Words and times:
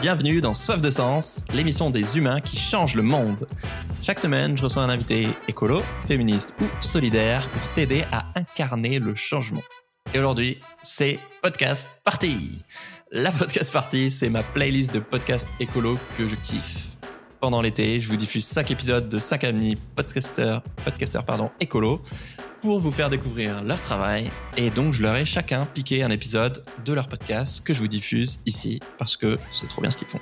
Bienvenue 0.00 0.40
dans 0.40 0.54
Soif 0.54 0.80
de 0.80 0.90
Sens, 0.90 1.44
l'émission 1.52 1.90
des 1.90 2.16
humains 2.16 2.40
qui 2.40 2.56
changent 2.56 2.94
le 2.94 3.02
monde. 3.02 3.48
Chaque 4.00 4.20
semaine, 4.20 4.56
je 4.56 4.62
reçois 4.62 4.84
un 4.84 4.90
invité 4.90 5.26
écolo, 5.48 5.82
féministe 6.06 6.54
ou 6.60 6.66
solidaire 6.80 7.44
pour 7.48 7.68
t'aider 7.70 8.04
à 8.12 8.26
incarner 8.36 9.00
le 9.00 9.16
changement. 9.16 9.62
Et 10.14 10.20
aujourd'hui, 10.20 10.60
c'est 10.82 11.18
Podcast 11.42 11.88
Party. 12.04 12.58
La 13.10 13.32
Podcast 13.32 13.72
Party, 13.72 14.12
c'est 14.12 14.28
ma 14.30 14.44
playlist 14.44 14.94
de 14.94 15.00
podcasts 15.00 15.48
écolo 15.58 15.98
que 16.16 16.28
je 16.28 16.36
kiffe. 16.36 16.96
Pendant 17.40 17.60
l'été, 17.60 18.00
je 18.00 18.08
vous 18.08 18.16
diffuse 18.16 18.44
5 18.46 18.70
épisodes 18.70 19.08
de 19.08 19.18
5 19.18 19.42
amis 19.42 19.76
podcasteurs, 19.96 20.62
podcasteurs 20.84 21.24
pardon, 21.24 21.50
écolo 21.58 22.02
pour 22.60 22.80
vous 22.80 22.90
faire 22.90 23.10
découvrir 23.10 23.62
leur 23.62 23.80
travail. 23.80 24.30
Et 24.56 24.70
donc, 24.70 24.92
je 24.92 25.02
leur 25.02 25.16
ai 25.16 25.24
chacun 25.24 25.66
piqué 25.66 26.02
un 26.02 26.10
épisode 26.10 26.64
de 26.84 26.92
leur 26.92 27.08
podcast 27.08 27.62
que 27.64 27.74
je 27.74 27.78
vous 27.78 27.88
diffuse 27.88 28.40
ici 28.46 28.80
parce 28.98 29.16
que 29.16 29.38
c'est 29.52 29.68
trop 29.68 29.80
bien 29.80 29.90
ce 29.90 29.96
qu'ils 29.96 30.08
font. 30.08 30.20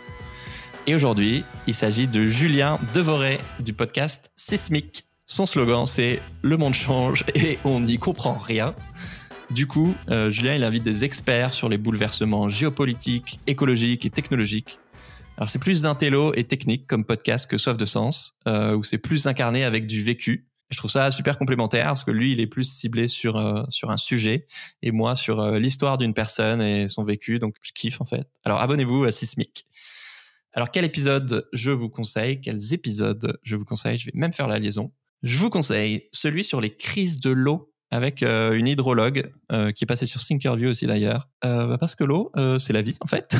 Et 0.87 0.95
aujourd'hui, 0.95 1.45
il 1.67 1.75
s'agit 1.75 2.07
de 2.07 2.27
Julien 2.27 2.79
Devoré 2.95 3.41
du 3.61 3.73
podcast 3.73 4.31
Sismic. 4.37 5.07
Son 5.25 5.47
slogan, 5.47 5.87
c'est 5.87 6.21
Le 6.43 6.57
monde 6.57 6.75
change 6.75 7.25
et 7.35 7.59
on 7.65 7.81
n'y 7.81 7.99
comprend 7.99 8.35
rien. 8.35 8.75
Du 9.51 9.67
coup, 9.67 9.95
euh, 10.11 10.31
Julien, 10.31 10.55
il 10.55 10.65
invite 10.65 10.83
des 10.83 11.05
experts 11.05 11.55
sur 11.55 11.69
les 11.69 11.79
bouleversements 11.79 12.49
géopolitiques, 12.49 13.41
écologiques 13.47 14.05
et 14.07 14.11
technologiques. 14.11 14.79
Alors, 15.37 15.49
c'est 15.49 15.59
plus 15.59 15.83
d'intello 15.83 16.33
et 16.35 16.45
technique 16.45 16.87
comme 16.87 17.05
podcast 17.05 17.49
que 17.49 17.59
Soif 17.59 17.77
de 17.77 17.85
Sens, 17.85 18.37
euh, 18.49 18.75
où 18.75 18.83
c'est 18.83 18.99
plus 18.99 19.27
incarné 19.27 19.65
avec 19.65 19.87
du 19.87 20.03
vécu 20.03 20.47
je 20.71 20.77
trouve 20.79 20.91
ça 20.91 21.11
super 21.11 21.39
complémentaire 21.39 21.87
parce 21.87 22.05
que 22.05 22.11
lui, 22.11 22.33
il 22.33 22.41
est 22.41 22.47
plus 22.47 22.65
ciblé 22.65 23.09
sur 23.09 23.37
euh, 23.37 23.63
sur 23.69 23.91
un 23.91 23.97
sujet 23.97 24.47
et 24.83 24.91
moi 24.91 25.15
sur 25.15 25.41
euh, 25.41 25.59
l'histoire 25.59 25.97
d'une 25.99 26.15
personne 26.15 26.61
et 26.61 26.89
son 26.89 27.05
vécu. 27.05 27.39
Donc, 27.39 27.55
je 27.63 27.73
kiffe 27.73 28.01
en 28.01 28.05
fait. 28.05 28.27
Alors, 28.45 28.61
abonnez-vous 28.61 29.05
à 29.05 29.13
Sismic. 29.13 29.67
Alors, 30.53 30.71
quel 30.71 30.85
épisode 30.85 31.49
je 31.53 31.71
vous 31.71 31.89
conseille? 31.89 32.41
Quels 32.41 32.75
épisodes 32.75 33.39
je 33.43 33.57
vous 33.57 33.65
conseille? 33.65 33.99
Je 33.99 34.07
vais 34.07 34.13
même 34.15 34.33
faire 34.33 34.49
la 34.49 34.59
liaison. 34.59 34.93
Je 35.23 35.39
vous 35.39 35.51
conseille 35.51 36.09
celui 36.13 36.45
sur 36.45 36.61
les 36.61 36.75
crises 36.75 37.21
de 37.21 37.31
l'eau 37.31 37.73
avec 37.91 38.23
euh, 38.23 38.53
une 38.53 38.67
hydrologue 38.67 39.33
qui 39.75 39.85
est 39.85 39.87
passée 39.87 40.07
sur 40.07 40.25
Thinkerview 40.25 40.71
aussi 40.71 40.87
d'ailleurs. 40.87 41.29
Bah, 41.43 41.77
parce 41.79 41.95
que 41.95 42.03
l'eau, 42.03 42.33
c'est 42.59 42.73
la 42.73 42.83
vie 42.83 42.97
en 43.01 43.07
fait. 43.07 43.37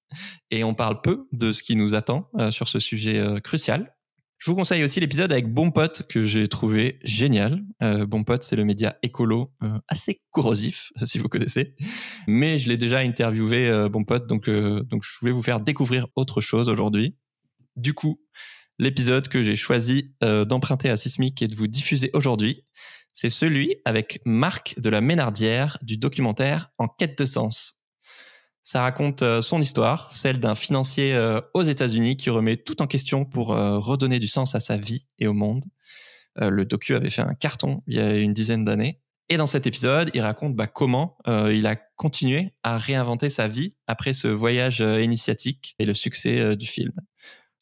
et 0.50 0.62
on 0.64 0.74
parle 0.74 1.00
peu 1.00 1.26
de 1.32 1.52
ce 1.52 1.62
qui 1.62 1.76
nous 1.76 1.94
attend 1.94 2.30
sur 2.50 2.68
ce 2.68 2.78
sujet 2.78 3.24
crucial. 3.42 3.95
Je 4.38 4.50
vous 4.50 4.56
conseille 4.56 4.84
aussi 4.84 5.00
l'épisode 5.00 5.32
avec 5.32 5.52
Bon 5.52 5.70
Pote 5.70 6.02
que 6.08 6.26
j'ai 6.26 6.46
trouvé 6.46 6.98
génial. 7.02 7.62
Euh, 7.82 8.06
c'est 8.40 8.56
le 8.56 8.64
média 8.64 8.96
écolo 9.02 9.52
euh, 9.62 9.78
assez 9.88 10.20
corrosif, 10.30 10.92
si 11.04 11.18
vous 11.18 11.28
connaissez. 11.28 11.74
Mais 12.26 12.58
je 12.58 12.68
l'ai 12.68 12.76
déjà 12.76 12.98
interviewé, 12.98 13.68
euh, 13.68 13.88
Bon 13.88 14.04
Pote, 14.04 14.26
donc, 14.26 14.48
donc 14.50 15.04
je 15.04 15.18
voulais 15.20 15.32
vous 15.32 15.42
faire 15.42 15.60
découvrir 15.60 16.06
autre 16.16 16.40
chose 16.40 16.68
aujourd'hui. 16.68 17.16
Du 17.76 17.94
coup, 17.94 18.20
l'épisode 18.78 19.28
que 19.28 19.42
j'ai 19.42 19.56
choisi 19.56 20.14
d'emprunter 20.20 20.90
à 20.90 20.96
Sismic 20.96 21.40
et 21.42 21.48
de 21.48 21.56
vous 21.56 21.66
diffuser 21.66 22.10
aujourd'hui, 22.12 22.62
c'est 23.12 23.30
celui 23.30 23.76
avec 23.86 24.20
Marc 24.26 24.78
de 24.78 24.90
la 24.90 25.00
Ménardière 25.00 25.78
du 25.82 25.96
documentaire 25.96 26.70
En 26.78 26.88
quête 26.88 27.18
de 27.18 27.24
sens. 27.24 27.75
Ça 28.66 28.82
raconte 28.82 29.22
euh, 29.22 29.42
son 29.42 29.60
histoire, 29.60 30.12
celle 30.12 30.40
d'un 30.40 30.56
financier 30.56 31.14
euh, 31.14 31.40
aux 31.54 31.62
États-Unis 31.62 32.16
qui 32.16 32.30
remet 32.30 32.56
tout 32.56 32.82
en 32.82 32.88
question 32.88 33.24
pour 33.24 33.52
euh, 33.52 33.78
redonner 33.78 34.18
du 34.18 34.26
sens 34.26 34.56
à 34.56 34.60
sa 34.60 34.76
vie 34.76 35.06
et 35.20 35.28
au 35.28 35.32
monde. 35.32 35.64
Le 36.38 36.66
docu 36.66 36.94
avait 36.94 37.08
fait 37.08 37.22
un 37.22 37.32
carton 37.32 37.82
il 37.86 37.96
y 37.96 38.00
a 38.00 38.14
une 38.16 38.34
dizaine 38.34 38.64
d'années. 38.64 39.00
Et 39.30 39.38
dans 39.38 39.46
cet 39.46 39.66
épisode, 39.66 40.10
il 40.12 40.20
raconte 40.20 40.54
bah, 40.54 40.66
comment 40.66 41.16
il 41.26 41.66
a 41.66 41.76
continué 41.96 42.52
à 42.62 42.76
réinventer 42.76 43.30
sa 43.30 43.48
vie 43.48 43.78
après 43.86 44.12
ce 44.12 44.28
voyage 44.28 44.80
initiatique 44.80 45.74
et 45.78 45.86
le 45.86 45.94
succès 45.94 46.54
du 46.54 46.66
film. 46.66 46.92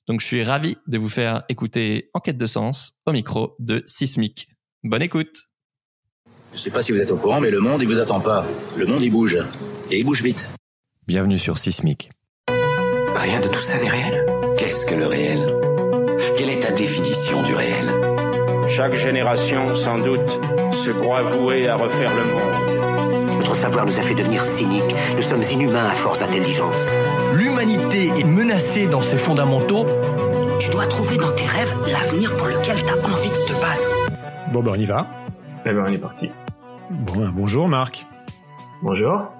Donc 0.08 0.20
je 0.20 0.26
suis 0.26 0.42
ravi 0.42 0.76
de 0.88 0.98
vous 0.98 1.08
faire 1.08 1.44
écouter 1.48 2.10
Enquête 2.14 2.36
de 2.36 2.46
sens 2.46 2.98
au 3.06 3.12
micro 3.12 3.54
de 3.60 3.84
Sismic. 3.86 4.48
Bonne 4.82 5.02
écoute 5.02 5.50
Je 6.50 6.56
ne 6.56 6.60
sais 6.60 6.70
pas 6.70 6.82
si 6.82 6.90
vous 6.90 6.98
êtes 6.98 7.12
au 7.12 7.16
courant, 7.16 7.40
mais 7.40 7.52
le 7.52 7.60
monde, 7.60 7.80
il 7.80 7.86
vous 7.86 8.00
attend 8.00 8.20
pas. 8.20 8.44
Le 8.76 8.86
monde, 8.86 9.02
il 9.02 9.12
bouge. 9.12 9.38
Et 9.92 10.00
il 10.00 10.04
bouge 10.04 10.20
vite. 10.20 10.44
Bienvenue 11.06 11.36
sur 11.36 11.58
Sismic. 11.58 12.10
Rien 13.14 13.38
de 13.38 13.48
tout 13.48 13.58
ça 13.58 13.78
n'est 13.78 13.90
réel. 13.90 14.24
Qu'est-ce 14.56 14.86
que 14.86 14.94
le 14.94 15.06
réel? 15.06 15.54
Quelle 16.34 16.48
est 16.48 16.60
ta 16.60 16.72
définition 16.72 17.42
du 17.42 17.54
réel? 17.54 17.92
Chaque 18.70 18.94
génération, 18.94 19.74
sans 19.74 19.98
doute, 19.98 20.40
se 20.72 20.88
croit 20.88 21.24
vouée 21.24 21.68
à 21.68 21.76
refaire 21.76 22.10
le 22.16 22.24
monde. 22.24 23.36
Notre 23.38 23.54
savoir 23.54 23.84
nous 23.84 23.98
a 23.98 24.00
fait 24.02 24.14
devenir 24.14 24.42
cyniques. 24.46 24.94
Nous 25.14 25.22
sommes 25.22 25.42
inhumains 25.42 25.90
à 25.90 25.94
force 25.94 26.20
d'intelligence. 26.20 26.88
L'humanité 27.34 28.06
est 28.08 28.24
menacée 28.24 28.86
dans 28.86 29.02
ses 29.02 29.18
fondamentaux. 29.18 29.84
Tu 30.58 30.70
dois 30.70 30.86
trouver 30.86 31.18
dans 31.18 31.32
tes 31.32 31.44
rêves 31.44 31.74
l'avenir 31.86 32.34
pour 32.38 32.46
lequel 32.46 32.82
tu 32.82 32.88
as 32.88 32.96
envie 32.96 33.28
de 33.28 33.46
te 33.46 33.52
battre. 33.60 34.50
Bon 34.52 34.62
ben 34.62 34.72
on 34.72 34.80
y 34.80 34.86
va. 34.86 35.06
Eh 35.66 35.72
ben 35.74 35.84
on 35.86 35.92
est 35.92 35.98
parti. 35.98 36.30
Bon, 36.90 37.16
ben, 37.16 37.30
bonjour 37.30 37.68
Marc. 37.68 38.06
Bonjour. 38.82 39.30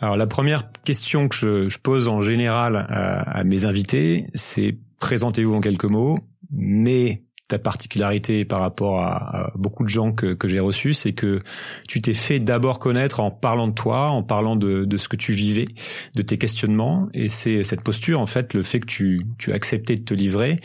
Alors 0.00 0.16
la 0.16 0.26
première 0.26 0.72
question 0.84 1.28
que 1.28 1.68
je, 1.68 1.78
pose 1.78 2.08
en 2.08 2.22
général 2.22 2.86
à, 2.88 3.44
mes 3.44 3.66
invités, 3.66 4.26
c'est 4.34 4.78
présentez-vous 4.98 5.54
en 5.54 5.60
quelques 5.60 5.84
mots, 5.84 6.18
mais 6.50 7.22
ta 7.48 7.58
particularité 7.58 8.46
par 8.46 8.60
rapport 8.60 9.00
à, 9.00 9.52
beaucoup 9.56 9.84
de 9.84 9.90
gens 9.90 10.12
que, 10.12 10.36
j'ai 10.44 10.60
reçus, 10.60 10.94
c'est 10.94 11.12
que 11.12 11.42
tu 11.86 12.00
t'es 12.00 12.14
fait 12.14 12.38
d'abord 12.38 12.78
connaître 12.78 13.20
en 13.20 13.30
parlant 13.30 13.66
de 13.66 13.74
toi, 13.74 14.08
en 14.08 14.22
parlant 14.22 14.56
de, 14.56 14.96
ce 14.96 15.08
que 15.08 15.16
tu 15.16 15.34
vivais, 15.34 15.66
de 16.14 16.22
tes 16.22 16.38
questionnements, 16.38 17.08
et 17.12 17.28
c'est 17.28 17.62
cette 17.62 17.82
posture, 17.82 18.20
en 18.20 18.26
fait, 18.26 18.54
le 18.54 18.62
fait 18.62 18.80
que 18.80 18.86
tu, 18.86 19.26
tu 19.38 19.52
as 19.52 19.54
accepté 19.54 19.96
de 19.96 20.04
te 20.04 20.14
livrer, 20.14 20.60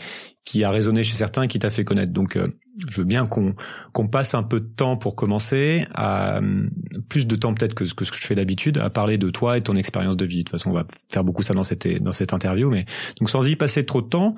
qui 0.46 0.64
a 0.64 0.70
résonné 0.70 1.02
chez 1.02 1.14
certains, 1.14 1.46
qui 1.46 1.58
t'a 1.58 1.70
fait 1.70 1.84
connaître. 1.84 2.12
Donc, 2.12 2.36
euh, 2.36 2.48
je 2.88 2.98
veux 2.98 3.06
bien 3.06 3.26
qu'on 3.26 4.08
passe 4.08 4.34
un 4.34 4.42
peu 4.42 4.60
de 4.60 4.66
temps 4.66 4.96
pour 4.96 5.16
commencer, 5.16 5.86
plus 7.08 7.26
de 7.26 7.36
temps 7.36 7.54
peut-être 7.54 7.74
que, 7.74 7.84
ce 7.84 7.94
que 7.94 8.04
je 8.04 8.26
fais 8.26 8.34
d'habitude, 8.34 8.78
à 8.78 8.90
parler 8.90 9.18
de 9.18 9.30
toi 9.30 9.56
et 9.56 9.62
ton 9.62 9.76
expérience 9.76 10.16
de 10.16 10.24
vie. 10.24 10.38
De 10.38 10.42
toute 10.42 10.50
façon, 10.50 10.70
on 10.70 10.74
va 10.74 10.86
faire 11.10 11.24
beaucoup 11.24 11.42
ça 11.42 11.54
dans 11.54 11.64
cette 11.64 11.86
dans 12.02 12.12
interview, 12.32 12.70
mais 12.70 12.84
donc 13.18 13.30
sans 13.30 13.46
y 13.46 13.56
passer 13.56 13.84
trop 13.84 14.02
de 14.02 14.08
temps. 14.08 14.34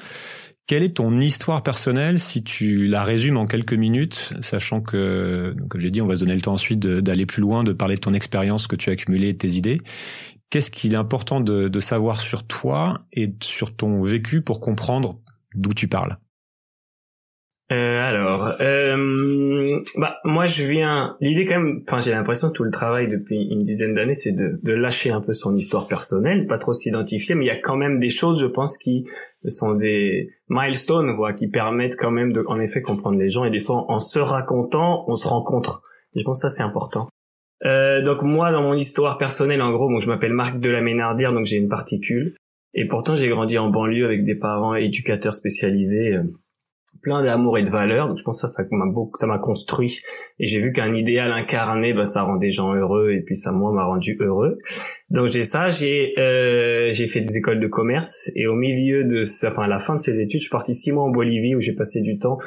Quelle 0.66 0.82
est 0.82 0.96
ton 0.96 1.16
histoire 1.18 1.62
personnelle 1.62 2.18
si 2.18 2.44
tu 2.44 2.88
la 2.88 3.02
résumes 3.02 3.38
en 3.38 3.46
quelques 3.46 3.72
minutes, 3.72 4.34
sachant 4.42 4.82
que, 4.82 5.56
comme 5.70 5.80
j'ai 5.80 5.90
dit, 5.90 6.02
on 6.02 6.06
va 6.06 6.14
se 6.14 6.20
donner 6.20 6.34
le 6.34 6.42
temps 6.42 6.52
ensuite 6.52 6.80
d'aller 6.80 7.24
plus 7.24 7.40
loin, 7.40 7.64
de 7.64 7.72
parler 7.72 7.94
de 7.94 8.00
ton 8.00 8.12
expérience 8.12 8.66
que 8.66 8.76
tu 8.76 8.90
as 8.90 8.92
accumulée 8.92 9.32
de 9.32 9.38
tes 9.38 9.52
idées. 9.52 9.80
Qu'est-ce 10.50 10.70
qu'il 10.70 10.92
est 10.92 10.96
important 10.96 11.40
de, 11.40 11.68
de 11.68 11.80
savoir 11.80 12.20
sur 12.20 12.46
toi 12.46 13.00
et 13.14 13.34
sur 13.42 13.74
ton 13.76 14.02
vécu 14.02 14.42
pour 14.42 14.60
comprendre 14.60 15.18
d'où 15.54 15.72
tu 15.72 15.88
parles? 15.88 16.18
Euh, 17.70 18.02
alors, 18.02 18.54
euh, 18.62 19.78
bah 19.96 20.16
moi 20.24 20.46
je 20.46 20.64
viens. 20.64 21.16
L'idée 21.20 21.44
quand 21.44 21.60
même, 21.60 21.82
enfin 21.86 22.00
j'ai 22.00 22.12
l'impression 22.12 22.48
que 22.48 22.54
tout 22.54 22.64
le 22.64 22.70
travail 22.70 23.08
depuis 23.08 23.46
une 23.50 23.62
dizaine 23.62 23.94
d'années, 23.94 24.14
c'est 24.14 24.32
de, 24.32 24.58
de 24.62 24.72
lâcher 24.72 25.10
un 25.10 25.20
peu 25.20 25.32
son 25.32 25.54
histoire 25.54 25.86
personnelle, 25.86 26.46
pas 26.46 26.56
trop 26.56 26.72
s'identifier, 26.72 27.34
mais 27.34 27.44
il 27.44 27.48
y 27.48 27.50
a 27.50 27.60
quand 27.60 27.76
même 27.76 27.98
des 27.98 28.08
choses, 28.08 28.40
je 28.40 28.46
pense, 28.46 28.78
qui 28.78 29.04
sont 29.44 29.74
des 29.74 30.30
milestones, 30.48 31.14
quoi, 31.14 31.34
qui 31.34 31.48
permettent 31.48 31.96
quand 31.96 32.10
même 32.10 32.32
de, 32.32 32.42
en 32.46 32.58
effet, 32.58 32.80
comprendre 32.80 33.18
les 33.18 33.28
gens. 33.28 33.44
Et 33.44 33.50
des 33.50 33.62
fois, 33.62 33.84
en 33.88 33.98
se 33.98 34.18
racontant, 34.18 35.04
on 35.06 35.14
se 35.14 35.28
rencontre. 35.28 35.82
Et 36.14 36.20
je 36.20 36.24
pense 36.24 36.40
que 36.42 36.48
ça 36.48 36.54
c'est 36.54 36.62
important. 36.62 37.10
Euh, 37.66 38.00
donc 38.00 38.22
moi, 38.22 38.50
dans 38.50 38.62
mon 38.62 38.74
histoire 38.74 39.18
personnelle, 39.18 39.60
en 39.60 39.72
gros, 39.72 39.90
moi 39.90 40.00
je 40.00 40.08
m'appelle 40.08 40.32
Marc 40.32 40.58
de 40.58 40.70
la 40.70 40.80
Ménardière, 40.80 41.34
donc 41.34 41.44
j'ai 41.44 41.58
une 41.58 41.68
particule. 41.68 42.34
Et 42.72 42.86
pourtant, 42.86 43.14
j'ai 43.14 43.28
grandi 43.28 43.58
en 43.58 43.68
banlieue 43.68 44.06
avec 44.06 44.24
des 44.24 44.36
parents 44.36 44.74
éducateurs 44.74 45.34
spécialisés. 45.34 46.16
Plein 47.02 47.22
d'amour 47.22 47.58
et 47.58 47.62
de 47.62 47.70
valeur. 47.70 48.08
Donc 48.08 48.18
je 48.18 48.22
pense 48.22 48.42
que 48.42 48.48
ça, 48.48 48.64
m'a 48.70 48.86
beaucoup, 48.86 49.18
ça 49.18 49.26
m'a 49.26 49.38
construit. 49.38 50.00
Et 50.38 50.46
j'ai 50.46 50.60
vu 50.60 50.72
qu'un 50.72 50.94
idéal 50.94 51.32
incarné, 51.32 51.92
bah, 51.92 52.04
ça 52.04 52.22
rend 52.22 52.36
des 52.36 52.50
gens 52.50 52.74
heureux. 52.74 53.12
Et 53.12 53.20
puis 53.20 53.36
ça, 53.36 53.52
moi, 53.52 53.72
m'a 53.72 53.84
rendu 53.84 54.16
heureux. 54.20 54.58
Donc 55.10 55.28
j'ai 55.28 55.42
ça. 55.42 55.68
J'ai 55.68 56.18
euh, 56.18 56.90
j'ai 56.92 57.06
fait 57.06 57.20
des 57.20 57.36
écoles 57.36 57.60
de 57.60 57.66
commerce. 57.66 58.30
Et 58.34 58.46
au 58.46 58.54
milieu 58.54 59.04
de, 59.04 59.22
enfin 59.46 59.62
à 59.62 59.68
la 59.68 59.78
fin 59.78 59.94
de 59.94 60.00
ces 60.00 60.20
études, 60.20 60.40
je 60.40 60.44
suis 60.44 60.50
parti 60.50 60.74
six 60.74 60.92
mois 60.92 61.04
en 61.04 61.10
Bolivie 61.10 61.54
où 61.54 61.60
j'ai 61.60 61.74
passé 61.74 62.00
du 62.00 62.18
temps 62.18 62.38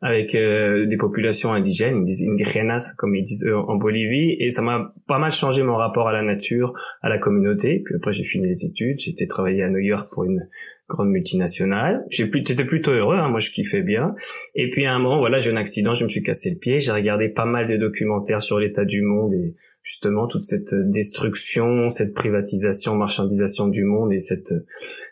avec 0.00 0.34
euh, 0.34 0.86
des 0.86 0.96
populations 0.96 1.52
indigènes, 1.52 2.04
indígenas 2.04 2.94
comme 2.98 3.14
ils 3.14 3.24
disent 3.24 3.46
eux 3.46 3.56
en 3.56 3.76
Bolivie. 3.76 4.36
Et 4.38 4.50
ça 4.50 4.62
m'a 4.62 4.92
pas 5.08 5.18
mal 5.18 5.30
changé 5.30 5.62
mon 5.62 5.76
rapport 5.76 6.08
à 6.08 6.12
la 6.12 6.22
nature, 6.22 6.72
à 7.02 7.08
la 7.08 7.18
communauté. 7.18 7.82
Puis 7.84 7.94
après 7.96 8.12
j'ai 8.12 8.24
fini 8.24 8.46
les 8.46 8.64
études. 8.64 8.98
J'ai 8.98 9.10
été 9.10 9.26
travailler 9.26 9.62
à 9.62 9.70
New 9.70 9.78
York 9.78 10.08
pour 10.12 10.24
une 10.24 10.46
grande 10.88 11.08
multinationale. 11.08 12.04
J'étais 12.10 12.64
plutôt 12.64 12.92
heureux, 12.92 13.16
hein, 13.16 13.28
moi 13.28 13.40
je 13.40 13.50
kiffais 13.50 13.82
bien. 13.82 14.14
Et 14.54 14.68
puis 14.70 14.86
à 14.86 14.94
un 14.94 14.98
moment, 14.98 15.18
voilà, 15.18 15.38
j'ai 15.38 15.50
eu 15.50 15.54
un 15.54 15.56
accident, 15.56 15.92
je 15.92 16.04
me 16.04 16.08
suis 16.08 16.22
cassé 16.22 16.50
le 16.50 16.58
pied. 16.58 16.80
J'ai 16.80 16.92
regardé 16.92 17.28
pas 17.28 17.46
mal 17.46 17.68
de 17.68 17.76
documentaires 17.76 18.42
sur 18.42 18.58
l'état 18.58 18.84
du 18.84 19.02
monde 19.02 19.34
et 19.34 19.54
justement 19.84 20.26
toute 20.26 20.44
cette 20.44 20.74
destruction, 20.74 21.90
cette 21.90 22.14
privatisation, 22.14 22.94
marchandisation 22.94 23.68
du 23.68 23.84
monde 23.84 24.14
et 24.14 24.18
cette 24.18 24.54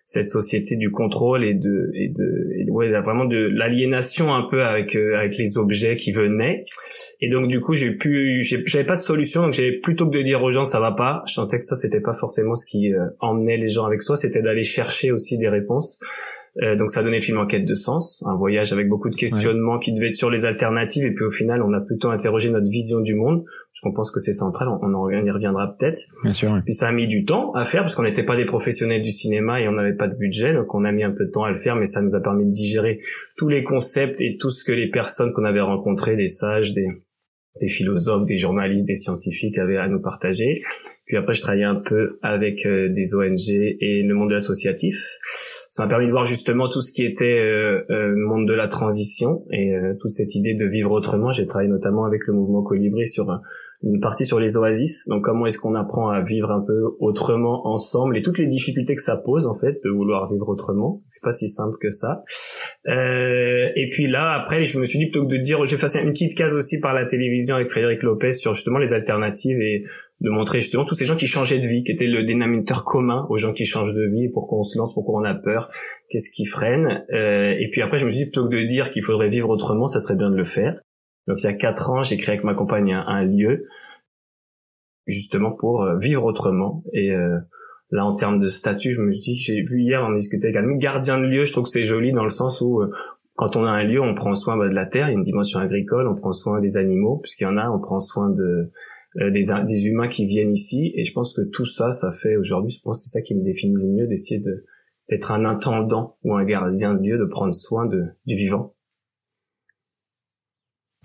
cette 0.07 0.31
société 0.31 0.77
du 0.77 0.91
contrôle 0.91 1.45
et 1.45 1.53
de 1.53 1.91
et 1.95 2.09
de 2.09 2.51
et 2.57 2.71
ouais 2.71 2.91
vraiment 3.03 3.27
de 3.27 3.37
l'aliénation 3.37 4.35
un 4.35 4.49
peu 4.51 4.65
avec 4.65 4.97
euh, 4.97 5.19
avec 5.19 5.37
les 5.37 5.59
objets 5.59 5.95
qui 5.97 6.11
venaient. 6.11 6.65
Et 7.21 7.31
donc 7.31 7.49
du 7.49 7.61
coup 7.61 7.75
j'ai 7.75 7.93
pu 7.93 8.41
j'avais 8.41 8.87
pas 8.87 8.95
de 8.95 8.99
solution 8.99 9.43
donc 9.43 9.53
j'ai 9.53 9.79
plutôt 9.79 10.09
que 10.09 10.17
de 10.17 10.23
dire 10.23 10.43
aux 10.43 10.51
gens 10.51 10.65
ça 10.65 10.81
va 10.81 10.93
pas 10.93 11.23
je 11.29 11.35
sentais 11.35 11.59
que 11.59 11.65
ça 11.65 11.77
c'était 11.77 12.01
pas 12.01 12.15
forcément 12.15 12.55
ce 12.55 12.65
qui 12.65 12.95
euh, 12.95 13.09
emmenait 13.21 13.59
les 13.59 13.69
gens 13.69 13.85
avec 13.85 14.01
soi 14.01 14.17
c'était 14.17 14.41
d'aller 14.41 14.63
chercher 14.63 15.13
aussi 15.13 15.37
des 15.37 15.51
réponses 15.51 15.99
euh, 16.61 16.77
donc 16.77 16.91
ça 16.91 17.03
donnait 17.03 17.21
film 17.21 17.39
en 17.39 17.47
quête 17.47 17.65
de 17.65 17.73
sens, 17.73 18.23
un 18.27 18.37
voyage 18.37 18.75
avec 18.75 18.87
beaucoup 18.87 19.09
de 19.09 19.17
questionnements 19.17 19.79
qui 19.79 19.93
devaient 19.93 20.09
être 20.09 20.17
sur 20.17 20.29
les 20.29 20.45
alternatives 20.45 21.05
et 21.05 21.15
puis 21.15 21.25
au 21.25 21.31
final 21.31 21.63
on 21.63 21.73
a 21.73 21.81
plutôt 21.81 22.11
interrogé 22.11 22.51
notre 22.51 22.71
vision 22.71 23.01
du 23.01 23.15
monde. 23.15 23.45
Je 23.73 23.81
pense 23.89 24.11
que 24.11 24.21
c'est 24.21 24.33
central, 24.33 24.69
on, 24.69 24.93
en 24.93 25.09
y 25.09 25.31
reviendra 25.31 25.75
peut-être. 25.75 25.99
Bien 26.23 26.35
sûr. 26.35 26.61
Puis 26.65 26.75
ça 26.75 26.89
a 26.89 26.93
mis 26.93 27.07
du 27.07 27.25
temps 27.25 27.53
à 27.53 27.65
faire 27.65 27.81
parce 27.81 27.95
qu'on 27.95 28.03
n'était 28.03 28.23
pas 28.23 28.37
des 28.37 28.45
professionnels 28.45 29.01
du 29.01 29.11
cinéma 29.11 29.63
et 29.63 29.69
on 29.69 29.73
n'avait 29.73 29.97
pas 29.97 30.09
de 30.09 30.15
budget, 30.15 30.53
donc 30.53 30.75
on 30.75 30.85
a 30.85 30.93
mis 30.93 31.05
un 31.05 31.13
peu 31.13 31.25
de 31.25 31.31
temps 31.31 31.45
à 31.45 31.51
le 31.51 31.57
faire, 31.57 31.75
mais 31.75 31.87
ça 31.87 32.03
nous 32.03 32.15
a 32.15 32.21
permis 32.21 32.45
de 32.45 32.51
digérer 32.51 33.01
tous 33.39 33.49
les 33.49 33.63
concepts 33.63 34.21
et 34.21 34.37
tout 34.37 34.51
ce 34.51 34.63
que 34.63 34.73
les 34.73 34.91
personnes 34.91 35.33
qu'on 35.33 35.45
avait 35.45 35.63
rencontrées, 35.63 36.17
des 36.17 36.27
sages, 36.27 36.75
des, 36.75 36.87
des 37.61 37.67
philosophes, 37.67 38.27
des 38.27 38.37
journalistes, 38.37 38.87
des 38.87 38.95
scientifiques 38.95 39.59
avaient 39.59 39.79
à 39.79 39.89
nous 39.89 40.01
partager. 40.01 40.53
Puis 41.07 41.17
après, 41.17 41.33
je 41.33 41.41
travaillais 41.41 41.65
un 41.65 41.77
peu 41.77 42.19
avec 42.23 42.67
euh, 42.67 42.89
des 42.89 43.15
ONG 43.15 43.49
et 43.49 44.03
le 44.03 44.15
monde 44.15 44.33
associatif 44.33 44.97
ça 45.73 45.85
m'a 45.85 45.89
permis 45.89 46.07
de 46.07 46.11
voir 46.11 46.27
justement 46.27 46.69
tout 46.69 46.83
ce 46.83 46.93
qui 46.93 47.03
était 47.03 47.25
euh, 47.25 47.81
euh, 47.89 48.15
monde 48.15 48.47
de 48.47 48.53
la 48.53 48.69
transition 48.69 49.47
et 49.51 49.75
euh, 49.75 49.95
toute 49.99 50.11
cette 50.11 50.35
idée 50.35 50.53
de 50.53 50.67
vivre 50.67 50.93
autrement. 50.93 51.31
J'ai 51.31 51.47
travaillé 51.47 51.71
notamment 51.71 52.05
avec 52.05 52.27
le 52.27 52.35
mouvement 52.35 52.63
Colibri 52.63 53.07
sur 53.07 53.41
une 53.83 54.01
partie 54.01 54.25
sur 54.25 54.39
les 54.39 54.57
oasis. 54.57 55.07
Donc 55.09 55.25
comment 55.25 55.47
est-ce 55.47 55.59
qu'on 55.59 55.75
apprend 55.75 56.09
à 56.09 56.23
vivre 56.23 56.51
un 56.51 56.61
peu 56.65 56.95
autrement 57.01 57.67
ensemble 57.67 58.17
et 58.17 58.23
toutes 58.23 58.39
les 58.39 58.47
difficultés 58.47 58.95
que 58.95 59.03
ça 59.03 59.17
pose 59.17 59.47
en 59.47 59.55
fait 59.55 59.83
de 59.85 59.91
vouloir 59.91 60.31
vivre 60.31 60.49
autrement. 60.49 61.03
C'est 61.09 61.23
pas 61.23 61.31
si 61.31 61.49
simple 61.49 61.77
que 61.81 61.91
ça. 61.91 62.23
Euh, 62.89 63.69
et 63.75 63.89
puis 63.91 64.07
là 64.07 64.41
après 64.41 64.65
je 64.67 64.79
me 64.79 64.85
suis 64.85 64.99
dit 64.99 65.07
plutôt 65.07 65.27
que 65.27 65.33
de 65.33 65.39
dire 65.39 65.65
j'ai 65.67 65.77
fait 65.77 65.87
une 66.01 66.11
petite 66.11 66.37
case 66.37 66.55
aussi 66.55 66.81
par 66.81 66.95
la 66.95 67.07
télévision 67.07 67.57
avec 67.57 67.71
Frédéric 67.71 68.03
Lopez 68.03 68.33
sur 68.33 68.55
justement 68.55 68.79
les 68.79 68.93
alternatives 68.93 69.61
et 69.61 69.83
de 70.21 70.31
montrer 70.31 70.61
justement 70.61 70.85
tous 70.85 70.95
ces 70.95 71.05
gens 71.05 71.17
qui 71.17 71.27
changeaient 71.27 71.59
de 71.59 71.67
vie, 71.67 71.83
qui 71.83 71.91
étaient 71.91 72.07
le 72.07 72.25
dénominateur 72.25 72.85
commun 72.85 73.27
aux 73.29 73.37
gens 73.37 73.53
qui 73.53 73.65
changent 73.65 73.95
de 73.95 74.07
vie, 74.07 74.29
pourquoi 74.33 74.59
on 74.59 74.63
se 74.63 74.79
lance, 74.79 74.95
pourquoi 74.95 75.21
on 75.21 75.25
a 75.25 75.35
peur, 75.35 75.69
qu'est-ce 76.09 76.31
qui 76.31 76.45
freine. 76.45 77.05
Euh, 77.13 77.55
et 77.59 77.69
puis 77.71 77.83
après 77.83 77.99
je 77.99 78.05
me 78.05 78.11
suis 78.11 78.21
dit 78.21 78.27
plutôt 78.27 78.49
que 78.49 78.55
de 78.55 78.65
dire 78.65 78.91
qu'il 78.91 79.03
faudrait 79.03 79.29
vivre 79.29 79.49
autrement, 79.49 79.89
ça 79.89 79.99
serait 79.99 80.15
bien 80.15 80.31
de 80.31 80.37
le 80.37 80.45
faire. 80.45 80.81
Donc 81.27 81.43
il 81.43 81.45
y 81.45 81.49
a 81.49 81.55
quatre 81.55 81.91
ans, 81.91 82.03
j'ai 82.03 82.17
créé 82.17 82.35
avec 82.35 82.45
ma 82.45 82.55
compagne 82.55 82.93
un, 82.93 83.25
lieu 83.25 83.67
justement 85.07 85.53
pour 85.53 85.83
euh, 85.83 85.99
vivre 85.99 86.25
autrement. 86.25 86.83
Et 86.93 87.13
euh, 87.13 87.39
là, 87.91 88.05
en 88.05 88.15
termes 88.15 88.41
de 88.41 88.47
statut, 88.47 88.91
je 88.91 89.01
me 89.01 89.13
dis, 89.13 89.37
j'ai 89.37 89.63
vu 89.63 89.83
hier, 89.83 90.03
on 90.03 90.13
discutait 90.15 90.49
également, 90.49 90.77
gardien 90.77 91.19
de 91.19 91.27
lieu, 91.27 91.45
je 91.45 91.53
trouve 91.53 91.65
que 91.65 91.71
c'est 91.71 91.83
joli 91.83 92.13
dans 92.13 92.25
le 92.25 92.29
sens 92.29 92.61
où 92.61 92.81
euh, 92.81 92.91
quand 93.35 93.57
on 93.57 93.65
a 93.65 93.71
un 93.71 93.85
lieu, 93.85 94.01
on 94.01 94.15
prend 94.15 94.35
soin 94.35 94.57
bah, 94.57 94.69
de 94.69 94.75
la 94.75 94.87
terre, 94.87 95.09
il 95.09 95.13
y 95.13 95.15
a 95.15 95.17
une 95.17 95.23
dimension 95.23 95.59
agricole, 95.59 96.07
on 96.07 96.15
prend 96.15 96.33
soin 96.33 96.61
des 96.61 96.77
animaux, 96.77 97.19
puisqu'il 97.19 97.45
y 97.45 97.47
en 97.47 97.57
a, 97.57 97.71
on 97.71 97.81
prend 97.81 97.99
soin 97.99 98.31
de 98.31 98.71
des, 99.15 99.49
des 99.67 99.87
humains 99.89 100.09
qui 100.09 100.25
viennent 100.27 100.53
ici. 100.53 100.93
Et 100.97 101.05
je 101.05 101.13
pense 101.13 101.35
que 101.35 101.43
tout 101.43 101.67
ça, 101.67 101.93
ça 101.93 102.11
fait 102.11 102.37
aujourd'hui, 102.37 102.71
je 102.71 102.81
pense 102.83 102.99
que 102.99 103.05
c'est 103.05 103.19
ça 103.19 103.23
qui 103.23 103.35
me 103.35 103.43
définit 103.43 103.75
le 103.75 103.89
mieux, 103.89 104.07
d'essayer 104.07 104.41
de 104.41 104.65
d'être 105.09 105.33
un 105.33 105.45
intendant 105.45 106.17
ou 106.25 106.35
un 106.35 106.45
gardien 106.45 106.95
de 106.95 107.03
lieu, 107.03 107.19
de 107.19 107.25
prendre 107.25 107.53
soin 107.53 107.87
de, 107.87 108.05
du 108.27 108.35
vivant. 108.35 108.75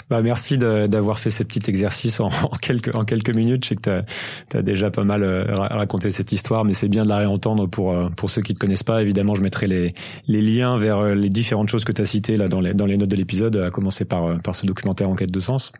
Bah, 0.09 0.21
merci 0.21 0.57
d'avoir 0.57 1.19
fait 1.19 1.30
ce 1.30 1.44
petit 1.44 1.69
exercice 1.69 2.21
en, 2.21 2.30
quelques, 2.62 2.95
en 2.95 3.04
minutes. 3.33 3.65
Je 3.65 3.69
sais 3.69 3.75
que 3.75 4.04
tu 4.50 4.57
as, 4.57 4.62
déjà 4.62 4.89
pas 4.89 5.04
mal 5.04 5.24
euh, 5.24 5.44
raconté 5.50 6.12
cette 6.12 6.31
histoire, 6.31 6.63
mais 6.63 6.74
c'est 6.74 6.88
bien 6.88 7.04
de 7.04 7.09
la 7.09 7.18
réentendre 7.18 7.68
pour, 7.69 7.92
euh, 7.92 8.09
ceux 8.27 8.42
qui 8.42 8.54
ne 8.54 8.57
connaissent 8.57 8.83
pas. 8.83 9.01
Évidemment, 9.01 9.36
je 9.36 9.42
mettrai 9.42 9.68
les, 9.68 9.94
liens 10.27 10.77
vers 10.77 11.00
euh, 11.00 11.13
les 11.13 11.30
différentes 11.30 11.69
choses 11.69 11.83
que 11.83 11.92
tu 11.92 12.01
as 12.01 12.06
citées 12.06 12.38
là, 12.38 12.48
dans, 12.48 12.62
les, 12.62 12.74
notes 12.74 13.09
de 13.09 13.15
l'épisode, 13.15 13.57
à 13.57 13.69
commencer 13.69 14.06
par, 14.06 14.42
par 14.42 14.56
ce 14.56 14.65
documentaire 14.65 15.09
Enquête 15.09 15.31
de 15.31 15.39
sens. 15.39 15.74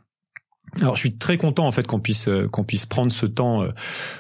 Alors 0.82 0.96
je 0.96 1.00
suis 1.00 1.14
très 1.14 1.38
content 1.38 1.66
en 1.66 1.72
fait 1.72 1.88
qu'on 1.88 2.00
puisse 2.00 2.28
euh, 2.28 2.48
qu'on 2.48 2.64
puisse 2.64 2.86
prendre 2.86 3.12
ce 3.12 3.26
temps 3.26 3.64
euh, 3.64 3.70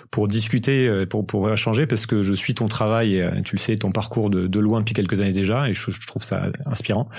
pour 0.10 0.28
discuter, 0.28 0.88
euh, 0.88 1.06
pour 1.06 1.28
pour 1.28 1.52
échanger 1.52 1.86
parce 1.86 2.06
que 2.06 2.24
je 2.24 2.34
suis 2.34 2.56
ton 2.56 2.68
travail 2.68 3.24
tu 3.44 3.56
le 3.56 3.60
sais 3.60 3.76
ton 3.76 3.92
parcours 3.92 4.30
de, 4.30 4.48
de 4.48 4.60
loin 4.60 4.80
depuis 4.80 4.94
quelques 4.94 5.20
années 5.20 5.34
déjà 5.34 5.70
et 5.70 5.74
je, 5.74 5.92
je 5.92 6.08
trouve 6.08 6.24
ça 6.24 6.48
inspirant. 6.66 7.10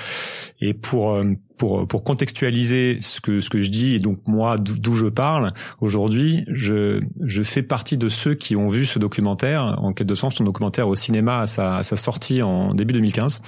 Et 0.60 0.74
pour 0.74 1.22
pour 1.56 1.86
pour 1.86 2.04
contextualiser 2.04 2.98
ce 3.00 3.20
que 3.20 3.40
ce 3.40 3.50
que 3.50 3.60
je 3.60 3.68
dis 3.68 3.94
et 3.94 3.98
donc 4.00 4.18
moi 4.26 4.56
d'où 4.58 4.94
je 4.94 5.06
parle 5.06 5.52
aujourd'hui, 5.80 6.44
je 6.48 7.00
je 7.20 7.42
fais 7.42 7.62
partie 7.62 7.98
de 7.98 8.08
ceux 8.08 8.34
qui 8.34 8.56
ont 8.56 8.68
vu 8.68 8.86
ce 8.86 8.98
documentaire 8.98 9.76
en 9.78 9.92
quête 9.92 10.06
de 10.06 10.14
sens, 10.14 10.36
ton 10.36 10.44
documentaire 10.44 10.88
au 10.88 10.94
cinéma 10.96 11.40
à 11.40 11.46
sa, 11.46 11.76
à 11.76 11.82
sa 11.82 11.96
sortie 11.96 12.42
en 12.42 12.74
début 12.74 12.94
2015 12.94 13.42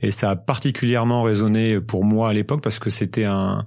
et 0.00 0.10
ça 0.10 0.30
a 0.30 0.36
particulièrement 0.36 1.22
résonné 1.22 1.80
pour 1.80 2.02
moi 2.02 2.30
à 2.30 2.32
l'époque 2.32 2.62
parce 2.62 2.78
que 2.78 2.90
c'était 2.90 3.26
un 3.26 3.66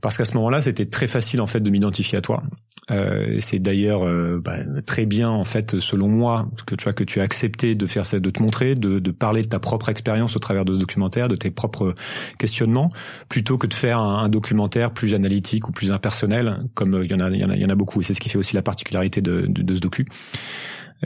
parce 0.00 0.16
qu'à 0.16 0.24
ce 0.24 0.34
moment-là, 0.34 0.60
c'était 0.60 0.86
très 0.86 1.06
facile 1.06 1.40
en 1.40 1.46
fait 1.46 1.60
de 1.60 1.70
m'identifier 1.70 2.18
à 2.18 2.20
toi. 2.20 2.42
Euh, 2.90 3.36
c'est 3.40 3.60
d'ailleurs 3.60 4.04
euh, 4.04 4.40
bah, 4.42 4.56
très 4.84 5.06
bien 5.06 5.30
en 5.30 5.44
fait, 5.44 5.78
selon 5.78 6.08
moi, 6.08 6.48
que 6.66 6.74
tu 6.74 6.84
vois 6.84 6.92
que 6.92 7.04
tu 7.04 7.20
as 7.20 7.22
accepté 7.22 7.74
de 7.74 7.86
faire 7.86 8.04
ça, 8.04 8.18
de 8.18 8.30
te 8.30 8.42
montrer, 8.42 8.74
de, 8.74 8.98
de 8.98 9.10
parler 9.10 9.42
de 9.42 9.48
ta 9.48 9.60
propre 9.60 9.88
expérience 9.88 10.34
au 10.34 10.38
travers 10.40 10.64
de 10.64 10.74
ce 10.74 10.78
documentaire, 10.78 11.28
de 11.28 11.36
tes 11.36 11.50
propres 11.50 11.94
questionnements, 12.38 12.90
plutôt 13.28 13.58
que 13.58 13.66
de 13.66 13.74
faire 13.74 14.00
un, 14.00 14.28
documentaire 14.28 14.92
plus 14.92 15.14
analytique 15.14 15.68
ou 15.68 15.72
plus 15.72 15.92
impersonnel, 15.92 16.60
comme 16.74 16.94
euh, 16.94 17.04
il 17.04 17.10
y 17.10 17.14
en 17.14 17.20
a, 17.20 17.30
il 17.30 17.40
y 17.40 17.44
en 17.44 17.50
a, 17.50 17.56
il 17.56 17.62
y 17.62 17.64
en 17.64 17.70
a 17.70 17.74
beaucoup. 17.74 18.00
Et 18.00 18.04
c'est 18.04 18.14
ce 18.14 18.20
qui 18.20 18.28
fait 18.28 18.38
aussi 18.38 18.54
la 18.54 18.62
particularité 18.62 19.20
de, 19.20 19.46
de, 19.48 19.62
de 19.62 19.74
ce 19.74 19.80
docu. 19.80 20.06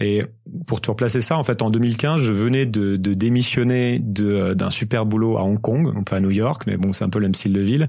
Et 0.01 0.25
pour 0.67 0.81
te 0.81 0.91
replacer 0.91 1.21
ça, 1.21 1.37
en 1.37 1.45
fait, 1.45 1.63
en 1.63 1.71
2015, 1.71 2.21
je 2.21 2.33
venais 2.33 2.67
de, 2.67 2.97
de 2.97 3.15
démissionner 3.15 4.01
d'un 4.01 4.71
super 4.71 5.07
boulot 5.07 5.37
à 5.37 5.43
Hong 5.43 5.61
Kong, 5.61 6.05
pas 6.05 6.17
à 6.17 6.21
New 6.21 6.33
York, 6.33 6.65
mais 6.67 6.77
bon, 6.77 6.93
c'est 6.93 7.05
un 7.05 7.11
peu 7.11 7.21
le 7.21 7.27
même 7.27 7.35
style 7.35 7.53
de 7.53 7.61
ville 7.61 7.89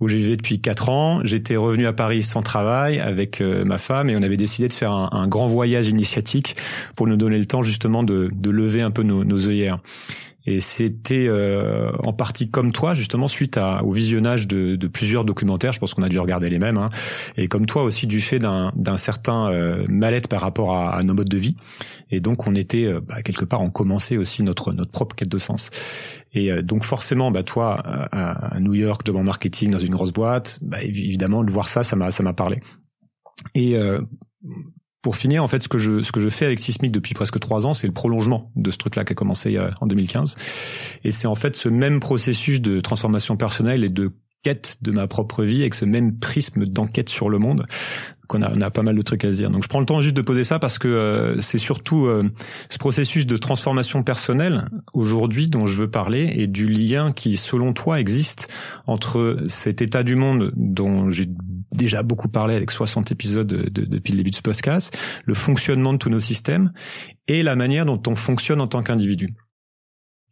où 0.00 0.08
j'ai 0.08 0.18
vécu 0.18 0.36
depuis 0.36 0.60
quatre 0.60 0.88
ans. 0.88 1.20
J'étais 1.24 1.56
revenu 1.56 1.86
à 1.86 1.92
Paris 1.92 2.22
sans 2.22 2.42
travail 2.42 3.00
avec 3.00 3.40
euh, 3.40 3.64
ma 3.64 3.78
femme 3.78 4.10
et 4.10 4.16
on 4.16 4.22
avait 4.22 4.36
décidé 4.36 4.68
de 4.68 4.72
faire 4.72 4.92
un, 4.92 5.28
grand 5.28 5.46
voyage 5.46 5.88
initiatique 5.88 6.56
pour 6.96 7.06
nous 7.06 7.16
donner 7.16 7.38
le 7.38 7.46
temps 7.46 7.62
justement 7.62 8.02
de, 8.02 8.30
de 8.32 8.50
lever 8.50 8.82
un 8.82 8.90
peu 8.90 9.02
nos, 9.02 9.24
nos 9.24 9.46
œillères. 9.46 9.78
Et 10.46 10.60
c'était 10.60 11.26
euh, 11.26 11.90
en 12.02 12.12
partie 12.12 12.48
comme 12.48 12.72
toi, 12.72 12.92
justement, 12.92 13.28
suite 13.28 13.56
à, 13.56 13.82
au 13.82 13.92
visionnage 13.92 14.46
de, 14.46 14.76
de, 14.76 14.86
plusieurs 14.88 15.24
documentaires. 15.24 15.72
Je 15.72 15.80
pense 15.80 15.94
qu'on 15.94 16.02
a 16.02 16.08
dû 16.08 16.18
regarder 16.18 16.50
les 16.50 16.58
mêmes. 16.58 16.76
Hein, 16.76 16.90
et 17.36 17.48
comme 17.48 17.66
toi 17.66 17.82
aussi, 17.82 18.06
du 18.06 18.20
fait 18.20 18.38
d'un 18.38 18.96
certain 18.96 19.50
euh, 19.50 19.86
mal-être 19.88 20.28
par 20.28 20.42
rapport 20.42 20.74
à, 20.74 20.96
à, 20.96 21.02
nos 21.02 21.14
modes 21.14 21.28
de 21.28 21.38
vie. 21.38 21.56
Et 22.10 22.20
donc, 22.20 22.46
on 22.46 22.54
était 22.54 22.84
euh, 22.84 23.00
bah, 23.00 23.22
quelque 23.22 23.44
part, 23.44 23.62
on 23.62 23.70
commençait 23.70 24.18
aussi 24.18 24.42
notre 24.42 24.72
notre 24.72 24.90
propre 24.90 25.16
quête 25.16 25.28
de 25.28 25.38
sens. 25.38 25.70
Et 26.34 26.52
euh, 26.52 26.62
donc, 26.62 26.84
forcément, 26.84 27.30
bah 27.30 27.42
toi, 27.42 27.82
à, 28.12 28.60
New 28.60 28.74
York, 28.74 29.04
devant 29.04 29.22
marketing, 29.22 29.70
dans 29.70 29.78
une 29.78 29.92
grosse 29.92 30.12
boîte, 30.12 30.58
bah, 30.60 30.82
évidemment, 30.82 31.42
de 31.42 31.50
voir 31.50 31.68
ça, 31.68 31.84
ça 31.84 31.96
m'a 31.96 32.32
parlé. 32.34 32.60
Et 33.54 33.76
pour 35.04 35.16
finir, 35.16 35.44
en 35.44 35.48
fait, 35.48 35.62
ce 35.62 35.68
que 35.68 35.78
je 35.78 36.02
ce 36.02 36.12
que 36.12 36.20
je 36.20 36.30
fais 36.30 36.46
avec 36.46 36.60
Sismic 36.60 36.90
depuis 36.90 37.12
presque 37.12 37.38
trois 37.38 37.66
ans, 37.66 37.74
c'est 37.74 37.86
le 37.86 37.92
prolongement 37.92 38.46
de 38.56 38.70
ce 38.70 38.78
truc-là 38.78 39.04
qui 39.04 39.12
a 39.12 39.14
commencé 39.14 39.54
euh, 39.58 39.70
en 39.82 39.86
2015. 39.86 40.34
Et 41.04 41.12
c'est 41.12 41.26
en 41.26 41.34
fait 41.34 41.56
ce 41.56 41.68
même 41.68 42.00
processus 42.00 42.62
de 42.62 42.80
transformation 42.80 43.36
personnelle 43.36 43.84
et 43.84 43.90
de 43.90 44.12
quête 44.42 44.78
de 44.80 44.92
ma 44.92 45.06
propre 45.06 45.44
vie 45.44 45.60
avec 45.60 45.74
ce 45.74 45.84
même 45.84 46.18
prisme 46.18 46.64
d'enquête 46.64 47.10
sur 47.10 47.28
le 47.28 47.38
monde 47.38 47.66
qu'on 48.28 48.40
a, 48.40 48.50
on 48.50 48.60
a 48.62 48.70
pas 48.70 48.82
mal 48.82 48.96
de 48.96 49.02
trucs 49.02 49.24
à 49.24 49.30
se 49.30 49.36
dire. 49.36 49.50
Donc 49.50 49.62
je 49.62 49.68
prends 49.68 49.80
le 49.80 49.86
temps 49.86 50.00
juste 50.00 50.16
de 50.16 50.22
poser 50.22 50.44
ça 50.44 50.58
parce 50.58 50.78
que 50.78 50.88
euh, 50.88 51.40
c'est 51.40 51.58
surtout 51.58 52.06
euh, 52.06 52.30
ce 52.70 52.78
processus 52.78 53.26
de 53.26 53.36
transformation 53.36 54.02
personnelle 54.02 54.68
aujourd'hui 54.94 55.48
dont 55.48 55.66
je 55.66 55.82
veux 55.82 55.90
parler 55.90 56.32
et 56.36 56.46
du 56.46 56.66
lien 56.66 57.12
qui, 57.12 57.36
selon 57.36 57.74
toi, 57.74 58.00
existe 58.00 58.48
entre 58.86 59.44
cet 59.48 59.82
état 59.82 60.02
du 60.02 60.16
monde 60.16 60.52
dont 60.56 61.10
j'ai 61.10 61.26
déjà 61.74 62.02
beaucoup 62.02 62.28
parlé 62.28 62.54
avec 62.54 62.70
60 62.70 63.12
épisodes 63.12 63.46
depuis 63.46 64.12
le 64.12 64.18
début 64.18 64.30
de 64.30 64.34
ce 64.34 64.42
podcast, 64.42 64.96
le 65.26 65.34
fonctionnement 65.34 65.92
de 65.92 65.98
tous 65.98 66.10
nos 66.10 66.20
systèmes 66.20 66.72
et 67.28 67.42
la 67.42 67.56
manière 67.56 67.86
dont 67.86 68.00
on 68.06 68.14
fonctionne 68.14 68.60
en 68.60 68.66
tant 68.66 68.82
qu'individu. 68.82 69.34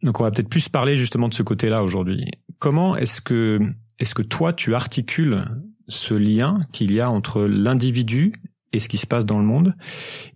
Donc 0.03 0.19
on 0.19 0.23
va 0.23 0.31
peut-être 0.31 0.49
plus 0.49 0.69
parler 0.69 0.97
justement 0.97 1.29
de 1.29 1.33
ce 1.33 1.43
côté-là 1.43 1.83
aujourd'hui. 1.83 2.25
Comment 2.59 2.95
est-ce 2.95 3.21
que 3.21 3.59
est-ce 3.99 4.15
que 4.15 4.21
toi 4.21 4.53
tu 4.53 4.75
articules 4.75 5.45
ce 5.87 6.13
lien 6.13 6.59
qu'il 6.71 6.91
y 6.91 6.99
a 6.99 7.09
entre 7.09 7.43
l'individu 7.43 8.33
et 8.73 8.79
ce 8.79 8.89
qui 8.89 8.97
se 8.97 9.07
passe 9.07 9.25
dans 9.25 9.37
le 9.37 9.45
monde? 9.45 9.75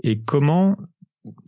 Et 0.03 0.21
comment 0.21 0.77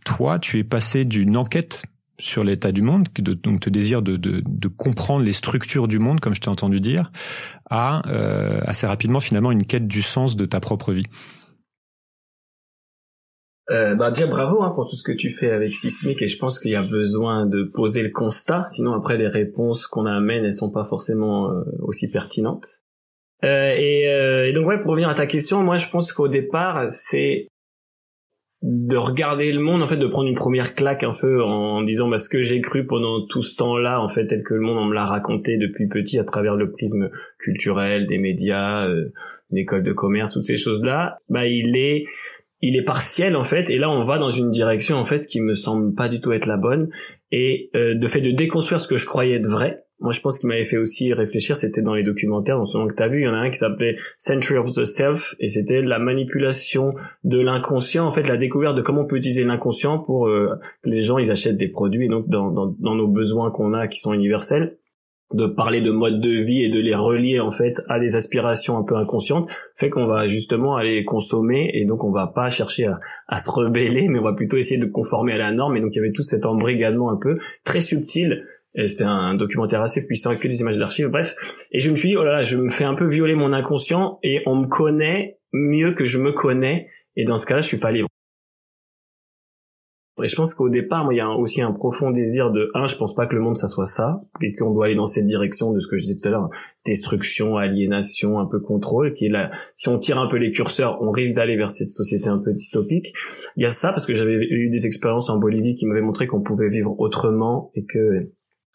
toi 0.04 0.38
tu 0.38 0.58
es 0.58 0.64
passé 0.64 1.04
d'une 1.04 1.36
enquête 1.36 1.84
sur 2.20 2.44
l'état 2.44 2.70
du 2.70 2.82
monde, 2.82 3.08
de, 3.18 3.34
donc 3.34 3.60
te 3.60 3.70
désir 3.70 4.02
de, 4.02 4.68
comprendre 4.68 5.24
les 5.24 5.32
structures 5.32 5.88
du 5.88 5.98
monde, 5.98 6.20
comme 6.20 6.34
je 6.34 6.40
t'ai 6.40 6.48
entendu 6.48 6.80
dire, 6.80 7.10
à 7.68 8.08
euh, 8.08 8.60
assez 8.64 8.86
rapidement 8.86 9.20
finalement 9.20 9.50
une 9.50 9.66
quête 9.66 9.88
du 9.88 10.02
sens 10.02 10.36
de 10.36 10.46
ta 10.46 10.60
propre 10.60 10.92
vie. 10.92 11.06
Euh, 13.70 13.94
bah 13.94 14.10
déjà 14.10 14.26
bravo 14.26 14.62
hein, 14.62 14.72
pour 14.74 14.88
tout 14.88 14.96
ce 14.96 15.04
que 15.04 15.12
tu 15.12 15.30
fais 15.30 15.52
avec 15.52 15.72
Sismic 15.72 16.20
et 16.22 16.26
je 16.26 16.36
pense 16.38 16.58
qu'il 16.58 16.72
y 16.72 16.76
a 16.76 16.82
besoin 16.82 17.46
de 17.46 17.62
poser 17.62 18.02
le 18.02 18.10
constat, 18.10 18.64
sinon 18.66 18.94
après 18.94 19.16
les 19.16 19.28
réponses 19.28 19.86
qu'on 19.86 20.06
amène 20.06 20.44
elles 20.44 20.52
sont 20.52 20.72
pas 20.72 20.84
forcément 20.84 21.52
euh, 21.52 21.62
aussi 21.78 22.10
pertinentes. 22.10 22.66
Euh, 23.44 23.72
et, 23.76 24.48
et, 24.48 24.52
donc 24.52 24.66
ouais, 24.66 24.82
pour 24.82 24.90
revenir 24.90 25.08
à 25.08 25.14
ta 25.14 25.26
question, 25.26 25.62
moi 25.62 25.76
je 25.76 25.88
pense 25.88 26.12
qu'au 26.12 26.28
départ, 26.28 26.90
c'est 26.90 27.46
de 28.62 28.96
regarder 28.96 29.50
le 29.52 29.60
monde, 29.60 29.82
en 29.82 29.86
fait, 29.86 29.96
de 29.96 30.06
prendre 30.06 30.28
une 30.28 30.34
première 30.34 30.74
claque 30.74 31.02
un 31.02 31.14
peu 31.18 31.42
en 31.42 31.82
disant 31.82 32.08
bah, 32.08 32.18
ce 32.18 32.28
que 32.28 32.42
j'ai 32.42 32.60
cru 32.60 32.86
pendant 32.86 33.26
tout 33.26 33.40
ce 33.40 33.56
temps-là, 33.56 34.00
en 34.02 34.08
fait, 34.08 34.26
tel 34.26 34.42
que 34.42 34.52
le 34.52 34.60
monde 34.60 34.76
on 34.76 34.84
me 34.84 34.94
l'a 34.94 35.04
raconté 35.04 35.56
depuis 35.56 35.88
petit 35.88 36.18
à 36.18 36.24
travers 36.24 36.56
le 36.56 36.70
prisme 36.70 37.10
culturel, 37.38 38.06
des 38.06 38.18
médias, 38.18 38.86
euh, 38.86 39.12
une 39.50 39.58
école 39.58 39.82
de 39.82 39.92
commerce, 39.92 40.34
toutes 40.34 40.44
ces 40.44 40.58
choses-là, 40.58 41.18
bah 41.28 41.46
il 41.46 41.76
est 41.76 42.04
il 42.62 42.76
est 42.76 42.84
partiel 42.84 43.36
en 43.36 43.42
fait 43.42 43.70
et 43.70 43.78
là 43.78 43.90
on 43.90 44.04
va 44.04 44.18
dans 44.18 44.28
une 44.28 44.50
direction 44.50 44.96
en 44.96 45.06
fait 45.06 45.26
qui 45.26 45.40
me 45.40 45.54
semble 45.54 45.94
pas 45.94 46.10
du 46.10 46.20
tout 46.20 46.32
être 46.32 46.46
la 46.46 46.58
bonne. 46.58 46.90
Et 47.32 47.70
euh, 47.74 47.94
de 47.94 48.06
fait 48.06 48.20
de 48.20 48.32
déconstruire 48.32 48.80
ce 48.80 48.88
que 48.88 48.96
je 48.96 49.06
croyais 49.06 49.36
être 49.36 49.48
vrai 49.48 49.84
moi 50.00 50.12
je 50.12 50.20
pense 50.20 50.38
qu'il 50.38 50.48
m'avait 50.48 50.64
fait 50.64 50.76
aussi 50.76 51.12
réfléchir 51.12 51.56
c'était 51.56 51.82
dans 51.82 51.94
les 51.94 52.02
documentaires 52.02 52.56
dans 52.56 52.64
ce 52.64 52.78
que 52.88 52.94
tu 52.94 53.02
as 53.02 53.08
vu 53.08 53.20
il 53.20 53.24
y 53.24 53.28
en 53.28 53.34
a 53.34 53.38
un 53.38 53.50
qui 53.50 53.58
s'appelait 53.58 53.96
Century 54.18 54.58
of 54.58 54.72
the 54.72 54.84
Self 54.84 55.34
et 55.38 55.48
c'était 55.48 55.82
la 55.82 55.98
manipulation 55.98 56.94
de 57.24 57.38
l'inconscient 57.38 58.06
en 58.06 58.10
fait 58.10 58.26
la 58.28 58.36
découverte 58.36 58.76
de 58.76 58.82
comment 58.82 59.02
on 59.02 59.06
peut 59.06 59.16
utiliser 59.16 59.44
l'inconscient 59.44 59.98
pour 59.98 60.28
euh, 60.28 60.58
que 60.82 60.90
les 60.90 61.00
gens 61.00 61.18
ils 61.18 61.30
achètent 61.30 61.58
des 61.58 61.68
produits 61.68 62.06
et 62.06 62.08
donc 62.08 62.28
dans, 62.28 62.50
dans, 62.50 62.74
dans 62.78 62.94
nos 62.94 63.08
besoins 63.08 63.50
qu'on 63.50 63.74
a 63.74 63.88
qui 63.88 64.00
sont 64.00 64.12
universels 64.12 64.76
de 65.32 65.46
parler 65.46 65.80
de 65.80 65.92
mode 65.92 66.20
de 66.20 66.42
vie 66.42 66.64
et 66.64 66.70
de 66.70 66.80
les 66.80 66.94
relier 66.94 67.38
en 67.38 67.52
fait 67.52 67.80
à 67.88 68.00
des 68.00 68.16
aspirations 68.16 68.76
un 68.76 68.82
peu 68.82 68.96
inconscientes 68.96 69.48
fait 69.76 69.88
qu'on 69.88 70.06
va 70.06 70.26
justement 70.28 70.74
aller 70.74 71.04
consommer 71.04 71.70
et 71.74 71.84
donc 71.84 72.02
on 72.02 72.10
va 72.10 72.26
pas 72.26 72.48
chercher 72.50 72.86
à, 72.86 72.98
à, 73.28 73.36
se 73.36 73.48
rebeller 73.48 74.08
mais 74.08 74.18
on 74.18 74.24
va 74.24 74.32
plutôt 74.32 74.56
essayer 74.56 74.80
de 74.80 74.86
conformer 74.86 75.34
à 75.34 75.38
la 75.38 75.52
norme 75.52 75.76
et 75.76 75.80
donc 75.80 75.90
il 75.92 75.96
y 75.96 76.00
avait 76.00 76.12
tout 76.12 76.22
cet 76.22 76.46
embrigadement 76.46 77.10
un 77.10 77.16
peu 77.16 77.38
très 77.64 77.80
subtil 77.80 78.44
et 78.74 78.86
c'était 78.86 79.04
un, 79.04 79.34
documentaire 79.34 79.82
assez 79.82 80.06
puissant 80.06 80.30
avec 80.30 80.42
que 80.42 80.48
des 80.48 80.60
images 80.60 80.78
d'archives 80.78 81.08
bref. 81.08 81.34
Et 81.72 81.80
je 81.80 81.90
me 81.90 81.96
suis 81.96 82.10
dit 82.10 82.16
oh 82.16 82.24
là 82.24 82.32
là 82.32 82.42
je 82.42 82.56
me 82.56 82.68
fais 82.68 82.84
un 82.84 82.94
peu 82.94 83.06
violer 83.06 83.34
mon 83.34 83.52
inconscient 83.52 84.18
et 84.22 84.42
on 84.46 84.56
me 84.56 84.66
connaît 84.66 85.38
mieux 85.52 85.92
que 85.92 86.04
je 86.04 86.18
me 86.18 86.32
connais. 86.32 86.88
Et 87.16 87.24
dans 87.24 87.36
ce 87.36 87.46
cas-là 87.46 87.60
je 87.60 87.68
suis 87.68 87.78
pas 87.78 87.90
libre. 87.90 88.08
Et 90.22 90.26
je 90.26 90.36
pense 90.36 90.54
qu'au 90.54 90.68
départ, 90.68 91.04
moi, 91.04 91.14
il 91.14 91.18
y 91.18 91.20
a 91.20 91.30
aussi 91.30 91.62
un 91.62 91.72
profond 91.72 92.10
désir 92.10 92.50
de, 92.50 92.70
un, 92.74 92.86
je 92.86 92.96
pense 92.96 93.14
pas 93.14 93.26
que 93.26 93.34
le 93.34 93.40
monde, 93.40 93.56
ça 93.56 93.68
soit 93.68 93.84
ça, 93.84 94.22
et 94.42 94.54
qu'on 94.54 94.72
doit 94.72 94.86
aller 94.86 94.94
dans 94.94 95.06
cette 95.06 95.26
direction 95.26 95.72
de 95.72 95.78
ce 95.78 95.88
que 95.88 95.96
je 95.96 96.02
disais 96.02 96.16
tout 96.20 96.28
à 96.28 96.30
l'heure, 96.30 96.50
destruction, 96.84 97.56
aliénation, 97.56 98.38
un 98.38 98.46
peu 98.46 98.60
contrôle, 98.60 99.14
qui 99.14 99.26
est 99.26 99.30
là, 99.30 99.50
si 99.76 99.88
on 99.88 99.98
tire 99.98 100.18
un 100.18 100.28
peu 100.28 100.36
les 100.36 100.52
curseurs, 100.52 101.00
on 101.00 101.10
risque 101.10 101.34
d'aller 101.34 101.56
vers 101.56 101.70
cette 101.70 101.90
société 101.90 102.28
un 102.28 102.38
peu 102.38 102.52
dystopique. 102.52 103.12
Il 103.56 103.62
y 103.62 103.66
a 103.66 103.70
ça, 103.70 103.90
parce 103.90 104.06
que 104.06 104.14
j'avais 104.14 104.34
eu 104.34 104.68
des 104.68 104.86
expériences 104.86 105.30
en 105.30 105.38
Bolivie 105.38 105.74
qui 105.74 105.86
m'avaient 105.86 106.02
montré 106.02 106.26
qu'on 106.26 106.42
pouvait 106.42 106.68
vivre 106.68 106.98
autrement, 106.98 107.70
et 107.74 107.84
que, 107.84 108.30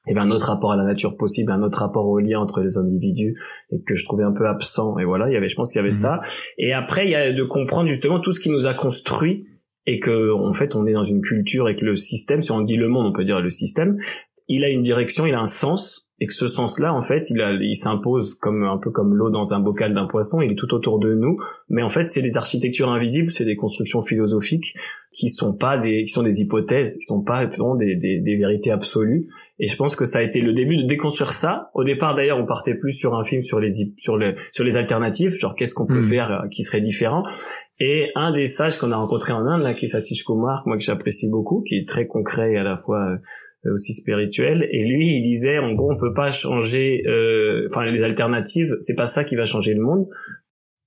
et 0.07 0.13
ben, 0.13 0.23
un 0.23 0.31
autre 0.31 0.47
rapport 0.47 0.71
à 0.71 0.75
la 0.75 0.83
nature 0.83 1.17
possible, 1.17 1.51
un 1.51 1.61
autre 1.63 1.79
rapport 1.79 2.07
au 2.07 2.19
lien 2.19 2.39
entre 2.39 2.61
les 2.61 2.77
individus, 2.77 3.35
et 3.71 3.81
que 3.81 3.95
je 3.95 4.05
trouvais 4.05 4.23
un 4.23 4.33
peu 4.33 4.47
absent. 4.47 4.97
Et 4.99 5.05
voilà, 5.05 5.29
il 5.29 5.33
y 5.33 5.37
avait, 5.37 5.47
je 5.47 5.55
pense 5.55 5.71
qu'il 5.71 5.79
y 5.79 5.81
avait 5.81 5.89
mmh. 5.89 5.91
ça. 5.91 6.19
Et 6.57 6.73
après, 6.73 7.05
il 7.05 7.11
y 7.11 7.15
a 7.15 7.31
de 7.31 7.43
comprendre 7.43 7.87
justement 7.87 8.19
tout 8.19 8.31
ce 8.31 8.39
qui 8.39 8.49
nous 8.49 8.67
a 8.67 8.73
construit 8.73 9.45
et 9.87 9.99
que 9.99 10.33
en 10.33 10.53
fait 10.53 10.75
on 10.75 10.85
est 10.87 10.93
dans 10.93 11.03
une 11.03 11.21
culture 11.21 11.69
et 11.69 11.75
que 11.75 11.85
le 11.85 11.95
système, 11.95 12.41
si 12.41 12.51
on 12.51 12.61
dit 12.61 12.75
le 12.75 12.87
monde, 12.87 13.05
on 13.05 13.13
peut 13.13 13.23
dire 13.23 13.39
le 13.39 13.49
système, 13.49 13.97
il 14.47 14.63
a 14.63 14.69
une 14.69 14.81
direction, 14.81 15.25
il 15.25 15.33
a 15.33 15.39
un 15.39 15.45
sens 15.45 16.04
et 16.19 16.27
que 16.27 16.33
ce 16.33 16.47
sens-là, 16.47 16.93
en 16.93 17.01
fait, 17.01 17.29
il, 17.29 17.41
a, 17.41 17.51
il 17.51 17.75
s'impose 17.75 18.35
comme 18.35 18.63
un 18.63 18.77
peu 18.77 18.89
comme 18.89 19.13
l'eau 19.13 19.29
dans 19.29 19.53
un 19.53 19.59
bocal 19.59 19.93
d'un 19.93 20.07
poisson. 20.07 20.41
Il 20.41 20.53
est 20.53 20.55
tout 20.55 20.73
autour 20.73 20.99
de 20.99 21.13
nous, 21.13 21.37
mais 21.69 21.83
en 21.83 21.89
fait, 21.89 22.05
c'est 22.05 22.21
des 22.21 22.37
architectures 22.37 22.89
invisibles, 22.89 23.31
c'est 23.31 23.43
des 23.43 23.57
constructions 23.57 24.01
philosophiques 24.01 24.75
qui 25.11 25.27
sont 25.27 25.53
pas 25.53 25.77
des, 25.77 26.03
qui 26.03 26.09
sont 26.09 26.23
des 26.23 26.41
hypothèses, 26.41 26.95
qui 26.95 27.03
sont 27.03 27.21
pas 27.21 27.45
des, 27.45 27.95
des, 27.95 28.19
des 28.19 28.35
vérités 28.37 28.71
absolues. 28.71 29.27
Et 29.59 29.67
je 29.67 29.75
pense 29.75 29.95
que 29.95 30.05
ça 30.05 30.19
a 30.19 30.21
été 30.21 30.41
le 30.41 30.53
début 30.53 30.77
de 30.77 30.87
déconstruire 30.87 31.31
ça. 31.31 31.69
Au 31.73 31.83
départ, 31.83 32.15
d'ailleurs, 32.15 32.37
on 32.37 32.45
partait 32.45 32.75
plus 32.75 32.91
sur 32.91 33.15
un 33.15 33.23
film 33.23 33.41
sur 33.41 33.59
les 33.59 33.69
sur 33.97 34.17
les 34.17 34.35
sur 34.51 34.63
les 34.63 34.77
alternatives, 34.77 35.31
genre 35.31 35.55
qu'est-ce 35.55 35.73
qu'on 35.73 35.85
peut 35.85 35.99
hmm. 35.99 36.09
faire 36.09 36.31
euh, 36.31 36.47
qui 36.49 36.63
serait 36.63 36.81
différent. 36.81 37.23
Et 37.79 38.11
un 38.15 38.31
des 38.31 38.45
sages 38.45 38.77
qu'on 38.77 38.91
a 38.91 38.97
rencontré 38.97 39.33
en 39.33 39.45
Inde, 39.45 39.61
là, 39.61 39.73
qui 39.73 39.85
est 39.85 39.89
Satish 39.89 40.23
Kumar, 40.23 40.63
moi 40.65 40.77
que 40.77 40.83
j'apprécie 40.83 41.29
beaucoup, 41.29 41.61
qui 41.61 41.75
est 41.75 41.87
très 41.87 42.07
concret 42.07 42.53
et 42.53 42.57
à 42.57 42.63
la 42.63 42.77
fois 42.77 43.05
euh, 43.05 43.17
aussi 43.71 43.93
spirituel. 43.93 44.67
Et 44.71 44.85
lui, 44.85 45.17
il 45.17 45.21
disait, 45.21 45.59
en 45.59 45.73
gros, 45.73 45.91
on 45.91 45.97
peut 45.97 46.13
pas 46.13 46.29
changer, 46.29 47.03
euh, 47.07 47.67
enfin, 47.69 47.85
les 47.85 48.03
alternatives, 48.03 48.75
c'est 48.79 48.95
pas 48.95 49.07
ça 49.07 49.23
qui 49.23 49.35
va 49.35 49.45
changer 49.45 49.73
le 49.73 49.81
monde 49.81 50.07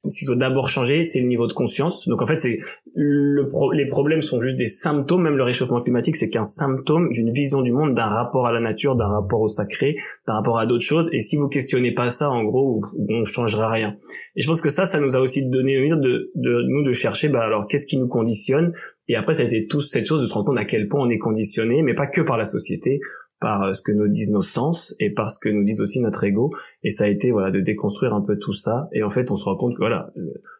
ce 0.06 0.16
qu'il 0.16 0.28
faut 0.28 0.36
d'abord 0.36 0.68
changer, 0.68 1.02
c'est 1.02 1.20
le 1.20 1.26
niveau 1.26 1.48
de 1.48 1.52
conscience. 1.52 2.06
Donc 2.06 2.22
en 2.22 2.26
fait, 2.26 2.36
c'est 2.36 2.58
le 2.94 3.48
les 3.72 3.86
problèmes 3.86 4.20
sont 4.20 4.38
juste 4.38 4.56
des 4.56 4.66
symptômes. 4.66 5.22
Même 5.22 5.36
le 5.36 5.42
réchauffement 5.42 5.80
climatique, 5.80 6.14
c'est 6.14 6.28
qu'un 6.28 6.44
symptôme 6.44 7.10
d'une 7.10 7.32
vision 7.32 7.62
du 7.62 7.72
monde, 7.72 7.94
d'un 7.94 8.06
rapport 8.06 8.46
à 8.46 8.52
la 8.52 8.60
nature, 8.60 8.94
d'un 8.94 9.08
rapport 9.08 9.40
au 9.40 9.48
sacré, 9.48 9.96
d'un 10.26 10.34
rapport 10.34 10.58
à 10.58 10.66
d'autres 10.66 10.84
choses. 10.84 11.10
Et 11.12 11.18
si 11.18 11.36
vous 11.36 11.48
questionnez 11.48 11.92
pas 11.92 12.08
ça, 12.08 12.30
en 12.30 12.44
gros, 12.44 12.82
on 13.08 13.22
changera 13.22 13.70
rien. 13.70 13.96
Et 14.36 14.40
je 14.40 14.46
pense 14.46 14.60
que 14.60 14.68
ça, 14.68 14.84
ça 14.84 15.00
nous 15.00 15.16
a 15.16 15.20
aussi 15.20 15.44
donné 15.44 15.76
envie 15.78 15.90
de, 15.90 16.30
de 16.34 16.62
nous 16.68 16.84
de 16.84 16.92
chercher. 16.92 17.28
Bah 17.28 17.42
alors, 17.42 17.66
qu'est-ce 17.66 17.86
qui 17.86 17.98
nous 17.98 18.08
conditionne? 18.08 18.74
Et 19.08 19.16
après, 19.16 19.34
ça 19.34 19.42
a 19.42 19.46
été 19.46 19.66
tout 19.66 19.80
cette 19.80 20.06
chose 20.06 20.20
de 20.20 20.26
se 20.26 20.32
rendre 20.32 20.46
compte 20.46 20.58
à 20.58 20.64
quel 20.64 20.86
point 20.86 21.00
on 21.04 21.10
est 21.10 21.18
conditionné, 21.18 21.82
mais 21.82 21.94
pas 21.94 22.06
que 22.06 22.20
par 22.20 22.36
la 22.36 22.44
société 22.44 23.00
par 23.40 23.62
euh, 23.62 23.72
ce 23.72 23.82
que 23.82 23.92
nous 23.92 24.08
disent 24.08 24.30
nos 24.30 24.42
sens 24.42 24.94
et 24.98 25.10
par 25.10 25.30
ce 25.30 25.38
que 25.38 25.48
nous 25.48 25.64
disent 25.64 25.80
aussi 25.80 26.00
notre 26.00 26.24
ego. 26.24 26.52
Et 26.82 26.90
ça 26.90 27.04
a 27.04 27.08
été 27.08 27.30
voilà 27.30 27.50
de 27.50 27.60
déconstruire 27.60 28.14
un 28.14 28.20
peu 28.20 28.38
tout 28.38 28.52
ça. 28.52 28.88
Et 28.92 29.02
en 29.02 29.10
fait 29.10 29.30
on 29.30 29.34
se 29.34 29.44
rend 29.44 29.56
compte 29.56 29.74
que 29.74 29.78
voilà 29.78 30.10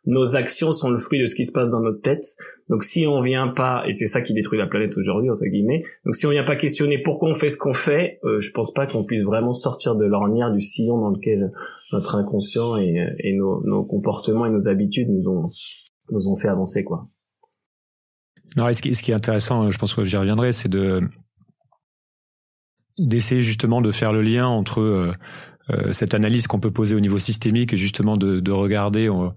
nos 0.07 0.37
actions 0.37 0.73
sont 0.73 0.91
le 0.91 0.99
fruit 0.99 1.21
de 1.21 1.27
ce 1.27 1.35
qui 1.35 1.45
se 1.45 1.53
passe 1.53 1.73
dans 1.73 1.81
notre 1.81 2.01
tête. 2.01 2.25
Donc 2.69 2.83
si 2.83 3.07
on 3.07 3.23
vient 3.23 3.49
pas 3.49 3.85
et 3.87 3.95
c'est 3.95 4.07
ça 4.07 4.23
qui 4.23 4.35
détruit 4.35 4.59
la 4.59 4.67
planète 4.67 4.97
aujourd'hui 4.97 5.31
entre 5.31 5.45
guillemets 5.45 5.83
donc 6.05 6.15
si 6.15 6.27
on 6.27 6.31
vient 6.31 6.45
pas 6.45 6.57
questionner 6.57 6.99
pourquoi 7.03 7.31
on 7.31 7.35
fait 7.35 7.49
ce 7.49 7.57
qu'on 7.57 7.73
fait 7.73 8.19
euh, 8.25 8.41
je 8.41 8.51
pense 8.53 8.73
pas 8.73 8.87
qu'on 8.87 9.05
puisse 9.05 9.23
vraiment 9.23 9.53
sortir 9.53 9.97
de 9.97 10.05
l'ornière 10.05 10.53
du 10.53 10.61
sillon 10.61 10.99
dans 10.99 11.11
lequel 11.11 11.53
notre 11.93 12.17
inconscient 12.17 12.77
et, 12.77 13.07
et 13.21 13.33
nos, 13.35 13.63
nos 13.67 13.85
comportements 13.85 14.45
et 14.45 14.51
nos 14.51 14.69
habitudes 14.69 15.09
nous 15.09 15.29
ont 15.29 15.49
nous 16.11 16.29
ont 16.29 16.37
fait 16.37 16.49
avancer 16.49 16.85
quoi. 16.85 17.09
Non, 18.57 18.71
qui, 18.71 18.95
ce 18.95 19.03
qui 19.03 19.11
est 19.11 19.15
intéressant, 19.15 19.71
je 19.71 19.79
pense 19.79 19.95
que 19.95 20.05
j'y 20.05 20.17
reviendrai, 20.17 20.53
c'est 20.53 20.69
de 20.69 21.01
d'essayer 22.99 23.41
justement 23.41 23.81
de 23.81 23.93
faire 23.93 24.13
le 24.13 24.23
lien 24.23 24.47
entre 24.47 24.81
euh, 24.81 25.13
euh, 25.71 25.93
cette 25.93 26.15
analyse 26.15 26.47
qu'on 26.47 26.61
peut 26.61 26.71
poser 26.71 26.95
au 26.95 27.01
niveau 27.01 27.19
systémique 27.19 27.73
et 27.73 27.77
justement 27.77 28.17
de, 28.17 28.41
de 28.41 28.53
regarder 28.53 29.09
euh, 29.09 29.29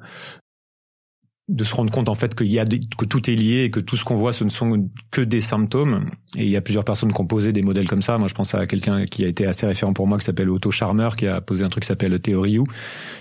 de 1.50 1.64
se 1.66 1.76
rendre 1.76 1.92
compte 1.92 2.08
en 2.08 2.16
fait 2.16 2.34
qu'il 2.34 2.52
y 2.52 2.60
a 2.60 2.66
que 2.66 3.06
tout 3.06 3.30
est 3.30 3.36
lié 3.36 3.64
et 3.64 3.72
que 3.72 3.82
tout 3.82 3.98
ce 3.98 4.06
qu'on 4.06 4.16
voit 4.16 4.32
ce 4.32 4.46
ne 4.46 4.50
sont 4.50 4.90
que 5.12 5.20
des 5.20 5.42
symptômes. 5.42 6.10
Et 6.38 6.46
il 6.46 6.50
y 6.50 6.56
a 6.56 6.62
plusieurs 6.62 6.86
personnes 6.86 7.12
qui 7.12 7.20
ont 7.20 7.28
posé 7.28 7.52
des 7.52 7.62
modèles 7.62 7.90
comme 7.90 8.02
ça. 8.02 8.18
Moi 8.18 8.30
je 8.30 8.34
pense 8.34 8.56
à 8.56 8.66
quelqu'un 8.66 9.06
qui 9.06 9.26
a 9.26 9.28
été 9.28 9.46
assez 9.46 9.66
référent 9.66 9.92
pour 9.92 10.08
moi 10.08 10.18
qui 10.18 10.24
s'appelle 10.24 10.50
Otto 10.50 10.72
Charmer 10.72 11.10
qui 11.18 11.28
a 11.28 11.42
posé 11.42 11.66
un 11.66 11.70
truc 11.70 11.84
qui 11.84 11.88
s'appelle 11.88 12.18
Theory 12.22 12.60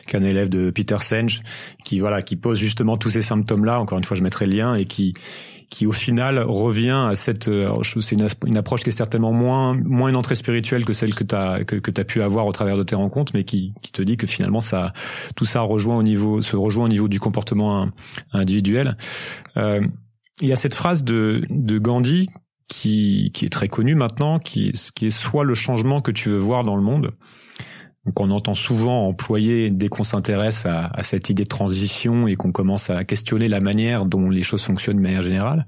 qui 0.06 0.16
est 0.16 0.18
un 0.18 0.22
élève 0.22 0.48
de 0.48 0.70
Peter 0.70 0.98
Senge 1.00 1.42
qui 1.84 1.98
voilà 1.98 2.22
qui 2.22 2.36
pose 2.36 2.58
justement 2.58 2.96
tous 2.96 3.10
ces 3.10 3.22
symptômes 3.22 3.64
là 3.64 3.80
encore 3.80 3.98
une 3.98 4.04
fois 4.04 4.16
je 4.16 4.22
mettrai 4.22 4.46
le 4.46 4.52
lien 4.52 4.74
et 4.76 4.84
qui 4.84 5.14
qui 5.70 5.86
au 5.86 5.92
final 5.92 6.40
revient 6.40 7.06
à 7.08 7.14
cette 7.14 7.48
euh, 7.48 7.82
c'est 7.82 8.16
une, 8.16 8.28
une, 8.44 8.56
approche 8.56 8.82
qui 8.82 8.90
est 8.90 8.92
certainement 8.92 9.32
moins 9.32 9.74
moins 9.74 10.10
une 10.10 10.16
entrée 10.16 10.34
spirituelle 10.34 10.84
que 10.84 10.92
celle 10.92 11.14
que 11.14 11.24
tu 11.24 11.34
as 11.34 11.64
que, 11.64 11.76
que 11.76 11.98
as 11.98 12.04
pu 12.04 12.20
avoir 12.22 12.46
au 12.46 12.52
travers 12.52 12.76
de 12.76 12.82
tes 12.82 12.96
rencontres 12.96 13.32
mais 13.34 13.44
qui, 13.44 13.72
qui 13.80 13.92
te 13.92 14.02
dit 14.02 14.16
que 14.16 14.26
finalement 14.26 14.60
ça 14.60 14.92
tout 15.36 15.44
ça 15.44 15.60
rejoint 15.60 15.96
au 15.96 16.02
niveau 16.02 16.42
se 16.42 16.56
rejoint 16.56 16.84
au 16.84 16.88
niveau 16.88 17.08
du 17.08 17.20
comportement 17.20 17.88
individuel. 18.32 18.96
Euh, 19.56 19.80
il 20.40 20.48
y 20.48 20.52
a 20.52 20.56
cette 20.56 20.74
phrase 20.74 21.04
de 21.04 21.42
de 21.48 21.78
Gandhi 21.78 22.28
qui 22.68 23.30
qui 23.32 23.46
est 23.46 23.50
très 23.50 23.68
connue 23.68 23.94
maintenant 23.94 24.40
qui 24.40 24.72
qui 24.94 25.06
est 25.06 25.10
soit 25.10 25.44
le 25.44 25.54
changement 25.54 26.00
que 26.00 26.10
tu 26.10 26.30
veux 26.30 26.38
voir 26.38 26.64
dans 26.64 26.76
le 26.76 26.82
monde 26.82 27.12
donc 28.06 28.18
on 28.18 28.30
entend 28.30 28.54
souvent 28.54 29.08
employer 29.08 29.70
dès 29.70 29.88
qu'on 29.88 30.04
s'intéresse 30.04 30.64
à, 30.64 30.86
à, 30.86 31.02
cette 31.02 31.28
idée 31.28 31.44
de 31.44 31.48
transition 31.48 32.26
et 32.26 32.34
qu'on 32.34 32.50
commence 32.50 32.88
à 32.88 33.04
questionner 33.04 33.46
la 33.46 33.60
manière 33.60 34.06
dont 34.06 34.30
les 34.30 34.40
choses 34.40 34.62
fonctionnent 34.62 34.96
de 34.96 35.02
manière 35.02 35.22
générale. 35.22 35.66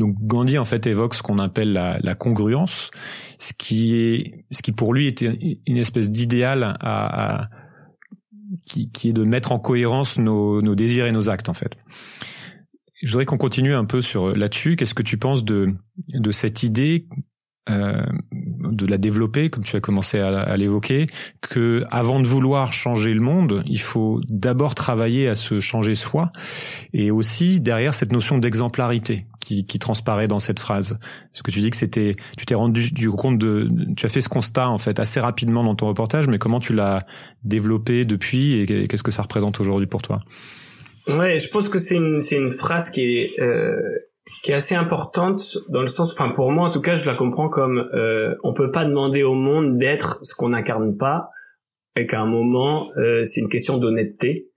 Donc 0.00 0.16
Gandhi 0.20 0.58
en 0.58 0.64
fait 0.64 0.86
évoque 0.88 1.14
ce 1.14 1.22
qu'on 1.22 1.38
appelle 1.38 1.72
la, 1.72 2.00
la, 2.02 2.16
congruence, 2.16 2.90
ce 3.38 3.52
qui 3.56 3.94
est 3.94 4.44
ce 4.50 4.62
qui 4.62 4.72
pour 4.72 4.92
lui 4.92 5.06
était 5.06 5.60
une 5.64 5.76
espèce 5.76 6.10
d'idéal 6.10 6.64
à, 6.64 7.42
à 7.42 7.50
qui, 8.66 8.90
qui, 8.90 9.10
est 9.10 9.12
de 9.12 9.22
mettre 9.22 9.52
en 9.52 9.60
cohérence 9.60 10.18
nos, 10.18 10.60
nos 10.62 10.74
désirs 10.74 11.06
et 11.06 11.12
nos 11.12 11.30
actes 11.30 11.48
en 11.48 11.54
fait. 11.54 11.76
Je 13.00 13.12
voudrais 13.12 13.26
qu'on 13.26 13.38
continue 13.38 13.74
un 13.74 13.84
peu 13.84 14.02
sur 14.02 14.36
là-dessus. 14.36 14.74
Qu'est-ce 14.74 14.92
que 14.92 15.04
tu 15.04 15.18
penses 15.18 15.44
de 15.44 15.72
de 16.08 16.30
cette 16.32 16.64
idée 16.64 17.06
euh, 17.68 18.02
de 18.32 18.86
la 18.86 18.96
développer, 18.96 19.50
comme 19.50 19.62
tu 19.62 19.76
as 19.76 19.80
commencé 19.80 20.18
à, 20.18 20.56
l'évoquer, 20.56 21.06
que 21.40 21.84
avant 21.90 22.20
de 22.20 22.26
vouloir 22.26 22.72
changer 22.72 23.12
le 23.12 23.20
monde, 23.20 23.62
il 23.66 23.80
faut 23.80 24.20
d'abord 24.28 24.74
travailler 24.74 25.28
à 25.28 25.34
se 25.34 25.60
changer 25.60 25.94
soi, 25.94 26.32
et 26.92 27.10
aussi 27.10 27.60
derrière 27.60 27.94
cette 27.94 28.12
notion 28.12 28.38
d'exemplarité 28.38 29.26
qui, 29.40 29.66
qui, 29.66 29.78
transparaît 29.78 30.26
dans 30.26 30.40
cette 30.40 30.58
phrase. 30.58 30.98
Ce 31.32 31.42
que 31.42 31.50
tu 31.50 31.60
dis 31.60 31.70
que 31.70 31.76
c'était, 31.76 32.16
tu 32.38 32.46
t'es 32.46 32.54
rendu 32.54 32.92
du 32.92 33.10
compte 33.10 33.38
de, 33.38 33.70
tu 33.96 34.06
as 34.06 34.08
fait 34.08 34.20
ce 34.20 34.28
constat 34.28 34.68
en 34.68 34.78
fait 34.78 34.98
assez 34.98 35.20
rapidement 35.20 35.62
dans 35.62 35.74
ton 35.74 35.86
reportage, 35.88 36.28
mais 36.28 36.38
comment 36.38 36.60
tu 36.60 36.72
l'as 36.72 37.04
développé 37.44 38.04
depuis 38.04 38.60
et 38.60 38.88
qu'est-ce 38.88 39.02
que 39.02 39.10
ça 39.10 39.22
représente 39.22 39.60
aujourd'hui 39.60 39.86
pour 39.86 40.02
toi? 40.02 40.20
Ouais, 41.08 41.38
je 41.38 41.48
pense 41.48 41.68
que 41.68 41.78
c'est 41.78 41.96
une 41.96 42.20
une 42.30 42.50
phrase 42.50 42.90
qui 42.90 43.02
est 43.02 43.40
euh, 43.40 43.80
qui 44.42 44.52
est 44.52 44.54
assez 44.54 44.74
importante 44.74 45.58
dans 45.68 45.80
le 45.80 45.86
sens, 45.86 46.12
enfin 46.12 46.30
pour 46.30 46.50
moi 46.50 46.68
en 46.68 46.70
tout 46.70 46.80
cas, 46.80 46.94
je 46.94 47.04
la 47.04 47.14
comprends 47.14 47.48
comme 47.48 47.78
euh, 47.94 48.34
on 48.44 48.52
peut 48.54 48.70
pas 48.70 48.84
demander 48.84 49.22
au 49.22 49.34
monde 49.34 49.78
d'être 49.78 50.18
ce 50.22 50.34
qu'on 50.34 50.50
n'incarne 50.50 50.96
pas. 50.96 51.30
et 51.96 52.06
qu'à 52.06 52.20
un 52.20 52.26
moment, 52.26 52.90
euh, 52.96 53.24
c'est 53.24 53.40
une 53.40 53.48
question 53.48 53.78
d'honnêteté. 53.78 54.50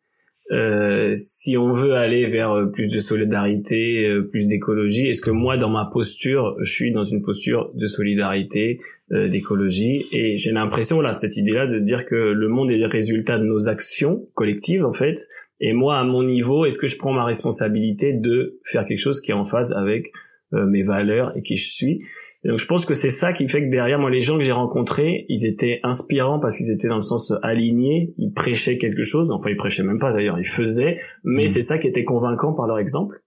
Euh, 0.51 1.11
si 1.13 1.57
on 1.57 1.71
veut 1.71 1.93
aller 1.93 2.27
vers 2.27 2.51
euh, 2.51 2.65
plus 2.65 2.91
de 2.93 2.99
solidarité, 2.99 4.05
euh, 4.05 4.21
plus 4.21 4.47
d'écologie, 4.47 5.07
est-ce 5.07 5.21
que 5.21 5.31
moi, 5.31 5.57
dans 5.57 5.69
ma 5.69 5.89
posture, 5.91 6.57
je 6.59 6.71
suis 6.71 6.91
dans 6.91 7.05
une 7.05 7.21
posture 7.21 7.71
de 7.73 7.87
solidarité, 7.87 8.79
euh, 9.11 9.29
d'écologie? 9.29 10.05
Et 10.11 10.35
j'ai 10.35 10.51
l'impression, 10.51 10.99
là, 10.99 11.13
cette 11.13 11.37
idée-là, 11.37 11.65
de 11.65 11.79
dire 11.79 12.05
que 12.05 12.15
le 12.15 12.47
monde 12.49 12.71
est 12.71 12.77
le 12.77 12.87
résultat 12.87 13.39
de 13.39 13.45
nos 13.45 13.69
actions 13.69 14.27
collectives, 14.35 14.85
en 14.85 14.93
fait. 14.93 15.17
Et 15.59 15.73
moi, 15.73 15.97
à 15.97 16.03
mon 16.03 16.23
niveau, 16.23 16.65
est-ce 16.65 16.77
que 16.77 16.87
je 16.87 16.97
prends 16.97 17.13
ma 17.13 17.25
responsabilité 17.25 18.13
de 18.13 18.59
faire 18.65 18.85
quelque 18.85 18.99
chose 18.99 19.21
qui 19.21 19.31
est 19.31 19.35
en 19.35 19.45
phase 19.45 19.71
avec 19.71 20.11
mes 20.51 20.83
valeurs 20.83 21.35
et 21.35 21.41
qui 21.41 21.55
je 21.55 21.69
suis? 21.69 22.01
Donc 22.45 22.57
je 22.57 22.67
pense 22.67 22.85
que 22.85 22.93
c'est 22.93 23.09
ça 23.09 23.31
qui 23.31 23.47
fait 23.47 23.61
que 23.61 23.69
derrière 23.69 23.99
moi 23.99 24.09
les 24.09 24.19
gens 24.19 24.37
que 24.37 24.43
j'ai 24.43 24.51
rencontrés, 24.51 25.25
ils 25.29 25.45
étaient 25.45 25.79
inspirants 25.83 26.39
parce 26.39 26.57
qu'ils 26.57 26.71
étaient 26.71 26.89
dans 26.89 26.97
le 26.97 27.01
sens 27.01 27.33
aligné, 27.41 28.13
ils 28.17 28.33
prêchaient 28.33 28.77
quelque 28.77 29.03
chose, 29.03 29.31
enfin 29.31 29.49
ils 29.49 29.55
prêchaient 29.55 29.83
même 29.83 29.99
pas 29.99 30.11
d'ailleurs, 30.11 30.37
ils 30.37 30.47
faisaient, 30.47 30.97
mais 31.23 31.45
mmh. 31.45 31.47
c'est 31.47 31.61
ça 31.61 31.77
qui 31.77 31.87
était 31.87 32.03
convaincant 32.03 32.53
par 32.53 32.67
leur 32.67 32.79
exemple. 32.79 33.21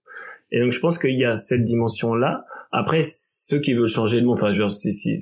Et 0.51 0.59
donc 0.59 0.71
je 0.71 0.79
pense 0.79 0.99
qu'il 0.99 1.17
y 1.17 1.25
a 1.25 1.35
cette 1.35 1.63
dimension 1.63 2.13
là. 2.13 2.45
Après 2.71 3.01
ceux 3.03 3.59
qui 3.59 3.73
veulent 3.73 3.87
changer 3.87 4.19
le 4.19 4.25
monde, 4.25 4.37
enfin 4.37 4.53
genre 4.53 4.71
si, 4.71 4.91
si 4.91 5.17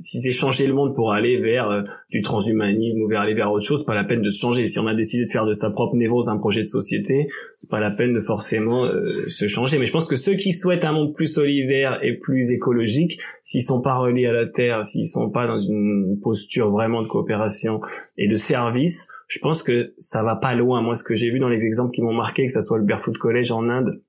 si 0.00 0.20
c'est 0.20 0.30
changer 0.30 0.66
le 0.66 0.72
monde 0.72 0.94
pour 0.94 1.12
aller 1.12 1.38
vers 1.38 1.68
euh, 1.68 1.82
du 2.10 2.22
transhumanisme 2.22 3.02
ou 3.02 3.08
vers 3.08 3.20
aller 3.20 3.34
vers 3.34 3.52
autre 3.52 3.66
chose, 3.66 3.84
pas 3.84 3.94
la 3.94 4.04
peine 4.04 4.22
de 4.22 4.28
se 4.30 4.40
changer. 4.40 4.66
Si 4.66 4.78
on 4.78 4.86
a 4.86 4.94
décidé 4.94 5.24
de 5.24 5.30
faire 5.30 5.44
de 5.44 5.52
sa 5.52 5.70
propre 5.70 5.94
névrose 5.94 6.28
un 6.28 6.38
projet 6.38 6.60
de 6.60 6.66
société, 6.66 7.28
c'est 7.58 7.70
pas 7.70 7.80
la 7.80 7.90
peine 7.90 8.14
de 8.14 8.20
forcément 8.20 8.86
euh, 8.86 9.26
se 9.26 9.46
changer. 9.46 9.78
Mais 9.78 9.84
je 9.84 9.92
pense 9.92 10.08
que 10.08 10.16
ceux 10.16 10.34
qui 10.34 10.52
souhaitent 10.52 10.84
un 10.84 10.92
monde 10.92 11.14
plus 11.14 11.26
solidaire 11.26 11.98
et 12.02 12.14
plus 12.14 12.50
écologique, 12.50 13.20
s'ils 13.42 13.62
sont 13.62 13.82
pas 13.82 13.96
reliés 13.96 14.26
à 14.26 14.32
la 14.32 14.46
terre, 14.46 14.84
s'ils 14.84 15.06
sont 15.06 15.30
pas 15.30 15.46
dans 15.46 15.58
une 15.58 16.18
posture 16.22 16.70
vraiment 16.70 17.02
de 17.02 17.08
coopération 17.08 17.80
et 18.16 18.26
de 18.26 18.36
service, 18.36 19.08
je 19.28 19.38
pense 19.38 19.62
que 19.62 19.92
ça 19.98 20.22
va 20.22 20.34
pas 20.34 20.54
loin. 20.54 20.80
Moi, 20.82 20.94
ce 20.94 21.04
que 21.04 21.14
j'ai 21.14 21.30
vu 21.30 21.38
dans 21.38 21.48
les 21.48 21.64
exemples 21.66 21.92
qui 21.92 22.02
m'ont 22.02 22.14
marqué, 22.14 22.46
que 22.46 22.52
ce 22.52 22.60
soit 22.60 22.78
le 22.78 22.84
Barefoot 22.84 23.16
College 23.18 23.52
en 23.52 23.68
Inde, 23.68 24.00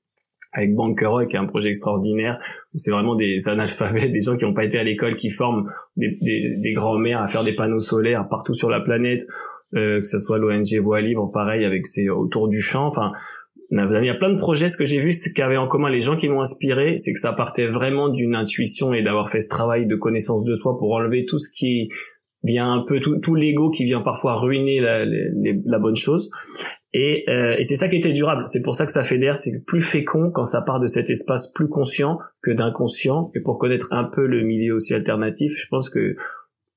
avec 0.53 0.75
Bankeroy, 0.75 1.27
qui 1.27 1.36
est 1.36 1.39
un 1.39 1.46
projet 1.46 1.70
extraordinaire, 1.70 2.38
c'est 2.75 2.91
vraiment 2.91 3.15
des 3.15 3.48
analphabètes, 3.48 4.12
des 4.12 4.22
gens 4.22 4.38
qui 4.38 4.46
n'ont 4.46 4.53
pas 4.53 4.65
été 4.65 4.77
à 4.77 4.84
l'école, 4.84 5.15
qui 5.15 5.29
forment 5.29 5.70
des, 5.96 6.17
des, 6.22 6.55
des 6.58 6.74
grands-mères 6.74 7.22
à 7.22 7.27
faire 7.27 7.43
des 7.43 7.55
panneaux 7.55 7.79
solaires 7.79 8.27
partout 8.29 8.53
sur 8.53 8.70
la 8.70 8.81
planète, 8.81 9.22
euh, 9.75 10.00
que 10.00 10.08
ce 10.08 10.17
soit 10.17 10.38
l'ONG 10.38 10.77
Voix 10.81 11.01
Libre, 11.01 11.31
pareil, 11.31 11.63
avec 11.63 11.88
ses 11.88 12.10
autour 12.10 12.50
du 12.50 12.62
champ, 12.62 12.86
enfin, 12.88 13.13
il 13.72 14.05
y 14.05 14.10
a 14.10 14.15
plein 14.15 14.34
de 14.34 14.38
projets. 14.38 14.67
Ce 14.67 14.75
que 14.75 14.84
j'ai 14.84 15.00
vu, 15.00 15.12
ce 15.12 15.29
qu'avaient 15.29 15.55
en 15.55 15.67
commun 15.67 15.89
les 15.89 16.01
gens 16.01 16.17
qui 16.17 16.27
m'ont 16.27 16.41
inspiré, 16.41 16.98
c'est 16.98 17.13
que 17.13 17.20
ça 17.20 17.31
partait 17.31 17.67
vraiment 17.67 18.10
d'une 18.10 18.36
intuition 18.36 18.93
et 18.93 19.01
d'avoir 19.01 19.29
fait 19.29 19.39
ce 19.39 19.48
travail 19.48 19.88
de 19.88 19.96
connaissance 19.96 20.43
de 20.43 20.53
soi 20.53 20.77
pour 20.77 20.93
enlever 20.93 21.24
tout 21.25 21.38
ce 21.38 21.50
qui 21.50 21.89
vient 22.43 22.70
un 22.70 22.84
peu 22.86 23.00
tout, 23.00 23.20
tout 23.20 23.36
l'ego 23.36 23.70
qui 23.70 23.86
vient 23.86 24.01
parfois 24.01 24.34
ruiner 24.34 24.81
la, 24.81 25.05
la 25.05 25.79
bonne 25.79 25.96
chose 25.96 26.29
et, 26.93 27.24
euh, 27.29 27.55
et 27.57 27.63
c'est 27.63 27.75
ça 27.75 27.88
qui 27.88 27.95
était 27.95 28.12
durable. 28.12 28.43
C'est 28.48 28.62
pour 28.62 28.75
ça 28.75 28.86
que 28.86 28.91
ça 28.91 29.03
fédère, 29.03 29.36
c'est 29.36 29.65
plus 29.65 29.81
fécond 29.81 30.29
quand 30.29 30.43
ça 30.43 30.62
part 30.62 30.79
de 30.79 30.88
cet 30.88 31.10
espace 31.10 31.51
plus 31.51 31.69
conscient 31.69 32.19
que 32.41 32.51
d'inconscient. 32.51 33.31
Et 33.33 33.39
pour 33.39 33.57
connaître 33.57 33.88
un 33.91 34.03
peu 34.03 34.25
le 34.25 34.43
milieu 34.43 34.74
aussi 34.75 34.93
alternatif, 34.93 35.53
je 35.55 35.67
pense 35.69 35.89
que 35.89 36.15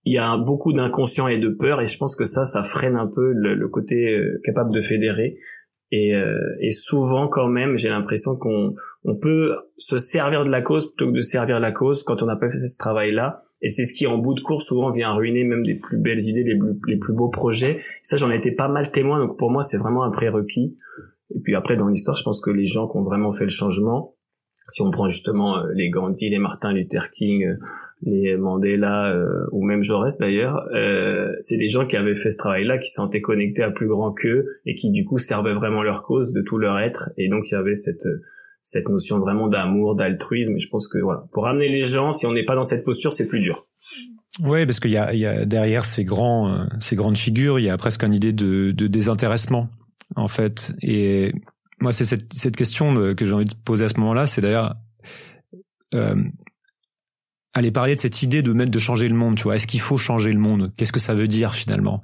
il 0.04 0.12
y 0.12 0.18
a 0.18 0.36
beaucoup 0.36 0.72
d'inconscient 0.72 1.28
et 1.28 1.38
de 1.38 1.48
peur, 1.48 1.80
et 1.80 1.86
je 1.86 1.96
pense 1.96 2.14
que 2.14 2.24
ça, 2.24 2.44
ça 2.44 2.62
freine 2.62 2.94
un 2.94 3.06
peu 3.06 3.32
le, 3.32 3.68
côté 3.68 4.14
euh, 4.14 4.38
capable 4.44 4.72
de 4.72 4.82
fédérer. 4.82 5.38
Et, 5.90 6.14
euh, 6.14 6.38
et 6.60 6.70
souvent, 6.70 7.26
quand 7.26 7.48
même, 7.48 7.78
j'ai 7.78 7.88
l'impression 7.88 8.36
qu'on 8.36 8.74
on 9.04 9.16
peut 9.16 9.56
se 9.78 9.96
servir 9.96 10.44
de 10.44 10.50
la 10.50 10.60
cause 10.60 10.88
plutôt 10.88 11.10
que 11.10 11.16
de 11.16 11.20
servir 11.20 11.58
la 11.58 11.72
cause 11.72 12.02
quand 12.02 12.22
on 12.22 12.26
n'a 12.26 12.36
pas 12.36 12.50
fait 12.50 12.64
ce 12.64 12.78
travail-là 12.78 13.43
et 13.64 13.70
c'est 13.70 13.86
ce 13.86 13.94
qui, 13.94 14.06
en 14.06 14.18
bout 14.18 14.34
de 14.34 14.40
course, 14.40 14.66
souvent 14.66 14.90
vient 14.90 15.14
ruiner 15.14 15.42
même 15.42 15.64
des 15.64 15.74
plus 15.74 15.96
belles 15.96 16.20
idées, 16.20 16.44
les 16.44 16.58
plus, 16.58 16.78
les 16.86 16.98
plus 16.98 17.14
beaux 17.14 17.30
projets. 17.30 17.80
ça, 18.02 18.16
j'en 18.16 18.30
ai 18.30 18.36
été 18.36 18.52
pas 18.52 18.68
mal 18.68 18.90
témoin. 18.90 19.18
Donc 19.18 19.38
pour 19.38 19.50
moi, 19.50 19.62
c'est 19.62 19.78
vraiment 19.78 20.04
un 20.04 20.10
prérequis. 20.10 20.76
Et 21.34 21.40
puis 21.40 21.54
après, 21.54 21.78
dans 21.78 21.88
l'histoire, 21.88 22.14
je 22.14 22.22
pense 22.22 22.42
que 22.42 22.50
les 22.50 22.66
gens 22.66 22.86
qui 22.86 22.98
ont 22.98 23.02
vraiment 23.02 23.32
fait 23.32 23.44
le 23.44 23.50
changement, 23.50 24.16
si 24.68 24.82
on 24.82 24.90
prend 24.90 25.08
justement 25.08 25.56
euh, 25.56 25.72
les 25.72 25.88
Gandhi, 25.88 26.28
les 26.28 26.38
Martin 26.38 26.74
Luther 26.74 27.10
King, 27.10 27.46
euh, 27.46 27.56
les 28.02 28.36
Mandela 28.36 29.10
euh, 29.14 29.46
ou 29.50 29.64
même 29.64 29.82
Jaurès 29.82 30.18
d'ailleurs, 30.18 30.68
c'est 31.38 31.56
des 31.56 31.68
gens 31.68 31.86
qui 31.86 31.96
avaient 31.96 32.14
fait 32.14 32.28
ce 32.28 32.36
travail-là, 32.36 32.76
qui 32.76 32.90
se 32.90 32.96
sentaient 32.96 33.22
connectés 33.22 33.62
à 33.62 33.70
plus 33.70 33.88
grand 33.88 34.12
qu'eux 34.12 34.60
et 34.66 34.74
qui 34.74 34.90
du 34.90 35.06
coup 35.06 35.16
servaient 35.16 35.54
vraiment 35.54 35.82
leur 35.82 36.02
cause 36.02 36.34
de 36.34 36.42
tout 36.42 36.58
leur 36.58 36.78
être. 36.80 37.12
Et 37.16 37.30
donc 37.30 37.50
il 37.50 37.54
y 37.54 37.56
avait 37.56 37.74
cette 37.74 38.06
cette 38.64 38.88
notion 38.88 39.20
vraiment 39.20 39.48
d'amour, 39.48 39.94
d'altruisme. 39.94 40.56
Et 40.56 40.58
je 40.58 40.68
pense 40.68 40.88
que 40.88 40.98
voilà, 40.98 41.24
pour 41.32 41.46
amener 41.46 41.68
les 41.68 41.84
gens, 41.84 42.10
si 42.10 42.26
on 42.26 42.32
n'est 42.32 42.44
pas 42.44 42.56
dans 42.56 42.64
cette 42.64 42.84
posture, 42.84 43.12
c'est 43.12 43.28
plus 43.28 43.40
dur. 43.40 43.68
Oui, 44.42 44.66
parce 44.66 44.80
qu'il 44.80 44.90
y 44.90 44.94
y 44.94 45.26
a 45.26 45.44
derrière 45.44 45.84
ces 45.84 46.02
grands, 46.02 46.48
euh, 46.48 46.64
ces 46.80 46.96
grandes 46.96 47.18
figures, 47.18 47.60
il 47.60 47.66
y 47.66 47.70
a 47.70 47.76
presque 47.76 48.02
une 48.02 48.14
idée 48.14 48.32
de, 48.32 48.72
de 48.72 48.88
désintéressement 48.88 49.68
en 50.16 50.28
fait. 50.28 50.72
Et 50.82 51.32
moi, 51.80 51.92
c'est 51.92 52.04
cette, 52.04 52.32
cette 52.32 52.56
question 52.56 53.14
que 53.14 53.26
j'ai 53.26 53.32
envie 53.32 53.44
de 53.44 53.54
poser 53.64 53.84
à 53.84 53.88
ce 53.88 54.00
moment-là, 54.00 54.26
c'est 54.26 54.40
d'ailleurs 54.40 54.74
euh, 55.94 56.16
aller 57.52 57.70
parler 57.70 57.94
de 57.94 58.00
cette 58.00 58.22
idée 58.22 58.42
de 58.42 58.52
mettre 58.52 58.70
de 58.70 58.78
changer 58.78 59.08
le 59.08 59.14
monde. 59.14 59.36
Tu 59.36 59.44
vois, 59.44 59.56
est-ce 59.56 59.66
qu'il 59.66 59.80
faut 59.80 59.98
changer 59.98 60.32
le 60.32 60.40
monde? 60.40 60.72
Qu'est-ce 60.76 60.92
que 60.92 61.00
ça 61.00 61.14
veut 61.14 61.28
dire 61.28 61.54
finalement? 61.54 62.02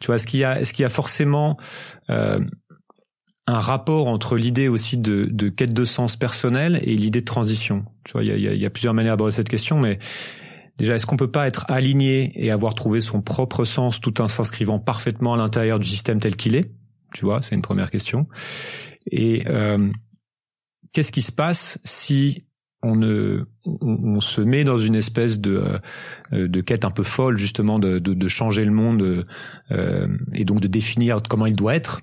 Tu 0.00 0.06
vois, 0.06 0.16
est-ce 0.16 0.26
qu'il 0.26 0.40
y 0.40 0.44
a, 0.44 0.60
est-ce 0.60 0.72
qu'il 0.72 0.82
y 0.82 0.86
a 0.86 0.88
forcément 0.88 1.56
euh, 2.10 2.40
un 3.48 3.60
rapport 3.60 4.08
entre 4.08 4.36
l'idée 4.36 4.68
aussi 4.68 4.98
de, 4.98 5.26
de, 5.30 5.48
quête 5.48 5.72
de 5.72 5.86
sens 5.86 6.16
personnel 6.16 6.80
et 6.82 6.94
l'idée 6.94 7.20
de 7.20 7.24
transition. 7.24 7.86
Tu 8.04 8.12
vois, 8.12 8.22
il 8.22 8.28
y 8.28 8.46
a, 8.46 8.54
y 8.54 8.66
a, 8.66 8.70
plusieurs 8.70 8.92
manières 8.92 9.14
d'aborder 9.14 9.32
cette 9.32 9.48
question, 9.48 9.80
mais 9.80 9.98
déjà, 10.76 10.96
est-ce 10.96 11.06
qu'on 11.06 11.16
peut 11.16 11.30
pas 11.30 11.46
être 11.46 11.64
aligné 11.68 12.30
et 12.34 12.50
avoir 12.50 12.74
trouvé 12.74 13.00
son 13.00 13.22
propre 13.22 13.64
sens 13.64 14.00
tout 14.00 14.20
en 14.20 14.28
s'inscrivant 14.28 14.78
parfaitement 14.78 15.32
à 15.32 15.38
l'intérieur 15.38 15.78
du 15.78 15.88
système 15.88 16.20
tel 16.20 16.36
qu'il 16.36 16.56
est? 16.56 16.70
Tu 17.14 17.24
vois, 17.24 17.40
c'est 17.40 17.54
une 17.54 17.62
première 17.62 17.90
question. 17.90 18.28
Et 19.10 19.44
euh, 19.46 19.90
qu'est-ce 20.92 21.10
qui 21.10 21.22
se 21.22 21.32
passe 21.32 21.78
si 21.84 22.44
on, 22.82 22.96
ne, 22.96 23.46
on, 23.64 24.20
se 24.20 24.42
met 24.42 24.62
dans 24.62 24.76
une 24.76 24.94
espèce 24.94 25.40
de, 25.40 25.80
euh, 26.34 26.48
de 26.48 26.60
quête 26.60 26.84
un 26.84 26.90
peu 26.90 27.02
folle 27.02 27.38
justement 27.38 27.78
de, 27.78 27.98
de, 27.98 28.12
de 28.12 28.28
changer 28.28 28.66
le 28.66 28.72
monde 28.72 29.24
euh, 29.70 30.18
et 30.34 30.44
donc 30.44 30.60
de 30.60 30.68
définir 30.68 31.22
comment 31.26 31.46
il 31.46 31.56
doit 31.56 31.74
être? 31.74 32.02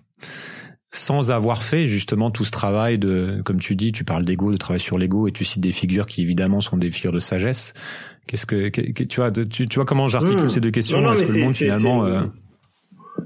Sans 0.95 1.31
avoir 1.31 1.63
fait 1.63 1.87
justement 1.87 2.31
tout 2.31 2.43
ce 2.43 2.51
travail 2.51 2.97
de, 2.97 3.41
comme 3.43 3.59
tu 3.59 3.75
dis, 3.75 3.91
tu 3.91 4.03
parles 4.03 4.25
d'ego, 4.25 4.51
de 4.51 4.57
travail 4.57 4.79
sur 4.79 4.97
l'ego, 4.97 5.27
et 5.27 5.31
tu 5.31 5.45
cites 5.45 5.61
des 5.61 5.71
figures 5.71 6.05
qui 6.05 6.21
évidemment 6.21 6.61
sont 6.61 6.77
des 6.77 6.89
figures 6.89 7.11
de 7.11 7.19
sagesse. 7.19 7.73
Qu'est-ce 8.27 8.45
que, 8.45 8.69
tu 8.69 9.19
vois, 9.19 9.31
tu, 9.31 9.67
vois 9.75 9.85
comment 9.85 10.07
j'articule 10.07 10.45
hmm. 10.45 10.49
ces 10.49 10.59
deux 10.59 10.71
questions 10.71 11.13
Est-ce 11.13 11.31
que 11.31 11.37
le 11.37 11.43
monde 11.43 11.53
finalement 11.53 12.05
euh, 12.05 12.21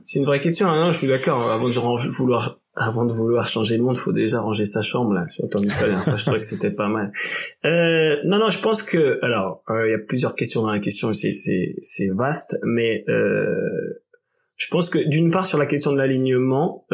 C'est 0.06 0.20
une 0.20 0.26
vraie 0.26 0.42
question. 0.42 0.68
Hein, 0.68 0.86
non, 0.86 0.92
je 0.92 0.98
suis 0.98 1.08
d'accord. 1.08 1.50
Avant 1.52 1.70
de 1.70 1.74
vouloir, 1.74 2.60
avant 2.76 3.06
de 3.06 3.14
vouloir 3.14 3.48
changer 3.48 3.78
le 3.78 3.84
monde, 3.84 3.96
faut 3.96 4.12
déjà 4.12 4.42
ranger 4.42 4.66
sa 4.66 4.82
chambre. 4.82 5.14
Là, 5.14 5.26
j'ai 5.38 5.44
entendu 5.44 5.70
ça. 5.70 5.86
je 6.18 6.22
trouvais 6.24 6.40
que 6.40 6.46
c'était 6.46 6.72
pas 6.72 6.90
mal. 6.90 7.14
Euh, 7.64 8.18
non, 8.26 8.40
non, 8.40 8.50
je 8.50 8.60
pense 8.60 8.84
que, 8.84 9.24
alors, 9.24 9.64
euh, 9.70 9.88
il 9.88 9.92
y 9.92 9.96
a 9.96 10.00
plusieurs 10.00 10.36
questions 10.36 10.64
dans 10.64 10.72
la 10.72 10.80
question. 10.80 11.14
C'est, 11.14 11.36
c'est, 11.36 11.76
c'est 11.82 12.10
vaste, 12.10 12.58
mais 12.64 13.06
euh, 13.08 14.04
je 14.58 14.68
pense 14.70 14.90
que 14.90 15.00
d'une 15.08 15.32
part 15.32 15.46
sur 15.46 15.58
la 15.58 15.66
question 15.66 15.94
de 15.94 15.98
l'alignement. 15.98 16.86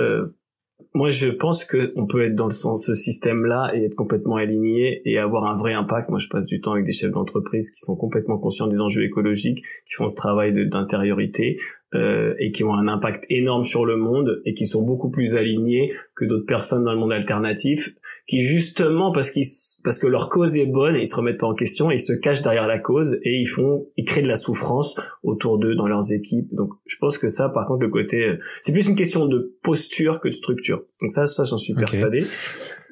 Moi, 0.93 1.09
je 1.09 1.27
pense 1.27 1.65
que 1.65 1.93
on 1.95 2.05
peut 2.05 2.25
être 2.25 2.35
dans 2.35 2.49
ce 2.49 2.93
système-là 2.93 3.71
et 3.73 3.85
être 3.85 3.95
complètement 3.95 4.35
aligné 4.35 5.01
et 5.05 5.17
avoir 5.17 5.45
un 5.45 5.55
vrai 5.55 5.73
impact. 5.73 6.09
Moi, 6.09 6.19
je 6.19 6.29
passe 6.29 6.45
du 6.45 6.61
temps 6.61 6.73
avec 6.73 6.85
des 6.85 6.91
chefs 6.91 7.11
d'entreprise 7.11 7.69
qui 7.71 7.79
sont 7.79 7.95
complètement 7.95 8.37
conscients 8.37 8.67
des 8.67 8.79
enjeux 8.79 9.03
écologiques, 9.03 9.63
qui 9.87 9.93
font 9.93 10.07
ce 10.07 10.15
travail 10.15 10.53
d'intériorité 10.69 11.57
euh, 11.93 12.33
et 12.39 12.51
qui 12.51 12.63
ont 12.63 12.73
un 12.73 12.87
impact 12.87 13.25
énorme 13.29 13.63
sur 13.63 13.85
le 13.85 13.95
monde 13.95 14.41
et 14.45 14.53
qui 14.53 14.65
sont 14.65 14.81
beaucoup 14.81 15.09
plus 15.09 15.35
alignés 15.35 15.91
que 16.15 16.25
d'autres 16.25 16.45
personnes 16.45 16.83
dans 16.83 16.91
le 16.91 16.99
monde 16.99 17.13
alternatif, 17.13 17.93
qui 18.27 18.39
justement 18.39 19.11
parce 19.11 19.29
qu'ils 19.29 19.45
parce 19.83 19.99
que 19.99 20.07
leur 20.07 20.29
cause 20.29 20.57
est 20.57 20.65
bonne, 20.65 20.95
ils 20.95 21.05
se 21.05 21.15
remettent 21.15 21.39
pas 21.39 21.45
en 21.45 21.53
question, 21.53 21.91
ils 21.91 21.99
se 21.99 22.11
cachent 22.11 22.41
derrière 22.41 22.65
la 22.65 22.79
cause 22.79 23.19
et 23.21 23.35
ils 23.35 23.45
font, 23.45 23.85
ils 23.97 24.03
créent 24.03 24.23
de 24.23 24.27
la 24.27 24.35
souffrance 24.35 24.95
autour 25.21 25.59
d'eux 25.59 25.75
dans 25.75 25.87
leurs 25.87 26.11
équipes. 26.11 26.47
Donc, 26.53 26.71
je 26.87 26.97
pense 26.97 27.19
que 27.19 27.27
ça, 27.27 27.49
par 27.49 27.67
contre, 27.67 27.83
le 27.83 27.89
côté, 27.89 28.35
c'est 28.61 28.71
plus 28.71 28.87
une 28.87 28.95
question 28.95 29.27
de 29.27 29.55
posture 29.61 30.21
que 30.21 30.29
de 30.29 30.33
structure. 30.33 30.81
Donc 31.01 31.11
ça, 31.11 31.27
ça, 31.27 31.43
j'en 31.43 31.57
suis 31.57 31.75
persuadé. 31.75 32.25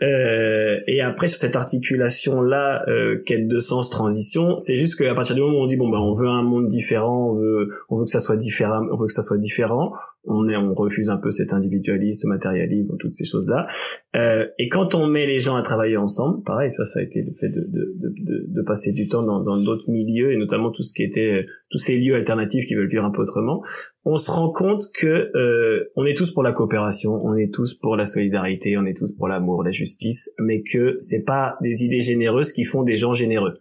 Euh, 0.01 0.79
et 0.87 1.01
après 1.01 1.27
sur 1.27 1.37
cette 1.37 1.55
articulation 1.55 2.41
là, 2.41 2.83
euh, 2.89 3.21
quête 3.25 3.47
de 3.47 3.57
sens, 3.59 3.89
transition, 3.89 4.57
c'est 4.57 4.75
juste 4.75 4.97
qu'à 4.97 5.13
partir 5.13 5.35
du 5.35 5.41
moment 5.41 5.59
où 5.59 5.61
on 5.61 5.65
dit 5.65 5.77
bon 5.77 5.87
bah 5.87 5.99
on 5.99 6.13
veut 6.13 6.27
un 6.27 6.41
monde 6.41 6.67
différent, 6.67 7.29
on 7.29 7.35
veut 7.35 7.69
on 7.89 7.97
veut 7.97 8.03
que 8.03 8.09
ça 8.09 8.19
soit 8.19 8.35
différent, 8.35 8.81
on 8.91 8.95
veut 8.95 9.07
que 9.07 9.13
ça 9.13 9.21
soit 9.21 9.37
différent, 9.37 9.93
on 10.25 10.47
est 10.47 10.55
on 10.55 10.73
refuse 10.73 11.09
un 11.09 11.17
peu 11.17 11.31
cet 11.31 11.53
individualisme, 11.53 12.21
ce 12.23 12.27
matérialisme, 12.27 12.95
toutes 12.99 13.15
ces 13.15 13.25
choses 13.25 13.47
là. 13.47 13.67
Euh, 14.15 14.45
et 14.59 14.69
quand 14.69 14.95
on 14.95 15.07
met 15.07 15.25
les 15.25 15.39
gens 15.39 15.55
à 15.55 15.61
travailler 15.61 15.97
ensemble, 15.97 16.43
pareil, 16.43 16.71
ça 16.71 16.85
ça 16.85 16.99
a 16.99 17.03
été 17.03 17.21
le 17.21 17.33
fait 17.33 17.49
de 17.49 17.61
de, 17.61 17.93
de, 17.99 18.45
de 18.47 18.61
passer 18.61 18.91
du 18.91 19.07
temps 19.07 19.23
dans 19.23 19.41
d'autres 19.41 19.89
milieux 19.89 20.31
et 20.31 20.37
notamment 20.37 20.71
tout 20.71 20.83
ce 20.83 20.93
qui 20.93 21.03
était 21.03 21.45
tous 21.69 21.77
ces 21.77 21.97
lieux 21.97 22.15
alternatifs 22.15 22.65
qui 22.65 22.75
veulent 22.75 22.89
vivre 22.89 23.05
un 23.05 23.11
peu 23.11 23.21
autrement 23.21 23.61
on 24.05 24.17
se 24.17 24.29
rend 24.29 24.51
compte 24.51 24.91
que 24.93 25.31
euh, 25.35 25.83
on 25.95 26.05
est 26.05 26.15
tous 26.15 26.31
pour 26.31 26.43
la 26.43 26.51
coopération, 26.51 27.13
on 27.23 27.35
est 27.35 27.53
tous 27.53 27.73
pour 27.73 27.95
la 27.95 28.05
solidarité, 28.05 28.77
on 28.77 28.85
est 28.85 28.97
tous 28.97 29.13
pour 29.13 29.27
l'amour, 29.27 29.63
la 29.63 29.71
justice, 29.71 30.29
mais 30.39 30.61
que 30.61 30.97
c'est 30.99 31.23
pas 31.23 31.55
des 31.61 31.83
idées 31.83 32.01
généreuses 32.01 32.51
qui 32.51 32.63
font 32.63 32.83
des 32.83 32.95
gens 32.95 33.13
généreux. 33.13 33.59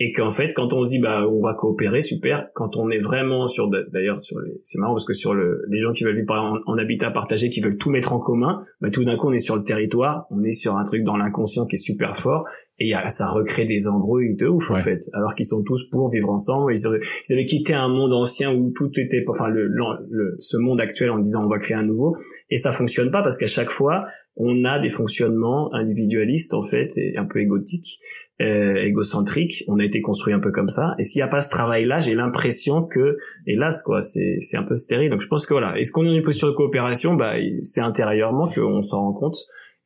Et 0.00 0.12
qu'en 0.12 0.30
fait 0.30 0.52
quand 0.54 0.72
on 0.72 0.82
se 0.82 0.90
dit 0.90 0.98
bah 0.98 1.26
on 1.28 1.40
va 1.40 1.54
coopérer 1.54 2.02
super. 2.02 2.52
Quand 2.54 2.76
on 2.76 2.90
est 2.90 2.98
vraiment 2.98 3.48
sur 3.48 3.68
d'ailleurs 3.68 4.16
sur 4.16 4.38
c'est 4.64 4.78
marrant 4.78 4.94
parce 4.94 5.04
que 5.04 5.12
sur 5.12 5.34
le 5.34 5.64
les 5.68 5.80
gens 5.80 5.92
qui 5.92 6.04
veulent 6.04 6.16
vivre 6.16 6.34
en, 6.34 6.58
en, 6.66 6.78
habitat 6.78 7.10
partagé 7.10 7.48
qui 7.48 7.60
veulent 7.60 7.78
tout 7.78 7.90
mettre 7.90 8.12
en 8.12 8.20
commun 8.20 8.64
bah 8.80 8.90
tout 8.90 9.04
d'un 9.04 9.16
coup 9.16 9.28
on 9.28 9.32
est 9.32 9.38
sur 9.38 9.56
le 9.56 9.64
territoire 9.64 10.26
on 10.30 10.42
est 10.44 10.52
sur 10.52 10.76
un 10.76 10.84
truc 10.84 11.02
dans 11.02 11.16
l'inconscient 11.16 11.66
qui 11.66 11.74
est 11.74 11.82
super 11.82 12.16
fort 12.16 12.44
et 12.80 12.92
ça 13.08 13.26
recrée 13.26 13.64
des 13.64 13.88
embrouilles 13.88 14.36
de 14.36 14.46
ouf 14.46 14.70
en 14.70 14.76
fait. 14.76 15.00
Alors 15.12 15.34
qu'ils 15.34 15.46
sont 15.46 15.62
tous 15.62 15.88
pour 15.90 16.10
vivre 16.10 16.30
ensemble. 16.30 16.72
Ils 16.72 16.86
avaient, 16.86 17.00
ils 17.28 17.32
avaient 17.32 17.44
quitté 17.44 17.74
un 17.74 17.88
monde 17.88 18.12
ancien 18.12 18.54
où 18.54 18.70
tout 18.70 18.90
était 18.96 19.24
enfin 19.26 19.48
le, 19.48 19.66
le, 19.66 20.36
ce 20.38 20.56
monde 20.56 20.80
actuel 20.80 21.10
en 21.10 21.18
disant 21.18 21.44
on 21.44 21.48
va 21.48 21.58
créer 21.58 21.76
un 21.76 21.82
nouveau. 21.82 22.16
Et 22.50 22.56
ça 22.56 22.70
fonctionne 22.70 23.10
pas 23.10 23.22
parce 23.22 23.36
qu'à 23.36 23.46
chaque 23.46 23.70
fois 23.70 24.04
on 24.36 24.64
a 24.64 24.78
des 24.78 24.90
fonctionnements 24.90 25.74
individualistes 25.74 26.54
en 26.54 26.62
fait 26.62 26.96
et 26.96 27.18
un 27.18 27.24
peu 27.24 27.40
égotiques 27.40 27.98
euh, 28.40 28.76
égocentriques. 28.76 29.64
On 29.66 29.80
a 29.80 29.84
été 29.84 30.00
construit 30.00 30.32
un 30.32 30.40
peu 30.40 30.52
comme 30.52 30.68
ça. 30.68 30.94
Et 31.00 31.02
s'il 31.02 31.18
n'y 31.18 31.24
a 31.24 31.28
pas 31.28 31.40
ce 31.40 31.50
travail 31.50 31.84
là 31.84 31.98
j'ai 31.98 32.14
l'impression 32.14 32.84
que 32.84 33.16
hélas 33.48 33.82
quoi 33.82 34.02
c'est 34.02 34.36
c'est 34.38 34.56
un 34.56 34.62
peu 34.62 34.76
stérile. 34.76 35.10
Donc 35.10 35.20
je 35.20 35.26
pense 35.26 35.46
que 35.46 35.54
voilà. 35.54 35.76
Est-ce 35.78 35.90
qu'on 35.90 36.04
est 36.04 36.08
dans 36.10 36.14
une 36.14 36.22
posture 36.22 36.48
de 36.48 36.54
coopération? 36.54 37.14
Bah 37.14 37.34
c'est 37.62 37.80
intérieurement 37.80 38.46
qu'on 38.46 38.82
s'en 38.82 39.00
rend 39.00 39.12
compte 39.14 39.38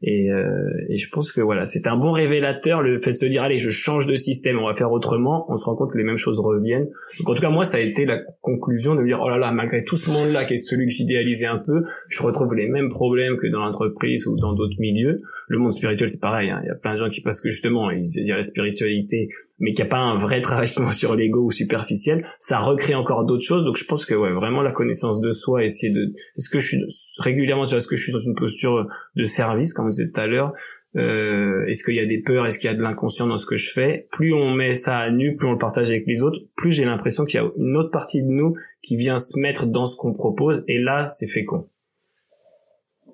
et, 0.02 0.30
euh, 0.30 0.68
et, 0.88 0.96
je 0.96 1.08
pense 1.10 1.30
que 1.30 1.40
voilà, 1.40 1.64
c'est 1.64 1.86
un 1.86 1.96
bon 1.96 2.10
révélateur 2.10 2.82
le 2.82 3.00
fait 3.00 3.10
de 3.10 3.16
se 3.16 3.26
dire 3.26 3.42
allez, 3.42 3.58
je 3.58 3.70
change 3.70 4.06
de 4.06 4.16
système, 4.16 4.58
on 4.58 4.66
va 4.66 4.74
faire 4.74 4.90
autrement. 4.90 5.46
On 5.48 5.56
se 5.56 5.64
rend 5.64 5.76
compte 5.76 5.92
que 5.92 5.98
les 5.98 6.04
mêmes 6.04 6.16
choses 6.16 6.40
reviennent. 6.40 6.88
Donc 7.18 7.28
en 7.28 7.34
tout 7.34 7.40
cas, 7.40 7.50
moi, 7.50 7.64
ça 7.64 7.76
a 7.76 7.80
été 7.80 8.04
la 8.04 8.18
conclusion 8.40 8.96
de 8.96 9.00
me 9.00 9.06
dire 9.06 9.20
oh 9.22 9.28
là 9.28 9.38
là, 9.38 9.52
malgré 9.52 9.84
tout 9.84 9.94
ce 9.94 10.10
monde-là 10.10 10.44
qui 10.44 10.54
est 10.54 10.58
celui 10.58 10.86
que 10.86 10.92
j'idéalisais 10.92 11.46
un 11.46 11.58
peu, 11.58 11.84
je 12.08 12.22
retrouve 12.22 12.54
les 12.54 12.68
mêmes 12.68 12.88
problèmes 12.88 13.36
que 13.36 13.46
dans 13.46 13.60
l'entreprise 13.60 14.26
ou 14.26 14.36
dans 14.36 14.54
d'autres 14.54 14.80
milieux. 14.80 15.22
Le 15.46 15.58
monde 15.58 15.72
spirituel, 15.72 16.08
c'est 16.08 16.20
pareil. 16.20 16.50
Hein. 16.50 16.60
Il 16.64 16.66
y 16.66 16.70
a 16.70 16.74
plein 16.74 16.92
de 16.92 16.96
gens 16.98 17.08
qui 17.08 17.20
parce 17.20 17.40
que 17.40 17.50
justement 17.50 17.90
ils 17.90 18.02
disent 18.02 18.26
la 18.26 18.42
spiritualité, 18.42 19.28
mais 19.62 19.72
qu'il 19.72 19.84
n'y 19.84 19.88
a 19.88 19.90
pas 19.90 19.98
un 19.98 20.18
vrai 20.18 20.42
travail 20.42 20.66
sur 20.92 21.14
l'ego 21.14 21.44
ou 21.44 21.50
superficiel, 21.50 22.26
ça 22.38 22.58
recrée 22.58 22.94
encore 22.94 23.24
d'autres 23.24 23.44
choses. 23.44 23.64
Donc 23.64 23.76
je 23.76 23.84
pense 23.84 24.04
que 24.04 24.14
ouais, 24.14 24.32
vraiment 24.32 24.60
la 24.60 24.72
connaissance 24.72 25.20
de 25.20 25.30
soi, 25.30 25.64
essayer 25.64 25.92
de, 25.92 26.12
est-ce 26.36 26.50
que 26.50 26.58
je 26.58 26.66
suis 26.66 26.78
régulièrement 27.18 27.64
sur 27.64 27.78
est-ce 27.78 27.86
que 27.86 27.96
je 27.96 28.02
suis 28.02 28.12
dans 28.12 28.18
une 28.18 28.34
posture 28.34 28.86
de 29.16 29.24
service 29.24 29.72
comme 29.72 29.90
tout 29.90 30.20
à 30.20 30.26
l'heure, 30.26 30.52
euh, 30.96 31.64
est-ce 31.66 31.84
qu'il 31.84 31.94
y 31.94 32.00
a 32.00 32.06
des 32.06 32.20
peurs, 32.20 32.44
est-ce 32.44 32.58
qu'il 32.58 32.68
y 32.68 32.72
a 32.72 32.76
de 32.76 32.82
l'inconscient 32.82 33.26
dans 33.26 33.36
ce 33.36 33.46
que 33.46 33.56
je 33.56 33.72
fais? 33.72 34.08
Plus 34.10 34.34
on 34.34 34.52
met 34.52 34.74
ça 34.74 34.98
à 34.98 35.10
nu, 35.10 35.36
plus 35.36 35.46
on 35.46 35.52
le 35.52 35.58
partage 35.58 35.90
avec 35.90 36.06
les 36.06 36.22
autres, 36.22 36.40
plus 36.56 36.72
j'ai 36.72 36.84
l'impression 36.84 37.24
qu'il 37.24 37.40
y 37.40 37.42
a 37.42 37.48
une 37.56 37.76
autre 37.76 37.90
partie 37.90 38.22
de 38.22 38.28
nous 38.28 38.54
qui 38.82 38.96
vient 38.96 39.16
se 39.16 39.38
mettre 39.38 39.66
dans 39.66 39.86
ce 39.86 39.96
qu'on 39.96 40.12
propose, 40.12 40.64
et 40.68 40.78
là, 40.78 41.06
c'est 41.06 41.28
fécond. 41.28 41.68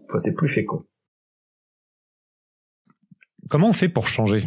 Enfin, 0.07 0.19
c'est 0.19 0.35
plus 0.35 0.49
fécond. 0.49 0.85
Comment 3.51 3.69
on 3.69 3.73
fait 3.73 3.89
pour 3.89 4.09
changer? 4.09 4.45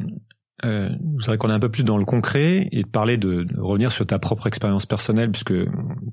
Euh, 0.64 0.90
vous 1.16 1.22
savez 1.22 1.38
qu'on 1.38 1.50
est 1.50 1.54
un 1.54 1.60
peu 1.60 1.70
plus 1.70 1.84
dans 1.84 1.98
le 1.98 2.06
concret 2.06 2.68
et 2.72 2.84
de 2.84 2.88
parler 2.88 3.18
de, 3.18 3.48
revenir 3.58 3.92
sur 3.92 4.06
ta 4.06 4.20
propre 4.20 4.48
expérience 4.48 4.86
personnelle 4.86 5.32
puisque 5.32 5.54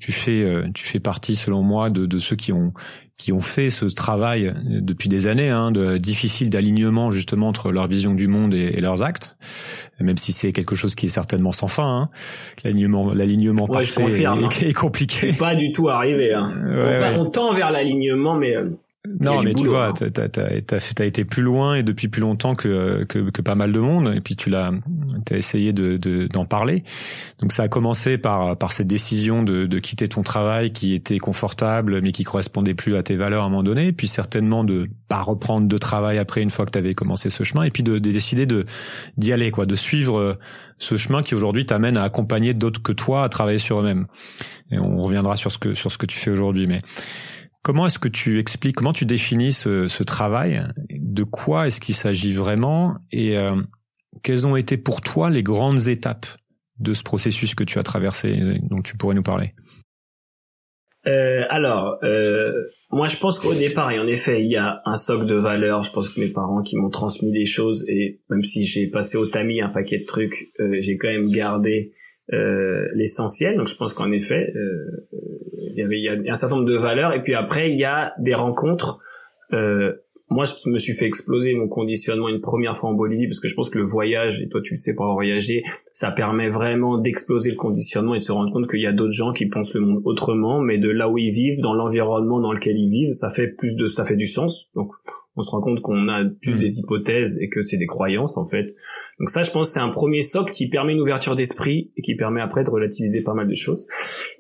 tu 0.01 0.13
fais 0.13 0.43
euh, 0.43 0.67
tu 0.75 0.85
fais 0.87 1.01
partie 1.01 1.37
selon 1.37 1.63
moi 1.63 1.91
de, 1.91 2.07
de 2.07 2.19
ceux 2.19 2.37
qui 2.37 2.53
ont 2.53 2.73
qui 3.19 3.33
ont 3.33 3.41
fait 3.41 3.69
ce 3.69 3.85
travail 3.85 4.55
depuis 4.65 5.09
des 5.09 5.27
années 5.27 5.51
hein, 5.51 5.71
de 5.71 5.99
difficile 5.99 6.49
d'alignement 6.49 7.11
justement 7.11 7.49
entre 7.49 7.73
leur 7.73 7.89
vision 7.89 8.15
du 8.15 8.27
monde 8.27 8.55
et, 8.55 8.81
leurs 8.81 9.03
actes 9.03 9.37
même 10.01 10.17
si 10.19 10.33
c'est 10.33 10.53
quelque 10.53 10.77
chose 10.77 10.95
qui 10.95 11.07
est 11.07 11.11
certainement 11.11 11.53
sans 11.53 11.69
fin 11.69 12.03
hein. 12.03 12.11
l'alignement 12.65 13.13
l'alignement 13.13 13.69
ouais, 13.69 13.85
parfait 13.87 14.25
hein. 14.25 14.49
est, 14.63 14.73
compliqué 14.73 15.33
pas 15.33 15.57
du 15.57 15.73
tout 15.73 15.89
arrivé 15.89 16.33
hein. 16.33 16.55
on 17.17 17.27
tend 17.27 17.53
vers 17.53 17.71
l'alignement 17.71 18.35
mais 18.35 18.57
euh, 18.57 18.71
non, 19.07 19.43
mais 19.43 19.55
tu 19.55 19.69
vois, 19.69 19.89
hein. 19.89 19.95
t'as 19.95 20.77
as, 20.77 21.05
été 21.05 21.25
plus 21.25 21.43
loin 21.43 21.77
et 21.77 21.83
depuis 21.85 22.09
plus 22.09 22.21
longtemps 22.21 22.55
que, 22.55 23.05
que, 23.05 23.31
que 23.31 23.43
pas 23.43 23.55
mal 23.55 23.71
de 23.73 23.79
monde, 23.79 24.13
et 24.15 24.21
puis 24.21 24.35
tu 24.35 24.51
l'as, 24.51 24.73
t'as 25.25 25.37
essayé 25.37 25.73
de 25.73 25.97
d'en 26.27 26.45
parler. 26.45 26.83
Donc 27.41 27.53
ça 27.53 27.63
a 27.63 27.69
commencé 27.69 28.19
par 28.19 28.57
par 28.59 28.73
cette 28.73 28.89
décision 28.89 29.45
de, 29.45 29.67
de 29.67 29.79
quitter 29.79 30.09
ton 30.09 30.23
travail 30.23 30.73
qui 30.73 30.95
était 30.95 31.19
confortable, 31.19 32.01
mais 32.03 32.11
qui 32.11 32.25
correspondait 32.25 32.75
plus 32.75 32.97
à 32.97 33.05
tes 33.05 33.15
valeurs 33.15 33.45
à 33.45 33.47
un 33.47 33.51
moment 33.51 33.63
donné, 33.63 33.93
puis 33.93 34.09
certainement 34.09 34.65
de 34.65 34.91
pas 35.09 35.23
reprendre 35.23 35.69
de 35.69 35.79
travail 35.79 36.19
après 36.19 36.43
une 36.43 36.51
fois 36.51 36.67
que 36.67 36.73
tu 36.73 36.79
avais 36.79 36.95
commencé 36.95 37.31
ce 37.31 37.45
chemin, 37.45 37.63
et 37.63 37.71
puis 37.71 37.85
de, 37.85 37.99
de 37.99 38.11
décider 38.11 38.47
de 38.47 38.67
d'y 39.17 39.33
aller, 39.33 39.53
quoi, 39.53 39.65
de 39.65 39.77
suivre 39.77 40.19
euh, 40.19 40.35
ce 40.79 40.97
chemin 40.97 41.23
qui 41.23 41.35
aujourd'hui 41.35 41.67
t'amène 41.67 41.97
à 41.97 42.03
accompagner 42.03 42.53
d'autres 42.53 42.83
que 42.83 42.93
toi 42.93 43.23
à 43.23 43.29
travailler 43.29 43.59
sur 43.59 43.81
eux-mêmes. 43.81 44.07
Et 44.71 44.79
on 44.79 44.99
reviendra 44.99 45.37
sur 45.37 45.53
ce 45.53 45.59
que 45.59 45.75
sur 45.75 45.93
ce 45.93 45.99
que 45.99 46.07
tu 46.07 46.19
fais 46.19 46.31
aujourd'hui, 46.31 46.67
mais 46.67 46.81
Comment 47.69 47.85
est-ce 47.85 47.99
que 47.99 48.09
tu 48.09 48.39
expliques, 48.39 48.77
comment 48.77 48.95
tu 48.95 49.05
définis 49.05 49.53
ce, 49.53 50.03
travail? 50.03 50.63
De 50.89 51.23
quoi 51.23 51.67
est-ce 51.67 51.83
qu'il 51.83 51.95
s'agit 51.95 52.33
vraiment? 52.33 52.97
Et 53.13 53.37
euh, 53.37 53.61
quelles 54.23 54.47
ont 54.47 54.57
été 54.57 54.79
pour 54.79 55.03
toi 55.03 55.29
les 55.29 55.43
grandes 55.43 55.87
étapes 55.87 56.25
de 56.79 56.95
ce 56.95 57.03
processus 57.03 57.55
que 57.55 57.65
tu 57.65 57.79
as 57.79 57.83
traversé, 57.83 58.59
dont 58.63 58.81
tu 58.81 58.97
pourrais 58.97 59.15
nous 59.15 59.23
parler? 59.23 59.53
Euh, 61.07 61.43
alors, 61.51 61.99
euh, 62.05 62.55
moi 62.91 63.07
je 63.07 63.19
pense 63.19 63.39
qu'au 63.39 63.53
départ, 63.53 63.91
et 63.91 63.99
en 63.99 64.07
effet, 64.07 64.43
il 64.43 64.51
y 64.51 64.57
a 64.57 64.81
un 64.87 64.97
socle 64.97 65.27
de 65.27 65.35
valeurs. 65.35 65.83
Je 65.83 65.93
pense 65.93 66.09
que 66.09 66.21
mes 66.21 66.33
parents 66.33 66.63
qui 66.63 66.79
m'ont 66.79 66.89
transmis 66.89 67.33
des 67.33 67.45
choses, 67.45 67.85
et 67.87 68.23
même 68.31 68.43
si 68.43 68.65
j'ai 68.65 68.87
passé 68.87 69.19
au 69.19 69.27
tamis 69.27 69.61
un 69.61 69.69
paquet 69.69 69.99
de 69.99 70.07
trucs, 70.07 70.55
euh, 70.59 70.79
j'ai 70.81 70.97
quand 70.97 71.09
même 71.09 71.31
gardé 71.31 71.93
euh, 72.33 72.89
l'essentiel. 72.95 73.57
Donc 73.57 73.69
je 73.69 73.75
pense 73.75 73.95
qu'en 73.95 74.13
effet, 74.13 74.53
euh, 74.55 75.09
y 75.79 75.99
il 75.99 76.25
y 76.25 76.29
a 76.29 76.33
un 76.33 76.37
certain 76.37 76.57
nombre 76.57 76.69
de 76.69 76.77
valeurs. 76.77 77.15
Et 77.15 77.23
puis 77.23 77.35
après, 77.35 77.71
il 77.71 77.79
y 77.79 77.85
a 77.85 78.13
des 78.19 78.35
rencontres. 78.35 78.99
Euh, 79.53 79.93
moi, 80.31 80.45
je 80.45 80.69
me 80.69 80.77
suis 80.77 80.93
fait 80.93 81.07
exploser 81.07 81.55
mon 81.55 81.69
conditionnement 81.69 82.29
une 82.29 82.43
première 82.43 82.77
fois 82.77 82.91
en 82.91 82.93
Bolivie 82.93 83.27
parce 83.27 83.41
que 83.41 83.49
je 83.49 83.55
pense 83.55 83.71
que 83.71 83.79
le 83.79 83.85
voyage, 83.85 84.43
et 84.43 84.49
toi 84.49 84.61
tu 84.63 84.75
le 84.75 84.77
sais 84.77 84.95
pour 84.95 85.11
voyagé, 85.15 85.63
ça 85.91 86.11
permet 86.11 86.51
vraiment 86.51 86.99
d'exploser 86.99 87.51
le 87.51 87.57
conditionnement 87.57 88.15
et 88.15 88.19
de 88.19 88.25
se 88.25 88.33
rendre 88.33 88.53
compte 88.53 88.69
qu'il 88.69 88.81
y 88.81 88.87
a 88.87 88.93
d'autres 88.93 89.13
gens 89.13 89.33
qui 89.33 89.47
pensent 89.47 89.75
le 89.75 89.81
monde 89.81 90.03
autrement, 90.05 90.61
mais 90.61 90.77
de 90.77 90.91
là 90.91 91.09
où 91.09 91.17
ils 91.17 91.31
vivent, 91.31 91.61
dans 91.61 91.73
l'environnement 91.73 92.41
dans 92.41 92.53
lequel 92.53 92.77
ils 92.77 92.91
vivent, 92.91 93.13
ça 93.13 93.31
fait 93.31 93.49
plus 93.49 93.75
de, 93.75 93.87
ça 93.87 94.05
fait 94.05 94.17
du 94.17 94.27
sens. 94.27 94.69
Donc, 94.75 94.93
on 95.39 95.43
se 95.43 95.51
rend 95.51 95.61
compte 95.61 95.81
qu'on 95.81 96.09
a 96.09 96.25
juste 96.41 96.57
mm. 96.57 96.61
des 96.61 96.79
hypothèses 96.81 97.39
et 97.41 97.49
que 97.49 97.63
c'est 97.63 97.77
des 97.77 97.87
croyances 97.87 98.37
en 98.37 98.45
fait. 98.45 98.75
Donc 99.19 99.29
ça, 99.29 99.43
je 99.43 99.51
pense, 99.51 99.71
c'est 99.71 99.81
un 99.81 99.91
premier 99.91 100.23
socle 100.23 100.53
qui 100.53 100.69
permet 100.69 100.93
une 100.93 101.01
ouverture 101.01 101.35
d'esprit 101.35 101.91
et 101.97 102.03
qui 102.03 102.17
permet 102.17 102.41
après 102.41 102.65
de 102.65 102.71
relativiser 102.71 103.23
pas 103.23 103.35
mal 103.35 103.49
de 103.49 103.55
choses. 103.55 103.87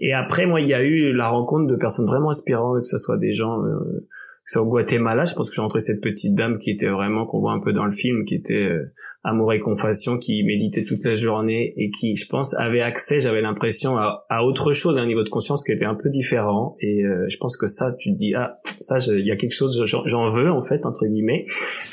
Et 0.00 0.12
après, 0.12 0.46
moi, 0.46 0.60
il 0.60 0.68
y 0.68 0.74
a 0.74 0.82
eu 0.82 1.12
la 1.12 1.28
rencontre 1.28 1.66
de 1.66 1.76
personnes 1.76 2.06
vraiment 2.06 2.30
inspirantes, 2.30 2.82
que 2.82 2.88
ce 2.88 2.98
soit 2.98 3.18
des 3.18 3.34
gens 3.34 3.62
euh, 3.64 4.06
c'est 4.48 4.58
au 4.58 4.64
Guatemala, 4.64 5.26
je 5.26 5.34
pense 5.34 5.50
que 5.50 5.54
j'ai 5.54 5.60
rencontré 5.60 5.80
cette 5.80 6.00
petite 6.00 6.34
dame 6.34 6.58
qui 6.58 6.70
était 6.70 6.88
vraiment, 6.88 7.26
qu'on 7.26 7.38
voit 7.38 7.52
un 7.52 7.60
peu 7.60 7.74
dans 7.74 7.84
le 7.84 7.90
film, 7.90 8.24
qui 8.24 8.34
était 8.34 8.54
euh, 8.54 8.94
amour 9.24 9.52
et 9.52 9.60
confession, 9.60 10.16
qui 10.16 10.42
méditait 10.44 10.84
toute 10.84 11.04
la 11.04 11.14
journée 11.14 11.74
et 11.76 11.90
qui, 11.90 12.14
je 12.14 12.26
pense, 12.26 12.54
avait 12.54 12.80
accès, 12.80 13.18
j'avais 13.18 13.40
l'impression, 13.40 13.96
à, 13.96 14.42
autre 14.42 14.72
chose, 14.72 14.96
à 14.96 15.00
un 15.00 15.06
niveau 15.06 15.24
de 15.24 15.28
conscience 15.28 15.64
qui 15.64 15.72
était 15.72 15.84
un 15.84 15.94
peu 15.94 16.08
différent. 16.08 16.76
Et 16.80 17.04
euh, 17.04 17.26
je 17.28 17.36
pense 17.38 17.56
que 17.56 17.66
ça, 17.66 17.92
tu 17.98 18.12
te 18.12 18.16
dis, 18.16 18.34
ah, 18.34 18.58
ça, 18.80 18.98
il 19.08 19.26
y 19.26 19.30
a 19.30 19.36
quelque 19.36 19.54
chose, 19.54 19.82
j'en 19.84 20.30
veux, 20.30 20.50
en 20.50 20.62
fait, 20.62 20.86
entre 20.86 21.06
guillemets. 21.06 21.46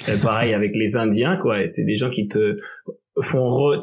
Euh, 0.10 0.18
pareil 0.18 0.54
avec 0.54 0.76
les 0.76 0.96
Indiens, 0.96 1.38
quoi. 1.38 1.66
C'est 1.66 1.84
des 1.84 1.96
gens 1.96 2.10
qui 2.10 2.28
te 2.28 2.58
font... 3.20 3.48
Re... 3.48 3.82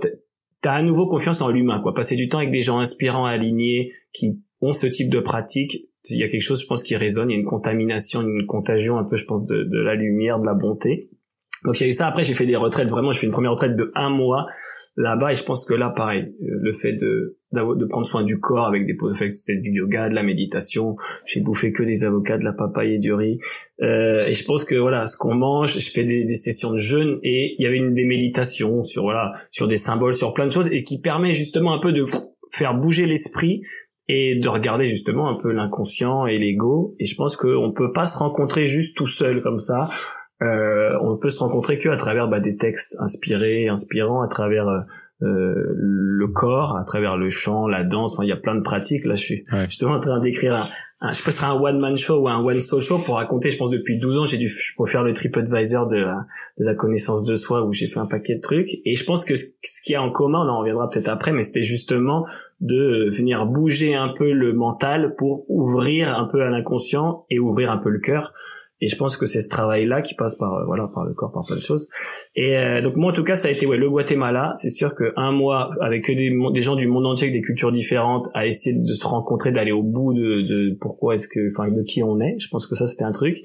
T'as 0.60 0.74
à 0.74 0.82
nouveau 0.82 1.08
confiance 1.08 1.40
en 1.40 1.50
l'humain, 1.50 1.80
quoi. 1.80 1.92
Passer 1.92 2.14
du 2.14 2.28
temps 2.28 2.38
avec 2.38 2.52
des 2.52 2.62
gens 2.62 2.78
inspirants, 2.78 3.26
alignés, 3.26 3.92
qui 4.12 4.40
ont 4.60 4.70
ce 4.70 4.86
type 4.86 5.10
de 5.10 5.18
pratique, 5.18 5.88
il 6.10 6.18
y 6.18 6.24
a 6.24 6.28
quelque 6.28 6.42
chose, 6.42 6.62
je 6.62 6.66
pense, 6.66 6.82
qui 6.82 6.96
résonne. 6.96 7.30
Il 7.30 7.34
y 7.34 7.36
a 7.36 7.40
une 7.40 7.46
contamination, 7.46 8.22
une 8.22 8.46
contagion 8.46 8.98
un 8.98 9.04
peu, 9.04 9.16
je 9.16 9.24
pense, 9.24 9.44
de, 9.46 9.64
de 9.64 9.78
la 9.80 9.94
lumière, 9.94 10.38
de 10.38 10.46
la 10.46 10.54
bonté. 10.54 11.10
Donc 11.64 11.80
il 11.80 11.84
y 11.84 11.86
a 11.86 11.88
eu 11.90 11.92
ça. 11.92 12.06
Après, 12.06 12.22
j'ai 12.22 12.34
fait 12.34 12.46
des 12.46 12.56
retraites. 12.56 12.88
Vraiment, 12.88 13.12
je 13.12 13.18
fais 13.18 13.26
une 13.26 13.32
première 13.32 13.52
retraite 13.52 13.76
de 13.76 13.90
un 13.94 14.10
mois 14.10 14.46
là-bas 14.96 15.32
et 15.32 15.34
je 15.34 15.44
pense 15.44 15.64
que 15.64 15.74
là, 15.74 15.90
pareil, 15.94 16.34
euh, 16.42 16.46
le 16.60 16.72
fait 16.72 16.92
de 16.92 17.38
de 17.52 17.84
prendre 17.84 18.06
soin 18.06 18.24
du 18.24 18.40
corps 18.40 18.66
avec 18.66 18.86
des 18.86 18.96
fait 19.14 19.30
c'était 19.30 19.58
du 19.58 19.70
yoga, 19.72 20.08
de 20.08 20.14
la 20.14 20.22
méditation. 20.22 20.96
J'ai 21.26 21.40
bouffé 21.40 21.70
que 21.70 21.82
des 21.82 22.04
avocats, 22.04 22.38
de 22.38 22.44
la 22.44 22.52
papaye 22.52 22.94
et 22.94 22.98
du 22.98 23.12
riz. 23.12 23.38
Euh, 23.82 24.26
et 24.26 24.32
je 24.32 24.44
pense 24.44 24.64
que 24.64 24.74
voilà, 24.74 25.04
ce 25.04 25.16
qu'on 25.18 25.34
mange, 25.34 25.78
je 25.78 25.90
fais 25.90 26.04
des, 26.04 26.24
des, 26.24 26.34
sessions 26.34 26.72
de 26.72 26.78
jeûne 26.78 27.18
et 27.22 27.54
il 27.58 27.62
y 27.62 27.66
avait 27.66 27.76
une 27.76 27.92
des 27.92 28.04
méditations 28.04 28.82
sur 28.82 29.02
voilà, 29.02 29.32
sur 29.50 29.68
des 29.68 29.76
symboles, 29.76 30.14
sur 30.14 30.32
plein 30.32 30.46
de 30.46 30.52
choses 30.52 30.68
et 30.72 30.82
qui 30.82 30.98
permet 30.98 31.32
justement 31.32 31.74
un 31.74 31.78
peu 31.78 31.92
de 31.92 32.04
faire 32.50 32.74
bouger 32.74 33.06
l'esprit 33.06 33.62
et 34.08 34.36
de 34.36 34.48
regarder 34.48 34.86
justement 34.86 35.28
un 35.28 35.36
peu 35.36 35.52
l'inconscient 35.52 36.26
et 36.26 36.38
l'ego. 36.38 36.94
Et 36.98 37.04
je 37.04 37.14
pense 37.14 37.36
qu'on 37.36 37.72
peut 37.72 37.92
pas 37.92 38.06
se 38.06 38.16
rencontrer 38.16 38.64
juste 38.64 38.96
tout 38.96 39.06
seul 39.06 39.42
comme 39.42 39.58
ça. 39.58 39.88
Euh, 40.42 40.98
on 41.00 41.16
peut 41.16 41.28
se 41.28 41.38
rencontrer 41.38 41.78
que 41.78 41.88
à 41.88 41.96
travers 41.96 42.28
bah, 42.28 42.40
des 42.40 42.56
textes 42.56 42.96
inspirés, 42.98 43.68
inspirants, 43.68 44.22
à 44.22 44.28
travers 44.28 44.66
euh, 44.68 44.80
euh, 45.22 45.54
le 45.76 46.26
corps, 46.26 46.76
à 46.76 46.84
travers 46.84 47.16
le 47.16 47.30
chant, 47.30 47.68
la 47.68 47.84
danse. 47.84 48.14
Enfin, 48.14 48.24
il 48.24 48.28
y 48.28 48.32
a 48.32 48.36
plein 48.36 48.56
de 48.56 48.62
pratiques. 48.62 49.04
Là, 49.06 49.14
je 49.14 49.22
suis 49.22 49.44
justement 49.68 49.92
en 49.92 50.00
train 50.00 50.18
d'écrire 50.18 50.56
un, 50.56 51.08
un, 51.08 51.10
je 51.12 51.22
peux 51.22 51.30
un 51.44 51.52
one 51.52 51.78
man 51.78 51.96
show 51.96 52.22
ou 52.22 52.28
un 52.28 52.42
one 52.42 52.58
soul 52.58 52.80
show 52.80 52.98
pour 52.98 53.16
raconter. 53.16 53.50
Je 53.50 53.56
pense 53.58 53.70
depuis 53.70 53.98
12 53.98 54.18
ans, 54.18 54.24
j'ai 54.24 54.38
dû, 54.38 54.48
je 54.48 54.72
peux 54.76 54.86
faire 54.86 55.04
le 55.04 55.12
TripAdvisor 55.12 55.86
de 55.86 55.96
la, 55.96 56.26
de 56.58 56.64
la 56.64 56.74
connaissance 56.74 57.24
de 57.24 57.36
soi 57.36 57.64
où 57.64 57.72
j'ai 57.72 57.86
fait 57.86 58.00
un 58.00 58.06
paquet 58.06 58.34
de 58.34 58.40
trucs. 58.40 58.70
Et 58.84 58.94
je 58.94 59.04
pense 59.04 59.24
que 59.24 59.36
ce, 59.36 59.44
ce 59.62 59.80
qu'il 59.82 59.92
y 59.92 59.96
a 59.96 60.02
en 60.02 60.10
commun, 60.10 60.40
on 60.44 60.48
en 60.48 60.58
reviendra 60.58 60.88
peut-être 60.88 61.08
après, 61.08 61.30
mais 61.30 61.42
c'était 61.42 61.62
justement 61.62 62.26
de 62.60 63.08
venir 63.10 63.46
bouger 63.46 63.94
un 63.94 64.08
peu 64.08 64.32
le 64.32 64.52
mental 64.54 65.14
pour 65.16 65.48
ouvrir 65.48 66.16
un 66.18 66.26
peu 66.26 66.42
à 66.42 66.50
l'inconscient 66.50 67.26
et 67.30 67.38
ouvrir 67.38 67.70
un 67.70 67.78
peu 67.78 67.90
le 67.90 68.00
cœur. 68.00 68.32
Et 68.82 68.88
je 68.88 68.96
pense 68.96 69.16
que 69.16 69.26
c'est 69.26 69.38
ce 69.38 69.48
travail-là 69.48 70.02
qui 70.02 70.14
passe 70.16 70.34
par 70.34 70.54
euh, 70.54 70.64
voilà 70.66 70.90
par 70.92 71.04
le 71.04 71.14
corps, 71.14 71.30
par 71.30 71.46
plein 71.46 71.54
de 71.54 71.62
choses. 71.62 71.88
Et 72.34 72.58
euh, 72.58 72.82
donc 72.82 72.96
moi 72.96 73.12
en 73.12 73.14
tout 73.14 73.22
cas 73.22 73.36
ça 73.36 73.46
a 73.46 73.50
été 73.52 73.64
ouais 73.64 73.76
le 73.76 73.88
Guatemala. 73.88 74.52
C'est 74.56 74.70
sûr 74.70 74.96
que 74.96 75.12
un 75.16 75.30
mois 75.30 75.70
avec 75.80 76.08
des, 76.08 76.60
gens 76.60 76.74
du 76.74 76.88
monde 76.88 77.06
entier, 77.06 77.28
avec 77.28 77.40
des 77.40 77.46
cultures 77.46 77.70
différentes, 77.70 78.26
à 78.34 78.44
essayer 78.44 78.76
de 78.76 78.92
se 78.92 79.06
rencontrer, 79.06 79.52
d'aller 79.52 79.70
au 79.70 79.84
bout 79.84 80.12
de, 80.12 80.42
de 80.42 80.76
pourquoi 80.80 81.14
est-ce 81.14 81.28
que, 81.28 81.50
enfin 81.50 81.70
de 81.70 81.82
qui 81.84 82.02
on 82.02 82.18
est. 82.20 82.34
Je 82.40 82.48
pense 82.48 82.66
que 82.66 82.74
ça 82.74 82.88
c'était 82.88 83.04
un 83.04 83.12
truc. 83.12 83.38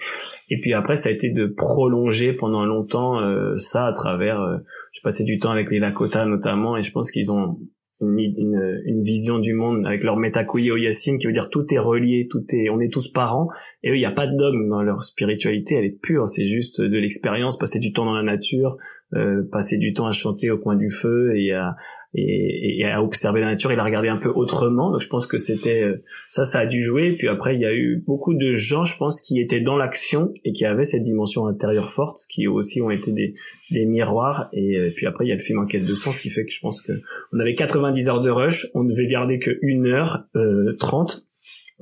Et 0.50 0.60
puis 0.60 0.74
après 0.74 0.96
ça 0.96 1.10
a 1.10 1.12
été 1.12 1.30
de 1.30 1.46
prolonger 1.46 2.34
pendant 2.34 2.66
longtemps 2.66 3.22
euh, 3.22 3.58
ça 3.58 3.86
à 3.86 3.94
travers. 3.94 4.42
Euh, 4.42 4.58
j'ai 4.92 5.02
passé 5.04 5.24
du 5.24 5.38
temps 5.38 5.52
avec 5.52 5.70
les 5.70 5.78
Lakota 5.78 6.26
notamment, 6.26 6.78
et 6.78 6.82
je 6.82 6.92
pense 6.92 7.12
qu'ils 7.12 7.32
ont 7.32 7.60
une, 8.02 8.20
une, 8.20 8.82
une, 8.86 9.02
vision 9.02 9.40
du 9.40 9.54
monde 9.54 9.86
avec 9.86 10.04
leur 10.04 10.18
Metakuyo 10.18 10.78
Yasin 10.78 11.18
qui 11.18 11.26
veut 11.26 11.34
dire 11.34 11.50
tout 11.50 11.66
est 11.74 11.80
relié, 11.80 12.28
tout 12.30 12.44
est, 12.54 12.70
on 12.70 12.80
est 12.80 12.92
tous 12.92 13.08
parents. 13.12 13.50
Et 13.84 13.90
eux, 13.90 13.96
il 13.96 14.00
n'y 14.00 14.06
a 14.06 14.12
pas 14.12 14.28
de 14.28 14.38
dogme 14.38 14.70
dans 14.70 14.84
leur 14.84 15.04
spiritualité, 15.04 15.76
elle 15.76 15.86
est 15.86 16.00
pure. 16.02 16.30
C'est 16.30 16.48
juste 16.48 16.80
de 16.80 16.98
l'expérience, 16.98 17.58
passer 17.58 17.80
du 17.80 17.94
temps 17.94 18.06
dans 18.06 18.16
la 18.16 18.24
nature, 18.24 18.78
euh, 19.16 19.44
passer 19.52 19.78
du 19.78 19.94
temps 19.94 20.06
à 20.06 20.12
chanter 20.12 20.52
au 20.52 20.58
coin 20.58 20.76
du 20.76 20.92
feu 20.92 21.36
et 21.36 21.54
à, 21.54 21.76
et, 22.18 22.80
et, 22.80 22.86
à 22.86 23.02
observer 23.04 23.42
la 23.42 23.48
nature 23.48 23.72
et 23.72 23.76
la 23.76 23.84
regarder 23.84 24.10
un 24.10 24.18
peu 24.18 24.30
autrement. 24.30 24.92
Donc 24.92 25.02
je 25.02 25.08
pense 25.08 25.28
que 25.28 25.38
c'était 25.38 25.84
euh, 25.84 26.04
ça, 26.30 26.44
ça 26.44 26.60
a 26.60 26.66
dû 26.66 26.82
jouer. 26.82 27.16
puis 27.18 27.28
après, 27.28 27.56
il 27.56 27.62
y 27.62 27.66
a 27.66 27.74
eu 27.74 28.04
beaucoup 28.06 28.34
de 28.34 28.54
gens, 28.54 28.84
je 28.84 28.98
pense, 28.98 29.22
qui 29.22 29.40
étaient 29.40 29.62
dans 29.62 29.78
l'action 29.78 30.34
et 30.44 30.52
qui 30.52 30.66
avaient 30.66 30.84
cette 30.84 31.04
dimension 31.04 31.48
intérieure 31.48 31.92
forte, 31.92 32.20
qui 32.30 32.48
aussi 32.48 32.82
ont 32.82 32.90
été 32.90 33.12
des, 33.12 33.36
des 33.72 33.86
miroirs. 33.86 34.50
Et, 34.52 34.78
euh, 34.78 34.90
puis 34.96 35.06
après, 35.06 35.26
il 35.26 35.30
y 35.30 35.32
a 35.32 35.36
le 35.36 35.42
film 35.42 35.60
Enquête 35.60 35.86
de 35.86 35.94
sens, 35.94 36.20
qui 36.20 36.30
fait 36.30 36.46
que 36.46 36.52
je 36.52 36.60
pense 36.60 36.82
que 36.82 36.94
on 37.34 37.40
avait 37.40 37.56
90 37.56 38.10
heures 38.10 38.22
de 38.22 38.30
rush, 38.30 38.68
on 38.74 38.84
ne 38.84 38.92
devait 38.92 39.08
garder 39.08 39.40
que 39.40 39.52
1 39.64 39.86
heure 39.86 40.24
euh, 40.36 40.76
30 40.80 41.24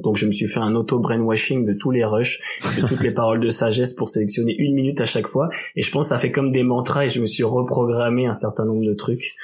donc 0.04 0.18
je 0.18 0.26
me 0.26 0.32
suis 0.32 0.48
fait 0.48 0.60
un 0.60 0.76
auto 0.76 1.00
brainwashing 1.00 1.66
de 1.66 1.74
tous 1.74 1.90
les 1.90 2.04
rushs, 2.04 2.42
de 2.78 2.86
toutes 2.88 3.02
les 3.02 3.14
paroles 3.14 3.40
de 3.40 3.48
sagesse 3.48 3.94
pour 3.94 4.10
sélectionner 4.10 4.54
une 4.58 4.76
minute 4.76 5.00
à 5.00 5.06
chaque 5.06 5.28
fois. 5.28 5.48
Et 5.76 5.82
je 5.82 5.90
pense 5.90 6.08
que 6.08 6.10
ça 6.10 6.18
fait 6.18 6.32
comme 6.32 6.52
des 6.52 6.64
mantras 6.64 7.06
et 7.06 7.10
je 7.10 7.22
me 7.22 7.26
suis 7.26 7.44
reprogrammé 7.44 8.26
un 8.26 8.34
certain 8.34 8.66
nombre 8.66 8.86
de 8.86 8.94
trucs. 8.94 9.36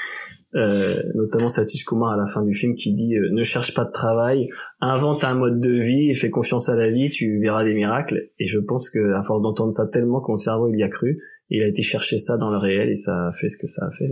Euh, 0.53 1.01
notamment 1.15 1.47
Satish 1.47 1.85
Kumar 1.85 2.11
à 2.11 2.17
la 2.17 2.25
fin 2.25 2.43
du 2.43 2.51
film 2.51 2.75
qui 2.75 2.91
dit 2.91 3.15
euh, 3.15 3.29
ne 3.31 3.41
cherche 3.41 3.73
pas 3.73 3.85
de 3.85 3.91
travail, 3.91 4.49
invente 4.81 5.23
un 5.23 5.33
mode 5.33 5.61
de 5.61 5.71
vie 5.71 6.09
et 6.09 6.13
fais 6.13 6.29
confiance 6.29 6.67
à 6.67 6.75
la 6.75 6.89
vie, 6.89 7.09
tu 7.09 7.39
verras 7.39 7.63
des 7.63 7.73
miracles. 7.73 8.29
Et 8.37 8.47
je 8.47 8.59
pense 8.59 8.89
que 8.89 9.13
à 9.13 9.23
force 9.23 9.41
d'entendre 9.41 9.71
ça 9.71 9.87
tellement 9.87 10.19
que 10.19 10.29
mon 10.29 10.35
cerveau 10.35 10.67
il 10.67 10.77
y 10.77 10.83
a 10.83 10.89
cru, 10.89 11.21
il 11.49 11.63
a 11.63 11.67
été 11.67 11.81
chercher 11.81 12.17
ça 12.17 12.35
dans 12.35 12.49
le 12.49 12.57
réel 12.57 12.89
et 12.89 12.97
ça 12.97 13.27
a 13.27 13.31
fait 13.31 13.47
ce 13.47 13.57
que 13.57 13.67
ça 13.67 13.85
a 13.85 13.91
fait. 13.91 14.09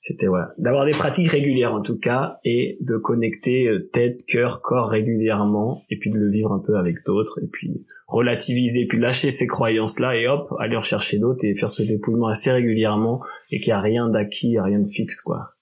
C'était 0.00 0.26
voilà, 0.26 0.52
d'avoir 0.58 0.84
des 0.84 0.92
pratiques 0.92 1.30
régulières 1.30 1.74
en 1.74 1.82
tout 1.82 1.98
cas 1.98 2.38
et 2.44 2.78
de 2.80 2.96
connecter 2.96 3.66
euh, 3.66 3.88
tête, 3.92 4.24
cœur, 4.26 4.60
corps 4.62 4.88
régulièrement 4.88 5.82
et 5.90 5.98
puis 5.98 6.10
de 6.10 6.18
le 6.18 6.30
vivre 6.30 6.52
un 6.52 6.62
peu 6.64 6.76
avec 6.76 7.04
d'autres 7.04 7.40
et 7.42 7.48
puis 7.50 7.86
relativiser 8.06 8.86
puis 8.86 8.98
lâcher 8.98 9.30
ces 9.30 9.46
croyances 9.46 10.00
là 10.00 10.16
et 10.16 10.26
hop 10.26 10.52
aller 10.58 10.76
rechercher 10.76 11.18
d'autres 11.18 11.44
et 11.44 11.54
faire 11.54 11.70
ce 11.70 11.82
dépouillement 11.82 12.28
assez 12.28 12.50
régulièrement 12.50 13.22
et 13.50 13.58
qu'il 13.58 13.68
n'y 13.68 13.78
a 13.78 13.80
rien 13.80 14.08
d'acquis, 14.08 14.58
rien 14.58 14.80
de 14.80 14.88
fixe 14.88 15.20
quoi. 15.20 15.54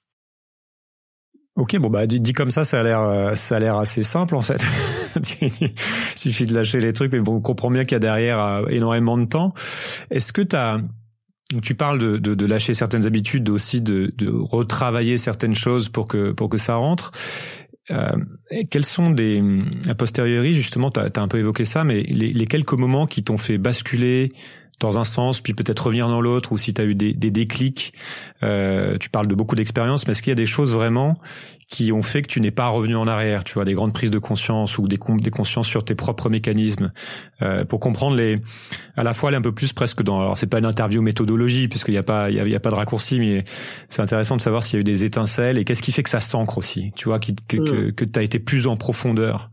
Ok, 1.58 1.76
bon 1.76 1.90
bah 1.90 2.06
dit, 2.06 2.20
dit 2.20 2.32
comme 2.32 2.52
ça, 2.52 2.62
ça 2.62 2.78
a 2.78 2.82
l'air 2.84 3.00
euh, 3.00 3.34
ça 3.34 3.56
a 3.56 3.58
l'air 3.58 3.76
assez 3.78 4.04
simple 4.04 4.36
en 4.36 4.42
fait. 4.42 4.62
Il 5.42 5.72
suffit 6.14 6.46
de 6.46 6.54
lâcher 6.54 6.78
les 6.78 6.92
trucs, 6.92 7.12
mais 7.12 7.18
bon, 7.18 7.36
on 7.36 7.40
comprend 7.40 7.68
bien 7.68 7.82
qu'il 7.82 7.92
y 7.92 7.96
a 7.96 7.98
derrière 7.98 8.38
euh, 8.38 8.66
énormément 8.68 9.18
de 9.18 9.24
temps. 9.24 9.52
Est-ce 10.10 10.32
que 10.32 10.42
tu 10.42 10.54
as 10.54 10.80
tu 11.62 11.74
parles 11.74 11.98
de, 11.98 12.18
de, 12.18 12.34
de, 12.34 12.46
lâcher 12.46 12.74
certaines 12.74 13.06
habitudes, 13.06 13.48
aussi 13.48 13.80
de, 13.80 14.12
de, 14.16 14.30
retravailler 14.30 15.18
certaines 15.18 15.54
choses 15.54 15.88
pour 15.88 16.06
que 16.06 16.32
pour 16.32 16.48
que 16.48 16.58
ça 16.58 16.74
rentre. 16.74 17.12
Euh, 17.90 18.12
quels 18.70 18.84
sont 18.84 19.10
des 19.10 19.42
a 19.88 19.94
posteriori 19.94 20.52
justement, 20.52 20.90
tu 20.90 21.00
as, 21.00 21.22
un 21.22 21.28
peu 21.28 21.38
évoqué 21.38 21.64
ça, 21.64 21.84
mais 21.84 22.02
les, 22.02 22.32
les 22.32 22.46
quelques 22.46 22.74
moments 22.74 23.06
qui 23.06 23.24
t'ont 23.24 23.38
fait 23.38 23.56
basculer 23.56 24.32
dans 24.80 24.98
un 24.98 25.04
sens, 25.04 25.40
puis 25.40 25.54
peut-être 25.54 25.86
revenir 25.86 26.08
dans 26.08 26.20
l'autre, 26.20 26.52
ou 26.52 26.58
si 26.58 26.72
tu 26.72 26.80
as 26.80 26.84
eu 26.84 26.94
des, 26.94 27.12
des 27.12 27.30
déclics. 27.30 27.92
Euh, 28.42 28.96
tu 28.98 29.10
parles 29.10 29.26
de 29.26 29.34
beaucoup 29.34 29.56
d'expériences, 29.56 30.06
mais 30.06 30.12
est-ce 30.12 30.22
qu'il 30.22 30.30
y 30.30 30.32
a 30.32 30.36
des 30.36 30.46
choses 30.46 30.72
vraiment 30.72 31.18
qui 31.68 31.92
ont 31.92 32.02
fait 32.02 32.22
que 32.22 32.28
tu 32.28 32.40
n'es 32.40 32.50
pas 32.50 32.68
revenu 32.68 32.96
en 32.96 33.06
arrière, 33.06 33.44
tu 33.44 33.54
vois, 33.54 33.66
des 33.66 33.74
grandes 33.74 33.92
prises 33.92 34.10
de 34.10 34.18
conscience 34.18 34.78
ou 34.78 34.88
des, 34.88 34.98
des 35.20 35.30
consciences 35.30 35.68
sur 35.68 35.84
tes 35.84 35.94
propres 35.94 36.30
mécanismes, 36.30 36.92
euh, 37.42 37.66
pour 37.66 37.78
comprendre 37.78 38.16
les, 38.16 38.36
à 38.96 39.02
la 39.02 39.12
fois 39.12 39.28
aller 39.28 39.36
un 39.36 39.42
peu 39.42 39.52
plus 39.52 39.74
presque 39.74 40.02
dans, 40.02 40.20
alors 40.20 40.38
c'est 40.38 40.46
pas 40.46 40.58
une 40.58 40.64
interview 40.64 41.02
méthodologie 41.02 41.68
puisqu'il 41.68 41.92
n'y 41.92 41.98
a 41.98 42.02
pas, 42.02 42.30
il 42.30 42.36
y 42.36 42.54
a, 42.54 42.60
pas 42.60 42.70
de 42.70 42.74
raccourci, 42.74 43.20
mais 43.20 43.44
c'est 43.90 44.00
intéressant 44.00 44.36
de 44.36 44.40
savoir 44.40 44.62
s'il 44.62 44.74
y 44.74 44.76
a 44.78 44.80
eu 44.80 44.84
des 44.84 45.04
étincelles 45.04 45.58
et 45.58 45.64
qu'est-ce 45.64 45.82
qui 45.82 45.92
fait 45.92 46.02
que 46.02 46.10
ça 46.10 46.20
s'ancre 46.20 46.56
aussi, 46.56 46.92
tu 46.96 47.08
vois, 47.08 47.20
qui, 47.20 47.36
que, 47.36 47.58
que, 47.58 47.88
hmm. 47.88 47.92
que 47.92 48.04
tu 48.06 48.18
as 48.18 48.22
été 48.22 48.38
plus 48.38 48.66
en 48.66 48.78
profondeur. 48.78 49.50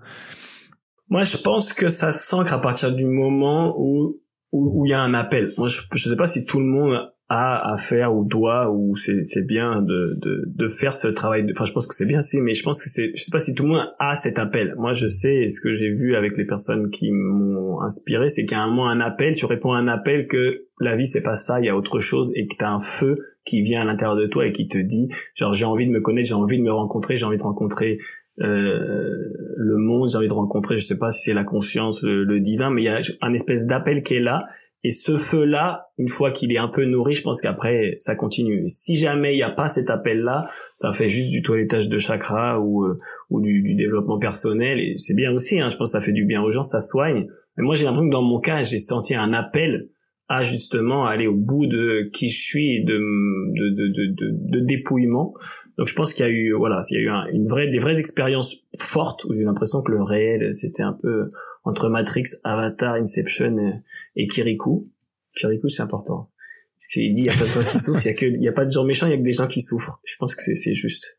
Moi, 1.09 1.23
je 1.23 1.37
pense 1.37 1.73
que 1.73 1.89
ça 1.89 2.11
s'ancre 2.11 2.53
à 2.53 2.61
partir 2.61 2.93
du 2.93 3.05
moment 3.05 3.75
où 3.77 4.21
où 4.51 4.85
il 4.85 4.91
y 4.91 4.93
a 4.93 5.01
un 5.01 5.13
appel. 5.13 5.51
Moi, 5.57 5.67
je, 5.67 5.81
je 5.93 6.09
sais 6.09 6.15
pas 6.15 6.27
si 6.27 6.45
tout 6.45 6.59
le 6.59 6.65
monde 6.65 7.11
a 7.27 7.73
à 7.73 7.77
faire 7.77 8.15
ou 8.15 8.23
doit 8.23 8.69
ou 8.71 8.95
c'est 8.95 9.45
bien 9.45 9.81
de, 9.81 10.15
de, 10.21 10.43
de 10.45 10.67
faire 10.67 10.93
ce 10.93 11.07
travail 11.07 11.47
enfin 11.49 11.65
je 11.65 11.71
pense 11.71 11.87
que 11.87 11.95
c'est 11.95 12.05
bien 12.05 12.21
c'est 12.21 12.39
mais 12.39 12.53
je 12.53 12.61
pense 12.61 12.81
que 12.81 12.87
c'est 12.87 13.11
je 13.15 13.23
sais 13.23 13.31
pas 13.31 13.39
si 13.39 13.55
tout 13.55 13.63
le 13.63 13.69
monde 13.69 13.93
a 13.97 14.13
cet 14.13 14.37
appel. 14.37 14.75
Moi 14.77 14.93
je 14.93 15.07
sais 15.07 15.47
ce 15.47 15.59
que 15.59 15.73
j'ai 15.73 15.89
vu 15.89 16.15
avec 16.15 16.37
les 16.37 16.45
personnes 16.45 16.91
qui 16.91 17.11
m'ont 17.11 17.81
inspiré 17.81 18.27
c'est 18.27 18.45
qu'il 18.45 18.55
y 18.55 18.59
a 18.59 18.63
un 18.63 18.67
moment 18.67 18.89
un 18.89 18.99
appel 18.99 19.33
tu 19.33 19.47
réponds 19.47 19.73
à 19.73 19.79
un 19.79 19.87
appel 19.87 20.27
que 20.27 20.65
la 20.79 20.95
vie 20.95 21.05
c'est 21.05 21.23
pas 21.23 21.33
ça 21.33 21.59
il 21.59 21.65
y 21.65 21.69
a 21.69 21.75
autre 21.75 21.97
chose 21.97 22.31
et 22.35 22.45
que 22.45 22.55
tu 22.57 22.63
as 22.63 22.71
un 22.71 22.79
feu 22.79 23.17
qui 23.43 23.61
vient 23.61 23.81
à 23.81 23.85
l'intérieur 23.85 24.15
de 24.15 24.27
toi 24.27 24.45
et 24.45 24.51
qui 24.51 24.67
te 24.67 24.77
dit 24.77 25.09
genre 25.33 25.51
j'ai 25.51 25.65
envie 25.65 25.87
de 25.87 25.91
me 25.91 26.01
connaître 26.01 26.27
j'ai 26.27 26.35
envie 26.35 26.59
de 26.59 26.63
me 26.63 26.71
rencontrer 26.71 27.15
j'ai 27.15 27.25
envie 27.25 27.37
de 27.37 27.43
rencontrer 27.43 27.97
euh, 28.41 29.33
le 29.57 29.77
monde 29.77 30.09
j'ai 30.09 30.17
envie 30.17 30.27
de 30.27 30.33
rencontrer 30.33 30.77
je 30.77 30.85
sais 30.85 30.97
pas 30.97 31.09
si 31.09 31.23
c'est 31.23 31.33
la 31.33 31.43
conscience 31.43 32.03
le, 32.03 32.23
le 32.23 32.39
divin 32.39 32.69
mais 32.69 32.83
il 32.83 32.85
y 32.85 32.89
a 32.89 32.99
un 33.21 33.33
espèce 33.33 33.65
d'appel 33.65 34.03
qui 34.03 34.13
est 34.13 34.19
là 34.19 34.45
et 34.85 34.91
ce 34.91 35.17
feu-là, 35.17 35.87
une 35.97 36.07
fois 36.07 36.29
qu'il 36.29 36.51
est 36.51 36.59
un 36.59 36.67
peu 36.67 36.85
nourri, 36.85 37.15
je 37.15 37.23
pense 37.23 37.41
qu'après, 37.41 37.95
ça 37.97 38.13
continue. 38.13 38.67
Si 38.67 38.97
jamais 38.97 39.33
il 39.33 39.37
n'y 39.37 39.41
a 39.41 39.49
pas 39.49 39.67
cet 39.67 39.89
appel-là, 39.89 40.45
ça 40.75 40.91
fait 40.91 41.09
juste 41.09 41.31
du 41.31 41.41
toilettage 41.41 41.89
de 41.89 41.97
chakra 41.97 42.59
ou, 42.59 42.83
euh, 42.83 42.99
du, 43.31 43.73
développement 43.73 44.19
personnel. 44.19 44.79
Et 44.79 44.93
c'est 44.97 45.15
bien 45.15 45.33
aussi, 45.33 45.59
hein, 45.59 45.69
je 45.69 45.77
pense 45.77 45.91
que 45.91 45.99
ça 45.99 46.05
fait 46.05 46.11
du 46.11 46.25
bien 46.25 46.43
aux 46.43 46.51
gens, 46.51 46.61
ça 46.61 46.79
soigne. 46.79 47.25
Mais 47.57 47.63
moi, 47.63 47.73
j'ai 47.73 47.85
l'impression 47.85 48.09
que 48.09 48.13
dans 48.13 48.21
mon 48.21 48.39
cas, 48.39 48.61
j'ai 48.61 48.77
senti 48.77 49.15
un 49.15 49.33
appel 49.33 49.89
à 50.29 50.43
justement 50.43 51.07
aller 51.07 51.25
au 51.25 51.35
bout 51.35 51.65
de 51.65 52.07
qui 52.13 52.29
je 52.29 52.39
suis, 52.39 52.83
de, 52.83 52.93
de, 52.93 53.69
de, 53.71 53.87
de, 53.87 54.59
de 54.59 54.59
dépouillement. 54.59 55.33
Donc 55.79 55.87
je 55.87 55.95
pense 55.95 56.13
qu'il 56.13 56.27
y 56.27 56.29
a 56.29 56.31
eu 56.31 56.53
voilà, 56.53 56.79
il 56.91 56.93
y 56.93 56.97
a 56.97 57.01
eu 57.01 57.33
une 57.33 57.47
vraie 57.47 57.69
des 57.69 57.79
vraies 57.79 57.99
expériences 57.99 58.63
fortes 58.79 59.25
où 59.25 59.33
j'ai 59.33 59.43
l'impression 59.43 59.81
que 59.81 59.91
le 59.91 60.01
réel 60.01 60.53
c'était 60.53 60.83
un 60.83 60.93
peu 60.93 61.31
entre 61.65 61.89
Matrix, 61.89 62.23
Avatar, 62.43 62.95
Inception 62.95 63.81
et, 64.15 64.27
Kirikou. 64.27 64.89
Kirikou, 65.35 65.67
c'est 65.67 65.81
important. 65.81 66.29
Parce 66.77 66.87
qu'il 66.93 67.13
dit, 67.13 67.21
il 67.21 67.25
y 67.25 67.29
a 67.29 67.33
pas 67.33 67.45
de 67.45 67.51
gens 67.51 67.63
qui 67.63 67.79
souffrent, 67.79 68.05
il 68.05 68.09
a 68.09 68.13
que, 68.13 68.25
y 68.25 68.47
a 68.47 68.51
pas 68.51 68.65
de 68.65 68.69
gens 68.69 68.83
méchants, 68.83 69.07
il 69.07 69.11
y 69.11 69.13
a 69.13 69.17
que 69.17 69.23
des 69.23 69.31
gens 69.31 69.47
qui 69.47 69.61
souffrent. 69.61 69.99
Je 70.05 70.15
pense 70.17 70.35
que 70.35 70.41
c'est, 70.41 70.73
juste. 70.73 71.17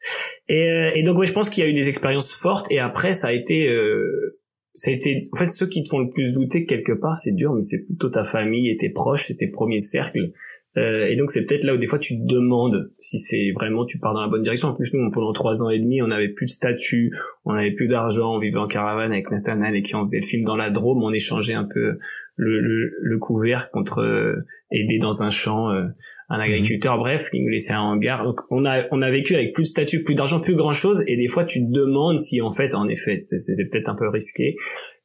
Et, 0.48 0.54
euh, 0.54 0.92
et 0.94 1.02
donc, 1.02 1.18
oui, 1.18 1.26
je 1.26 1.32
pense 1.32 1.50
qu'il 1.50 1.64
y 1.64 1.66
a 1.66 1.70
eu 1.70 1.72
des 1.72 1.88
expériences 1.88 2.32
fortes 2.32 2.66
et 2.70 2.78
après, 2.78 3.12
ça 3.12 3.28
a 3.28 3.32
été, 3.32 3.68
euh, 3.68 4.38
ça 4.74 4.90
a 4.90 4.94
été, 4.94 5.28
en 5.32 5.36
fait, 5.36 5.46
ceux 5.46 5.66
qui 5.66 5.82
te 5.82 5.88
font 5.88 5.98
le 5.98 6.10
plus 6.10 6.32
douter 6.32 6.66
quelque 6.66 6.92
part, 6.92 7.16
c'est 7.16 7.32
dur, 7.32 7.52
mais 7.54 7.62
c'est 7.62 7.84
plutôt 7.84 8.10
ta 8.10 8.22
famille 8.22 8.70
et 8.70 8.76
tes 8.76 8.90
proches, 8.90 9.26
c'est 9.26 9.34
tes 9.34 9.48
premiers 9.48 9.78
cercles. 9.78 10.32
Euh, 10.76 11.06
et 11.06 11.16
donc 11.16 11.30
c'est 11.30 11.44
peut-être 11.44 11.64
là 11.64 11.74
où 11.74 11.78
des 11.78 11.86
fois 11.86 11.98
tu 11.98 12.18
te 12.18 12.26
demandes 12.26 12.90
si 12.98 13.18
c'est 13.18 13.50
vraiment 13.54 13.86
tu 13.86 13.98
pars 13.98 14.12
dans 14.12 14.20
la 14.20 14.28
bonne 14.28 14.42
direction. 14.42 14.68
En 14.68 14.74
plus 14.74 14.92
nous 14.92 15.10
pendant 15.10 15.32
trois 15.32 15.62
ans 15.62 15.70
et 15.70 15.78
demi 15.78 16.02
on 16.02 16.08
n'avait 16.08 16.28
plus 16.28 16.46
de 16.46 16.50
statut, 16.50 17.16
on 17.44 17.54
n'avait 17.54 17.72
plus 17.72 17.88
d'argent, 17.88 18.34
on 18.34 18.38
vivait 18.38 18.58
en 18.58 18.66
caravane 18.66 19.12
avec 19.12 19.30
Nathanael 19.30 19.74
et 19.74 19.82
qui 19.82 19.94
on 19.94 20.00
faisait 20.00 20.20
le 20.20 20.26
film 20.26 20.44
dans 20.44 20.56
la 20.56 20.70
Drôme, 20.70 21.02
on 21.02 21.12
échangeait 21.12 21.54
un 21.54 21.64
peu 21.64 21.98
le, 22.36 22.60
le, 22.60 22.92
le 23.00 23.18
couvert 23.18 23.70
contre 23.70 24.00
euh, 24.00 24.44
aider 24.70 24.98
dans 24.98 25.22
un 25.22 25.30
champ 25.30 25.70
euh, 25.70 25.86
un 26.28 26.40
agriculteur, 26.40 26.98
bref, 26.98 27.30
qui 27.30 27.40
nous 27.40 27.48
laissait 27.48 27.72
un 27.72 27.80
hangar. 27.80 28.24
Donc 28.24 28.40
on 28.50 28.64
a 28.64 28.82
on 28.90 29.00
a 29.00 29.10
vécu 29.10 29.34
avec 29.34 29.54
plus 29.54 29.62
de 29.62 29.68
statut, 29.68 30.02
plus 30.02 30.14
d'argent, 30.14 30.40
plus 30.40 30.56
grand 30.56 30.72
chose, 30.72 31.04
et 31.06 31.16
des 31.16 31.28
fois 31.28 31.44
tu 31.44 31.60
te 31.60 31.70
demandes 31.70 32.18
si 32.18 32.40
en 32.40 32.50
fait 32.50 32.74
en 32.74 32.88
effet 32.88 33.22
c'était 33.24 33.64
peut-être 33.64 33.88
un 33.88 33.94
peu 33.94 34.08
risqué. 34.08 34.56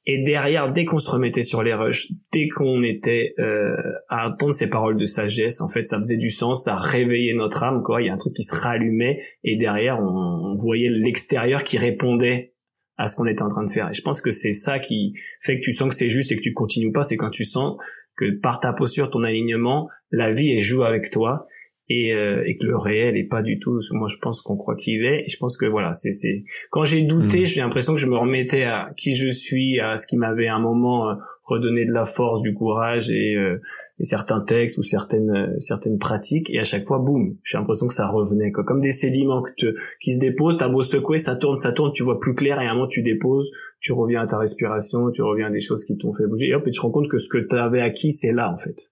Et 0.07 0.23
derrière, 0.23 0.71
dès 0.71 0.83
qu'on 0.83 0.97
se 0.97 1.09
remettait 1.09 1.43
sur 1.43 1.61
les 1.61 1.73
rushs, 1.73 2.11
dès 2.31 2.47
qu'on 2.47 2.81
était 2.81 3.33
euh, 3.37 3.75
à 4.09 4.29
entendre 4.29 4.53
ces 4.53 4.67
paroles 4.67 4.97
de 4.97 5.05
sagesse, 5.05 5.61
en 5.61 5.69
fait, 5.69 5.83
ça 5.83 5.97
faisait 5.97 6.17
du 6.17 6.31
sens, 6.31 6.63
ça 6.63 6.75
réveillait 6.75 7.35
notre 7.35 7.63
âme, 7.63 7.83
quoi. 7.83 8.01
Il 8.01 8.07
y 8.07 8.09
a 8.09 8.13
un 8.13 8.17
truc 8.17 8.33
qui 8.33 8.41
se 8.41 8.55
rallumait, 8.55 9.21
et 9.43 9.57
derrière, 9.57 9.99
on, 9.99 10.55
voyait 10.57 10.89
l'extérieur 10.89 11.63
qui 11.63 11.77
répondait 11.77 12.53
à 12.97 13.07
ce 13.07 13.15
qu'on 13.15 13.25
était 13.25 13.43
en 13.43 13.47
train 13.47 13.63
de 13.63 13.69
faire. 13.69 13.89
Et 13.89 13.93
je 13.93 14.01
pense 14.01 14.21
que 14.21 14.31
c'est 14.31 14.51
ça 14.51 14.79
qui 14.79 15.13
fait 15.39 15.59
que 15.59 15.63
tu 15.63 15.71
sens 15.71 15.89
que 15.89 15.95
c'est 15.95 16.09
juste 16.09 16.31
et 16.31 16.35
que 16.35 16.41
tu 16.41 16.53
continues 16.53 16.91
pas, 16.91 17.03
c'est 17.03 17.17
quand 17.17 17.29
tu 17.29 17.43
sens 17.43 17.77
que 18.17 18.39
par 18.41 18.59
ta 18.59 18.73
posture, 18.73 19.09
ton 19.09 19.23
alignement, 19.23 19.87
la 20.11 20.33
vie 20.33 20.51
est 20.51 20.59
joue 20.59 20.83
avec 20.83 21.09
toi 21.09 21.47
et, 21.91 22.13
euh, 22.13 22.43
et 22.45 22.57
que 22.57 22.65
le 22.65 22.75
réel 22.75 23.17
est 23.17 23.27
pas 23.27 23.41
du 23.41 23.59
tout 23.59 23.79
moi 23.91 24.07
je 24.07 24.17
pense 24.17 24.41
qu'on 24.41 24.57
croit 24.57 24.75
qu'il 24.75 25.03
est 25.05 25.23
et 25.25 25.27
je 25.27 25.37
pense 25.37 25.57
que 25.57 25.65
voilà 25.65 25.93
c'est 25.93 26.11
c'est 26.11 26.43
quand 26.69 26.83
j'ai 26.83 27.01
douté 27.01 27.41
hmm. 27.41 27.45
j'ai 27.45 27.61
l'impression 27.61 27.93
que 27.93 27.99
je 27.99 28.07
me 28.07 28.17
remettais 28.17 28.63
à 28.63 28.91
qui 28.95 29.13
je 29.13 29.27
suis 29.27 29.79
à 29.79 29.97
ce 29.97 30.07
qui 30.07 30.17
m'avait 30.17 30.47
à 30.47 30.55
un 30.55 30.59
moment 30.59 31.09
euh, 31.09 31.13
redonné 31.43 31.85
de 31.85 31.91
la 31.91 32.05
force 32.05 32.41
du 32.41 32.53
courage 32.53 33.09
et 33.09 33.35
euh, 33.35 33.59
certains 33.99 34.41
textes 34.41 34.77
ou 34.77 34.83
certaines 34.83 35.29
euh, 35.29 35.59
certaines 35.59 35.97
pratiques 35.97 36.49
et 36.49 36.59
à 36.59 36.63
chaque 36.63 36.85
fois 36.85 36.99
boum 36.99 37.35
j'ai 37.43 37.57
l'impression 37.57 37.87
que 37.87 37.93
ça 37.93 38.07
revenait 38.07 38.51
quoi. 38.51 38.63
comme 38.63 38.79
des 38.79 38.91
sédiments 38.91 39.43
qui 39.99 40.13
se 40.13 40.19
déposent 40.19 40.57
t'as 40.57 40.69
beau 40.69 40.81
secouer 40.81 41.17
ça 41.17 41.35
tourne 41.35 41.55
ça 41.55 41.71
tourne 41.71 41.91
tu 41.93 42.03
vois 42.03 42.19
plus 42.19 42.33
clair 42.33 42.59
et 42.61 42.65
à 42.65 42.71
un 42.71 42.73
moment 42.73 42.87
tu 42.87 43.01
déposes 43.03 43.51
tu 43.79 43.91
reviens 43.91 44.21
à 44.21 44.25
ta 44.25 44.37
respiration 44.37 45.11
tu 45.11 45.21
reviens 45.21 45.47
à 45.47 45.51
des 45.51 45.59
choses 45.59 45.85
qui 45.85 45.97
t'ont 45.97 46.13
fait 46.13 46.27
bouger 46.27 46.47
et 46.47 46.55
hop 46.55 46.65
et 46.67 46.71
tu 46.71 46.79
te 46.79 46.81
rends 46.81 46.91
compte 46.91 47.09
que 47.09 47.17
ce 47.17 47.27
que 47.27 47.37
tu 47.37 47.55
avais 47.55 47.81
acquis 47.81 48.11
c'est 48.11 48.31
là 48.31 48.51
en 48.51 48.57
fait 48.57 48.91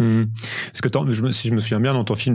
Mmh. 0.00 0.24
Parce 0.72 0.80
que 0.80 0.88
je 1.10 1.30
si 1.30 1.48
je 1.48 1.54
me 1.54 1.60
souviens 1.60 1.78
bien 1.78 1.92
dans 1.92 2.04
ton 2.04 2.14
film, 2.14 2.34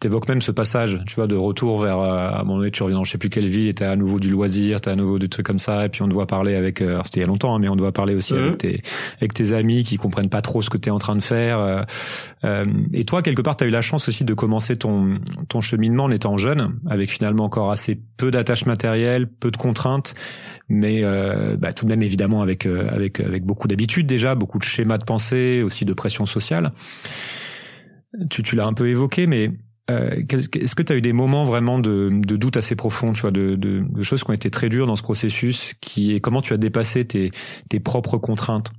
t'évoques 0.00 0.28
même 0.28 0.40
ce 0.40 0.50
passage, 0.50 0.98
tu 1.06 1.14
vois, 1.16 1.26
de 1.26 1.36
retour 1.36 1.78
vers 1.78 1.98
euh, 1.98 2.30
à 2.30 2.40
un 2.40 2.44
moment 2.44 2.58
donné, 2.58 2.70
tu 2.70 2.82
reviens 2.82 2.96
dans 2.96 3.04
je 3.04 3.12
sais 3.12 3.18
plus 3.18 3.28
quelle 3.28 3.48
ville, 3.48 3.68
et 3.68 3.74
t'as 3.74 3.90
à 3.90 3.96
nouveau 3.96 4.18
du 4.18 4.30
loisir, 4.30 4.80
t'as 4.80 4.92
à 4.92 4.96
nouveau 4.96 5.18
des 5.18 5.28
trucs 5.28 5.44
comme 5.44 5.58
ça, 5.58 5.84
et 5.84 5.88
puis 5.90 6.00
on 6.00 6.08
doit 6.08 6.26
parler 6.26 6.54
avec, 6.54 6.80
euh, 6.80 6.94
alors 6.94 7.06
c'était 7.06 7.20
il 7.20 7.24
y 7.24 7.26
a 7.26 7.28
longtemps, 7.28 7.54
hein, 7.54 7.58
mais 7.58 7.68
on 7.68 7.76
doit 7.76 7.92
parler 7.92 8.14
aussi 8.14 8.32
avec 8.32 8.54
mmh. 8.54 8.56
tes 8.56 8.82
avec 9.18 9.34
tes 9.34 9.52
amis 9.52 9.84
qui 9.84 9.98
comprennent 9.98 10.30
pas 10.30 10.40
trop 10.40 10.62
ce 10.62 10.70
que 10.70 10.78
t'es 10.78 10.90
en 10.90 10.98
train 10.98 11.14
de 11.14 11.22
faire. 11.22 11.84
Euh, 12.44 12.64
et 12.94 13.04
toi, 13.04 13.20
quelque 13.20 13.42
part, 13.42 13.56
t'as 13.56 13.66
eu 13.66 13.70
la 13.70 13.82
chance 13.82 14.08
aussi 14.08 14.24
de 14.24 14.32
commencer 14.32 14.76
ton 14.76 15.18
ton 15.48 15.60
cheminement 15.60 16.04
en 16.04 16.10
étant 16.10 16.38
jeune, 16.38 16.78
avec 16.88 17.10
finalement 17.10 17.44
encore 17.44 17.70
assez 17.70 18.00
peu 18.16 18.30
d'attaches 18.30 18.64
matérielles, 18.64 19.28
peu 19.28 19.50
de 19.50 19.58
contraintes 19.58 20.14
mais 20.72 21.04
euh, 21.04 21.56
bah, 21.58 21.74
tout 21.74 21.84
de 21.84 21.90
même 21.90 22.02
évidemment 22.02 22.40
avec 22.40 22.64
euh, 22.64 22.88
avec 22.90 23.20
avec 23.20 23.44
beaucoup 23.44 23.68
d'habitudes 23.68 24.06
déjà, 24.06 24.34
beaucoup 24.34 24.58
de 24.58 24.64
schémas 24.64 24.96
de 24.96 25.04
pensée, 25.04 25.62
aussi 25.62 25.84
de 25.84 25.92
pression 25.92 26.24
sociale. 26.24 26.72
Tu, 28.30 28.42
tu 28.42 28.56
l'as 28.56 28.64
un 28.64 28.72
peu 28.72 28.88
évoqué, 28.88 29.26
mais 29.26 29.50
euh, 29.90 30.22
est-ce 30.30 30.74
que 30.74 30.82
tu 30.82 30.92
as 30.92 30.96
eu 30.96 31.02
des 31.02 31.12
moments 31.12 31.44
vraiment 31.44 31.78
de, 31.78 32.08
de 32.10 32.36
doute 32.36 32.56
assez 32.56 32.74
profonds, 32.74 33.12
tu 33.12 33.20
vois, 33.20 33.30
de, 33.30 33.54
de, 33.54 33.80
de, 33.86 34.02
choses 34.02 34.24
qui 34.24 34.30
ont 34.30 34.34
été 34.34 34.50
très 34.50 34.68
dures 34.68 34.86
dans 34.86 34.96
ce 34.96 35.02
processus, 35.02 35.74
qui 35.80 36.14
est 36.14 36.20
comment 36.20 36.40
tu 36.40 36.54
as 36.54 36.58
dépassé 36.58 37.04
tes, 37.04 37.30
tes 37.68 37.80
propres 37.80 38.16
contraintes? 38.16 38.70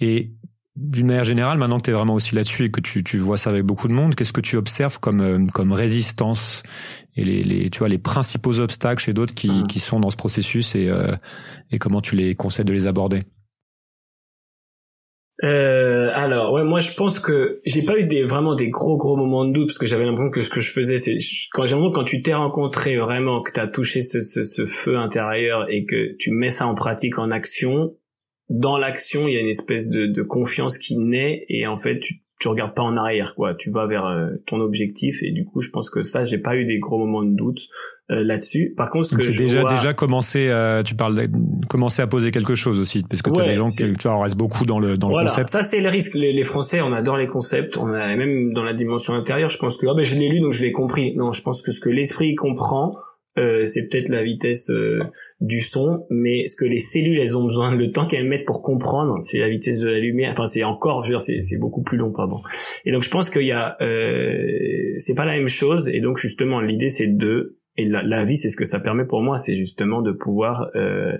Et 0.00 0.32
d'une 0.76 1.06
manière 1.06 1.24
générale, 1.24 1.58
maintenant 1.58 1.78
que 1.78 1.84
tu 1.84 1.90
es 1.90 1.94
vraiment 1.94 2.14
aussi 2.14 2.34
là-dessus 2.34 2.66
et 2.66 2.70
que 2.70 2.80
tu, 2.80 3.04
tu 3.04 3.18
vois 3.18 3.38
ça 3.38 3.50
avec 3.50 3.64
beaucoup 3.64 3.88
de 3.88 3.92
monde, 3.92 4.14
qu'est-ce 4.14 4.32
que 4.32 4.40
tu 4.40 4.56
observes 4.56 4.98
comme, 4.98 5.20
euh, 5.20 5.46
comme 5.52 5.72
résistance 5.72 6.62
et 7.20 7.24
les, 7.24 7.42
les, 7.42 7.70
tu 7.70 7.80
vois, 7.80 7.88
les 7.88 7.98
principaux 7.98 8.58
obstacles 8.60 9.02
chez 9.02 9.12
d'autres 9.12 9.34
qui, 9.34 9.50
mmh. 9.50 9.66
qui 9.66 9.78
sont 9.78 10.00
dans 10.00 10.10
ce 10.10 10.16
processus 10.16 10.74
et, 10.74 10.88
euh, 10.88 11.14
et 11.70 11.78
comment 11.78 12.00
tu 12.00 12.16
les 12.16 12.34
conseilles 12.34 12.64
de 12.64 12.72
les 12.72 12.86
aborder 12.86 13.24
euh, 15.42 16.10
alors 16.14 16.52
ouais 16.52 16.64
moi 16.64 16.80
je 16.80 16.92
pense 16.92 17.18
que 17.18 17.62
j'ai 17.64 17.82
pas 17.82 17.98
eu 17.98 18.04
des 18.04 18.24
vraiment 18.24 18.54
des 18.54 18.68
gros 18.68 18.98
gros 18.98 19.16
moments 19.16 19.46
de 19.46 19.52
doute 19.52 19.68
parce 19.68 19.78
que 19.78 19.86
j'avais 19.86 20.04
l'impression 20.04 20.30
que 20.30 20.42
ce 20.42 20.50
que 20.50 20.60
je 20.60 20.70
faisais 20.70 20.98
c'est 20.98 21.16
quand 21.52 21.64
j'ai 21.64 21.76
quand 21.94 22.04
tu 22.04 22.20
t'es 22.20 22.34
rencontré 22.34 22.98
vraiment 22.98 23.40
que 23.40 23.50
tu 23.50 23.58
as 23.58 23.66
touché 23.66 24.02
ce, 24.02 24.20
ce, 24.20 24.42
ce, 24.42 24.66
feu 24.66 24.98
intérieur 24.98 25.64
et 25.70 25.86
que 25.86 26.14
tu 26.18 26.30
mets 26.30 26.50
ça 26.50 26.66
en 26.66 26.74
pratique 26.74 27.18
en 27.18 27.30
action 27.30 27.96
dans 28.50 28.76
l'action 28.76 29.28
il 29.28 29.34
y 29.34 29.38
a 29.38 29.40
une 29.40 29.48
espèce 29.48 29.88
de, 29.88 30.04
de 30.04 30.22
confiance 30.22 30.76
qui 30.76 30.98
naît 30.98 31.46
et 31.48 31.66
en 31.66 31.78
fait 31.78 32.00
tu 32.00 32.22
tu 32.40 32.48
regardes 32.48 32.74
pas 32.74 32.82
en 32.82 32.96
arrière 32.96 33.34
quoi. 33.36 33.54
Tu 33.54 33.70
vas 33.70 33.86
vers 33.86 34.06
euh, 34.06 34.30
ton 34.46 34.60
objectif 34.60 35.22
et 35.22 35.30
du 35.30 35.44
coup 35.44 35.60
je 35.60 35.68
pense 35.68 35.90
que 35.90 36.02
ça 36.02 36.24
j'ai 36.24 36.38
pas 36.38 36.56
eu 36.56 36.64
des 36.64 36.78
gros 36.78 36.98
moments 36.98 37.22
de 37.22 37.36
doute 37.36 37.60
euh, 38.10 38.24
là-dessus. 38.24 38.72
Par 38.76 38.90
contre 38.90 39.04
ce 39.06 39.14
que 39.14 39.22
je 39.22 39.38
déjà 39.38 39.62
déjà 39.64 39.92
commencé 39.92 40.48
euh, 40.48 40.82
tu 40.82 40.94
parles 40.94 41.14
de 41.14 41.66
commencer 41.66 42.00
à 42.00 42.06
poser 42.06 42.30
quelque 42.30 42.54
chose 42.54 42.80
aussi 42.80 43.04
parce 43.08 43.20
que 43.20 43.30
tu 43.30 43.40
as 43.40 43.46
des 43.46 43.56
gens 43.56 43.66
qui 43.66 43.92
tu 43.92 44.08
vois 44.08 44.22
reste 44.22 44.36
beaucoup 44.36 44.64
dans 44.64 44.80
le 44.80 44.96
dans 44.96 45.10
voilà, 45.10 45.24
le 45.24 45.28
concept. 45.28 45.48
ça 45.48 45.62
c'est 45.62 45.80
le 45.80 45.90
risque. 45.90 46.14
Les, 46.14 46.32
les, 46.32 46.42
français 46.42 46.80
on 46.80 46.94
adore 46.94 47.18
les 47.18 47.28
concepts. 47.28 47.76
On 47.76 47.92
a 47.92 48.16
même 48.16 48.54
dans 48.54 48.64
la 48.64 48.72
dimension 48.72 49.12
intérieure 49.12 49.50
je 49.50 49.58
pense 49.58 49.76
que 49.76 49.86
ah 49.86 49.94
ben 49.94 50.02
je 50.02 50.16
l'ai 50.16 50.30
lu 50.30 50.40
donc 50.40 50.52
je 50.52 50.62
l'ai 50.62 50.72
compris. 50.72 51.14
Non 51.16 51.32
je 51.32 51.42
pense 51.42 51.60
que 51.60 51.70
ce 51.70 51.80
que 51.80 51.90
l'esprit 51.90 52.34
comprend 52.34 52.96
euh, 53.38 53.66
c'est 53.66 53.82
peut-être 53.82 54.08
la 54.08 54.22
vitesse 54.22 54.70
euh, 54.70 55.00
du 55.40 55.60
son, 55.60 56.06
mais 56.10 56.44
ce 56.44 56.56
que 56.56 56.64
les 56.64 56.78
cellules 56.78 57.18
elles 57.18 57.38
ont 57.38 57.44
besoin, 57.44 57.74
le 57.74 57.90
temps 57.90 58.06
qu'elles 58.06 58.26
mettent 58.26 58.44
pour 58.44 58.62
comprendre, 58.62 59.20
c'est 59.22 59.38
la 59.38 59.48
vitesse 59.48 59.80
de 59.80 59.88
la 59.88 60.00
lumière. 60.00 60.32
Enfin, 60.32 60.46
c'est 60.46 60.64
encore, 60.64 61.04
je 61.04 61.12
veux 61.12 61.16
dire, 61.16 61.42
c'est 61.42 61.58
beaucoup 61.58 61.82
plus 61.82 61.96
long, 61.96 62.12
pardon. 62.12 62.40
Et 62.84 62.92
donc, 62.92 63.02
je 63.02 63.10
pense 63.10 63.30
qu'il 63.30 63.46
y 63.46 63.52
a, 63.52 63.76
euh, 63.80 64.94
c'est 64.96 65.14
pas 65.14 65.24
la 65.24 65.36
même 65.36 65.48
chose. 65.48 65.88
Et 65.88 66.00
donc, 66.00 66.18
justement, 66.18 66.60
l'idée 66.60 66.88
c'est 66.88 67.06
de 67.06 67.59
et 67.80 67.84
la, 67.84 68.02
la 68.02 68.24
vie, 68.24 68.36
c'est 68.36 68.48
ce 68.48 68.56
que 68.56 68.64
ça 68.64 68.78
permet 68.78 69.04
pour 69.04 69.22
moi, 69.22 69.38
c'est 69.38 69.56
justement 69.56 70.02
de 70.02 70.12
pouvoir 70.12 70.70
euh, 70.74 71.12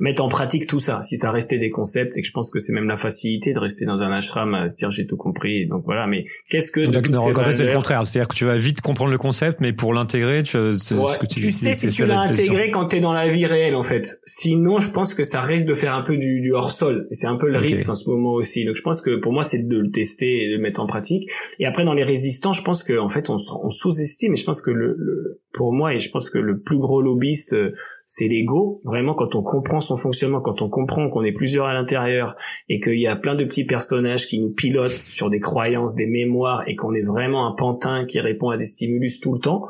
mettre 0.00 0.22
en 0.22 0.28
pratique 0.28 0.66
tout 0.66 0.78
ça. 0.78 1.00
Si 1.02 1.16
ça 1.16 1.30
restait 1.30 1.58
des 1.58 1.70
concepts, 1.70 2.16
et 2.16 2.20
que 2.20 2.26
je 2.26 2.32
pense 2.32 2.50
que 2.50 2.58
c'est 2.58 2.72
même 2.72 2.88
la 2.88 2.96
facilité 2.96 3.52
de 3.52 3.58
rester 3.58 3.84
dans 3.84 4.02
un 4.02 4.12
ashram 4.12 4.54
à 4.54 4.68
se 4.68 4.76
dire 4.76 4.90
j'ai 4.90 5.06
tout 5.06 5.16
compris. 5.16 5.66
Donc 5.66 5.84
voilà, 5.84 6.06
mais 6.06 6.26
qu'est-ce 6.48 6.70
que 6.70 6.80
donc, 6.80 7.08
non, 7.08 7.20
en 7.20 7.34
fait, 7.34 7.54
c'est 7.54 7.64
le 7.64 7.74
contraire. 7.74 8.04
C'est-à-dire 8.06 8.28
que 8.28 8.34
tu 8.34 8.44
vas 8.44 8.56
vite 8.56 8.80
comprendre 8.80 9.10
le 9.10 9.18
concept, 9.18 9.60
mais 9.60 9.72
pour 9.72 9.92
l'intégrer, 9.92 10.42
tu, 10.42 10.56
ouais, 10.56 10.74
ce 10.76 11.18
que 11.18 11.26
tu, 11.26 11.40
tu 11.40 11.50
sais 11.50 11.74
si 11.74 11.88
tu 11.88 12.06
l'as 12.06 12.20
intégré 12.20 12.70
quand 12.70 12.86
t'es 12.86 13.00
dans 13.00 13.12
la 13.12 13.28
vie 13.28 13.46
réelle, 13.46 13.74
en 13.74 13.82
fait. 13.82 14.18
Sinon, 14.24 14.80
je 14.80 14.90
pense 14.90 15.14
que 15.14 15.22
ça 15.22 15.42
risque 15.42 15.66
de 15.66 15.74
faire 15.74 15.94
un 15.94 16.02
peu 16.02 16.16
du, 16.16 16.40
du 16.40 16.52
hors 16.52 16.70
sol. 16.70 17.06
C'est 17.10 17.26
un 17.26 17.36
peu 17.36 17.50
le 17.50 17.58
risque 17.58 17.88
en 17.88 17.94
ce 17.94 18.08
moment 18.08 18.32
aussi. 18.32 18.64
Donc 18.64 18.74
je 18.74 18.82
pense 18.82 19.00
que 19.00 19.16
pour 19.16 19.32
moi, 19.32 19.42
c'est 19.42 19.58
de 19.58 19.78
le 19.78 19.90
tester 19.90 20.44
et 20.44 20.48
de 20.50 20.56
le 20.56 20.62
mettre 20.62 20.80
en 20.80 20.86
pratique. 20.86 21.28
Et 21.58 21.66
après, 21.66 21.84
dans 21.84 21.94
les 21.94 22.04
résistants, 22.04 22.52
je 22.52 22.62
pense 22.62 22.82
qu'en 22.84 23.04
en 23.04 23.08
fait, 23.08 23.30
on, 23.30 23.36
on 23.62 23.70
sous-estime. 23.70 24.32
Et 24.32 24.36
je 24.36 24.44
pense 24.44 24.62
que 24.62 24.70
le, 24.70 24.94
le 24.98 25.40
pour 25.56 25.72
moi, 25.72 25.94
et 25.94 25.98
je 25.98 26.10
pense 26.10 26.30
que 26.30 26.38
le 26.38 26.60
plus 26.60 26.78
gros 26.78 27.02
lobbyiste, 27.02 27.54
euh, 27.54 27.74
c'est 28.04 28.26
l'ego. 28.26 28.80
Vraiment, 28.84 29.14
quand 29.14 29.34
on 29.34 29.42
comprend 29.42 29.80
son 29.80 29.96
fonctionnement, 29.96 30.40
quand 30.40 30.62
on 30.62 30.68
comprend 30.68 31.08
qu'on 31.08 31.24
est 31.24 31.32
plusieurs 31.32 31.66
à 31.66 31.74
l'intérieur 31.74 32.36
et 32.68 32.76
qu'il 32.78 33.00
y 33.00 33.08
a 33.08 33.16
plein 33.16 33.34
de 33.34 33.44
petits 33.44 33.64
personnages 33.64 34.28
qui 34.28 34.38
nous 34.38 34.50
pilotent 34.50 34.88
sur 34.90 35.30
des 35.30 35.40
croyances, 35.40 35.96
des 35.96 36.06
mémoires 36.06 36.62
et 36.68 36.76
qu'on 36.76 36.94
est 36.94 37.02
vraiment 37.02 37.48
un 37.48 37.56
pantin 37.56 38.04
qui 38.06 38.20
répond 38.20 38.50
à 38.50 38.56
des 38.56 38.64
stimulus 38.64 39.18
tout 39.20 39.34
le 39.34 39.40
temps, 39.40 39.66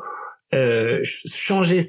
euh, 0.53 0.99
changer 1.01 1.79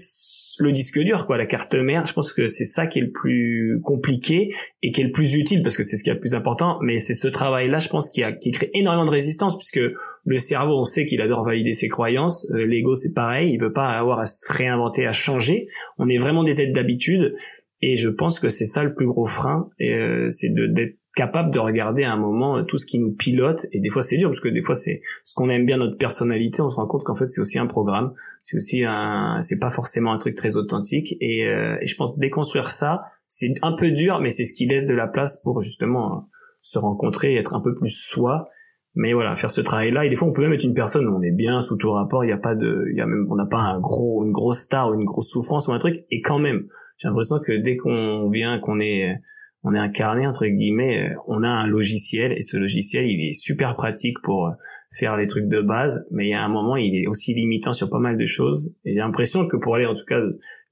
le 0.61 0.73
disque 0.73 0.99
dur, 1.01 1.27
quoi, 1.27 1.37
la 1.37 1.47
carte 1.47 1.75
mère. 1.75 2.05
Je 2.07 2.13
pense 2.13 2.33
que 2.33 2.47
c'est 2.47 2.65
ça 2.65 2.87
qui 2.87 2.99
est 2.99 3.03
le 3.03 3.11
plus 3.11 3.81
compliqué 3.83 4.55
et 4.83 4.91
qui 4.91 5.01
est 5.01 5.05
le 5.05 5.13
plus 5.13 5.35
utile 5.35 5.63
parce 5.63 5.77
que 5.77 5.83
c'est 5.83 5.97
ce 5.97 6.05
qui 6.05 6.11
est 6.11 6.15
le 6.15 6.21
plus 6.21 6.35
important. 6.35 6.79
Mais 6.83 6.99
c'est 6.99 7.15
ce 7.15 7.29
travail-là, 7.29 7.79
je 7.79 7.89
pense, 7.89 8.11
qui, 8.11 8.23
a, 8.23 8.33
qui 8.33 8.51
crée 8.51 8.71
énormément 8.75 9.05
de 9.05 9.11
résistance 9.11 9.57
puisque 9.57 9.81
le 10.25 10.37
cerveau, 10.37 10.79
on 10.79 10.85
sait 10.85 11.05
qu'il 11.05 11.21
adore 11.21 11.45
valider 11.45 11.73
ses 11.73 11.89
croyances. 11.89 12.47
Euh, 12.53 12.65
l'ego, 12.65 12.95
c'est 12.95 13.13
pareil. 13.13 13.53
Il 13.53 13.61
veut 13.61 13.73
pas 13.73 13.89
avoir 13.89 14.21
à 14.21 14.25
se 14.25 14.53
réinventer, 14.53 15.07
à 15.07 15.13
changer. 15.13 15.69
On 15.99 16.09
est 16.09 16.19
vraiment 16.19 16.45
des 16.45 16.61
aides 16.61 16.75
d'habitude. 16.75 17.35
Et 17.81 17.97
je 17.97 18.09
pense 18.09 18.41
que 18.41 18.49
c'est 18.49 18.65
ça 18.65 18.83
le 18.83 18.95
plus 18.95 19.07
gros 19.07 19.25
frein, 19.25 19.65
euh, 19.81 20.29
c'est 20.31 20.53
d'être 20.53 20.97
capable 21.19 21.51
de 21.51 21.59
regarder 21.59 22.05
à 22.05 22.13
un 22.13 22.17
moment 22.17 22.63
tout 22.63 22.77
ce 22.77 22.87
qui 22.87 23.01
nous 23.01 23.11
pilote. 23.11 23.67
Et 23.73 23.81
des 23.81 23.91
fois 23.91 24.03
c'est 24.03 24.17
dur 24.17 24.29
parce 24.31 24.39
que 24.39 24.49
des 24.49 24.63
fois 24.63 24.77
c'est 24.77 25.03
ce 25.25 25.35
qu'on 25.35 25.51
aime 25.51 25.67
bien 25.67 25.77
notre 25.77 25.97
personnalité. 25.97 26.63
On 26.63 26.69
se 26.69 26.77
rend 26.77 26.87
compte 26.87 27.03
qu'en 27.03 27.17
fait 27.17 27.27
c'est 27.27 27.41
aussi 27.41 27.59
un 27.59 27.67
programme. 27.67 28.15
C'est 28.45 28.57
aussi 28.57 28.85
un 28.85 29.39
c'est 29.41 29.59
pas 29.59 29.71
forcément 29.71 30.13
un 30.13 30.19
truc 30.19 30.37
très 30.37 30.57
authentique. 30.57 31.17
Et, 31.21 31.45
euh, 31.45 31.77
et 31.81 31.87
je 31.87 31.97
pense 31.97 32.17
déconstruire 32.17 32.69
ça 32.69 33.03
c'est 33.27 33.53
un 33.63 33.75
peu 33.75 33.91
dur 33.91 34.21
mais 34.21 34.31
c'est 34.31 34.45
ce 34.45 34.53
qui 34.53 34.67
laisse 34.67 34.85
de 34.85 34.95
la 34.95 35.09
place 35.09 35.43
pour 35.43 35.61
justement 35.61 36.29
se 36.61 36.79
rencontrer 36.79 37.35
et 37.35 37.37
être 37.37 37.57
un 37.57 37.61
peu 37.61 37.75
plus 37.75 37.91
soi. 37.91 38.49
Mais 38.95 39.13
voilà 39.13 39.35
faire 39.35 39.51
ce 39.51 39.61
travail 39.61 39.91
là 39.91 40.05
et 40.05 40.11
des 40.11 40.15
fois 40.15 40.29
on 40.29 40.33
peut 40.33 40.43
même 40.43 40.53
être 40.53 40.65
une 40.65 40.75
personne 40.75 41.09
où 41.09 41.17
on 41.17 41.23
est 41.23 41.35
bien 41.35 41.61
sous 41.61 41.77
tout 41.77 41.91
rapport. 41.91 42.25
Il 42.25 42.29
y 42.29 42.33
a 42.33 42.39
pas 42.39 42.55
de 42.55 42.87
il 42.93 42.97
y 42.97 43.01
a 43.01 43.07
même 43.07 43.27
on 43.29 43.35
n'a 43.35 43.47
pas 43.47 43.59
un 43.59 43.81
gros 43.81 44.25
une 44.25 44.31
grosse 44.31 44.61
star 44.61 44.91
ou 44.91 44.95
une 44.95 45.05
grosse 45.05 45.31
souffrance 45.31 45.67
ou 45.67 45.73
un 45.73 45.79
truc. 45.79 46.05
Et 46.13 46.21
quand 46.21 46.39
même 46.39 46.69
j'ai 46.97 47.09
l'impression 47.09 47.41
que 47.45 47.61
dès 47.61 47.77
qu'on 47.77 48.31
vient 48.31 48.61
qu'on 48.61 48.79
est 48.79 49.21
on 49.65 49.75
est 49.75 49.79
incarné 49.79 50.27
entre 50.27 50.47
guillemets, 50.47 51.11
euh, 51.11 51.15
on 51.27 51.43
a 51.43 51.49
un 51.49 51.67
logiciel 51.67 52.33
et 52.33 52.43
ce 52.43 52.57
logiciel 52.57 53.07
il 53.07 53.27
est 53.27 53.33
super 53.33 53.75
pratique 53.75 54.17
pour 54.23 54.47
euh, 54.47 54.53
faire 54.93 55.17
les 55.17 55.27
trucs 55.27 55.49
de 55.49 55.61
base, 55.61 56.07
mais 56.11 56.27
il 56.27 56.31
y 56.31 56.35
a 56.35 56.43
un 56.43 56.49
moment 56.49 56.77
il 56.77 56.97
est 56.97 57.07
aussi 57.07 57.35
limitant 57.35 57.73
sur 57.73 57.91
pas 57.91 57.99
mal 57.99 58.17
de 58.17 58.25
choses. 58.25 58.75
Et 58.85 58.93
j'ai 58.95 59.01
l'impression 59.01 59.47
que 59.47 59.57
pour 59.57 59.75
aller 59.75 59.87
en 59.87 59.95
tout 59.95 60.05
cas 60.07 60.21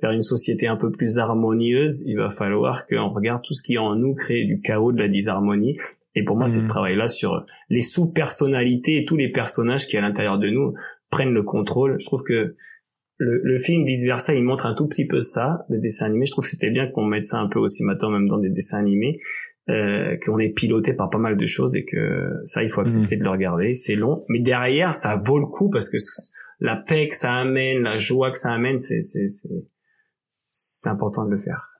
vers 0.00 0.10
une 0.10 0.22
société 0.22 0.66
un 0.66 0.76
peu 0.76 0.90
plus 0.90 1.18
harmonieuse, 1.18 2.02
il 2.06 2.16
va 2.16 2.30
falloir 2.30 2.86
qu'on 2.86 3.08
regarde 3.08 3.42
tout 3.42 3.54
ce 3.54 3.62
qui 3.62 3.78
en 3.78 3.96
nous 3.96 4.14
crée 4.14 4.44
du 4.44 4.60
chaos, 4.60 4.92
de 4.92 4.98
la 4.98 5.08
disharmonie. 5.08 5.76
Et 6.14 6.24
pour 6.24 6.36
moi, 6.36 6.46
c'est 6.46 6.60
ce 6.60 6.66
mmh. 6.66 6.68
travail-là 6.68 7.08
sur 7.08 7.44
les 7.68 7.82
sous-personnalités 7.82 8.96
et 8.96 9.04
tous 9.04 9.16
les 9.16 9.30
personnages 9.30 9.86
qui 9.86 9.96
à 9.96 10.00
l'intérieur 10.00 10.38
de 10.38 10.48
nous 10.48 10.74
prennent 11.10 11.32
le 11.32 11.42
contrôle. 11.42 11.96
Je 12.00 12.06
trouve 12.06 12.22
que 12.22 12.56
le, 13.18 13.40
le, 13.42 13.56
film 13.56 13.84
vice 13.84 14.04
versa 14.04 14.34
il 14.34 14.42
montre 14.42 14.66
un 14.66 14.74
tout 14.74 14.86
petit 14.86 15.06
peu 15.06 15.20
ça 15.20 15.64
le 15.68 15.78
dessin 15.78 16.06
animé. 16.06 16.26
Je 16.26 16.32
trouve 16.32 16.44
que 16.44 16.50
c'était 16.50 16.70
bien 16.70 16.86
qu'on 16.88 17.04
mette 17.04 17.24
ça 17.24 17.38
un 17.38 17.48
peu 17.48 17.58
aussi 17.58 17.82
maintenant 17.82 18.10
même 18.10 18.28
dans 18.28 18.38
des 18.38 18.50
dessins 18.50 18.78
animés 18.78 19.18
euh, 19.68 20.16
qu'on 20.24 20.38
est 20.38 20.50
piloté 20.50 20.92
par 20.92 21.10
pas 21.10 21.18
mal 21.18 21.36
de 21.36 21.46
choses 21.46 21.74
et 21.76 21.84
que 21.84 22.30
ça 22.44 22.62
il 22.62 22.68
faut 22.68 22.80
accepter 22.80 23.16
mm. 23.16 23.18
de 23.18 23.24
le 23.24 23.30
regarder. 23.30 23.72
C'est 23.72 23.96
long. 23.96 24.24
Mais 24.28 24.40
derrière 24.40 24.94
ça 24.94 25.16
vaut 25.16 25.38
le 25.38 25.46
coup 25.46 25.70
parce 25.70 25.88
que 25.88 25.96
la 26.60 26.76
paix 26.76 27.08
que 27.08 27.16
ça 27.16 27.32
amène 27.32 27.82
la 27.82 27.96
joie 27.96 28.30
que 28.30 28.38
ça 28.38 28.52
amène 28.52 28.78
c'est 28.78 29.00
c'est 29.00 29.26
c'est 30.50 30.88
important 30.88 31.24
de 31.24 31.30
le 31.30 31.38
faire. 31.38 31.70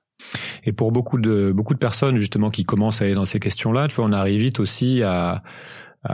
Et 0.65 0.73
pour 0.73 0.91
beaucoup 0.91 1.19
de 1.19 1.51
beaucoup 1.51 1.73
de 1.73 1.79
personnes 1.79 2.17
justement 2.17 2.49
qui 2.49 2.63
commencent 2.63 3.01
à 3.01 3.05
aller 3.05 3.13
dans 3.13 3.25
ces 3.25 3.39
questions 3.39 3.71
là 3.71 3.87
tu 3.87 3.95
vois 3.95 4.05
on 4.05 4.11
arrive 4.11 4.41
vite 4.41 4.59
aussi 4.59 5.01
à 5.03 5.43
euh, 6.09 6.13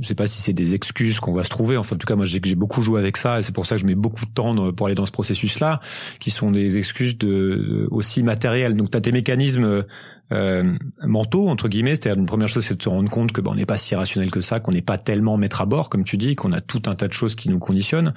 je 0.00 0.08
sais 0.08 0.14
pas 0.14 0.26
si 0.26 0.40
c'est 0.40 0.52
des 0.52 0.74
excuses 0.74 1.20
qu'on 1.20 1.32
va 1.32 1.44
se 1.44 1.48
trouver. 1.50 1.76
Enfin, 1.76 1.96
en 1.96 1.98
tout 1.98 2.06
cas, 2.06 2.16
moi, 2.16 2.26
j'ai 2.26 2.40
beaucoup 2.54 2.82
joué 2.82 3.00
avec 3.00 3.16
ça, 3.16 3.38
et 3.38 3.42
c'est 3.42 3.54
pour 3.54 3.66
ça 3.66 3.76
que 3.76 3.80
je 3.80 3.86
mets 3.86 3.94
beaucoup 3.94 4.24
de 4.24 4.30
temps 4.30 4.72
pour 4.72 4.86
aller 4.86 4.94
dans 4.94 5.06
ce 5.06 5.12
processus-là, 5.12 5.80
qui 6.18 6.30
sont 6.30 6.50
des 6.50 6.78
excuses 6.78 7.18
de, 7.18 7.86
aussi 7.90 8.22
matérielles. 8.22 8.76
Donc, 8.76 8.90
tu 8.90 8.98
as 8.98 9.12
mécanismes 9.12 9.84
euh, 10.32 10.74
mentaux 11.04 11.48
entre 11.48 11.68
guillemets. 11.68 11.96
C'est-à-dire 11.96 12.20
une 12.20 12.26
première 12.26 12.48
chose, 12.48 12.64
c'est 12.64 12.76
de 12.76 12.82
se 12.82 12.88
rendre 12.88 13.10
compte 13.10 13.32
que 13.32 13.40
ben, 13.40 13.52
on 13.52 13.54
n'est 13.54 13.66
pas 13.66 13.76
si 13.76 13.94
rationnel 13.94 14.30
que 14.30 14.40
ça, 14.40 14.60
qu'on 14.60 14.72
n'est 14.72 14.82
pas 14.82 14.98
tellement 14.98 15.36
maître 15.36 15.60
à 15.60 15.66
bord, 15.66 15.90
comme 15.90 16.04
tu 16.04 16.16
dis, 16.16 16.36
qu'on 16.36 16.52
a 16.52 16.60
tout 16.60 16.82
un 16.86 16.94
tas 16.94 17.08
de 17.08 17.12
choses 17.12 17.34
qui 17.34 17.48
nous 17.48 17.58
conditionnent. 17.58 18.14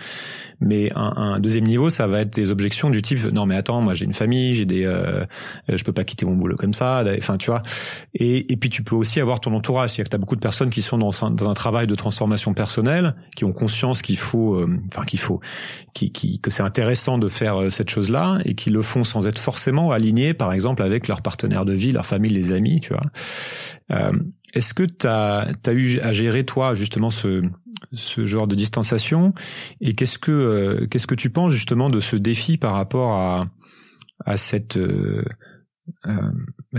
Mais 0.59 0.91
un, 0.95 1.13
un, 1.15 1.39
deuxième 1.39 1.65
niveau, 1.65 1.89
ça 1.89 2.07
va 2.07 2.21
être 2.21 2.33
des 2.33 2.51
objections 2.51 2.89
du 2.89 3.01
type 3.01 3.19
non 3.31 3.45
mais 3.45 3.55
attends, 3.55 3.81
moi 3.81 3.93
j'ai 3.93 4.05
une 4.05 4.13
famille, 4.13 4.53
j'ai 4.53 4.65
des, 4.65 4.85
euh, 4.85 5.25
je 5.67 5.83
peux 5.83 5.91
pas 5.91 6.03
quitter 6.03 6.25
mon 6.25 6.35
boulot 6.35 6.55
comme 6.55 6.73
ça. 6.73 7.03
Enfin 7.17 7.37
tu 7.37 7.49
vois. 7.49 7.63
Et, 8.13 8.51
et 8.51 8.57
puis 8.57 8.69
tu 8.69 8.83
peux 8.83 8.95
aussi 8.95 9.19
avoir 9.19 9.39
ton 9.39 9.53
entourage, 9.53 9.91
c'est-à-dire 9.91 10.05
que 10.05 10.09
tu 10.09 10.15
as 10.15 10.19
beaucoup 10.19 10.35
de 10.35 10.41
personnes 10.41 10.69
qui 10.69 10.81
sont 10.81 10.97
dans 10.97 11.23
un, 11.23 11.31
dans 11.31 11.49
un 11.49 11.53
travail 11.53 11.87
de 11.87 11.95
transformation 11.95 12.53
personnelle, 12.53 13.15
qui 13.35 13.45
ont 13.45 13.53
conscience 13.53 14.01
qu'il 14.01 14.17
faut, 14.17 14.55
euh, 14.55 14.79
enfin 14.87 15.05
qu'il 15.05 15.19
faut, 15.19 15.39
qui, 15.93 16.11
qui, 16.11 16.39
que 16.39 16.51
c'est 16.51 16.63
intéressant 16.63 17.17
de 17.17 17.27
faire 17.27 17.61
euh, 17.61 17.69
cette 17.69 17.89
chose-là 17.89 18.39
et 18.45 18.55
qui 18.55 18.69
le 18.69 18.81
font 18.81 19.03
sans 19.03 19.27
être 19.27 19.39
forcément 19.39 19.91
alignés, 19.91 20.33
par 20.33 20.53
exemple 20.53 20.83
avec 20.83 21.07
leur 21.07 21.21
partenaire 21.21 21.65
de 21.65 21.73
vie, 21.73 21.91
leur 21.91 22.02
famille, 22.03 22.31
les 22.31 22.51
amis, 22.51 22.81
tu 22.81 22.89
vois. 22.89 23.05
Euh, 23.91 24.11
Est-ce 24.53 24.73
que 24.73 24.83
tu 24.83 25.07
as, 25.07 25.47
eu 25.67 25.99
à 25.99 26.13
gérer 26.13 26.45
toi 26.45 26.73
justement 26.73 27.09
ce, 27.09 27.43
ce 27.93 28.25
genre 28.25 28.47
de 28.47 28.55
distanciation? 28.55 29.33
Et 29.81 29.95
qu'est-ce 29.95 30.19
que 30.19 30.31
euh, 30.31 30.87
qu'est-ce 30.87 31.07
que 31.07 31.15
tu 31.15 31.29
penses 31.29 31.53
justement 31.53 31.89
de 31.89 31.99
ce 31.99 32.15
défi 32.15 32.57
par 32.57 32.73
rapport 32.73 33.13
à 33.13 33.47
à 34.25 34.37
cette 34.37 34.77
euh, 34.77 35.23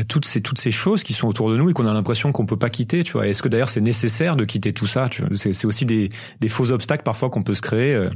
toutes 0.08 0.24
ces 0.24 0.40
toutes 0.40 0.60
ces 0.60 0.70
choses 0.70 1.02
qui 1.02 1.12
sont 1.12 1.28
autour 1.28 1.50
de 1.50 1.56
nous 1.56 1.68
et 1.68 1.72
qu'on 1.74 1.86
a 1.86 1.92
l'impression 1.92 2.32
qu'on 2.32 2.46
peut 2.46 2.58
pas 2.58 2.70
quitter 2.70 3.02
tu 3.02 3.12
vois? 3.12 3.26
Est-ce 3.26 3.42
que 3.42 3.48
d'ailleurs 3.48 3.68
c'est 3.68 3.82
nécessaire 3.82 4.36
de 4.36 4.44
quitter 4.44 4.72
tout 4.72 4.86
ça 4.86 5.10
c'est 5.34 5.64
aussi 5.64 5.84
des 5.84 6.10
des 6.40 6.48
faux 6.48 6.70
obstacles 6.70 7.04
parfois 7.04 7.28
qu'on 7.28 7.42
peut 7.42 7.54
se 7.54 7.62
créer 7.62 8.08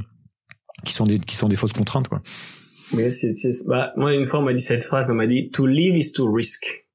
qui 0.85 0.93
sont 0.93 1.05
des 1.05 1.19
qui 1.19 1.35
sont 1.35 1.47
des 1.47 1.55
fausses 1.55 1.73
contraintes 1.73 2.07
quoi. 2.07 2.21
Oui 2.93 3.11
c'est 3.11 3.31
bah 3.67 3.93
moi 3.97 4.13
une 4.13 4.25
fois 4.25 4.39
on 4.39 4.43
m'a 4.43 4.53
dit 4.53 4.61
cette 4.61 4.83
phrase 4.83 5.11
on 5.11 5.15
m'a 5.15 5.27
dit 5.27 5.49
to 5.51 5.67
live 5.67 5.95
is 5.95 6.11
to 6.11 6.31
risk 6.31 6.87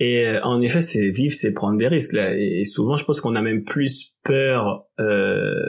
et 0.00 0.26
euh, 0.26 0.40
en 0.42 0.62
effet, 0.62 0.80
c'est 0.80 1.10
vivre, 1.10 1.34
c'est 1.34 1.52
prendre 1.52 1.78
des 1.78 1.86
risques. 1.86 2.16
Et, 2.16 2.64
souvent, 2.64 2.96
je 2.96 3.04
pense 3.04 3.20
qu'on 3.20 3.36
a 3.36 3.42
même 3.42 3.64
plus 3.64 4.14
peur 4.24 4.86
euh, 4.98 5.68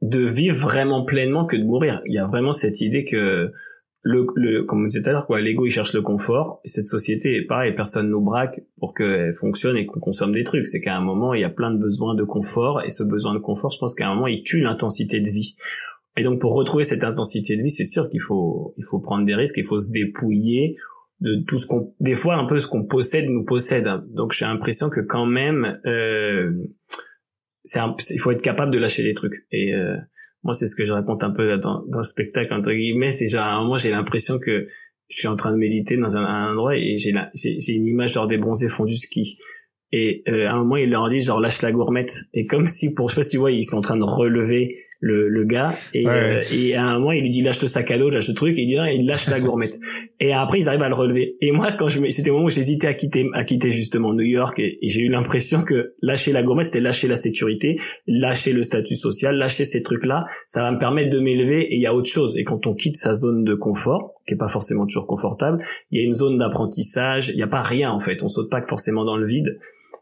de 0.00 0.20
vivre 0.20 0.56
vraiment 0.56 1.04
pleinement 1.04 1.44
que 1.44 1.56
de 1.56 1.64
mourir. 1.64 2.00
Il 2.06 2.14
y 2.14 2.18
a 2.18 2.26
vraiment 2.26 2.52
cette 2.52 2.80
idée 2.80 3.04
que 3.04 3.52
le, 4.00 4.26
le 4.36 4.64
comme 4.64 4.82
on 4.82 4.86
disait 4.86 5.02
tout 5.02 5.10
à 5.10 5.12
l'heure, 5.12 5.26
quoi, 5.26 5.40
l'ego 5.42 5.66
il 5.66 5.70
cherche 5.70 5.92
le 5.92 6.00
confort. 6.00 6.62
Et 6.64 6.68
cette 6.68 6.86
société 6.86 7.36
est 7.36 7.44
pareil, 7.44 7.74
personne 7.74 8.08
nous 8.08 8.22
braque 8.22 8.62
pour 8.78 8.94
qu'elle 8.94 9.34
fonctionne 9.34 9.76
et 9.76 9.84
qu'on 9.84 10.00
consomme 10.00 10.32
des 10.32 10.44
trucs. 10.44 10.66
C'est 10.66 10.80
qu'à 10.80 10.96
un 10.96 11.02
moment, 11.02 11.34
il 11.34 11.42
y 11.42 11.44
a 11.44 11.50
plein 11.50 11.70
de 11.70 11.78
besoins 11.78 12.14
de 12.14 12.24
confort, 12.24 12.82
et 12.82 12.88
ce 12.88 13.02
besoin 13.02 13.34
de 13.34 13.40
confort, 13.40 13.70
je 13.70 13.78
pense 13.78 13.94
qu'à 13.94 14.08
un 14.08 14.14
moment, 14.14 14.26
il 14.26 14.42
tue 14.42 14.60
l'intensité 14.60 15.20
de 15.20 15.28
vie. 15.28 15.54
Et 16.16 16.22
donc, 16.22 16.40
pour 16.40 16.54
retrouver 16.54 16.82
cette 16.82 17.04
intensité 17.04 17.58
de 17.58 17.62
vie, 17.62 17.68
c'est 17.68 17.84
sûr 17.84 18.08
qu'il 18.08 18.22
faut, 18.22 18.72
il 18.78 18.84
faut 18.84 19.00
prendre 19.00 19.26
des 19.26 19.34
risques, 19.34 19.58
il 19.58 19.66
faut 19.66 19.78
se 19.78 19.92
dépouiller 19.92 20.76
de 21.20 21.44
tout 21.46 21.56
ce 21.56 21.66
qu'on 21.66 21.94
des 22.00 22.14
fois 22.14 22.36
un 22.36 22.46
peu 22.46 22.58
ce 22.58 22.66
qu'on 22.66 22.84
possède 22.84 23.26
nous 23.28 23.44
possède. 23.44 23.88
Donc 24.10 24.32
j'ai 24.32 24.44
l'impression 24.44 24.88
que 24.88 25.00
quand 25.00 25.26
même 25.26 25.80
euh, 25.86 26.52
c'est 27.64 27.80
il 28.10 28.20
faut 28.20 28.30
être 28.30 28.42
capable 28.42 28.72
de 28.72 28.78
lâcher 28.78 29.02
les 29.02 29.14
trucs. 29.14 29.46
Et 29.50 29.74
euh, 29.74 29.96
moi 30.42 30.54
c'est 30.54 30.66
ce 30.66 30.76
que 30.76 30.84
je 30.84 30.92
raconte 30.92 31.24
un 31.24 31.30
peu 31.30 31.58
dans, 31.58 31.84
dans 31.86 31.98
le 31.98 32.04
spectacle 32.04 32.52
entre 32.52 32.72
guillemets. 32.72 33.10
C'est 33.10 33.26
genre 33.26 33.44
à 33.44 33.54
un 33.54 33.62
moment 33.62 33.76
j'ai 33.76 33.90
l'impression 33.90 34.38
que 34.38 34.66
je 35.08 35.18
suis 35.18 35.28
en 35.28 35.36
train 35.36 35.52
de 35.52 35.56
méditer 35.56 35.96
dans 35.96 36.16
un, 36.16 36.50
endroit 36.50 36.76
et 36.76 36.96
j'ai 36.96 37.12
j'ai 37.34 37.72
une 37.72 37.86
image 37.86 38.12
genre 38.12 38.28
des 38.28 38.38
bronzés 38.38 38.68
font 38.68 38.84
du 38.84 38.96
ski. 38.96 39.38
Et 39.90 40.22
euh, 40.28 40.46
à 40.46 40.52
un 40.52 40.58
moment 40.58 40.76
il 40.76 40.90
leur 40.90 41.08
dit 41.08 41.18
genre 41.18 41.40
lâche 41.40 41.62
la 41.62 41.72
gourmette. 41.72 42.14
Et 42.32 42.46
comme 42.46 42.64
si 42.64 42.94
pour 42.94 43.08
je 43.08 43.14
sais 43.14 43.20
pas 43.20 43.22
si 43.22 43.30
tu 43.30 43.38
vois 43.38 43.50
ils 43.50 43.64
sont 43.64 43.78
en 43.78 43.82
train 43.82 43.96
de 43.96 44.04
relever 44.04 44.84
le, 45.00 45.28
le 45.28 45.44
gars 45.44 45.74
et, 45.94 46.06
euh, 46.08 46.40
et 46.52 46.74
à 46.74 46.84
un 46.84 46.98
moment 46.98 47.12
il 47.12 47.22
lui 47.22 47.28
dit 47.28 47.42
lâche 47.42 47.62
le 47.62 47.68
sac 47.68 47.90
à 47.90 47.98
dos 47.98 48.10
lâche 48.10 48.28
le 48.28 48.34
truc 48.34 48.58
et 48.58 48.62
il 48.62 48.66
dit 48.66 48.74
non, 48.74 48.84
il 48.84 49.06
lâche 49.06 49.28
la 49.28 49.40
gourmette. 49.40 49.78
Et 50.20 50.32
après 50.32 50.58
ils 50.58 50.68
arrivent 50.68 50.82
à 50.82 50.88
le 50.88 50.96
relever. 50.96 51.36
Et 51.40 51.52
moi 51.52 51.68
quand 51.78 51.86
je 51.86 52.00
c'était 52.08 52.30
au 52.30 52.34
moment 52.34 52.46
où 52.46 52.50
j'hésitais 52.50 52.88
à 52.88 52.94
quitter 52.94 53.28
à 53.34 53.44
quitter 53.44 53.70
justement 53.70 54.12
New 54.12 54.24
York 54.24 54.58
et, 54.58 54.76
j'ai 54.82 55.02
eu 55.02 55.08
l'impression 55.08 55.62
que 55.62 55.94
lâcher 56.02 56.32
la 56.32 56.42
gourmette 56.42 56.66
c'était 56.66 56.80
lâcher 56.80 57.06
la 57.06 57.14
sécurité 57.14 57.78
lâcher 58.08 58.52
le 58.52 58.62
statut 58.62 58.96
social 58.96 59.36
lâcher 59.36 59.64
ces 59.64 59.82
trucs 59.82 60.04
là 60.04 60.26
ça 60.46 60.62
va 60.62 60.72
me 60.72 60.78
permettre 60.78 61.10
de 61.10 61.20
m'élever 61.20 61.62
et 61.62 61.76
il 61.76 61.80
y 61.80 61.86
a 61.86 61.94
autre 61.94 62.10
chose. 62.10 62.36
Et 62.36 62.42
quand 62.42 62.66
on 62.66 62.74
quitte 62.74 62.96
sa 62.96 63.12
zone 63.12 63.44
de 63.44 63.54
confort 63.54 64.14
qui 64.26 64.34
est 64.34 64.38
pas 64.38 64.48
forcément 64.48 64.86
toujours 64.86 65.06
confortable 65.06 65.62
il 65.92 66.00
y 66.00 66.02
a 66.02 66.04
une 66.04 66.14
zone 66.14 66.38
d'apprentissage 66.38 67.28
il 67.28 67.36
n'y 67.36 67.42
a 67.42 67.48
pas 67.48 67.62
rien 67.62 67.92
en 67.92 68.00
fait. 68.00 68.24
On 68.24 68.28
saute 68.28 68.50
pas 68.50 68.62
forcément 68.66 69.04
dans 69.04 69.16
le 69.16 69.26
vide 69.26 69.58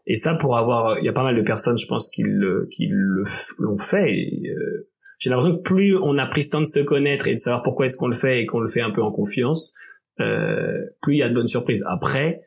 et 0.07 0.15
ça, 0.15 0.33
pour 0.35 0.57
avoir, 0.57 0.97
il 0.99 1.05
y 1.05 1.09
a 1.09 1.13
pas 1.13 1.23
mal 1.23 1.35
de 1.35 1.41
personnes, 1.41 1.77
je 1.77 1.85
pense, 1.85 2.09
qui 2.09 2.23
le, 2.23 2.69
qui 2.71 2.89
l'ont 3.57 3.77
fait. 3.77 4.31
Euh, 4.45 4.89
j'ai 5.19 5.29
l'impression 5.29 5.57
que 5.57 5.61
plus 5.61 5.97
on 5.97 6.17
a 6.17 6.25
pris 6.25 6.43
ce 6.43 6.51
temps 6.51 6.61
de 6.61 6.65
se 6.65 6.79
connaître 6.79 7.27
et 7.27 7.31
de 7.31 7.37
savoir 7.37 7.61
pourquoi 7.61 7.85
est-ce 7.85 7.97
qu'on 7.97 8.07
le 8.07 8.15
fait 8.15 8.41
et 8.41 8.45
qu'on 8.45 8.61
le 8.61 8.67
fait 8.67 8.81
un 8.81 8.91
peu 8.91 9.03
en 9.03 9.11
confiance, 9.11 9.73
euh, 10.21 10.85
plus 11.01 11.15
il 11.15 11.17
y 11.17 11.23
a 11.23 11.29
de 11.29 11.33
bonnes 11.33 11.47
surprises. 11.47 11.83
Après, 11.87 12.41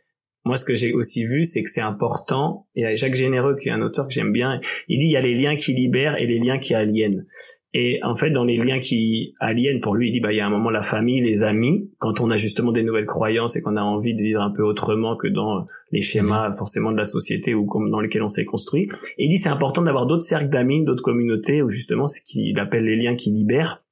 moi, 0.47 0.57
ce 0.57 0.65
que 0.65 0.75
j'ai 0.75 0.95
aussi 0.95 1.27
vu, 1.27 1.45
c'est 1.45 1.63
que 1.63 1.69
c'est 1.69 1.83
important. 1.83 2.67
Et 2.75 2.97
Jacques 2.97 3.15
Généreux, 3.15 3.57
qui 3.61 3.69
est 3.69 3.73
un 3.73 3.83
auteur 3.83 4.07
que 4.07 4.13
j'aime 4.15 4.33
bien, 4.33 4.61
il 4.89 4.99
dit 4.99 5.07
il 5.07 5.13
y 5.13 5.17
a 5.17 5.21
les 5.21 5.35
liens 5.35 5.57
qui 5.57 5.75
libèrent 5.75 6.17
et 6.17 6.27
les 6.27 6.39
liens 6.39 6.59
qui 6.59 6.75
aliènent. 6.75 7.27
Et 7.73 8.01
en 8.03 8.17
fait, 8.17 8.31
dans 8.31 8.45
les 8.45 8.57
liens 8.57 8.81
qui 8.81 9.35
aliènent, 9.39 9.81
pour 9.81 9.95
lui, 9.95 10.09
il 10.09 10.13
dit, 10.13 10.21
bah, 10.21 10.33
il 10.33 10.37
y 10.37 10.41
a 10.41 10.47
un 10.47 10.51
moment 10.51 10.71
la 10.71 10.83
famille, 10.83 11.21
les 11.21 11.45
amis, 11.45 11.89
quand 11.99 12.21
on 12.21 12.31
a 12.31 12.37
justement 12.37 12.73
des 12.73 12.83
nouvelles 12.83 13.07
croyances 13.07 13.55
et 13.55 13.63
qu'on 13.63 13.77
a 13.77 13.83
envie 13.83 14.15
de 14.15 14.23
vivre 14.23 14.41
un 14.41 14.51
peu 14.51 14.65
autrement 14.65 15.17
que 15.17 15.29
dans 15.29 15.67
les 15.93 16.01
schémas 16.01 16.49
mmh. 16.49 16.55
forcément 16.57 16.91
de 16.91 16.97
la 16.97 17.05
société 17.05 17.55
ou 17.55 17.69
dans 17.91 18.01
lesquels 18.01 18.25
on 18.25 18.29
s'est 18.29 18.45
construit. 18.45 18.89
Et 19.19 19.27
il 19.27 19.29
dit, 19.29 19.39
c'est 19.39 19.49
important 19.49 19.83
d'avoir 19.83 20.07
d'autres 20.07 20.25
cercles 20.25 20.49
d'amis, 20.49 20.85
d'autres 20.85 21.03
communautés 21.03 21.63
où 21.63 21.69
justement, 21.69 22.09
c'est 22.09 22.23
qu'il 22.23 22.59
appelle 22.59 22.85
les 22.85 22.97
liens 22.97 23.15
qui 23.15 23.31
libèrent. 23.31 23.83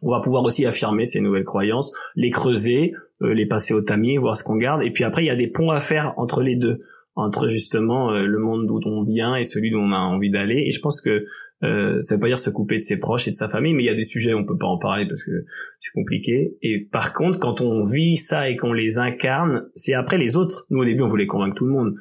On 0.00 0.10
va 0.10 0.20
pouvoir 0.20 0.44
aussi 0.44 0.64
affirmer 0.64 1.04
ces 1.04 1.20
nouvelles 1.20 1.44
croyances, 1.44 1.92
les 2.14 2.30
creuser, 2.30 2.94
euh, 3.20 3.34
les 3.34 3.46
passer 3.46 3.74
au 3.74 3.82
tamis, 3.82 4.16
voir 4.16 4.36
ce 4.36 4.44
qu'on 4.44 4.56
garde. 4.56 4.82
Et 4.82 4.90
puis 4.90 5.04
après, 5.04 5.24
il 5.24 5.26
y 5.26 5.30
a 5.30 5.36
des 5.36 5.48
ponts 5.48 5.70
à 5.70 5.80
faire 5.80 6.14
entre 6.16 6.40
les 6.40 6.56
deux 6.56 6.80
entre 7.18 7.48
justement 7.48 8.12
euh, 8.12 8.26
le 8.26 8.38
monde 8.38 8.68
d'où 8.68 8.80
on 8.86 9.02
vient 9.02 9.34
et 9.34 9.42
celui 9.42 9.72
d'où 9.72 9.78
on 9.78 9.90
a 9.90 9.98
envie 9.98 10.30
d'aller. 10.30 10.62
Et 10.66 10.70
je 10.70 10.80
pense 10.80 11.00
que 11.00 11.26
euh, 11.64 12.00
ça 12.00 12.14
veut 12.14 12.20
pas 12.20 12.28
dire 12.28 12.38
se 12.38 12.50
couper 12.50 12.76
de 12.76 12.80
ses 12.80 12.98
proches 12.98 13.26
et 13.26 13.30
de 13.30 13.36
sa 13.36 13.48
famille, 13.48 13.74
mais 13.74 13.82
il 13.82 13.86
y 13.86 13.90
a 13.90 13.94
des 13.94 14.02
sujets 14.02 14.32
où 14.32 14.38
on 14.38 14.44
peut 14.44 14.56
pas 14.56 14.66
en 14.66 14.78
parler 14.78 15.06
parce 15.06 15.24
que 15.24 15.44
c'est 15.78 15.92
compliqué. 15.92 16.56
Et 16.62 16.80
par 16.90 17.12
contre, 17.12 17.38
quand 17.38 17.60
on 17.60 17.82
vit 17.82 18.16
ça 18.16 18.48
et 18.48 18.56
qu'on 18.56 18.72
les 18.72 18.98
incarne, 18.98 19.68
c'est 19.74 19.94
après 19.94 20.18
les 20.18 20.36
autres. 20.36 20.66
Nous 20.70 20.80
au 20.80 20.84
début, 20.84 21.02
on 21.02 21.06
voulait 21.06 21.26
convaincre 21.26 21.56
tout 21.56 21.66
le 21.66 21.72
monde 21.72 21.94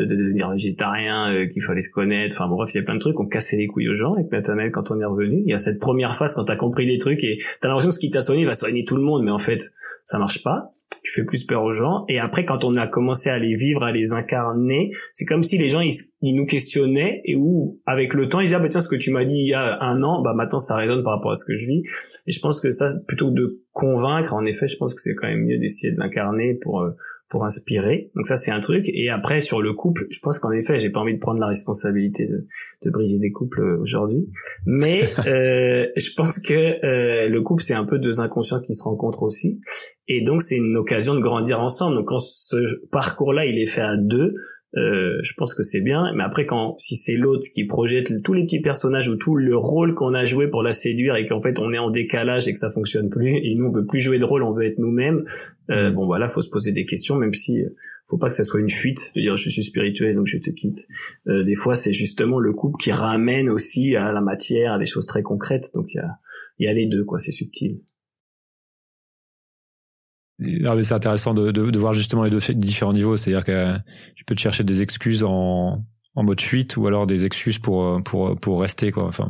de 0.00 0.14
devenir 0.14 0.50
végétarien, 0.50 1.32
euh, 1.32 1.46
qu'il 1.46 1.62
fallait 1.62 1.80
se 1.80 1.90
connaître. 1.90 2.34
Enfin 2.34 2.48
bon, 2.48 2.56
bref, 2.56 2.70
il 2.74 2.78
y 2.78 2.80
a 2.80 2.84
plein 2.84 2.94
de 2.94 3.00
trucs. 3.00 3.18
On 3.20 3.26
cassait 3.26 3.56
les 3.56 3.66
couilles 3.66 3.88
aux 3.88 3.94
gens 3.94 4.14
avec 4.14 4.30
Nathanaël 4.30 4.70
quand 4.70 4.90
on 4.90 5.00
est 5.00 5.04
revenu. 5.04 5.42
Il 5.44 5.50
y 5.50 5.54
a 5.54 5.58
cette 5.58 5.78
première 5.78 6.16
phase 6.16 6.34
quand 6.34 6.44
t'as 6.44 6.56
compris 6.56 6.86
des 6.86 6.98
trucs 6.98 7.22
et 7.24 7.38
t'as 7.60 7.68
l'impression 7.68 7.88
que 7.88 7.94
ce 7.94 8.00
qui 8.00 8.10
t'a 8.10 8.20
soigné 8.20 8.44
va 8.44 8.52
soigner 8.52 8.84
tout 8.84 8.96
le 8.96 9.02
monde, 9.02 9.24
mais 9.24 9.30
en 9.30 9.38
fait, 9.38 9.72
ça 10.04 10.18
marche 10.18 10.42
pas 10.42 10.74
tu 11.04 11.12
fais 11.12 11.24
plus 11.24 11.44
peur 11.44 11.62
aux 11.62 11.72
gens. 11.72 12.04
Et 12.08 12.18
après, 12.18 12.44
quand 12.44 12.64
on 12.64 12.74
a 12.74 12.86
commencé 12.86 13.28
à 13.28 13.38
les 13.38 13.54
vivre, 13.54 13.82
à 13.82 13.92
les 13.92 14.12
incarner, 14.12 14.90
c'est 15.12 15.26
comme 15.26 15.42
si 15.42 15.58
les 15.58 15.68
gens, 15.68 15.80
ils, 15.80 15.92
nous 16.22 16.46
questionnaient 16.46 17.20
et 17.26 17.36
où, 17.36 17.78
avec 17.84 18.14
le 18.14 18.28
temps, 18.28 18.40
ils 18.40 18.44
disaient, 18.44 18.56
ah 18.56 18.60
bah 18.60 18.68
tiens, 18.68 18.80
ce 18.80 18.88
que 18.88 18.96
tu 18.96 19.10
m'as 19.10 19.24
dit 19.24 19.36
il 19.36 19.48
y 19.48 19.54
a 19.54 19.82
un 19.82 20.02
an, 20.02 20.22
bah 20.22 20.32
maintenant, 20.34 20.58
ça 20.58 20.76
résonne 20.76 21.04
par 21.04 21.16
rapport 21.16 21.32
à 21.32 21.34
ce 21.34 21.44
que 21.44 21.54
je 21.54 21.66
vis. 21.66 21.82
Et 22.26 22.32
je 22.32 22.40
pense 22.40 22.58
que 22.58 22.70
ça, 22.70 22.88
plutôt 23.06 23.30
que 23.30 23.34
de 23.34 23.60
convaincre, 23.72 24.32
en 24.32 24.46
effet, 24.46 24.66
je 24.66 24.78
pense 24.78 24.94
que 24.94 25.00
c'est 25.00 25.14
quand 25.14 25.28
même 25.28 25.44
mieux 25.44 25.58
d'essayer 25.58 25.92
de 25.92 26.00
l'incarner 26.00 26.54
pour, 26.54 26.80
euh, 26.80 26.92
pour 27.28 27.44
inspirer. 27.44 28.10
Donc 28.14 28.26
ça 28.26 28.36
c'est 28.36 28.50
un 28.50 28.60
truc. 28.60 28.84
Et 28.86 29.10
après 29.10 29.40
sur 29.40 29.60
le 29.60 29.72
couple, 29.72 30.06
je 30.10 30.18
pense 30.20 30.38
qu'en 30.38 30.50
effet 30.52 30.78
j'ai 30.78 30.90
pas 30.90 31.00
envie 31.00 31.14
de 31.14 31.18
prendre 31.18 31.40
la 31.40 31.46
responsabilité 31.46 32.26
de, 32.26 32.46
de 32.82 32.90
briser 32.90 33.18
des 33.18 33.32
couples 33.32 33.60
euh, 33.60 33.80
aujourd'hui, 33.80 34.28
mais 34.66 35.02
euh, 35.26 35.86
je 35.96 36.10
pense 36.16 36.38
que 36.38 36.54
euh, 36.84 37.28
le 37.28 37.42
couple 37.42 37.62
c'est 37.62 37.74
un 37.74 37.84
peu 37.84 37.98
deux 37.98 38.20
inconscients 38.20 38.60
qui 38.60 38.74
se 38.74 38.82
rencontrent 38.82 39.22
aussi. 39.22 39.60
Et 40.06 40.22
donc 40.22 40.42
c'est 40.42 40.56
une 40.56 40.76
occasion 40.76 41.14
de 41.14 41.20
grandir 41.20 41.60
ensemble. 41.60 41.96
Donc 41.96 42.08
quand 42.08 42.18
ce 42.18 42.86
parcours-là 42.90 43.46
il 43.46 43.58
est 43.58 43.66
fait 43.66 43.82
à 43.82 43.96
deux, 43.96 44.34
euh, 44.76 45.18
je 45.22 45.34
pense 45.34 45.54
que 45.54 45.62
c'est 45.62 45.80
bien. 45.80 46.12
Mais 46.14 46.24
après, 46.24 46.46
quand 46.46 46.76
si 46.78 46.96
c'est 46.96 47.14
l'autre 47.14 47.46
qui 47.52 47.64
projette 47.64 48.22
tous 48.22 48.32
les 48.32 48.42
petits 48.42 48.60
personnages 48.60 49.08
ou 49.08 49.16
tout 49.16 49.36
le 49.36 49.56
rôle 49.56 49.94
qu'on 49.94 50.14
a 50.14 50.24
joué 50.24 50.48
pour 50.48 50.62
la 50.62 50.72
séduire 50.72 51.16
et 51.16 51.26
qu'en 51.26 51.40
fait 51.40 51.58
on 51.58 51.72
est 51.72 51.78
en 51.78 51.90
décalage 51.90 52.48
et 52.48 52.52
que 52.52 52.58
ça 52.58 52.70
fonctionne 52.70 53.08
plus 53.08 53.36
et 53.36 53.54
nous 53.56 53.66
on 53.66 53.70
veut 53.70 53.86
plus 53.86 54.00
jouer 54.00 54.18
de 54.18 54.24
rôle, 54.24 54.42
on 54.42 54.52
veut 54.52 54.66
être 54.66 54.78
nous-mêmes. 54.78 55.24
Euh, 55.70 55.90
mm. 55.90 55.94
bon 55.94 56.06
voilà, 56.06 56.28
faut 56.28 56.40
se 56.40 56.50
poser 56.50 56.72
des 56.72 56.84
questions, 56.84 57.16
même 57.16 57.34
si 57.34 57.62
euh, 57.62 57.68
faut 58.08 58.18
pas 58.18 58.28
que 58.28 58.34
ça 58.34 58.42
soit 58.42 58.60
une 58.60 58.70
fuite 58.70 59.12
de 59.14 59.20
dire 59.20 59.36
je 59.36 59.48
suis 59.48 59.62
spirituel 59.62 60.16
donc 60.16 60.26
je 60.26 60.38
te 60.38 60.50
quitte. 60.50 60.86
Euh, 61.28 61.44
des 61.44 61.54
fois 61.54 61.74
c'est 61.74 61.92
justement 61.92 62.40
le 62.40 62.52
couple 62.52 62.82
qui 62.82 62.90
ramène 62.90 63.48
aussi 63.48 63.96
à 63.96 64.12
la 64.12 64.20
matière, 64.20 64.72
à 64.72 64.78
des 64.78 64.86
choses 64.86 65.06
très 65.06 65.22
concrètes. 65.22 65.70
Donc 65.74 65.86
il 65.94 65.98
y 65.98 66.00
a 66.00 66.18
il 66.58 66.66
y 66.66 66.68
a 66.68 66.72
les 66.72 66.86
deux 66.86 67.04
quoi, 67.04 67.18
c'est 67.18 67.32
subtil. 67.32 67.80
C'est 70.82 70.92
intéressant 70.94 71.34
de, 71.34 71.50
de, 71.50 71.70
de, 71.70 71.78
voir 71.78 71.92
justement 71.92 72.24
les 72.24 72.30
deux 72.30 72.40
différents 72.54 72.92
niveaux. 72.92 73.16
C'est-à-dire 73.16 73.44
que 73.44 73.76
tu 74.14 74.24
peux 74.24 74.34
te 74.34 74.40
chercher 74.40 74.64
des 74.64 74.82
excuses 74.82 75.22
en, 75.22 75.84
en 76.16 76.22
mode 76.22 76.40
fuite 76.40 76.76
ou 76.76 76.86
alors 76.86 77.06
des 77.06 77.24
excuses 77.24 77.58
pour 77.58 78.00
pour 78.04 78.36
pour 78.36 78.60
rester 78.60 78.92
quoi. 78.92 79.04
Enfin, 79.04 79.28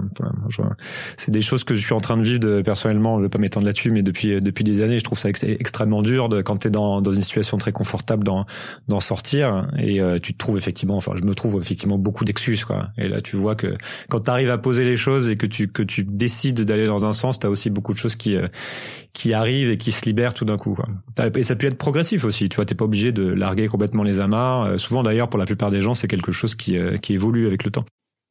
c'est 1.16 1.30
des 1.30 1.40
choses 1.40 1.64
que 1.64 1.74
je 1.74 1.80
suis 1.80 1.94
en 1.94 2.00
train 2.00 2.16
de 2.16 2.22
vivre 2.22 2.40
de, 2.40 2.60
personnellement. 2.60 3.18
Je 3.18 3.22
vais 3.22 3.28
pas 3.30 3.38
m'étendre 3.38 3.66
là-dessus, 3.66 3.90
mais 3.90 4.02
depuis 4.02 4.40
depuis 4.40 4.64
des 4.64 4.82
années, 4.82 4.98
je 4.98 5.04
trouve 5.04 5.18
ça 5.18 5.30
extrêmement 5.30 6.02
dur 6.02 6.28
de 6.28 6.42
quand 6.42 6.56
t'es 6.56 6.70
dans 6.70 7.00
dans 7.00 7.12
une 7.12 7.22
situation 7.22 7.56
très 7.56 7.72
confortable 7.72 8.24
d'en 8.24 8.44
d'en 8.88 9.00
sortir 9.00 9.66
et 9.78 10.00
euh, 10.00 10.18
tu 10.18 10.34
te 10.34 10.38
trouves 10.38 10.58
effectivement. 10.58 10.96
Enfin, 10.96 11.12
je 11.16 11.24
me 11.24 11.34
trouve 11.34 11.60
effectivement 11.60 11.96
beaucoup 11.96 12.24
d'excuses 12.24 12.64
quoi. 12.64 12.88
Et 12.98 13.08
là, 13.08 13.20
tu 13.22 13.36
vois 13.36 13.54
que 13.54 13.76
quand 14.10 14.20
tu 14.20 14.30
arrives 14.30 14.50
à 14.50 14.58
poser 14.58 14.84
les 14.84 14.96
choses 14.96 15.30
et 15.30 15.36
que 15.36 15.46
tu 15.46 15.68
que 15.68 15.82
tu 15.82 16.04
décides 16.04 16.60
d'aller 16.60 16.86
dans 16.86 17.06
un 17.06 17.12
sens, 17.12 17.38
t'as 17.38 17.48
aussi 17.48 17.70
beaucoup 17.70 17.94
de 17.94 17.98
choses 17.98 18.16
qui 18.16 18.36
euh, 18.36 18.48
qui 19.14 19.32
arrivent 19.32 19.70
et 19.70 19.78
qui 19.78 19.92
se 19.92 20.04
libèrent 20.04 20.34
tout 20.34 20.44
d'un 20.44 20.58
coup. 20.58 20.74
Quoi. 20.74 20.86
Et 21.34 21.44
ça 21.44 21.56
peut 21.56 21.66
être 21.66 21.78
progressif 21.78 22.24
aussi. 22.24 22.48
Tu 22.48 22.56
vois, 22.56 22.66
t'es 22.66 22.74
pas 22.74 22.84
obligé 22.84 23.12
de 23.12 23.22
larguer 23.22 23.68
complètement 23.68 24.02
les 24.02 24.20
amarres. 24.20 24.64
Euh, 24.64 24.76
souvent 24.76 25.02
d'ailleurs, 25.02 25.28
pour 25.28 25.38
la 25.38 25.46
plupart 25.46 25.70
des 25.70 25.80
gens, 25.80 25.94
c'est 25.94 26.08
quelque 26.08 26.32
chose 26.32 26.54
qui 26.54 26.73
euh, 26.78 26.98
évolue 27.08 27.46
avec 27.46 27.64
le 27.64 27.70
temps. 27.70 27.84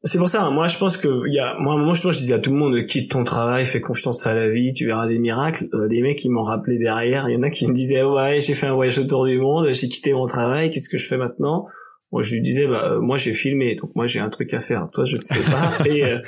C'est 0.06 0.18
pour 0.18 0.28
ça, 0.28 0.50
moi 0.50 0.66
je 0.66 0.76
pense 0.76 0.98
que 0.98 1.08
y 1.30 1.38
a 1.38 1.56
moi 1.58 1.72
à 1.72 1.76
un 1.76 1.78
moment 1.78 1.94
je, 1.94 2.10
je 2.10 2.18
disais 2.18 2.34
à 2.34 2.38
tout 2.38 2.50
le 2.50 2.56
monde 2.56 2.84
quitte 2.84 3.10
ton 3.10 3.24
travail, 3.24 3.64
fais 3.64 3.80
confiance 3.80 4.26
à 4.26 4.34
la 4.34 4.50
vie, 4.50 4.74
tu 4.74 4.84
verras 4.84 5.08
des 5.08 5.18
miracles. 5.18 5.66
Euh, 5.72 5.88
des 5.88 6.02
mecs 6.02 6.18
qui 6.18 6.28
m'ont 6.28 6.42
rappelé 6.42 6.76
derrière, 6.76 7.26
il 7.30 7.34
y 7.34 7.36
en 7.38 7.42
a 7.42 7.48
qui 7.48 7.66
me 7.66 7.72
disaient 7.72 8.02
ouais, 8.02 8.38
j'ai 8.38 8.52
fait 8.52 8.66
un 8.66 8.74
voyage 8.74 8.98
autour 8.98 9.24
du 9.24 9.38
monde, 9.38 9.72
j'ai 9.72 9.88
quitté 9.88 10.12
mon 10.12 10.26
travail, 10.26 10.68
qu'est-ce 10.68 10.90
que 10.90 10.98
je 10.98 11.08
fais 11.08 11.16
maintenant? 11.16 11.68
Moi 12.14 12.22
je 12.22 12.32
lui 12.32 12.40
disais 12.40 12.68
bah 12.68 12.92
euh, 12.92 13.00
moi 13.00 13.16
j'ai 13.16 13.34
filmé 13.34 13.74
donc 13.74 13.90
moi 13.96 14.06
j'ai 14.06 14.20
un 14.20 14.28
truc 14.28 14.54
à 14.54 14.60
faire. 14.60 14.88
Toi 14.92 15.02
je 15.02 15.16
ne 15.16 15.20
sais 15.20 15.40
pas. 15.50 15.72
Et 15.84 16.04
euh, 16.04 16.20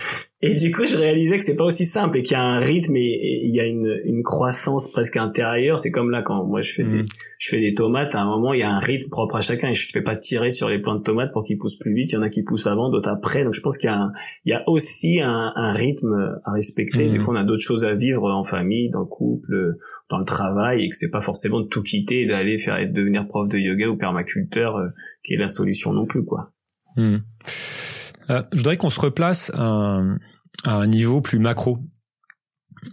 et 0.43 0.57
du 0.57 0.73
coup 0.73 0.85
je 0.85 0.97
réalisais 0.97 1.39
que 1.39 1.45
c'est 1.45 1.55
pas 1.55 1.65
aussi 1.65 1.85
simple 1.85 2.19
et 2.19 2.23
qu'il 2.23 2.33
y 2.33 2.41
a 2.41 2.43
un 2.43 2.59
rythme 2.59 2.97
et, 2.97 3.41
il 3.45 3.55
y 3.55 3.61
a 3.61 3.65
une 3.65 4.01
une 4.05 4.25
croissance 4.25 4.91
presque 4.91 5.17
intérieure. 5.17 5.79
C'est 5.79 5.93
comme 5.93 6.11
là 6.11 6.23
quand 6.23 6.45
moi 6.45 6.61
je 6.61 6.73
fais 6.73 6.83
des 6.83 7.05
mm. 7.05 7.07
je 7.39 7.49
fais 7.51 7.61
des 7.61 7.73
tomates 7.73 8.17
à 8.17 8.21
un 8.21 8.27
moment 8.27 8.53
il 8.53 8.61
y 8.61 8.65
a 8.65 8.71
un 8.71 8.81
rythme 8.81 9.09
propre 9.11 9.37
à 9.37 9.41
chacun 9.41 9.69
et 9.69 9.75
je 9.75 9.87
ne 9.87 9.93
fais 9.93 10.03
pas 10.03 10.17
tirer 10.17 10.51
sur 10.51 10.69
les 10.69 10.81
plants 10.81 10.97
de 10.97 11.03
tomates 11.05 11.33
pour 11.33 11.45
qu'ils 11.45 11.57
poussent 11.57 11.79
plus 11.79 11.95
vite. 11.95 12.11
Il 12.11 12.17
y 12.17 12.19
en 12.19 12.23
a 12.23 12.31
qui 12.31 12.43
poussent 12.43 12.67
avant 12.67 12.91
d'autres 12.91 13.09
après. 13.09 13.45
Donc 13.45 13.53
je 13.53 13.61
pense 13.61 13.79
qu'il 13.79 13.89
y 13.89 13.93
a 13.93 13.97
un, 13.97 14.13
il 14.45 14.51
y 14.51 14.55
a 14.55 14.69
aussi 14.69 15.21
un, 15.21 15.53
un 15.55 15.73
rythme 15.73 16.41
à 16.45 16.51
respecter. 16.51 17.09
Des 17.09 17.19
mm. 17.19 17.21
fois 17.21 17.35
on 17.35 17.37
a 17.37 17.45
d'autres 17.45 17.63
choses 17.63 17.85
à 17.85 17.95
vivre 17.95 18.29
en 18.29 18.43
famille 18.43 18.91
dans 18.91 19.01
le 19.01 19.07
couple 19.07 19.77
dans 20.09 20.19
le 20.19 20.25
travail 20.25 20.85
et 20.85 20.89
que 20.89 20.95
c'est 20.95 21.11
pas 21.11 21.21
forcément 21.21 21.61
de 21.61 21.67
tout 21.67 21.83
quitter 21.83 22.23
et 22.23 22.27
d'aller 22.27 22.59
faire 22.59 22.79
devenir 22.91 23.27
prof 23.27 23.49
de 23.49 23.59
yoga 23.59 23.89
ou 23.89 23.97
permaculteur 23.97 24.77
euh, 24.77 24.89
qui 25.27 25.35
est 25.35 25.39
la 25.39 25.49
solution 25.49 25.93
non 25.93 26.07
plus 26.07 26.25
quoi. 26.25 26.53
Hmm. 26.97 27.19
Euh, 28.31 28.43
je 28.53 28.59
voudrais 28.59 28.77
qu'on 28.77 28.91
se 28.91 29.01
replace 29.01 29.51
à 29.55 30.01
un, 30.65 30.87
niveau 30.87 31.21
plus 31.21 31.39
macro. 31.39 31.79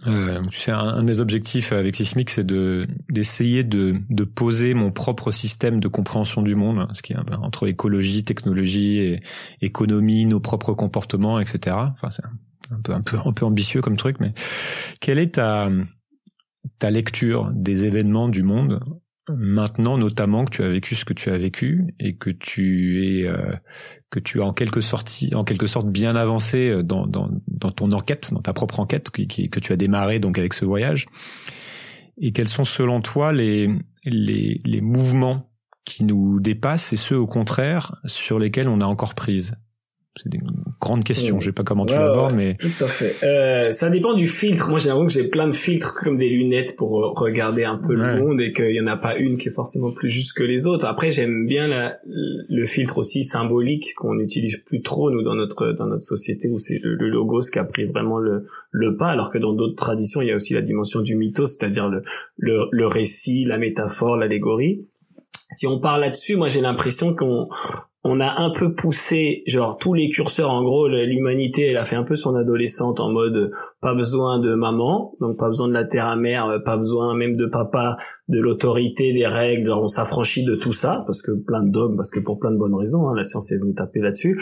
Euh, 0.06 0.42
sais, 0.50 0.72
un, 0.72 1.04
des 1.04 1.20
objectifs 1.20 1.72
avec 1.72 1.94
Sismic, 1.94 2.30
c'est 2.30 2.44
de 2.44 2.88
d'essayer 3.08 3.64
de, 3.64 3.96
de 4.10 4.24
poser 4.24 4.74
mon 4.74 4.90
propre 4.90 5.30
système 5.30 5.78
de 5.78 5.88
compréhension 5.88 6.42
du 6.42 6.54
monde, 6.54 6.88
ce 6.92 7.02
qui 7.02 7.12
est 7.12 7.16
entre 7.16 7.68
écologie, 7.68 8.24
technologie, 8.24 8.98
et 8.98 9.22
économie, 9.60 10.26
nos 10.26 10.40
propres 10.40 10.74
comportements, 10.74 11.38
etc. 11.38 11.76
Enfin, 11.92 12.10
c'est 12.10 12.24
un 12.70 12.80
peu 12.82 12.92
un 12.92 13.02
peu 13.02 13.18
un 13.24 13.32
peu 13.32 13.46
ambitieux 13.46 13.82
comme 13.82 13.96
truc, 13.96 14.18
mais 14.20 14.32
quelle 15.00 15.18
est 15.18 15.36
ta 15.36 15.70
ta 16.78 16.90
lecture 16.90 17.50
des 17.52 17.84
événements 17.84 18.28
du 18.28 18.42
monde 18.42 18.80
maintenant 19.28 19.96
notamment 19.96 20.44
que 20.44 20.50
tu 20.50 20.62
as 20.62 20.68
vécu 20.68 20.94
ce 20.94 21.04
que 21.04 21.14
tu 21.14 21.30
as 21.30 21.38
vécu 21.38 21.94
et 21.98 22.16
que 22.16 22.30
tu 22.30 23.20
es 23.20 23.26
euh, 23.26 23.52
que 24.10 24.20
tu 24.20 24.42
as 24.42 24.44
en 24.44 24.52
quelque 24.52 24.80
sorte 24.80 25.12
en 25.34 25.44
quelque 25.44 25.66
sorte 25.66 25.88
bien 25.88 26.14
avancé 26.14 26.68
euh, 26.68 26.82
dans, 26.82 27.06
dans, 27.06 27.30
dans 27.48 27.70
ton 27.70 27.90
enquête 27.92 28.32
dans 28.32 28.42
ta 28.42 28.52
propre 28.52 28.80
enquête 28.80 29.10
qui, 29.10 29.48
que 29.48 29.60
tu 29.60 29.72
as 29.72 29.76
démarré 29.76 30.18
donc 30.18 30.38
avec 30.38 30.52
ce 30.52 30.64
voyage. 30.64 31.06
Et 32.18 32.32
quels 32.32 32.48
sont 32.48 32.64
selon 32.64 33.00
toi 33.00 33.32
les 33.32 33.70
les, 34.04 34.60
les 34.64 34.80
mouvements 34.80 35.50
qui 35.84 36.04
nous 36.04 36.40
dépassent 36.40 36.92
et 36.92 36.96
ceux 36.96 37.18
au 37.18 37.26
contraire 37.26 38.00
sur 38.04 38.38
lesquels 38.38 38.68
on 38.68 38.80
a 38.80 38.86
encore 38.86 39.14
prise? 39.14 39.56
C'est 40.16 40.32
une 40.32 40.50
grande 40.80 41.02
question. 41.02 41.40
Je 41.40 41.46
sais 41.46 41.52
pas 41.52 41.64
comment 41.64 41.84
tu 41.84 41.94
l'abordes, 41.94 42.34
mais 42.34 42.54
tout 42.54 42.68
à 42.80 42.86
fait. 42.86 43.26
Euh, 43.26 43.70
ça 43.70 43.90
dépend 43.90 44.14
du 44.14 44.26
filtre. 44.26 44.68
Moi, 44.68 44.78
j'ai 44.78 44.88
l'impression 44.88 45.06
que 45.06 45.12
j'ai 45.12 45.28
plein 45.28 45.48
de 45.48 45.52
filtres 45.54 45.94
comme 45.94 46.16
des 46.16 46.28
lunettes 46.28 46.76
pour 46.76 47.00
euh, 47.00 47.08
regarder 47.14 47.64
un 47.64 47.76
peu 47.76 47.94
le 47.94 48.20
monde 48.20 48.40
et 48.40 48.52
qu'il 48.52 48.72
y 48.72 48.80
en 48.80 48.86
a 48.86 48.96
pas 48.96 49.16
une 49.16 49.38
qui 49.38 49.48
est 49.48 49.52
forcément 49.52 49.90
plus 49.90 50.08
juste 50.08 50.36
que 50.36 50.44
les 50.44 50.66
autres. 50.66 50.86
Après, 50.86 51.10
j'aime 51.10 51.46
bien 51.46 51.66
la, 51.66 51.98
le 52.04 52.64
filtre 52.64 52.98
aussi 52.98 53.24
symbolique 53.24 53.94
qu'on 53.96 54.14
n'utilise 54.14 54.58
plus 54.58 54.82
trop 54.82 55.10
nous 55.10 55.22
dans 55.22 55.34
notre 55.34 55.72
dans 55.72 55.86
notre 55.86 56.04
société 56.04 56.48
où 56.48 56.58
c'est 56.58 56.78
le, 56.82 57.08
logos 57.08 57.50
qui 57.52 57.58
a 57.58 57.64
pris 57.64 57.84
vraiment 57.84 58.18
le 58.18 58.46
le 58.70 58.96
pas, 58.96 59.08
alors 59.08 59.30
que 59.30 59.38
dans 59.38 59.52
d'autres 59.52 59.76
traditions, 59.76 60.20
il 60.22 60.28
y 60.28 60.32
a 60.32 60.34
aussi 60.34 60.54
la 60.54 60.62
dimension 60.62 61.00
du 61.00 61.16
mythos, 61.16 61.46
c'est-à-dire 61.46 61.88
le, 61.88 62.02
le 62.36 62.66
le 62.70 62.86
récit, 62.86 63.44
la 63.44 63.58
métaphore, 63.58 64.16
l'allégorie 64.16 64.86
si 65.50 65.66
on 65.66 65.78
parle 65.78 66.00
là-dessus, 66.00 66.36
moi 66.36 66.48
j'ai 66.48 66.60
l'impression 66.60 67.14
qu'on 67.14 67.48
on 68.06 68.20
a 68.20 68.42
un 68.42 68.50
peu 68.50 68.74
poussé 68.74 69.42
genre 69.46 69.78
tous 69.78 69.94
les 69.94 70.10
curseurs 70.10 70.50
en 70.50 70.62
gros 70.62 70.88
l'humanité 70.88 71.68
elle 71.68 71.78
a 71.78 71.84
fait 71.84 71.96
un 71.96 72.04
peu 72.04 72.14
son 72.14 72.34
adolescente 72.34 73.00
en 73.00 73.10
mode 73.10 73.50
pas 73.80 73.94
besoin 73.94 74.38
de 74.38 74.54
maman 74.54 75.14
donc 75.20 75.38
pas 75.38 75.48
besoin 75.48 75.68
de 75.68 75.72
la 75.72 75.84
terre 75.84 76.14
mère 76.16 76.60
pas 76.64 76.76
besoin 76.76 77.14
même 77.14 77.36
de 77.36 77.46
papa 77.46 77.96
de 78.28 78.38
l'autorité 78.38 79.14
des 79.14 79.26
règles 79.26 79.72
on 79.72 79.86
s'affranchit 79.86 80.44
de 80.44 80.54
tout 80.54 80.72
ça 80.72 81.02
parce 81.06 81.22
que 81.22 81.32
plein 81.32 81.62
de 81.62 81.70
dogmes 81.70 81.96
parce 81.96 82.10
que 82.10 82.20
pour 82.20 82.38
plein 82.38 82.50
de 82.50 82.58
bonnes 82.58 82.74
raisons 82.74 83.08
hein, 83.08 83.14
la 83.16 83.22
science 83.22 83.50
est 83.50 83.56
venue 83.56 83.74
taper 83.74 84.00
là-dessus 84.00 84.38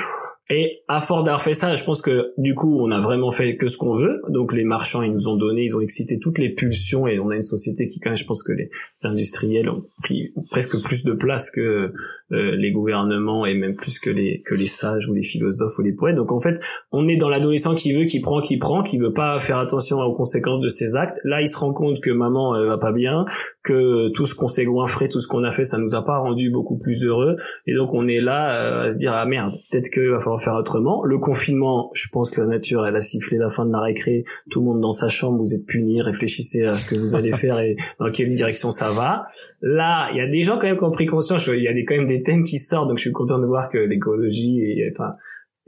et 0.54 0.82
à 0.86 1.00
force 1.00 1.24
d'avoir 1.24 1.40
fait 1.40 1.54
ça, 1.54 1.74
je 1.76 1.82
pense 1.82 2.02
que 2.02 2.34
du 2.36 2.54
coup, 2.54 2.78
on 2.78 2.90
a 2.90 3.00
vraiment 3.00 3.30
fait 3.30 3.56
que 3.56 3.68
ce 3.68 3.78
qu'on 3.78 3.96
veut. 3.96 4.20
Donc 4.28 4.52
les 4.52 4.64
marchands, 4.64 5.00
ils 5.00 5.10
nous 5.10 5.26
ont 5.26 5.36
donné, 5.36 5.62
ils 5.62 5.74
ont 5.74 5.80
excité 5.80 6.18
toutes 6.18 6.38
les 6.38 6.50
pulsions 6.50 7.06
et 7.06 7.18
on 7.18 7.30
a 7.30 7.36
une 7.36 7.40
société 7.40 7.86
qui, 7.86 8.00
quand 8.00 8.10
même, 8.10 8.16
je 8.18 8.26
pense 8.26 8.42
que 8.42 8.52
les 8.52 8.68
industriels 9.02 9.70
ont 9.70 9.82
pris 10.02 10.34
presque 10.50 10.78
plus 10.82 11.04
de 11.04 11.14
place 11.14 11.50
que 11.50 11.94
euh, 12.32 12.56
les 12.56 12.70
gouvernements 12.70 13.46
et 13.46 13.54
même 13.54 13.76
plus 13.76 13.98
que 13.98 14.10
les 14.10 14.42
que 14.42 14.54
les 14.54 14.66
sages 14.66 15.08
ou 15.08 15.14
les 15.14 15.22
philosophes 15.22 15.78
ou 15.78 15.82
les 15.82 15.92
poètes. 15.92 16.16
Donc 16.16 16.32
en 16.32 16.38
fait, 16.38 16.62
on 16.90 17.08
est 17.08 17.16
dans 17.16 17.30
l'adolescent 17.30 17.74
qui 17.74 17.94
veut, 17.94 18.04
qui 18.04 18.20
prend, 18.20 18.42
qui 18.42 18.58
prend, 18.58 18.82
qui 18.82 18.98
veut 18.98 19.14
pas 19.14 19.38
faire 19.38 19.56
attention 19.56 20.00
aux 20.00 20.14
conséquences 20.14 20.60
de 20.60 20.68
ses 20.68 20.96
actes. 20.96 21.18
Là, 21.24 21.40
il 21.40 21.48
se 21.48 21.56
rend 21.56 21.72
compte 21.72 22.00
que 22.00 22.10
maman 22.10 22.62
va 22.62 22.76
pas 22.76 22.92
bien, 22.92 23.24
que 23.64 24.10
tout 24.10 24.26
ce 24.26 24.34
qu'on 24.34 24.48
s'est 24.48 24.66
goinfré, 24.66 25.08
tout 25.08 25.18
ce 25.18 25.28
qu'on 25.28 25.44
a 25.44 25.50
fait, 25.50 25.64
ça 25.64 25.78
nous 25.78 25.94
a 25.94 26.04
pas 26.04 26.18
rendu 26.18 26.50
beaucoup 26.50 26.76
plus 26.76 27.06
heureux. 27.06 27.36
Et 27.66 27.74
donc 27.74 27.94
on 27.94 28.06
est 28.06 28.20
là 28.20 28.54
euh, 28.56 28.86
à 28.86 28.90
se 28.90 28.98
dire 28.98 29.12
ah 29.14 29.24
merde, 29.24 29.54
peut-être 29.70 29.88
qu'il 29.90 30.10
va 30.10 30.18
falloir 30.18 30.41
faire 30.42 30.54
autrement. 30.54 31.04
Le 31.04 31.18
confinement, 31.18 31.90
je 31.94 32.08
pense 32.08 32.30
que 32.30 32.40
la 32.40 32.46
nature, 32.46 32.86
elle 32.86 32.96
a 32.96 33.00
sifflé 33.00 33.38
la 33.38 33.48
fin 33.48 33.64
de 33.64 33.72
la 33.72 33.80
récré. 33.80 34.24
Tout 34.50 34.60
le 34.60 34.66
monde 34.66 34.80
dans 34.80 34.92
sa 34.92 35.08
chambre, 35.08 35.38
vous 35.38 35.54
êtes 35.54 35.66
punis, 35.66 36.02
réfléchissez 36.02 36.64
à 36.64 36.74
ce 36.74 36.86
que 36.86 36.94
vous 36.94 37.14
allez 37.14 37.32
faire 37.36 37.58
et 37.60 37.76
dans 37.98 38.10
quelle 38.10 38.32
direction 38.32 38.70
ça 38.70 38.90
va. 38.90 39.26
Là, 39.60 40.10
il 40.12 40.18
y 40.18 40.20
a 40.20 40.28
des 40.28 40.42
gens 40.42 40.58
quand 40.58 40.66
même 40.66 40.78
qui 40.78 40.84
ont 40.84 40.90
pris 40.90 41.06
conscience. 41.06 41.46
Il 41.46 41.62
y 41.62 41.68
a 41.68 41.72
des, 41.72 41.84
quand 41.84 41.96
même 41.96 42.06
des 42.06 42.22
thèmes 42.22 42.42
qui 42.42 42.58
sortent, 42.58 42.88
donc 42.88 42.98
je 42.98 43.02
suis 43.02 43.12
content 43.12 43.38
de 43.38 43.46
voir 43.46 43.68
que 43.68 43.78
l'écologie 43.78 44.60
et 44.60 44.92
enfin 44.92 45.14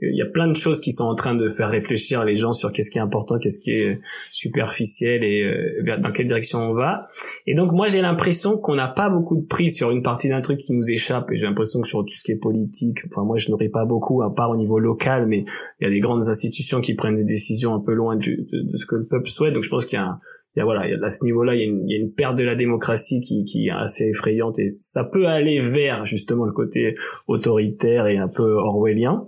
il 0.01 0.15
y 0.15 0.21
a 0.21 0.25
plein 0.25 0.47
de 0.47 0.55
choses 0.55 0.81
qui 0.81 0.91
sont 0.91 1.05
en 1.05 1.15
train 1.15 1.35
de 1.35 1.47
faire 1.47 1.69
réfléchir 1.69 2.25
les 2.25 2.35
gens 2.35 2.51
sur 2.51 2.71
qu'est-ce 2.71 2.91
qui 2.91 2.97
est 2.97 3.01
important, 3.01 3.39
qu'est-ce 3.39 3.59
qui 3.59 3.71
est 3.71 3.99
superficiel 4.31 5.23
et 5.23 5.43
euh, 5.43 5.97
dans 6.01 6.11
quelle 6.11 6.25
direction 6.25 6.59
on 6.59 6.73
va. 6.73 7.07
Et 7.47 7.53
donc 7.53 7.71
moi 7.71 7.87
j'ai 7.87 8.01
l'impression 8.01 8.57
qu'on 8.57 8.75
n'a 8.75 8.89
pas 8.89 9.09
beaucoup 9.09 9.37
de 9.37 9.45
prise 9.45 9.75
sur 9.75 9.91
une 9.91 10.03
partie 10.03 10.27
d'un 10.27 10.41
truc 10.41 10.59
qui 10.59 10.73
nous 10.73 10.89
échappe 10.91 11.31
et 11.31 11.37
j'ai 11.37 11.45
l'impression 11.45 11.81
que 11.81 11.87
sur 11.87 12.01
tout 12.01 12.13
ce 12.13 12.23
qui 12.23 12.33
est 12.33 12.39
politique, 12.39 12.99
enfin 13.07 13.23
moi 13.23 13.37
je 13.37 13.49
n'aurais 13.49 13.69
pas 13.69 13.85
beaucoup 13.85 14.21
à 14.21 14.33
part 14.33 14.49
au 14.49 14.57
niveau 14.57 14.79
local, 14.79 15.27
mais 15.27 15.45
il 15.79 15.85
y 15.85 15.87
a 15.87 15.89
des 15.89 16.01
grandes 16.01 16.27
institutions 16.27 16.81
qui 16.81 16.93
prennent 16.95 17.15
des 17.15 17.23
décisions 17.23 17.73
un 17.73 17.79
peu 17.79 17.93
loin 17.93 18.17
de, 18.17 18.21
ce 18.73 18.85
que 18.85 18.95
le 18.95 19.05
peuple 19.05 19.29
souhaite. 19.29 19.53
Donc 19.53 19.63
je 19.63 19.69
pense 19.69 19.85
qu'il 19.85 19.97
y 19.97 20.01
a 20.01 20.19
il 20.55 20.59
y 20.59 20.61
a 20.61 20.65
voilà, 20.65 20.85
à 21.05 21.09
ce 21.09 21.25
niveau-là, 21.25 21.53
il, 21.53 21.81
il 21.85 21.91
y 21.91 21.95
a, 21.95 22.01
une, 22.01 22.13
perte 22.13 22.37
de 22.37 22.43
la 22.45 22.55
démocratie 22.55 23.19
qui, 23.19 23.43
qui 23.43 23.67
est 23.67 23.71
assez 23.71 24.05
effrayante 24.05 24.57
et 24.57 24.77
ça 24.79 25.03
peut 25.03 25.27
aller 25.27 25.59
vers 25.59 26.05
justement 26.05 26.45
le 26.45 26.53
côté 26.53 26.95
autoritaire 27.27 28.07
et 28.07 28.15
un 28.15 28.29
peu 28.29 28.53
orwellien. 28.53 29.25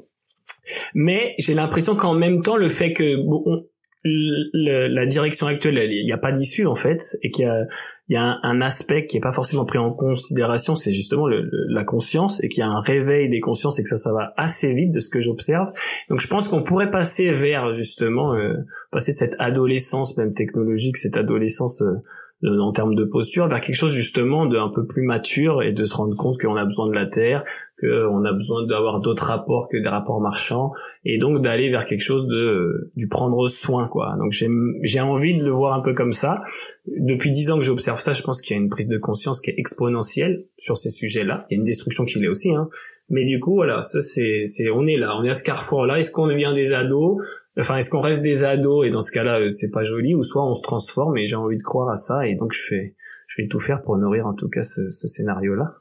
Mais 0.93 1.35
j'ai 1.37 1.53
l'impression 1.53 1.95
qu'en 1.95 2.13
même 2.13 2.41
temps, 2.41 2.57
le 2.57 2.69
fait 2.69 2.93
que 2.93 3.15
bon, 3.25 3.65
la 4.03 5.05
direction 5.05 5.47
actuelle, 5.47 5.77
il 5.91 6.05
n'y 6.05 6.11
a 6.11 6.17
pas 6.17 6.31
d'issue 6.31 6.65
en 6.65 6.75
fait, 6.75 7.17
et 7.23 7.31
qu'il 7.31 7.45
y 7.45 7.47
a, 7.47 7.65
y 8.09 8.15
a 8.15 8.39
un, 8.43 8.61
aspect 8.61 9.05
qui 9.05 9.17
est 9.17 9.21
pas 9.21 9.31
forcément 9.31 9.65
pris 9.65 9.77
en 9.77 9.91
considération, 9.91 10.75
c'est 10.75 10.91
justement 10.91 11.27
le, 11.27 11.49
la 11.69 11.83
conscience, 11.83 12.43
et 12.43 12.49
qu'il 12.49 12.59
y 12.59 12.63
a 12.63 12.67
un 12.67 12.81
réveil 12.81 13.29
des 13.29 13.39
consciences, 13.39 13.79
et 13.79 13.83
que 13.83 13.89
ça, 13.89 13.95
ça 13.95 14.13
va 14.13 14.33
assez 14.37 14.73
vite 14.73 14.93
de 14.93 14.99
ce 14.99 15.09
que 15.09 15.19
j'observe. 15.19 15.71
Donc 16.09 16.19
je 16.19 16.27
pense 16.27 16.47
qu'on 16.47 16.63
pourrait 16.63 16.91
passer 16.91 17.31
vers 17.31 17.73
justement 17.73 18.33
euh, 18.35 18.53
passer 18.91 19.11
cette 19.11 19.35
adolescence 19.39 20.17
même 20.17 20.33
technologique, 20.33 20.97
cette 20.97 21.17
adolescence 21.17 21.81
euh, 21.81 22.03
en 22.43 22.71
termes 22.71 22.93
de 22.93 23.03
posture 23.03 23.47
vers 23.47 23.61
quelque 23.61 23.75
chose 23.75 23.93
justement 23.93 24.45
de 24.45 24.57
un 24.57 24.69
peu 24.69 24.85
plus 24.85 25.01
mature 25.01 25.63
et 25.63 25.71
de 25.71 25.85
se 25.85 25.95
rendre 25.95 26.15
compte 26.15 26.39
qu'on 26.39 26.55
a 26.55 26.65
besoin 26.65 26.87
de 26.87 26.93
la 26.93 27.07
terre, 27.07 27.43
qu'on 27.79 28.23
a 28.25 28.31
besoin 28.31 28.65
d'avoir 28.67 28.99
d'autres 28.99 29.25
rapports 29.25 29.67
que 29.69 29.77
des 29.77 29.87
rapports 29.87 30.21
marchands 30.21 30.71
et 31.03 31.17
donc 31.17 31.41
d'aller 31.41 31.69
vers 31.71 31.85
quelque 31.85 32.03
chose 32.03 32.27
de 32.27 32.91
du 32.95 33.07
prendre 33.07 33.47
soin 33.47 33.87
quoi. 33.87 34.15
Donc 34.19 34.31
j'ai 34.31 34.49
j'ai 34.83 34.99
envie 34.99 35.37
de 35.37 35.43
le 35.43 35.51
voir 35.51 35.73
un 35.73 35.81
peu 35.81 35.93
comme 35.93 36.11
ça. 36.11 36.43
Depuis 36.85 37.31
dix 37.31 37.49
ans 37.49 37.57
que 37.57 37.65
j'observe 37.65 37.99
ça, 37.99 38.11
je 38.11 38.21
pense 38.21 38.39
qu'il 38.41 38.55
y 38.55 38.59
a 38.59 38.61
une 38.61 38.69
prise 38.69 38.87
de 38.87 38.99
conscience 38.99 39.41
qui 39.41 39.49
est 39.49 39.55
exponentielle 39.57 40.45
sur 40.57 40.77
ces 40.77 40.89
sujets-là. 40.89 41.47
Il 41.49 41.55
y 41.55 41.57
a 41.57 41.59
une 41.59 41.65
destruction 41.65 42.05
qui 42.05 42.19
l'est 42.19 42.27
aussi 42.27 42.51
hein. 42.51 42.69
Mais 43.09 43.25
du 43.25 43.39
coup, 43.39 43.53
voilà, 43.53 43.81
ça 43.81 44.01
c'est, 44.01 44.43
c'est, 44.45 44.69
on 44.69 44.85
est 44.85 44.97
là, 44.97 45.15
on 45.17 45.23
est 45.23 45.29
à 45.29 45.33
ce 45.33 45.43
carrefour-là. 45.43 45.97
Est-ce 45.97 46.11
qu'on 46.11 46.27
devient 46.27 46.51
des 46.53 46.73
ados? 46.73 47.23
Enfin, 47.57 47.77
est-ce 47.77 47.89
qu'on 47.89 48.01
reste 48.01 48.21
des 48.21 48.43
ados? 48.43 48.85
Et 48.85 48.89
dans 48.89 48.99
ce 48.99 49.11
cas-là, 49.11 49.39
euh, 49.39 49.49
c'est 49.49 49.71
pas 49.71 49.83
joli, 49.83 50.13
ou 50.13 50.23
soit 50.23 50.45
on 50.45 50.53
se 50.53 50.61
transforme 50.61 51.17
et 51.17 51.25
j'ai 51.25 51.37
envie 51.37 51.57
de 51.57 51.63
croire 51.63 51.89
à 51.89 51.95
ça 51.95 52.27
et 52.27 52.35
donc 52.35 52.51
je 52.51 52.61
fais, 52.61 52.95
je 53.27 53.41
vais 53.41 53.47
tout 53.47 53.59
faire 53.59 53.81
pour 53.81 53.97
nourrir 53.97 54.27
en 54.27 54.33
tout 54.33 54.49
cas 54.49 54.61
ce, 54.61 54.89
ce 54.89 55.07
scénario-là. 55.07 55.75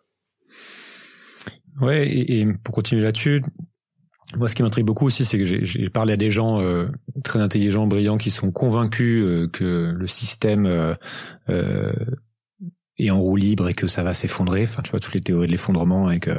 Ouais, 1.80 2.08
et, 2.08 2.40
et, 2.40 2.46
pour 2.62 2.74
continuer 2.74 3.02
là-dessus, 3.02 3.42
moi, 4.34 4.48
ce 4.48 4.54
qui 4.54 4.62
m'intrigue 4.62 4.84
beaucoup 4.84 5.06
aussi, 5.06 5.24
c'est 5.24 5.38
que 5.38 5.44
j'ai 5.44 5.88
parlé 5.88 6.12
à 6.12 6.16
des 6.16 6.30
gens 6.30 6.60
euh, 6.60 6.88
très 7.22 7.38
intelligents, 7.38 7.86
brillants, 7.86 8.18
qui 8.18 8.30
sont 8.30 8.50
convaincus 8.50 9.24
euh, 9.24 9.48
que 9.48 9.94
le 9.96 10.06
système 10.08 10.66
euh, 10.66 11.92
est 12.98 13.10
en 13.10 13.20
roue 13.20 13.36
libre 13.36 13.68
et 13.68 13.74
que 13.74 13.86
ça 13.86 14.02
va 14.02 14.14
s'effondrer. 14.14 14.62
Enfin, 14.62 14.82
tu 14.82 14.90
vois, 14.90 15.00
toutes 15.00 15.14
les 15.14 15.20
théories 15.20 15.46
de 15.46 15.52
l'effondrement 15.52 16.10
et 16.10 16.20
que 16.20 16.38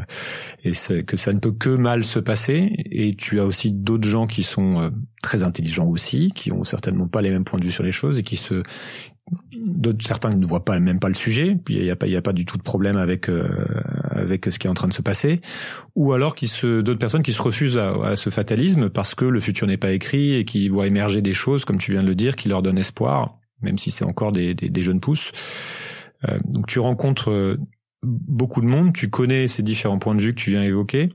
et 0.63 0.71
que 1.03 1.17
ça 1.17 1.33
ne 1.33 1.39
peut 1.39 1.51
que 1.51 1.69
mal 1.69 2.03
se 2.03 2.19
passer. 2.19 2.71
Et 2.91 3.15
tu 3.15 3.39
as 3.39 3.45
aussi 3.45 3.71
d'autres 3.71 4.07
gens 4.07 4.27
qui 4.27 4.43
sont 4.43 4.91
très 5.21 5.43
intelligents 5.43 5.87
aussi, 5.87 6.31
qui 6.33 6.51
ont 6.51 6.63
certainement 6.63 7.07
pas 7.07 7.21
les 7.21 7.29
mêmes 7.29 7.43
points 7.43 7.59
de 7.59 7.65
vue 7.65 7.71
sur 7.71 7.83
les 7.83 7.91
choses 7.91 8.17
et 8.17 8.23
qui 8.23 8.35
se 8.35 8.63
d'autres 9.51 10.05
certains 10.05 10.29
ne 10.29 10.45
voient 10.45 10.63
pas 10.63 10.79
même 10.79 10.99
pas 10.99 11.09
le 11.09 11.13
sujet 11.13 11.57
puis 11.63 11.75
il 11.75 11.83
y 11.83 11.91
a 11.91 11.95
pas 11.95 12.07
il 12.07 12.13
y 12.13 12.15
a 12.15 12.21
pas 12.21 12.33
du 12.33 12.45
tout 12.45 12.57
de 12.57 12.63
problème 12.63 12.95
avec 12.95 13.29
euh, 13.29 13.65
avec 14.09 14.45
ce 14.45 14.57
qui 14.57 14.67
est 14.67 14.69
en 14.69 14.73
train 14.73 14.87
de 14.87 14.93
se 14.93 15.01
passer 15.01 15.41
ou 15.95 16.13
alors 16.13 16.35
qui 16.35 16.47
se 16.47 16.81
d'autres 16.81 16.99
personnes 16.99 17.23
qui 17.23 17.33
se 17.33 17.41
refusent 17.41 17.77
à, 17.77 17.91
à, 18.05 18.15
ce 18.15 18.29
fatalisme 18.29 18.89
parce 18.89 19.15
que 19.15 19.25
le 19.25 19.39
futur 19.39 19.67
n'est 19.67 19.77
pas 19.77 19.91
écrit 19.91 20.35
et 20.35 20.45
qui 20.45 20.69
voient 20.69 20.87
émerger 20.87 21.21
des 21.21 21.33
choses 21.33 21.65
comme 21.65 21.77
tu 21.77 21.91
viens 21.91 22.03
de 22.03 22.07
le 22.07 22.15
dire 22.15 22.35
qui 22.35 22.47
leur 22.47 22.61
donnent 22.61 22.77
espoir 22.77 23.37
même 23.61 23.77
si 23.77 23.91
c'est 23.91 24.05
encore 24.05 24.31
des, 24.31 24.53
des, 24.53 24.81
jeunes 24.81 24.99
pousses 24.99 25.31
euh, 25.31 25.96
donc 26.45 26.67
tu 26.67 26.79
rencontres 26.79 27.31
euh, 27.31 27.57
beaucoup 28.03 28.61
de 28.61 28.67
monde 28.67 28.93
tu 28.93 29.09
connais 29.09 29.47
ces 29.47 29.63
différents 29.63 29.99
points 29.99 30.15
de 30.15 30.21
vue 30.21 30.33
que 30.33 30.39
tu 30.41 30.51
viens 30.51 30.63
évoquer. 30.63 31.09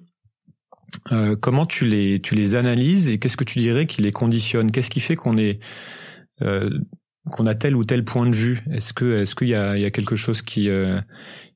Euh, 1.10 1.36
comment 1.36 1.64
tu 1.64 1.86
les 1.86 2.20
tu 2.20 2.34
les 2.34 2.54
analyses 2.54 3.08
et 3.08 3.18
qu'est-ce 3.18 3.36
que 3.36 3.44
tu 3.44 3.58
dirais 3.58 3.86
qui 3.86 4.02
les 4.02 4.12
conditionne? 4.12 4.70
Qu'est-ce 4.70 4.90
qui 4.90 5.00
fait 5.00 5.16
qu'on 5.16 5.38
est 5.38 5.58
euh, 6.42 6.70
qu'on 7.30 7.46
a 7.46 7.54
tel 7.54 7.76
ou 7.76 7.84
tel 7.84 8.04
point 8.04 8.28
de 8.28 8.34
vue? 8.34 8.60
Est-ce 8.70 8.92
que 8.92 9.20
est-ce 9.20 9.34
qu'il 9.34 9.48
y 9.48 9.54
a, 9.54 9.76
il 9.76 9.82
y 9.82 9.86
a 9.86 9.90
quelque 9.90 10.16
chose 10.16 10.42
qui 10.42 10.68
euh, 10.68 11.00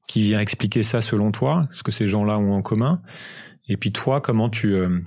qui 0.09 0.23
vient 0.23 0.41
expliquer 0.41 0.83
ça 0.83 1.01
selon 1.01 1.33
toi? 1.33 1.69
Ce 1.73 1.83
que 1.83 1.93
ces 1.93 2.07
gens-là 2.07 2.39
ont 2.39 2.55
en 2.55 2.63
commun? 2.63 3.03
Et 3.69 3.77
puis 3.77 3.93
toi, 3.93 4.21
comment 4.21 4.49
tu 4.49 4.75
euh, 4.75 5.01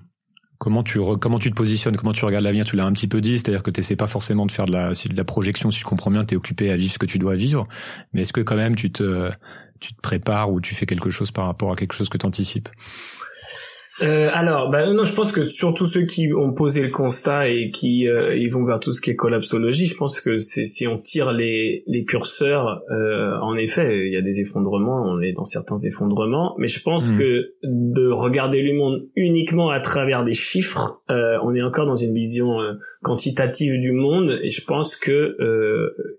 comment 0.60 0.84
tu 0.84 1.00
comment 1.20 1.40
tu 1.40 1.50
te 1.50 1.56
positionnes 1.56 1.98
Comment 1.98 2.14
tu 2.14 2.24
regardes 2.26 2.44
l'avenir 2.44 2.66
Tu 2.66 2.76
l'as 2.76 2.86
un 2.86 2.92
petit 2.92 3.08
peu 3.08 3.22
dit, 3.22 3.40
c'est-à-dire 3.40 3.64
que 3.64 3.72
tu 3.72 3.80
n'essaies 3.80 3.96
pas 3.96 4.08
forcément 4.08 4.46
de 4.46 4.52
faire 4.52 4.66
de 4.66 4.72
la 4.72 4.90
de 4.92 5.18
la 5.18 5.24
projection. 5.24 5.72
Si 5.72 5.80
je 5.80 5.86
comprends 5.86 6.12
bien, 6.12 6.24
tu 6.26 6.36
es 6.36 6.38
occupé 6.38 6.70
à 6.70 6.78
vivre 6.78 6.94
ce 6.94 7.00
que 7.00 7.08
tu 7.08 7.18
dois 7.18 7.36
vivre. 7.36 7.68
Mais 8.14 8.22
est-ce 8.22 8.34
que 8.34 8.42
quand 8.42 8.58
même 8.58 8.76
tu 8.76 8.92
te 8.92 9.32
tu 9.80 9.94
te 9.94 10.02
prépares 10.02 10.52
ou 10.52 10.62
tu 10.62 10.76
fais 10.76 10.86
quelque 10.86 11.10
chose 11.10 11.32
par 11.32 11.46
rapport 11.46 11.72
à 11.72 11.76
quelque 11.76 11.94
chose 11.94 12.10
que 12.10 12.18
tu 12.18 12.26
euh, 14.02 14.30
alors, 14.34 14.70
bah, 14.70 14.92
non, 14.92 15.04
je 15.04 15.14
pense 15.14 15.32
que 15.32 15.44
surtout 15.44 15.86
ceux 15.86 16.06
qui 16.06 16.34
ont 16.34 16.54
posé 16.54 16.82
le 16.82 16.90
constat 16.90 17.50
et 17.50 17.70
qui 17.70 18.08
euh, 18.08 18.36
ils 18.36 18.50
vont 18.50 18.64
vers 18.64 18.80
tout 18.80 18.92
ce 18.92 19.02
qui 19.02 19.10
est 19.10 19.16
collapsologie, 19.16 19.86
je 19.86 19.96
pense 19.96 20.22
que 20.22 20.38
c'est 20.38 20.64
si 20.64 20.88
on 20.88 20.98
tire 20.98 21.32
les, 21.32 21.84
les 21.88 22.06
curseurs, 22.06 22.82
euh, 22.92 23.38
en 23.42 23.56
effet, 23.58 24.08
il 24.08 24.14
y 24.14 24.18
a 24.18 24.22
des 24.22 24.40
effondrements, 24.40 25.04
on 25.06 25.22
est 25.22 25.34
dans 25.34 25.46
certains 25.46 25.78
effondrements, 25.78 26.56
mais 26.58 26.68
je 26.68 26.82
pense 26.82 27.10
mmh. 27.10 27.18
que 27.18 27.54
de 27.64 28.08
regarder 28.08 28.62
le 28.62 28.74
monde 28.74 29.08
uniquement 29.16 29.70
à 29.70 29.80
travers 29.80 30.24
des 30.24 30.34
chiffres, 30.34 31.02
euh, 31.10 31.38
on 31.44 31.54
est 31.54 31.62
encore 31.62 31.86
dans 31.86 31.96
une 31.96 32.14
vision 32.14 32.62
euh, 32.62 32.74
quantitative 33.02 33.80
du 33.80 33.92
monde, 33.92 34.38
et 34.42 34.50
je 34.50 34.64
pense 34.64 34.96
que 34.96 35.36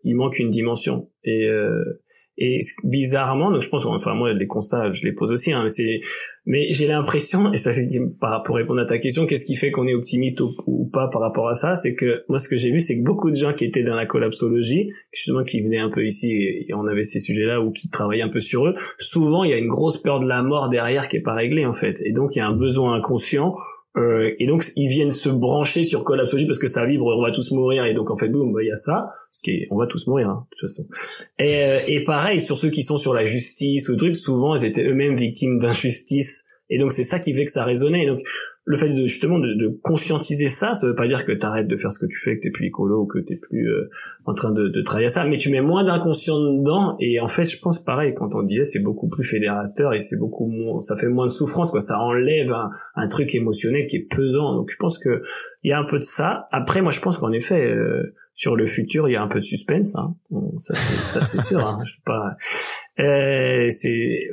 il 0.04 0.16
manque 0.16 0.38
une 0.38 0.50
dimension. 0.50 1.08
Et 1.24 1.46
et 2.40 2.60
bizarrement, 2.84 3.50
donc 3.50 3.60
je 3.60 3.68
pense, 3.68 3.84
enfin 3.84 4.14
moi 4.14 4.32
les 4.32 4.46
constats, 4.46 4.90
je 4.90 5.04
les 5.04 5.12
pose 5.12 5.30
aussi, 5.30 5.52
hein, 5.52 5.60
mais 5.62 5.68
c'est, 5.68 6.00
mais 6.46 6.72
j'ai 6.72 6.86
l'impression, 6.86 7.52
et 7.52 7.58
ça 7.58 7.70
c'est 7.70 7.86
pour 8.44 8.56
répondre 8.56 8.80
à 8.80 8.86
ta 8.86 8.98
question, 8.98 9.26
qu'est-ce 9.26 9.44
qui 9.44 9.54
fait 9.54 9.70
qu'on 9.70 9.86
est 9.86 9.92
optimiste 9.92 10.40
ou, 10.40 10.88
pas 10.90 11.08
par 11.12 11.20
rapport 11.20 11.50
à 11.50 11.54
ça, 11.54 11.74
c'est 11.74 11.94
que 11.94 12.14
moi 12.28 12.38
ce 12.38 12.48
que 12.48 12.56
j'ai 12.56 12.70
vu, 12.70 12.80
c'est 12.80 12.98
que 12.98 13.04
beaucoup 13.04 13.28
de 13.28 13.34
gens 13.34 13.52
qui 13.52 13.66
étaient 13.66 13.82
dans 13.82 13.94
la 13.94 14.06
collapsologie, 14.06 14.90
justement 15.12 15.44
qui 15.44 15.60
venaient 15.60 15.78
un 15.78 15.90
peu 15.90 16.04
ici 16.04 16.32
et, 16.32 16.74
on 16.74 16.86
avait 16.86 17.02
ces 17.02 17.20
sujets-là 17.20 17.60
ou 17.60 17.72
qui 17.72 17.90
travaillaient 17.90 18.22
un 18.22 18.30
peu 18.30 18.40
sur 18.40 18.66
eux, 18.66 18.74
souvent 18.96 19.44
il 19.44 19.50
y 19.50 19.52
a 19.52 19.58
une 19.58 19.68
grosse 19.68 19.98
peur 19.98 20.18
de 20.20 20.26
la 20.26 20.42
mort 20.42 20.70
derrière 20.70 21.08
qui 21.08 21.18
est 21.18 21.22
pas 21.22 21.34
réglée 21.34 21.66
en 21.66 21.74
fait, 21.74 22.00
et 22.04 22.12
donc 22.12 22.36
il 22.36 22.38
y 22.38 22.42
a 22.42 22.46
un 22.46 22.56
besoin 22.56 22.94
inconscient 22.94 23.54
euh, 23.96 24.30
et 24.38 24.46
donc 24.46 24.64
ils 24.76 24.88
viennent 24.88 25.10
se 25.10 25.28
brancher 25.28 25.82
sur 25.82 26.04
collapsologie 26.04 26.46
parce 26.46 26.58
que 26.58 26.68
ça 26.68 26.86
vibre, 26.86 27.06
on 27.06 27.22
va 27.22 27.32
tous 27.32 27.50
mourir 27.50 27.84
et 27.84 27.94
donc 27.94 28.10
en 28.10 28.16
fait 28.16 28.28
boum, 28.28 28.52
bah, 28.52 28.62
il 28.62 28.68
y 28.68 28.70
a 28.70 28.76
ça, 28.76 29.10
ce 29.30 29.42
qui 29.42 29.50
est, 29.50 29.68
on 29.70 29.76
va 29.76 29.86
tous 29.86 30.06
mourir 30.06 30.28
hein, 30.28 30.46
de 30.50 30.56
toute 30.56 30.68
façon. 30.68 30.84
Et, 31.38 31.64
euh, 31.64 31.78
et 31.88 32.04
pareil 32.04 32.38
sur 32.38 32.56
ceux 32.56 32.70
qui 32.70 32.82
sont 32.82 32.96
sur 32.96 33.14
la 33.14 33.24
justice 33.24 33.88
ou 33.88 33.96
truc, 33.96 34.14
souvent 34.14 34.54
ils 34.54 34.64
étaient 34.64 34.84
eux-mêmes 34.84 35.16
victimes 35.16 35.58
d'injustice 35.58 36.44
et 36.70 36.78
donc 36.78 36.92
c'est 36.92 37.02
ça 37.02 37.18
qui 37.18 37.34
fait 37.34 37.44
que 37.44 37.50
ça 37.50 37.64
résonnait. 37.64 38.04
Et 38.04 38.06
donc 38.06 38.20
le 38.70 38.76
fait 38.76 38.88
de 38.88 39.04
justement 39.06 39.40
de, 39.40 39.52
de 39.54 39.80
conscientiser 39.82 40.46
ça, 40.46 40.74
ça 40.74 40.86
veut 40.86 40.94
pas 40.94 41.08
dire 41.08 41.24
que 41.24 41.32
tu 41.32 41.44
arrêtes 41.44 41.66
de 41.66 41.74
faire 41.74 41.90
ce 41.90 41.98
que 41.98 42.06
tu 42.06 42.16
fais, 42.20 42.36
que 42.36 42.42
t'es 42.42 42.50
plus 42.50 42.66
écolo 42.66 43.04
que 43.04 43.18
t'es 43.18 43.34
plus 43.34 43.68
euh, 43.68 43.90
en 44.26 44.34
train 44.34 44.52
de, 44.52 44.68
de, 44.68 44.82
travailler 44.82 45.06
à 45.06 45.08
ça, 45.08 45.24
mais 45.24 45.38
tu 45.38 45.50
mets 45.50 45.60
moins 45.60 45.82
d'inconscient 45.82 46.38
dedans. 46.38 46.96
Et 47.00 47.18
en 47.18 47.26
fait, 47.26 47.44
je 47.44 47.58
pense 47.58 47.82
pareil 47.82 48.14
quand 48.14 48.36
on 48.36 48.44
disait 48.44 48.62
c'est 48.62 48.78
beaucoup 48.78 49.08
plus 49.08 49.24
fédérateur 49.24 49.92
et 49.92 49.98
c'est 49.98 50.16
beaucoup 50.16 50.46
moins, 50.46 50.80
ça 50.80 50.94
fait 50.94 51.08
moins 51.08 51.26
de 51.26 51.30
souffrance, 51.30 51.72
quoi. 51.72 51.80
Ça 51.80 51.98
enlève 51.98 52.52
un, 52.52 52.70
un, 52.94 53.08
truc 53.08 53.34
émotionnel 53.34 53.86
qui 53.86 53.96
est 53.96 54.06
pesant. 54.08 54.54
Donc 54.54 54.70
je 54.70 54.76
pense 54.76 54.98
que 54.98 55.22
il 55.64 55.70
y 55.70 55.72
a 55.72 55.78
un 55.80 55.84
peu 55.84 55.98
de 55.98 56.04
ça. 56.04 56.46
Après, 56.52 56.80
moi, 56.80 56.92
je 56.92 57.00
pense 57.00 57.18
qu'en 57.18 57.32
effet. 57.32 57.72
Euh, 57.72 58.14
sur 58.40 58.56
le 58.56 58.64
futur, 58.64 59.06
il 59.06 59.12
y 59.12 59.16
a 59.16 59.22
un 59.22 59.28
peu 59.28 59.40
de 59.40 59.44
suspense, 59.44 59.94
hein. 59.96 60.14
ça, 60.56 61.20
c'est 61.20 61.42
sûr. 61.42 61.58
Hein. 61.60 61.80
Je 61.84 61.92
sais 61.92 62.02
pas. 62.06 62.36
Euh, 62.98 63.68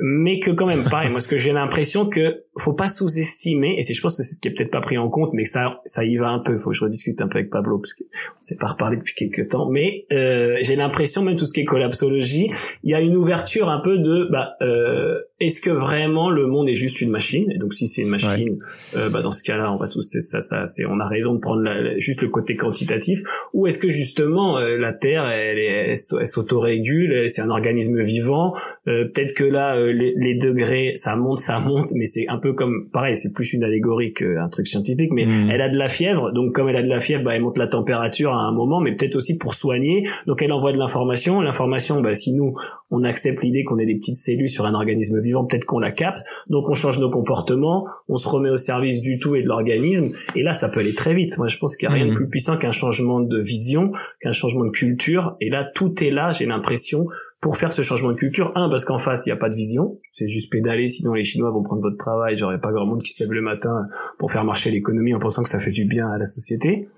mais 0.00 0.40
que 0.40 0.50
quand 0.50 0.64
même, 0.64 0.82
pareil. 0.84 1.10
Moi, 1.10 1.20
ce 1.20 1.28
que 1.28 1.36
j'ai 1.36 1.52
l'impression 1.52 2.08
que 2.08 2.44
faut 2.56 2.72
pas 2.72 2.86
sous-estimer, 2.86 3.74
et 3.76 3.82
c'est, 3.82 3.92
je 3.92 4.00
pense 4.00 4.16
que 4.16 4.22
c'est 4.22 4.34
ce 4.34 4.40
qui 4.40 4.48
est 4.48 4.52
peut-être 4.52 4.70
pas 4.70 4.80
pris 4.80 4.96
en 4.96 5.10
compte, 5.10 5.34
mais 5.34 5.42
ça, 5.44 5.80
ça 5.84 6.06
y 6.06 6.16
va 6.16 6.30
un 6.30 6.38
peu. 6.38 6.56
Faut 6.56 6.70
que 6.70 6.76
je 6.76 6.84
rediscute 6.84 7.20
un 7.20 7.28
peu 7.28 7.36
avec 7.36 7.50
Pablo 7.50 7.76
parce 7.80 7.92
qu'on 7.92 8.06
s'est 8.38 8.56
pas 8.56 8.68
reparlé 8.68 8.96
depuis 8.96 9.12
quelques 9.12 9.50
temps. 9.50 9.68
Mais 9.68 10.06
euh, 10.10 10.56
j'ai 10.62 10.76
l'impression, 10.76 11.22
même 11.22 11.36
tout 11.36 11.44
ce 11.44 11.52
qui 11.52 11.60
est 11.60 11.66
collapsologie, 11.66 12.48
il 12.84 12.90
y 12.90 12.94
a 12.94 13.02
une 13.02 13.14
ouverture 13.14 13.68
un 13.68 13.82
peu 13.82 13.98
de, 13.98 14.26
bah, 14.32 14.54
euh, 14.62 15.20
est-ce 15.40 15.60
que 15.60 15.70
vraiment 15.70 16.30
le 16.30 16.46
monde 16.46 16.68
est 16.68 16.74
juste 16.74 17.00
une 17.00 17.10
machine? 17.10 17.50
Et 17.52 17.58
donc, 17.58 17.72
si 17.72 17.86
c'est 17.86 18.02
une 18.02 18.08
machine, 18.08 18.58
euh, 18.96 19.08
bah, 19.08 19.22
dans 19.22 19.30
ce 19.30 19.42
cas-là, 19.42 19.72
on 19.72 19.76
va 19.76 19.88
tous, 19.88 20.00
ça, 20.18 20.40
ça, 20.40 20.66
c'est, 20.66 20.84
on 20.84 20.98
a 20.98 21.06
raison 21.06 21.34
de 21.34 21.40
prendre 21.40 21.62
juste 21.98 22.22
le 22.22 22.28
côté 22.28 22.54
quantitatif, 22.54 23.22
ou 23.54 23.66
est-ce 23.66 23.78
que 23.78 23.88
justement 23.88 24.58
euh, 24.58 24.76
la 24.76 24.92
Terre 24.92 25.26
elle, 25.26 25.58
elle, 25.58 25.90
elle, 25.90 26.26
s'autorégule, 26.26 27.28
c'est 27.28 27.42
un 27.42 27.50
organisme 27.50 28.02
vivant. 28.02 28.54
Euh, 28.86 29.04
peut-être 29.04 29.34
que 29.34 29.44
là 29.44 29.76
euh, 29.76 29.92
les, 29.92 30.12
les, 30.16 30.34
degrés 30.36 30.92
ça 30.96 31.16
monte, 31.16 31.38
ça 31.38 31.58
monte, 31.60 31.88
mais 31.94 32.06
c'est 32.06 32.26
un 32.28 32.38
peu 32.38 32.52
comme 32.52 32.88
pareil, 32.92 33.16
c'est 33.16 33.32
plus 33.32 33.52
une 33.52 33.64
allégorie 33.64 34.12
qu'un 34.12 34.48
truc 34.48 34.66
scientifique. 34.66 35.12
Mais 35.12 35.26
mmh. 35.26 35.50
elle 35.50 35.60
a 35.60 35.68
de 35.68 35.76
la 35.76 35.88
fièvre, 35.88 36.32
donc 36.32 36.52
comme 36.52 36.68
elle 36.68 36.76
a 36.76 36.82
de 36.82 36.88
la 36.88 36.98
fièvre, 36.98 37.24
bah, 37.24 37.34
elle 37.34 37.42
monte 37.42 37.58
la 37.58 37.68
température 37.68 38.32
à 38.32 38.42
un 38.42 38.52
moment, 38.52 38.80
mais 38.80 38.94
peut-être 38.94 39.16
aussi 39.16 39.36
pour 39.36 39.54
soigner. 39.54 40.02
Donc 40.26 40.42
elle 40.42 40.52
envoie 40.52 40.72
de 40.72 40.78
l'information. 40.78 41.40
L'information, 41.40 42.00
bah, 42.00 42.12
si 42.12 42.32
nous 42.32 42.54
on 42.90 43.04
accepte 43.04 43.42
l'idée 43.42 43.64
qu'on 43.64 43.78
ait 43.78 43.86
des 43.86 43.96
petites 43.96 44.16
cellules 44.16 44.48
sur 44.48 44.66
un 44.66 44.74
organisme 44.74 45.20
vivant, 45.20 45.27
peut-être 45.46 45.64
qu'on 45.64 45.78
la 45.78 45.92
capte. 45.92 46.26
Donc 46.48 46.68
on 46.68 46.74
change 46.74 46.98
nos 46.98 47.10
comportements, 47.10 47.86
on 48.08 48.16
se 48.16 48.28
remet 48.28 48.50
au 48.50 48.56
service 48.56 49.00
du 49.00 49.18
tout 49.18 49.34
et 49.34 49.42
de 49.42 49.48
l'organisme. 49.48 50.12
Et 50.34 50.42
là, 50.42 50.52
ça 50.52 50.68
peut 50.68 50.80
aller 50.80 50.94
très 50.94 51.14
vite. 51.14 51.36
Moi, 51.38 51.46
je 51.46 51.58
pense 51.58 51.76
qu'il 51.76 51.88
n'y 51.88 51.94
a 51.94 51.96
rien 51.96 52.06
de 52.06 52.12
mmh. 52.12 52.16
plus 52.16 52.28
puissant 52.28 52.56
qu'un 52.56 52.70
changement 52.70 53.20
de 53.20 53.40
vision 53.40 53.92
qu'un 54.20 54.32
changement 54.32 54.64
de 54.64 54.70
culture. 54.70 55.36
Et 55.40 55.50
là, 55.50 55.68
tout 55.74 56.02
est 56.02 56.10
là, 56.10 56.32
j'ai 56.32 56.46
l'impression, 56.46 57.06
pour 57.40 57.56
faire 57.56 57.70
ce 57.70 57.82
changement 57.82 58.10
de 58.10 58.16
culture. 58.16 58.52
Un, 58.56 58.68
parce 58.68 58.84
qu'en 58.84 58.98
face, 58.98 59.26
il 59.26 59.28
n'y 59.28 59.32
a 59.32 59.36
pas 59.36 59.48
de 59.48 59.54
vision. 59.54 59.98
C'est 60.12 60.28
juste 60.28 60.50
pédaler, 60.50 60.88
sinon 60.88 61.14
les 61.14 61.22
Chinois 61.22 61.50
vont 61.50 61.62
prendre 61.62 61.82
votre 61.82 61.96
travail. 61.96 62.36
J'aurais 62.36 62.60
pas 62.60 62.72
grand 62.72 62.86
monde 62.86 63.02
qui 63.02 63.12
se 63.12 63.22
lève 63.22 63.32
le 63.32 63.42
matin 63.42 63.86
pour 64.18 64.32
faire 64.32 64.44
marcher 64.44 64.70
l'économie 64.70 65.14
en 65.14 65.18
pensant 65.18 65.42
que 65.42 65.48
ça 65.48 65.60
fait 65.60 65.70
du 65.70 65.84
bien 65.84 66.08
à 66.08 66.18
la 66.18 66.24
société. 66.24 66.88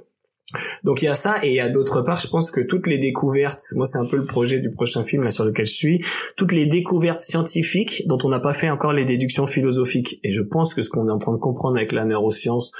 Donc 0.84 1.03
il 1.03 1.07
y 1.07 1.09
a 1.09 1.14
ça 1.14 1.38
et 1.42 1.48
il 1.48 1.55
y 1.55 1.61
a 1.61 1.68
d'autre 1.68 2.03
part, 2.03 2.18
je 2.18 2.28
pense 2.28 2.51
que 2.51 2.61
toutes 2.61 2.86
les 2.86 2.98
découvertes, 2.98 3.61
moi 3.76 3.86
c'est 3.86 3.98
un 3.98 4.07
peu 4.07 4.16
le 4.16 4.24
projet 4.24 4.61
du 4.61 4.70
prochain 4.70 5.03
film 5.03 5.28
sur 5.28 5.44
lequel 5.44 5.66
je 5.66 5.74
suis, 5.74 6.05
toutes 6.36 6.53
les 6.53 6.66
découvertes 6.66 7.20
scientifiques 7.20 8.03
dont 8.07 8.18
on 8.24 8.28
n'a 8.28 8.40
pas 8.40 8.53
fait 8.53 8.70
encore 8.70 8.92
les 8.92 9.05
déductions 9.05 9.46
philosophiques. 9.46 10.20
Et 10.24 10.30
je 10.30 10.42
pense 10.42 10.74
que 10.74 10.82
ce 10.82 10.90
qu'on 10.90 11.09
est 11.09 11.12
en 11.12 11.18
train 11.18 11.32
de 11.32 11.38
comprendre 11.38 11.76
avec 11.76 11.92
la 11.92 12.05
neuroscience, 12.05 12.72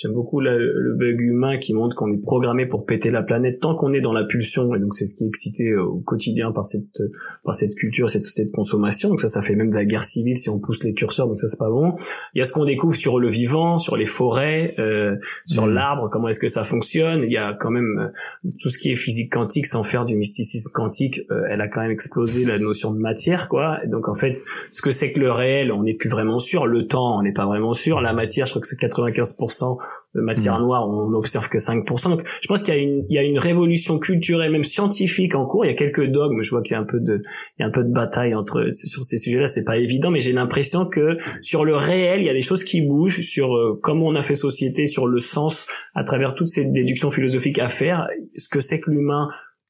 J'aime 0.00 0.12
beaucoup 0.12 0.38
le, 0.38 0.94
bug 0.94 1.20
humain 1.20 1.58
qui 1.58 1.74
montre 1.74 1.96
qu'on 1.96 2.12
est 2.12 2.22
programmé 2.22 2.66
pour 2.66 2.86
péter 2.86 3.10
la 3.10 3.24
planète 3.24 3.58
tant 3.58 3.74
qu'on 3.74 3.92
est 3.92 4.00
dans 4.00 4.12
la 4.12 4.22
pulsion. 4.22 4.72
Et 4.76 4.78
donc 4.78 4.94
c'est 4.94 5.04
ce 5.04 5.12
qui 5.16 5.24
est 5.24 5.26
excité 5.26 5.70
euh, 5.70 5.82
au 5.82 5.98
quotidien 5.98 6.52
par 6.52 6.64
cette 6.64 7.02
par 7.42 7.56
cette 7.56 7.74
culture, 7.74 8.08
cette 8.08 8.22
société 8.22 8.48
de 8.48 8.54
consommation. 8.54 9.08
Donc 9.08 9.20
ça, 9.20 9.26
ça 9.26 9.42
fait 9.42 9.56
même 9.56 9.70
de 9.70 9.74
la 9.74 9.84
guerre 9.84 10.04
civile 10.04 10.36
si 10.36 10.50
on 10.50 10.60
pousse 10.60 10.84
les 10.84 10.94
curseurs. 10.94 11.26
Donc 11.26 11.36
ça, 11.40 11.48
c'est 11.48 11.58
pas 11.58 11.68
bon. 11.68 11.96
Il 12.34 12.38
y 12.38 12.42
a 12.42 12.44
ce 12.44 12.52
qu'on 12.52 12.64
découvre 12.64 12.94
sur 12.94 13.18
le 13.18 13.28
vivant, 13.28 13.78
sur 13.78 13.96
les 13.96 14.04
forêts, 14.04 14.76
euh, 14.78 15.16
sur 15.46 15.66
mmh. 15.66 15.72
l'arbre. 15.72 16.08
Comment 16.10 16.28
est-ce 16.28 16.38
que 16.38 16.46
ça 16.46 16.62
fonctionne 16.62 17.24
Il 17.24 17.32
y 17.32 17.36
a 17.36 17.54
quand 17.54 17.70
même 17.70 18.12
euh, 18.44 18.50
tout 18.60 18.68
ce 18.68 18.78
qui 18.78 18.92
est 18.92 18.94
physique 18.94 19.32
quantique, 19.32 19.66
sans 19.66 19.82
faire 19.82 20.04
du 20.04 20.14
mysticisme 20.14 20.70
quantique. 20.72 21.22
Euh, 21.32 21.42
elle 21.50 21.60
a 21.60 21.66
quand 21.66 21.80
même 21.80 21.90
explosé 21.90 22.44
la 22.44 22.60
notion 22.60 22.92
de 22.92 23.00
matière, 23.00 23.48
quoi. 23.48 23.82
Et 23.82 23.88
donc 23.88 24.08
en 24.08 24.14
fait, 24.14 24.36
ce 24.70 24.80
que 24.80 24.92
c'est 24.92 25.10
que 25.10 25.18
le 25.18 25.32
réel, 25.32 25.72
on 25.72 25.82
n'est 25.82 25.94
plus 25.94 26.08
vraiment 26.08 26.38
sûr. 26.38 26.68
Le 26.68 26.86
temps, 26.86 27.18
on 27.18 27.22
n'est 27.22 27.32
pas 27.32 27.46
vraiment 27.46 27.72
sûr. 27.72 28.00
La 28.00 28.12
matière, 28.12 28.46
je 28.46 28.52
crois 28.52 28.60
que 28.60 28.68
c'est 28.68 28.78
95% 28.78 29.78
de 30.14 30.20
matière 30.20 30.58
mm. 30.58 30.62
noire, 30.62 30.88
on 30.88 31.10
n'observe 31.10 31.48
que 31.48 31.58
5%. 31.58 32.08
Donc, 32.08 32.26
je 32.40 32.46
pense 32.46 32.62
qu'il 32.62 32.74
y 32.74 32.76
a 32.76 32.80
une, 32.80 33.04
il 33.08 33.14
y 33.14 33.18
a 33.18 33.22
une 33.22 33.38
révolution 33.38 33.98
culturelle, 33.98 34.50
même 34.50 34.62
scientifique 34.62 35.34
en 35.34 35.46
cours. 35.46 35.64
Il 35.64 35.68
y 35.68 35.70
a 35.70 35.76
quelques 35.76 36.06
dogmes. 36.06 36.42
Je 36.42 36.50
vois 36.50 36.62
qu'il 36.62 36.72
y 36.72 36.76
a 36.76 36.80
un 36.80 36.86
peu 36.86 37.00
de, 37.00 37.22
il 37.58 37.62
y 37.62 37.64
a 37.64 37.66
un 37.66 37.70
peu 37.70 37.84
de 37.84 37.92
bataille 37.92 38.34
entre 38.34 38.68
sur 38.70 39.04
ces 39.04 39.18
sujets-là. 39.18 39.46
C'est 39.46 39.64
pas 39.64 39.76
évident, 39.76 40.10
mais 40.10 40.20
j'ai 40.20 40.32
l'impression 40.32 40.86
que 40.86 41.18
sur 41.42 41.64
le 41.64 41.74
réel, 41.76 42.20
il 42.20 42.26
y 42.26 42.30
a 42.30 42.34
des 42.34 42.40
choses 42.40 42.64
qui 42.64 42.80
bougent 42.80 43.20
sur 43.20 43.54
euh, 43.54 43.78
comment 43.82 44.06
on 44.06 44.14
a 44.14 44.22
fait 44.22 44.34
société, 44.34 44.86
sur 44.86 45.06
le 45.06 45.18
sens 45.18 45.66
à 45.94 46.04
travers 46.04 46.34
toutes 46.34 46.48
ces 46.48 46.64
déductions 46.64 47.10
philosophiques 47.10 47.58
à 47.58 47.68
faire, 47.68 48.06
ce 48.34 48.48
que 48.48 48.60
c'est 48.60 48.80
que 48.80 48.90
l'humain 48.90 49.28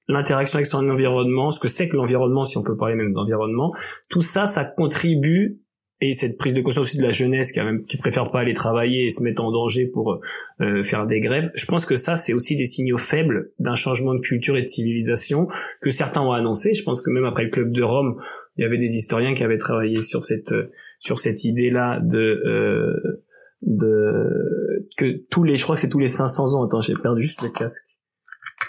l'interaction 0.08 0.56
avec 0.56 0.66
son 0.66 0.88
environnement, 0.88 1.50
ce 1.50 1.60
que 1.60 1.68
c'est 1.68 1.88
que 1.88 1.96
l'environnement, 1.96 2.44
si 2.44 2.56
on 2.56 2.62
peut 2.62 2.76
parler 2.76 2.94
même 2.94 3.12
d'environnement, 3.12 3.74
tout 4.08 4.22
ça, 4.22 4.46
ça 4.46 4.64
contribue 4.64 5.60
et 6.00 6.12
cette 6.12 6.38
prise 6.38 6.54
de 6.54 6.60
conscience 6.60 6.86
aussi 6.86 6.98
de 6.98 7.02
la 7.02 7.10
jeunesse 7.10 7.50
qui 7.50 7.58
a 7.58 7.64
même 7.64 7.84
qui 7.84 7.96
préfère 7.96 8.30
pas 8.30 8.40
aller 8.40 8.52
travailler 8.52 9.06
et 9.06 9.10
se 9.10 9.22
mettre 9.22 9.42
en 9.42 9.50
danger 9.50 9.86
pour 9.86 10.20
euh, 10.60 10.82
faire 10.82 11.06
des 11.06 11.20
grèves. 11.20 11.50
Je 11.54 11.66
pense 11.66 11.86
que 11.86 11.96
ça 11.96 12.14
c'est 12.14 12.32
aussi 12.32 12.54
des 12.54 12.66
signaux 12.66 12.98
faibles 12.98 13.50
d'un 13.58 13.74
changement 13.74 14.14
de 14.14 14.20
culture 14.20 14.56
et 14.56 14.62
de 14.62 14.66
civilisation 14.66 15.48
que 15.80 15.90
certains 15.90 16.20
ont 16.20 16.32
annoncé. 16.32 16.72
Je 16.72 16.84
pense 16.84 17.00
que 17.00 17.10
même 17.10 17.24
après 17.24 17.44
le 17.44 17.50
club 17.50 17.72
de 17.72 17.82
Rome, 17.82 18.20
il 18.56 18.62
y 18.62 18.64
avait 18.64 18.78
des 18.78 18.94
historiens 18.94 19.34
qui 19.34 19.42
avaient 19.42 19.58
travaillé 19.58 20.02
sur 20.02 20.22
cette 20.22 20.54
sur 21.00 21.18
cette 21.18 21.44
idée 21.44 21.70
là 21.70 21.98
de 22.00 22.42
euh, 22.46 23.24
de 23.62 24.86
que 24.96 25.26
tous 25.30 25.42
les 25.42 25.56
je 25.56 25.64
crois 25.64 25.74
que 25.74 25.80
c'est 25.80 25.88
tous 25.88 25.98
les 25.98 26.06
500 26.06 26.54
ans. 26.54 26.64
Attends, 26.64 26.80
j'ai 26.80 26.94
perdu 26.94 27.22
juste 27.22 27.42
le 27.42 27.48
casque. 27.48 27.84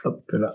Hop 0.04 0.24
là. 0.32 0.54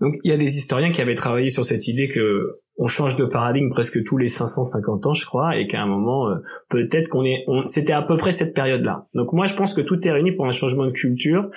Donc 0.00 0.16
il 0.24 0.30
y 0.30 0.34
a 0.34 0.38
des 0.38 0.56
historiens 0.56 0.90
qui 0.90 1.02
avaient 1.02 1.14
travaillé 1.14 1.50
sur 1.50 1.66
cette 1.66 1.86
idée 1.86 2.08
que 2.08 2.60
on 2.76 2.86
change 2.86 3.16
de 3.16 3.24
paradigme 3.24 3.70
presque 3.70 4.02
tous 4.04 4.16
les 4.16 4.26
550 4.26 5.06
ans, 5.06 5.14
je 5.14 5.24
crois, 5.24 5.56
et 5.56 5.66
qu'à 5.66 5.80
un 5.80 5.86
moment, 5.86 6.28
euh, 6.28 6.36
peut-être 6.68 7.08
qu'on 7.08 7.24
est, 7.24 7.44
on, 7.46 7.64
c'était 7.64 7.92
à 7.92 8.02
peu 8.02 8.16
près 8.16 8.32
cette 8.32 8.54
période-là. 8.54 9.06
Donc 9.14 9.32
moi, 9.32 9.46
je 9.46 9.54
pense 9.54 9.74
que 9.74 9.80
tout 9.80 10.06
est 10.06 10.10
réuni 10.10 10.32
pour 10.32 10.46
un 10.46 10.50
changement 10.50 10.84
de 10.86 10.90
culture 10.90 11.50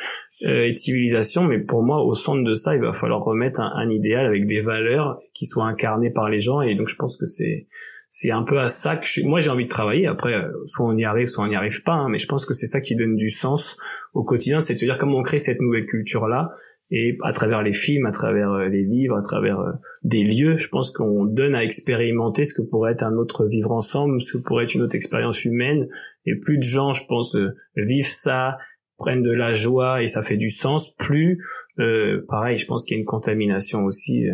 euh, 0.44 0.66
et 0.66 0.72
de 0.72 0.76
civilisation, 0.76 1.44
mais 1.44 1.60
pour 1.60 1.82
moi, 1.82 2.04
au 2.04 2.14
centre 2.14 2.44
de 2.44 2.54
ça, 2.54 2.76
il 2.76 2.82
va 2.82 2.94
falloir 2.94 3.24
remettre 3.24 3.60
un, 3.60 3.72
un, 3.76 3.90
idéal 3.90 4.28
avec 4.28 4.46
des 4.46 4.62
valeurs 4.62 5.20
qui 5.34 5.46
soient 5.46 5.66
incarnées 5.66 6.12
par 6.12 6.30
les 6.30 6.40
gens, 6.40 6.62
et 6.62 6.76
donc 6.76 6.88
je 6.88 6.96
pense 6.96 7.18
que 7.18 7.26
c'est 7.26 7.68
c'est 8.10 8.32
un 8.32 8.44
peu 8.44 8.60
à 8.60 8.68
ça 8.68 8.96
que 8.96 9.06
je, 9.06 9.22
moi 9.22 9.40
j'ai 9.40 9.50
envie 9.50 9.66
de 9.66 9.70
travailler. 9.70 10.08
Après, 10.08 10.34
euh, 10.34 10.52
soit 10.66 10.86
on 10.86 10.96
y 10.96 11.04
arrive, 11.04 11.28
soit 11.28 11.44
on 11.44 11.48
n'y 11.48 11.56
arrive 11.56 11.84
pas, 11.84 11.94
hein, 11.94 12.10
mais 12.10 12.18
je 12.18 12.28
pense 12.28 12.46
que 12.46 12.54
c'est 12.54 12.66
ça 12.66 12.80
qui 12.80 12.96
donne 12.96 13.16
du 13.16 13.30
sens 13.30 13.78
au 14.14 14.24
quotidien, 14.24 14.60
c'est 14.60 14.76
de 14.76 14.80
se 14.80 14.86
dire 14.86 14.98
comment 14.98 15.18
on 15.18 15.24
crée 15.24 15.40
cette 15.40 15.62
nouvelle 15.62 15.86
culture-là 15.86 16.52
et 16.90 17.18
à 17.24 17.34
travers 17.34 17.64
les 17.64 17.74
films, 17.74 18.06
à 18.06 18.12
travers 18.12 18.52
euh, 18.52 18.70
les 18.70 18.84
livres, 18.84 19.18
à 19.18 19.22
travers 19.22 19.60
euh, 19.60 19.72
des 20.04 20.24
lieux, 20.24 20.58
je 20.58 20.70
pense 20.70 20.92
qu'on 20.92 21.26
donne 21.26 21.54
à 21.54 21.64
expérimenter 21.64 22.46
ce 22.46 22.54
que 22.54 22.62
pourrait 22.62 22.94
être 22.94 23.04
un 23.04 23.16
autre 23.18 23.46
vivre 23.46 23.72
ensemble, 23.72 24.22
ce 24.22 24.38
que 24.38 24.38
pourrait 24.38 24.64
être 24.64 24.74
une 24.74 24.82
autre 24.82 24.96
expérience 24.96 25.44
humaine. 25.44 25.90
Et 26.26 26.36
plus 26.36 26.58
de 26.58 26.64
gens, 26.64 26.94
je 26.94 27.06
pense, 27.06 27.36
euh, 27.36 27.56
vivent 27.76 28.06
ça, 28.06 28.58
prennent 28.98 29.24
de 29.24 29.32
la 29.32 29.52
joie 29.52 30.02
et 30.02 30.08
ça 30.08 30.22
fait 30.22 30.38
du 30.38 30.50
sens. 30.50 30.96
Plus, 30.96 31.44
euh, 31.80 32.26
pareil, 32.30 32.56
je 32.56 32.66
pense 32.66 32.86
qu'il 32.86 32.96
y 32.96 32.98
a 32.98 33.02
une 33.02 33.06
contamination 33.06 33.84
aussi 33.84 34.28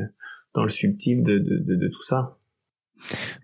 dans 0.53 0.61
le 0.63 0.69
subtil 0.69 1.23
de, 1.23 1.39
de, 1.39 1.57
de, 1.57 1.75
de 1.75 1.87
tout 1.87 2.03
ça. 2.03 2.37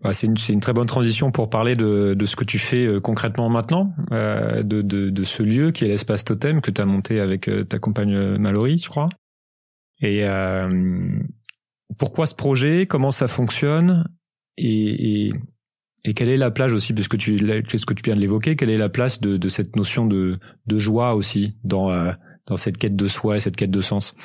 Bah, 0.02 0.14
c'est 0.14 0.28
une, 0.28 0.36
une, 0.50 0.60
très 0.60 0.74
bonne 0.74 0.88
transition 0.88 1.32
pour 1.32 1.50
parler 1.50 1.76
de, 1.76 2.14
de 2.14 2.26
ce 2.26 2.36
que 2.36 2.44
tu 2.44 2.60
fais 2.60 2.86
euh, 2.86 3.00
concrètement 3.00 3.50
maintenant, 3.50 3.94
euh, 4.12 4.64
de, 4.64 4.82
de, 4.82 5.10
de, 5.10 5.24
ce 5.24 5.44
lieu 5.44 5.72
qui 5.72 5.86
est 5.86 5.88
l'espace 5.88 6.24
totem 6.24 6.62
que 6.62 6.72
tu 6.72 6.82
as 6.82 6.86
monté 6.86 7.20
avec 7.20 7.48
euh, 7.48 7.64
ta 7.64 7.80
compagne 7.80 8.38
Mallory, 8.38 8.78
je 8.78 8.90
crois. 8.90 9.08
Et 10.02 10.24
pourquoi 11.98 12.26
ce 12.26 12.34
projet? 12.34 12.86
Comment 12.86 13.12
ça 13.12 13.28
fonctionne? 13.28 14.08
Et, 14.56 15.26
et, 15.28 15.34
et, 16.06 16.14
quelle 16.14 16.30
est 16.30 16.38
la 16.38 16.52
place 16.52 16.72
aussi, 16.72 16.94
puisque 16.94 17.18
tu, 17.18 17.38
ce 17.38 17.86
que 17.86 17.94
tu 17.94 18.04
viens 18.04 18.16
de 18.16 18.22
l'évoquer, 18.22 18.56
quelle 18.56 18.70
est 18.70 18.78
la 18.78 18.88
place 18.88 19.20
de, 19.20 19.36
de 19.36 19.50
cette 19.50 19.76
notion 19.76 20.06
de, 20.06 20.40
de 20.68 20.80
joie 20.80 21.16
aussi 21.16 21.58
dans, 21.66 21.92
dans 22.46 22.56
cette 22.56 22.78
quête 22.78 22.96
de 22.96 23.08
soi 23.08 23.36
et 23.36 23.40
cette 23.42 23.58
quête 23.58 23.72
de 23.72 23.82
sens? 23.82 24.16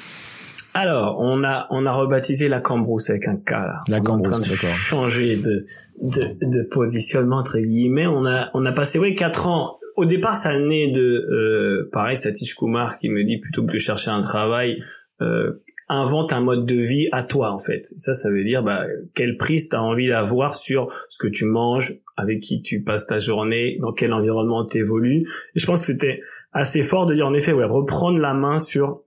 Alors, 0.75 1.19
on 1.21 1.45
a 1.45 1.69
on 1.71 1.87
a 1.87 1.93
rebaptisé 1.93 2.49
la 2.49 2.61
cambrousse 2.61 3.09
avec 3.09 3.29
un 3.29 3.37
K 3.37 3.53
là. 3.53 3.85
La 3.89 4.01
cambrousse, 4.01 4.43
d'accord. 4.43 4.77
Changer 4.77 5.37
de, 5.37 5.67
de 6.03 6.23
de 6.43 6.69
positionnement 6.69 7.39
entre 7.39 7.61
guillemets. 7.61 8.09
On 8.09 8.27
a 8.27 8.51
on 8.55 8.67
a 8.67 8.73
passé 8.73 8.99
oui 8.99 9.15
quatre 9.15 9.47
ans. 9.47 9.79
Au 9.97 10.05
départ, 10.05 10.35
ça 10.35 10.59
naît 10.59 10.91
de 10.91 11.01
euh, 11.01 11.89
pareil 11.93 12.17
Satish 12.17 12.57
Kumar 12.57 12.99
qui 12.99 13.09
me 13.09 13.23
dit 13.23 13.39
plutôt 13.39 13.65
que 13.65 13.71
de 13.71 13.79
chercher 13.79 14.11
un 14.11 14.21
travail, 14.21 14.83
euh, 15.23 15.63
invente 15.89 16.33
un 16.33 16.41
mode 16.41 16.67
de 16.67 16.75
vie 16.75 17.07
à 17.13 17.23
toi 17.23 17.53
en 17.53 17.61
fait. 17.61 17.85
Ça, 17.97 18.13
ça 18.13 18.29
veut 18.29 18.43
dire 18.43 18.65
bah, 18.65 18.85
quelle 19.15 19.37
prise 19.37 19.69
tu 19.69 19.77
as 19.77 19.83
envie 19.83 20.09
d'avoir 20.09 20.57
sur 20.57 20.89
ce 21.09 21.19
que 21.19 21.29
tu 21.29 21.45
manges, 21.45 21.95
avec 22.17 22.41
qui 22.41 22.63
tu 22.63 22.83
passes 22.83 23.07
ta 23.07 23.19
journée, 23.19 23.79
dans 23.81 23.93
quel 23.93 24.13
environnement 24.13 24.67
tu 24.67 24.79
évolues. 24.79 25.29
Et 25.55 25.61
je 25.61 25.67
pense 25.67 25.79
que 25.81 25.87
c'était 25.87 26.21
assez 26.53 26.83
fort 26.83 27.07
de 27.07 27.15
dire 27.15 27.29
en 27.29 27.35
effet 27.35 27.53
ouais 27.53 27.65
reprendre 27.65 28.19
la 28.19 28.35
main 28.35 28.59
sur 28.59 29.04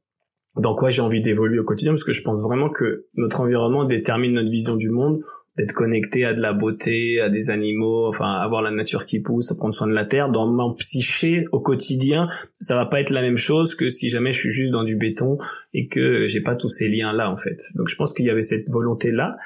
dans 0.60 0.76
quoi 0.76 0.89
j'ai 0.89 1.01
envie 1.01 1.22
d'évoluer 1.22 1.60
au 1.60 1.64
quotidien, 1.64 1.93
parce 1.93 2.03
que 2.03 2.14
je 2.14 2.22
pense 2.22 2.43
vraiment 2.43 2.70
que 2.70 3.05
notre 3.16 3.41
environnement 3.41 3.86
détermine 3.86 4.34
notre 4.34 4.49
vision 4.49 4.76
du 4.76 4.89
monde, 4.89 5.22
d'être 5.58 5.74
connecté 5.74 6.24
à 6.24 6.34
de 6.34 6.39
la 6.39 6.53
beauté, 6.53 7.20
à 7.20 7.30
des 7.30 7.49
animaux, 7.49 8.08
enfin 8.08 8.34
avoir 8.34 8.62
la 8.62 8.70
nature 8.70 9.05
qui 9.05 9.20
pousse, 9.20 9.51
à 9.51 9.55
prendre 9.55 9.74
soin 9.74 9.88
de 9.88 9.93
la 9.93 10.05
terre. 10.05 10.30
Dans 10.30 10.47
mon 10.47 10.74
psyché 10.76 11.45
au 11.51 11.60
quotidien, 11.60 12.30
ça 12.60 12.76
va 12.76 12.86
pas 12.86 13.01
être 13.01 13.10
la 13.10 13.22
même 13.22 13.38
chose 13.38 13.74
que 13.74 13.89
si 13.89 14.10
jamais 14.10 14.32
je 14.32 14.39
suis 14.39 14.51
juste 14.51 14.72
dans 14.72 14.84
du 14.84 14.95
béton 14.95 15.38
et 15.74 15.88
que 15.88 16.28
j'ai 16.28 16.41
pas 16.41 16.55
tous 16.55 16.68
ces 16.68 16.88
liens 16.88 17.12
là 17.12 17.32
en 17.32 17.38
fait. 17.38 17.58
Donc 17.74 17.88
je 17.88 17.95
pense 17.95 18.14
qu'il 18.14 18.26
y 18.26 18.30
avait 18.30 18.41
cette 18.41 18.70
volonté 18.70 19.12
là. 19.12 19.38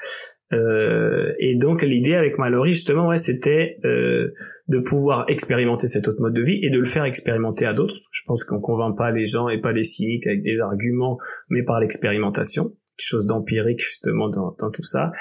Euh, 0.54 1.34
et 1.40 1.56
donc 1.56 1.82
l'idée 1.82 2.16
avec 2.16 2.38
Mallory 2.38 2.74
justement, 2.74 3.08
ouais, 3.08 3.18
c'était 3.18 3.78
euh, 3.86 4.34
de 4.68 4.80
pouvoir 4.80 5.26
expérimenter 5.30 5.88
cet 5.88 6.08
autre 6.08 6.22
mode 6.22 6.34
de 6.34 6.42
vie 6.42 6.60
et 6.62 6.70
de 6.70 6.78
le 6.78 6.86
faire 6.86 7.06
expérimenter 7.06 7.66
à 7.66 7.74
d'autres. 7.74 7.96
Je 8.12 8.24
pense 8.26 8.44
qu'on 8.44 8.60
convainc 8.60 8.98
pas 8.98 9.12
les 9.12 9.26
gens 9.26 9.50
et 9.50 9.60
pas 9.60 9.72
les 9.72 9.84
cyniques 9.84 10.28
avec 10.28 10.42
des 10.42 10.60
arguments, 10.62 11.18
mais 11.50 11.64
par 11.64 11.80
l'expérimentation 11.80 12.74
quelque 12.98 13.08
chose 13.08 13.26
d'empirique 13.26 13.80
justement 13.80 14.30
dans, 14.30 14.56
dans, 14.60 14.70
tout 14.70 14.84
ça. 14.84 15.12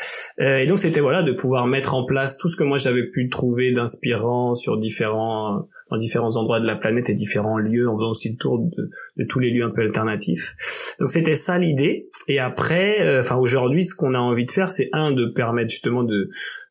Euh, 0.41 0.59
et 0.59 0.67
donc 0.67 0.79
c'était 0.79 1.01
voilà 1.01 1.23
de 1.23 1.33
pouvoir 1.33 1.67
mettre 1.67 1.95
en 1.95 2.05
place 2.05 2.37
tout 2.37 2.49
ce 2.49 2.57
que 2.57 2.65
moi 2.65 2.77
j'avais 2.77 3.09
pu 3.11 3.29
trouver 3.29 3.73
d'inspirant 3.73 4.55
sur 4.55 4.79
différents 4.79 5.67
dans 5.91 5.97
différents 5.97 6.37
endroits 6.37 6.61
de 6.61 6.67
la 6.67 6.77
planète 6.77 7.11
et 7.11 7.15
différents 7.15 7.59
lieux 7.59 7.89
en 7.89 7.97
faisant 7.97 8.11
aussi 8.11 8.31
le 8.31 8.37
tour 8.37 8.59
de, 8.61 8.91
de 9.17 9.25
tous 9.25 9.41
les 9.41 9.51
lieux 9.51 9.65
un 9.65 9.71
peu 9.71 9.83
alternatifs. 9.83 10.55
Donc 11.01 11.11
c'était 11.11 11.35
ça 11.35 11.59
l'idée. 11.59 12.09
Et 12.29 12.39
après, 12.39 13.01
euh, 13.01 13.21
enfin 13.21 13.37
aujourd'hui, 13.37 13.85
ce 13.85 13.95
qu'on 13.95 14.15
a 14.15 14.19
envie 14.19 14.45
de 14.45 14.51
faire, 14.51 14.69
c'est 14.69 14.89
un 14.93 15.11
de 15.11 15.27
permettre 15.27 15.71
justement 15.71 16.05
de 16.05 16.31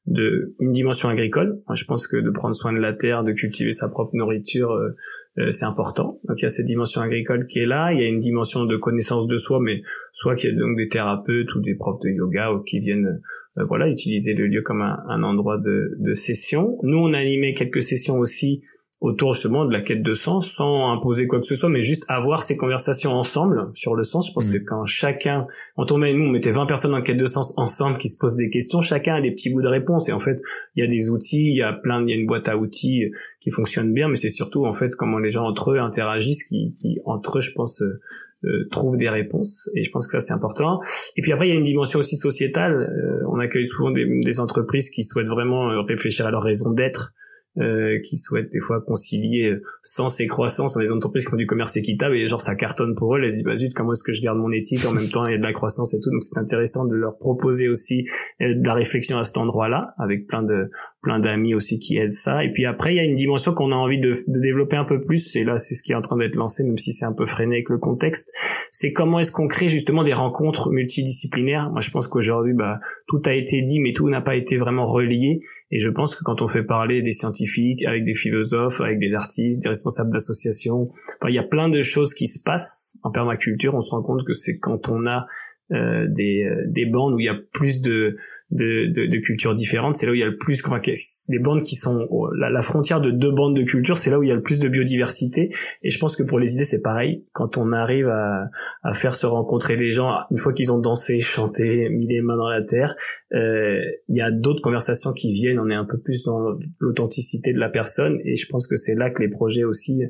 de 0.09 0.55
une 0.59 0.71
dimension 0.71 1.07
agricole. 1.07 1.61
Je 1.73 1.85
pense 1.85 2.07
que 2.07 2.17
de 2.17 2.29
prendre 2.31 2.55
soin 2.55 2.73
de 2.73 2.79
la 2.79 2.93
terre, 2.93 3.23
de 3.23 3.31
cultiver 3.31 3.71
sa 3.71 3.87
propre 3.87 4.15
nourriture, 4.15 4.71
euh, 4.71 4.95
euh, 5.37 5.51
c'est 5.51 5.65
important. 5.65 6.19
Donc 6.27 6.39
il 6.39 6.43
y 6.43 6.45
a 6.45 6.49
cette 6.49 6.65
dimension 6.65 7.01
agricole 7.01 7.45
qui 7.47 7.59
est 7.59 7.67
là, 7.67 7.93
il 7.93 7.99
y 7.99 8.03
a 8.03 8.07
une 8.07 8.19
dimension 8.19 8.65
de 8.65 8.75
connaissance 8.75 9.27
de 9.27 9.37
soi, 9.37 9.59
mais 9.61 9.81
soit 10.11 10.35
qu'il 10.35 10.51
y 10.51 10.53
a 10.53 10.59
donc 10.59 10.75
des 10.75 10.87
thérapeutes 10.87 11.53
ou 11.53 11.61
des 11.61 11.75
profs 11.75 12.01
de 12.01 12.09
yoga 12.09 12.51
ou 12.51 12.61
qui 12.63 12.79
viennent 12.79 13.21
euh, 13.57 13.63
voilà 13.65 13.87
utiliser 13.87 14.33
le 14.33 14.47
lieu 14.47 14.63
comme 14.63 14.81
un, 14.81 14.97
un 15.07 15.21
endroit 15.21 15.59
de, 15.59 15.95
de, 15.99 16.13
session. 16.13 16.79
Nous 16.81 16.97
on 16.97 17.13
a 17.13 17.19
animé 17.19 17.53
quelques 17.53 17.83
sessions 17.83 18.17
aussi 18.17 18.63
autour 19.01 19.33
justement 19.33 19.65
de 19.65 19.71
la 19.71 19.79
quête 19.79 20.03
de 20.03 20.13
sens 20.13 20.51
sans 20.51 20.91
imposer 20.91 21.25
quoi 21.25 21.39
que 21.39 21.45
ce 21.45 21.55
soit 21.55 21.69
mais 21.69 21.81
juste 21.81 22.03
avoir 22.09 22.43
ces 22.43 22.57
conversations 22.57 23.13
ensemble 23.13 23.69
sur 23.73 23.95
le 23.95 24.03
sens. 24.03 24.27
Je 24.27 24.33
pense 24.33 24.49
mmh. 24.49 24.53
que 24.53 24.57
quand 24.57 24.85
chacun 24.85 25.47
quand 25.77 25.91
on 25.91 25.97
met 25.97 26.13
nous 26.13 26.25
on 26.25 26.29
mettait 26.29 26.51
20 26.51 26.65
personnes 26.65 26.93
en 26.93 27.01
quête 27.01 27.17
de 27.17 27.25
sens 27.25 27.53
ensemble 27.55 27.97
qui 27.97 28.09
se 28.09 28.17
posent 28.17 28.35
des 28.35 28.49
questions 28.49 28.81
chacun 28.81 29.15
a 29.15 29.21
des 29.21 29.31
petits 29.31 29.51
bouts 29.53 29.61
de 29.61 29.67
réponse. 29.67 30.09
Et 30.09 30.11
en 30.11 30.19
fait 30.19 30.41
il 30.75 30.81
y 30.81 30.83
a 30.83 30.87
des 30.87 31.09
outils 31.09 31.49
il 31.49 31.55
y 31.55 31.61
a 31.61 31.71
plein 31.71 32.01
il 32.03 32.09
y 32.09 32.13
a 32.13 32.15
une 32.15 32.27
boîte 32.27 32.49
à 32.49 32.57
outils 32.57 33.05
qui 33.39 33.51
fonctionne 33.51 33.93
bien 33.93 34.09
mais 34.09 34.15
c'est 34.15 34.29
surtout 34.29 34.65
en 34.65 34.73
fait 34.73 34.93
comment 34.97 35.17
les 35.17 35.29
gens 35.29 35.45
entre 35.45 35.71
eux 35.71 35.79
interagissent 35.79 36.43
qui, 36.43 36.75
qui 36.81 36.99
entre 37.05 37.37
eux 37.37 37.41
je 37.41 37.53
pense 37.53 37.81
euh, 37.81 38.01
euh 38.43 38.67
trouvent 38.69 38.97
des 38.97 39.09
réponses. 39.09 39.69
Et 39.75 39.83
je 39.83 39.91
pense 39.91 40.07
que 40.07 40.11
ça 40.11 40.19
c'est 40.19 40.33
important. 40.33 40.81
Et 41.15 41.21
puis 41.21 41.31
après 41.31 41.47
il 41.47 41.51
y 41.51 41.53
a 41.53 41.57
une 41.57 41.63
dimension 41.63 41.99
aussi 41.99 42.17
sociétale. 42.17 42.73
Euh, 42.73 43.25
on 43.29 43.39
accueille 43.39 43.67
souvent 43.67 43.91
des, 43.91 44.05
des 44.25 44.39
entreprises 44.41 44.89
qui 44.89 45.03
souhaitent 45.03 45.27
vraiment 45.27 45.71
euh, 45.71 45.81
réfléchir 45.83 46.27
à 46.27 46.31
leur 46.31 46.43
raison 46.43 46.71
d'être 46.71 47.13
euh, 47.57 47.99
qui 48.01 48.15
souhaitent 48.15 48.51
des 48.51 48.59
fois 48.59 48.79
concilier 48.79 49.55
sens 49.81 50.19
et 50.19 50.27
croissance 50.27 50.75
dans 50.75 50.81
des 50.81 50.91
entreprises 50.91 51.25
qui 51.25 51.31
font 51.31 51.35
du 51.35 51.47
commerce 51.47 51.75
équitable 51.75 52.15
et 52.15 52.27
genre 52.27 52.41
ça 52.41 52.55
cartonne 52.55 52.93
pour 52.95 53.15
eux, 53.15 53.19
les 53.19 53.29
disent 53.29 53.43
bah 53.43 53.55
zut 53.55 53.73
comment 53.73 53.93
est-ce 53.93 54.03
que 54.03 54.11
je 54.11 54.21
garde 54.21 54.37
mon 54.37 54.51
éthique 54.51 54.85
en 54.85 54.91
même 54.91 55.09
temps 55.09 55.25
et 55.25 55.37
de 55.37 55.43
la 55.43 55.51
croissance 55.51 55.93
et 55.93 55.99
tout. 55.99 56.11
Donc 56.11 56.21
c'est 56.21 56.37
intéressant 56.37 56.85
de 56.85 56.95
leur 56.95 57.17
proposer 57.17 57.67
aussi 57.67 58.05
euh, 58.41 58.53
de 58.55 58.65
la 58.65 58.73
réflexion 58.73 59.17
à 59.17 59.23
cet 59.23 59.37
endroit-là 59.37 59.93
avec 59.97 60.27
plein 60.27 60.43
de 60.43 60.69
plein 61.01 61.19
d'amis 61.19 61.55
aussi 61.55 61.79
qui 61.79 61.97
aident 61.97 62.13
ça. 62.13 62.43
Et 62.43 62.51
puis 62.51 62.65
après 62.65 62.93
il 62.93 62.97
y 62.97 62.99
a 62.99 63.03
une 63.03 63.15
dimension 63.15 63.53
qu'on 63.53 63.71
a 63.71 63.75
envie 63.75 63.99
de, 63.99 64.11
de 64.11 64.39
développer 64.41 64.75
un 64.75 64.85
peu 64.85 65.01
plus. 65.01 65.35
Et 65.35 65.43
là 65.43 65.57
c'est 65.57 65.73
ce 65.73 65.81
qui 65.81 65.91
est 65.91 65.95
en 65.95 66.01
train 66.01 66.17
d'être 66.17 66.35
lancé 66.35 66.63
même 66.63 66.77
si 66.77 66.91
c'est 66.91 67.05
un 67.05 67.13
peu 67.13 67.25
freiné 67.25 67.55
avec 67.55 67.69
le 67.69 67.77
contexte. 67.77 68.29
C'est 68.71 68.91
comment 68.91 69.19
est-ce 69.19 69.31
qu'on 69.31 69.47
crée 69.47 69.69
justement 69.69 70.03
des 70.03 70.13
rencontres 70.13 70.69
multidisciplinaires. 70.69 71.71
Moi 71.71 71.79
je 71.79 71.89
pense 71.89 72.07
qu'aujourd'hui 72.07 72.53
bah 72.53 72.79
tout 73.07 73.21
a 73.25 73.33
été 73.33 73.61
dit 73.63 73.79
mais 73.79 73.93
tout 73.93 74.07
n'a 74.07 74.21
pas 74.21 74.35
été 74.35 74.57
vraiment 74.57 74.85
relié 74.85 75.41
et 75.71 75.77
je 75.79 75.89
pense 75.89 76.15
que 76.15 76.23
quand 76.23 76.41
on 76.41 76.47
fait 76.47 76.63
parler 76.63 77.01
des 77.01 77.11
scientifiques, 77.11 77.85
avec 77.85 78.03
des 78.03 78.15
philosophes, 78.15 78.81
avec 78.81 78.97
des 78.97 79.13
artistes, 79.13 79.61
des 79.61 79.69
responsables 79.69 80.11
d'associations, 80.11 80.89
il 81.27 81.35
y 81.35 81.39
a 81.39 81.43
plein 81.43 81.69
de 81.69 81.81
choses 81.83 82.13
qui 82.13 82.25
se 82.25 82.41
passent 82.41 82.97
en 83.03 83.11
permaculture. 83.11 83.75
On 83.75 83.81
se 83.81 83.91
rend 83.91 84.01
compte 84.01 84.25
que 84.25 84.33
c'est 84.33 84.57
quand 84.57 84.89
on 84.89 85.05
a 85.05 85.27
euh, 85.71 86.07
des, 86.07 86.43
euh, 86.43 86.63
des 86.65 86.85
bandes 86.85 87.13
où 87.13 87.19
il 87.19 87.25
y 87.25 87.29
a 87.29 87.37
plus 87.53 87.81
de, 87.81 88.17
de, 88.49 88.87
de, 88.87 89.05
de 89.05 89.17
cultures 89.19 89.53
différentes. 89.53 89.95
C'est 89.95 90.07
là 90.07 90.11
où 90.11 90.15
il 90.15 90.19
y 90.19 90.23
a 90.23 90.27
le 90.27 90.37
plus, 90.37 90.63
enfin, 90.65 90.81
des 90.81 91.39
bandes 91.39 91.63
qui 91.63 91.75
sont 91.75 92.07
la, 92.35 92.49
la, 92.49 92.61
frontière 92.61 93.01
de 93.01 93.11
deux 93.11 93.31
bandes 93.31 93.55
de 93.55 93.61
culture. 93.63 93.95
C'est 93.95 94.09
là 94.09 94.17
où 94.17 94.23
il 94.23 94.29
y 94.29 94.31
a 94.31 94.35
le 94.35 94.41
plus 94.41 94.57
de 94.57 94.67
biodiversité. 94.67 95.51
Et 95.83 95.89
je 95.89 95.99
pense 95.99 96.15
que 96.15 96.23
pour 96.23 96.39
les 96.39 96.55
idées, 96.55 96.63
c'est 96.63 96.81
pareil. 96.81 97.23
Quand 97.33 97.57
on 97.57 97.71
arrive 97.71 98.07
à, 98.07 98.49
à 98.81 98.93
faire 98.93 99.13
se 99.13 99.27
rencontrer 99.27 99.75
les 99.75 99.91
gens, 99.91 100.15
une 100.31 100.37
fois 100.39 100.53
qu'ils 100.53 100.71
ont 100.71 100.79
dansé, 100.79 101.19
chanté, 101.19 101.87
mis 101.89 102.07
les 102.07 102.21
mains 102.21 102.37
dans 102.37 102.49
la 102.49 102.63
terre, 102.63 102.95
euh, 103.33 103.79
il 104.07 104.15
y 104.15 104.21
a 104.21 104.31
d'autres 104.31 104.61
conversations 104.61 105.13
qui 105.13 105.33
viennent. 105.33 105.59
On 105.59 105.69
est 105.69 105.75
un 105.75 105.85
peu 105.85 105.99
plus 105.99 106.23
dans 106.23 106.57
l'authenticité 106.79 107.53
de 107.53 107.59
la 107.59 107.69
personne. 107.69 108.19
Et 108.25 108.35
je 108.35 108.47
pense 108.47 108.65
que 108.65 108.75
c'est 108.75 108.95
là 108.95 109.11
que 109.11 109.21
les 109.21 109.29
projets 109.29 109.63
aussi 109.63 110.01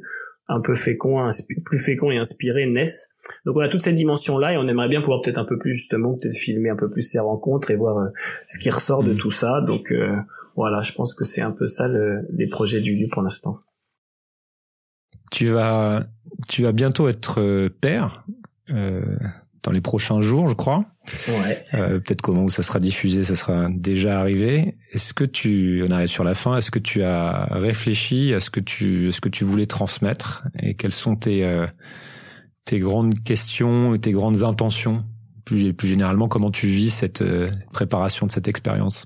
un 0.49 0.61
peu 0.61 0.73
fécond, 0.73 1.29
plus 1.63 1.79
fécond 1.79 2.11
et 2.11 2.17
inspiré 2.17 2.65
naissent. 2.65 3.13
Donc 3.45 3.55
on 3.55 3.59
a 3.59 3.69
toute 3.69 3.81
cette 3.81 3.95
dimension-là 3.95 4.53
et 4.53 4.57
on 4.57 4.67
aimerait 4.67 4.89
bien 4.89 5.01
pouvoir 5.01 5.21
peut-être 5.21 5.37
un 5.37 5.45
peu 5.45 5.59
plus 5.59 5.73
justement 5.73 6.17
peut-être 6.17 6.35
filmer 6.35 6.71
un 6.71 6.75
peu 6.75 6.89
plus 6.89 7.01
ces 7.01 7.19
rencontres 7.19 7.69
et 7.69 7.75
voir 7.75 7.99
euh, 7.99 8.09
ce 8.47 8.57
qui 8.57 8.71
ressort 8.71 9.03
de 9.03 9.13
mm. 9.13 9.17
tout 9.17 9.31
ça. 9.31 9.61
Donc 9.61 9.91
euh, 9.91 10.15
voilà, 10.55 10.81
je 10.81 10.91
pense 10.91 11.13
que 11.13 11.23
c'est 11.23 11.41
un 11.41 11.51
peu 11.51 11.67
ça 11.67 11.87
les 11.87 12.47
projets 12.47 12.81
du 12.81 12.95
lieu 12.95 13.07
pour 13.11 13.21
l'instant. 13.21 13.59
Tu 15.31 15.45
vas, 15.45 16.07
tu 16.47 16.63
vas 16.63 16.71
bientôt 16.71 17.07
être 17.07 17.39
euh, 17.39 17.69
père 17.69 18.25
dans 19.64 19.72
les 19.72 19.82
prochains 19.82 20.22
jours, 20.22 20.47
je 20.47 20.53
crois. 20.53 20.86
Ouais. 21.28 21.66
Euh, 21.74 21.99
Peut-être 21.99 22.22
comment 22.22 22.43
où 22.43 22.49
ça 22.49 22.64
sera 22.64 22.80
diffusé, 22.80 23.24
ça 23.24 23.36
sera 23.36 23.68
déjà 23.70 24.20
arrivé. 24.20 24.78
Est-ce 24.91 25.14
que 25.14 25.24
tu, 25.24 25.84
on 25.88 25.91
arrive 25.91 26.07
sur 26.07 26.24
la 26.24 26.34
fin, 26.34 26.57
est-ce 26.57 26.72
que 26.72 26.80
tu 26.80 27.03
as 27.03 27.47
réfléchi 27.51 28.34
à 28.34 28.39
ce 28.39 28.49
que 28.49 28.60
tu, 28.60 29.12
ce 29.12 29.22
que 29.22 29.30
tu 29.30 29.43
voulais 29.43 29.66
transmettre 29.66 30.47
et 30.62 30.76
quelles 30.76 30.91
sont 30.91 31.16
tes, 31.16 31.43
euh, 31.43 31.68
tes 32.66 32.80
grandes 32.80 33.24
questions 33.24 33.95
et 33.95 33.99
tes 33.99 34.12
grandes 34.12 34.43
intentions 34.43 35.03
plus, 35.49 35.74
plus 35.74 35.88
généralement, 35.88 36.28
comment 36.28 36.51
tu 36.51 36.68
vis 36.68 36.91
cette 36.91 37.22
euh, 37.22 37.49
préparation 37.74 38.28
de 38.28 38.32
cette 38.32 38.47
expérience? 38.47 39.05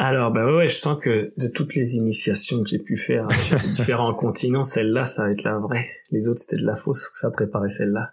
Alors 0.00 0.30
bah 0.30 0.46
ouais, 0.46 0.68
je 0.68 0.76
sens 0.76 0.96
que 1.02 1.32
de 1.36 1.48
toutes 1.48 1.74
les 1.74 1.96
initiations 1.96 2.62
que 2.62 2.68
j'ai 2.68 2.78
pu 2.78 2.96
faire 2.96 3.26
sur 3.40 3.58
différents 3.58 4.14
continents, 4.14 4.62
celle-là 4.62 5.04
ça 5.04 5.24
va 5.24 5.32
être 5.32 5.42
la 5.42 5.58
vraie. 5.58 5.86
Les 6.12 6.28
autres 6.28 6.38
c'était 6.38 6.56
de 6.56 6.64
la 6.64 6.76
fausse, 6.76 7.10
ça 7.12 7.32
préparait 7.32 7.68
celle-là. 7.68 8.12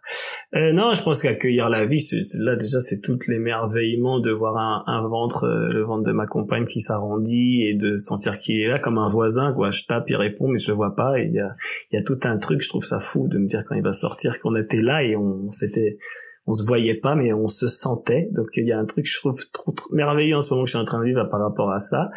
Euh, 0.56 0.74
non, 0.74 0.94
je 0.94 1.04
pense 1.04 1.22
qu'accueillir 1.22 1.70
la 1.70 1.86
vie, 1.86 2.04
là 2.40 2.56
déjà 2.56 2.80
c'est 2.80 3.02
toutes 3.02 3.28
l'émerveillement 3.28 4.20
de 4.20 4.32
voir 4.32 4.58
un, 4.58 4.84
un 4.88 5.08
ventre, 5.08 5.44
euh, 5.44 5.70
le 5.72 5.84
ventre 5.84 6.04
de 6.04 6.12
ma 6.12 6.26
compagne 6.26 6.66
qui 6.66 6.82
s'arrondit 6.82 7.68
et 7.68 7.76
de 7.76 7.98
sentir 7.98 8.40
qu'il 8.40 8.60
est 8.62 8.68
là 8.68 8.80
comme 8.80 8.98
un 8.98 9.08
voisin 9.08 9.54
quoi. 9.54 9.70
Je 9.70 9.84
tape, 9.86 10.10
il 10.10 10.16
répond 10.16 10.48
mais 10.48 10.58
je 10.58 10.72
le 10.72 10.76
vois 10.76 10.96
pas. 10.96 11.20
Il 11.20 11.34
y 11.34 11.40
a, 11.40 11.56
y 11.92 11.98
a 11.98 12.04
tout 12.04 12.20
un 12.24 12.38
truc, 12.38 12.62
je 12.62 12.70
trouve 12.70 12.84
ça 12.84 13.00
fou 13.00 13.28
de 13.28 13.38
me 13.38 13.48
dire 13.48 13.64
quand 13.64 13.76
il 13.76 13.84
va 13.84 13.92
sortir 13.92 14.40
qu'on 14.42 14.56
était 14.56 14.82
là 14.82 15.04
et 15.04 15.16
on, 15.16 15.44
on 15.46 15.52
s'était 15.52 16.00
on 16.48 16.54
se 16.54 16.64
voyait 16.64 16.96
pas, 16.96 17.16
mais 17.16 17.34
on 17.34 17.48
se 17.48 17.68
sentait. 17.68 18.30
Donc 18.32 18.50
il 18.56 18.66
y 18.66 18.72
a 18.72 18.80
un 18.80 18.86
truc 18.86 19.06
je 19.06 19.18
trouve 19.18 19.40
trop, 19.52 19.74
merveilleux 19.92 20.36
en 20.36 20.42
ce 20.42 20.52
moment 20.52 20.64
que 20.64 20.68
je 20.68 20.76
suis 20.76 20.82
en 20.82 20.86
train 20.86 21.00
de 21.00 21.06
vivre 21.06 21.24
par 21.30 21.40
rapport 21.40 21.72
à 21.72 21.80
ça. 21.80 22.10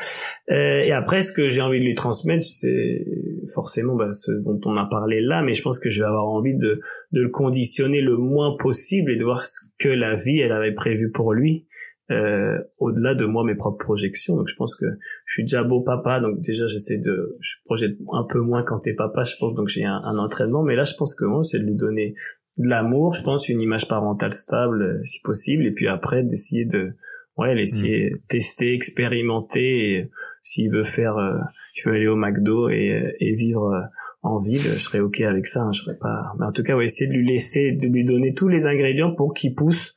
Euh, 0.50 0.80
et 0.80 0.92
après, 0.92 1.20
ce 1.20 1.32
que 1.32 1.48
j'ai 1.48 1.62
envie 1.62 1.80
de 1.80 1.84
lui 1.84 1.94
transmettre, 1.94 2.44
c'est 2.44 3.06
forcément 3.54 3.96
bah, 3.96 4.10
ce 4.10 4.32
dont 4.32 4.60
on 4.66 4.76
a 4.76 4.86
parlé 4.86 5.20
là, 5.20 5.42
mais 5.42 5.54
je 5.54 5.62
pense 5.62 5.78
que 5.78 5.88
je 5.88 6.02
vais 6.02 6.08
avoir 6.08 6.26
envie 6.26 6.56
de, 6.56 6.80
de 7.12 7.20
le 7.22 7.28
conditionner 7.30 8.00
le 8.00 8.16
moins 8.16 8.56
possible 8.58 9.12
et 9.12 9.16
de 9.16 9.24
voir 9.24 9.44
ce 9.44 9.60
que 9.78 9.88
la 9.88 10.14
vie 10.14 10.40
elle 10.40 10.52
avait 10.52 10.74
prévu 10.74 11.10
pour 11.10 11.32
lui. 11.32 11.66
Euh, 12.10 12.56
au-delà 12.78 13.14
de 13.14 13.26
moi 13.26 13.44
mes 13.44 13.54
propres 13.54 13.84
projections 13.84 14.34
donc 14.34 14.48
je 14.48 14.54
pense 14.54 14.74
que 14.74 14.86
je 15.26 15.32
suis 15.34 15.42
déjà 15.42 15.62
beau 15.62 15.82
papa 15.82 16.20
donc 16.20 16.40
déjà 16.40 16.64
j'essaie 16.64 16.96
de 16.96 17.36
je 17.38 17.56
projette 17.66 17.98
un 18.14 18.24
peu 18.24 18.40
moins 18.40 18.62
quand 18.62 18.78
t'es 18.78 18.94
papa 18.94 19.24
je 19.24 19.36
pense 19.38 19.54
donc 19.54 19.68
j'ai 19.68 19.84
un, 19.84 20.00
un, 20.04 20.16
entraînement 20.16 20.62
mais 20.62 20.74
là 20.74 20.84
je 20.84 20.94
pense 20.94 21.14
que 21.14 21.26
moi 21.26 21.42
c'est 21.42 21.58
de 21.58 21.64
lui 21.64 21.74
donner 21.74 22.14
de 22.58 22.68
l'amour, 22.68 23.12
je 23.12 23.22
pense, 23.22 23.48
une 23.48 23.60
image 23.60 23.88
parentale 23.88 24.32
stable 24.32 24.82
euh, 24.82 25.04
si 25.04 25.20
possible, 25.20 25.64
et 25.66 25.70
puis 25.70 25.88
après 25.88 26.22
d'essayer 26.22 26.64
de 26.64 26.92
ouais 27.36 27.54
laisser 27.54 28.10
mm. 28.12 28.18
tester, 28.28 28.74
expérimenter. 28.74 29.92
Et 29.92 30.10
s'il 30.42 30.70
veut 30.70 30.82
faire, 30.82 31.16
euh, 31.16 31.38
il 31.76 31.88
veut 31.88 31.94
aller 31.94 32.08
au 32.08 32.16
McDo 32.16 32.68
et, 32.68 32.92
euh, 32.92 33.12
et 33.20 33.34
vivre 33.34 33.88
en 34.22 34.38
ville, 34.38 34.60
je 34.60 34.78
serais 34.78 35.00
ok 35.00 35.20
avec 35.20 35.46
ça. 35.46 35.62
Hein, 35.62 35.72
je 35.72 35.82
serais 35.82 35.98
pas. 35.98 36.32
Mais 36.38 36.46
en 36.46 36.52
tout 36.52 36.62
cas, 36.62 36.76
ouais, 36.76 36.84
essayer 36.84 37.08
de 37.08 37.14
lui 37.14 37.26
laisser, 37.26 37.72
de 37.72 37.86
lui 37.86 38.04
donner 38.04 38.34
tous 38.34 38.48
les 38.48 38.66
ingrédients 38.66 39.14
pour 39.14 39.32
qu'il 39.32 39.54
pousse 39.54 39.94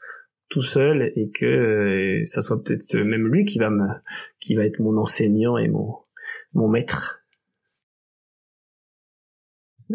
tout 0.49 0.61
seul 0.61 1.11
et 1.15 1.31
que 1.31 2.21
ça 2.25 2.41
soit 2.41 2.61
peut-être 2.61 2.95
même 2.97 3.27
lui 3.27 3.45
qui 3.45 3.57
va 3.57 3.69
me, 3.69 3.87
qui 4.39 4.53
va 4.53 4.65
être 4.65 4.79
mon 4.79 4.97
enseignant 4.97 5.57
et 5.57 5.67
mon 5.67 5.95
mon 6.53 6.67
maître. 6.67 7.20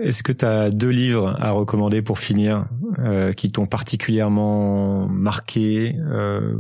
Est-ce 0.03 0.23
que 0.23 0.33
tu 0.33 0.45
as 0.45 0.71
deux 0.71 0.91
livres 0.91 1.35
à 1.39 1.51
recommander 1.53 2.03
pour 2.03 2.19
finir 2.19 2.67
euh, 2.99 3.33
qui 3.33 3.53
t'ont 3.53 3.67
particulièrement 3.67 5.07
marqué 5.09 5.95
euh, 6.11 6.57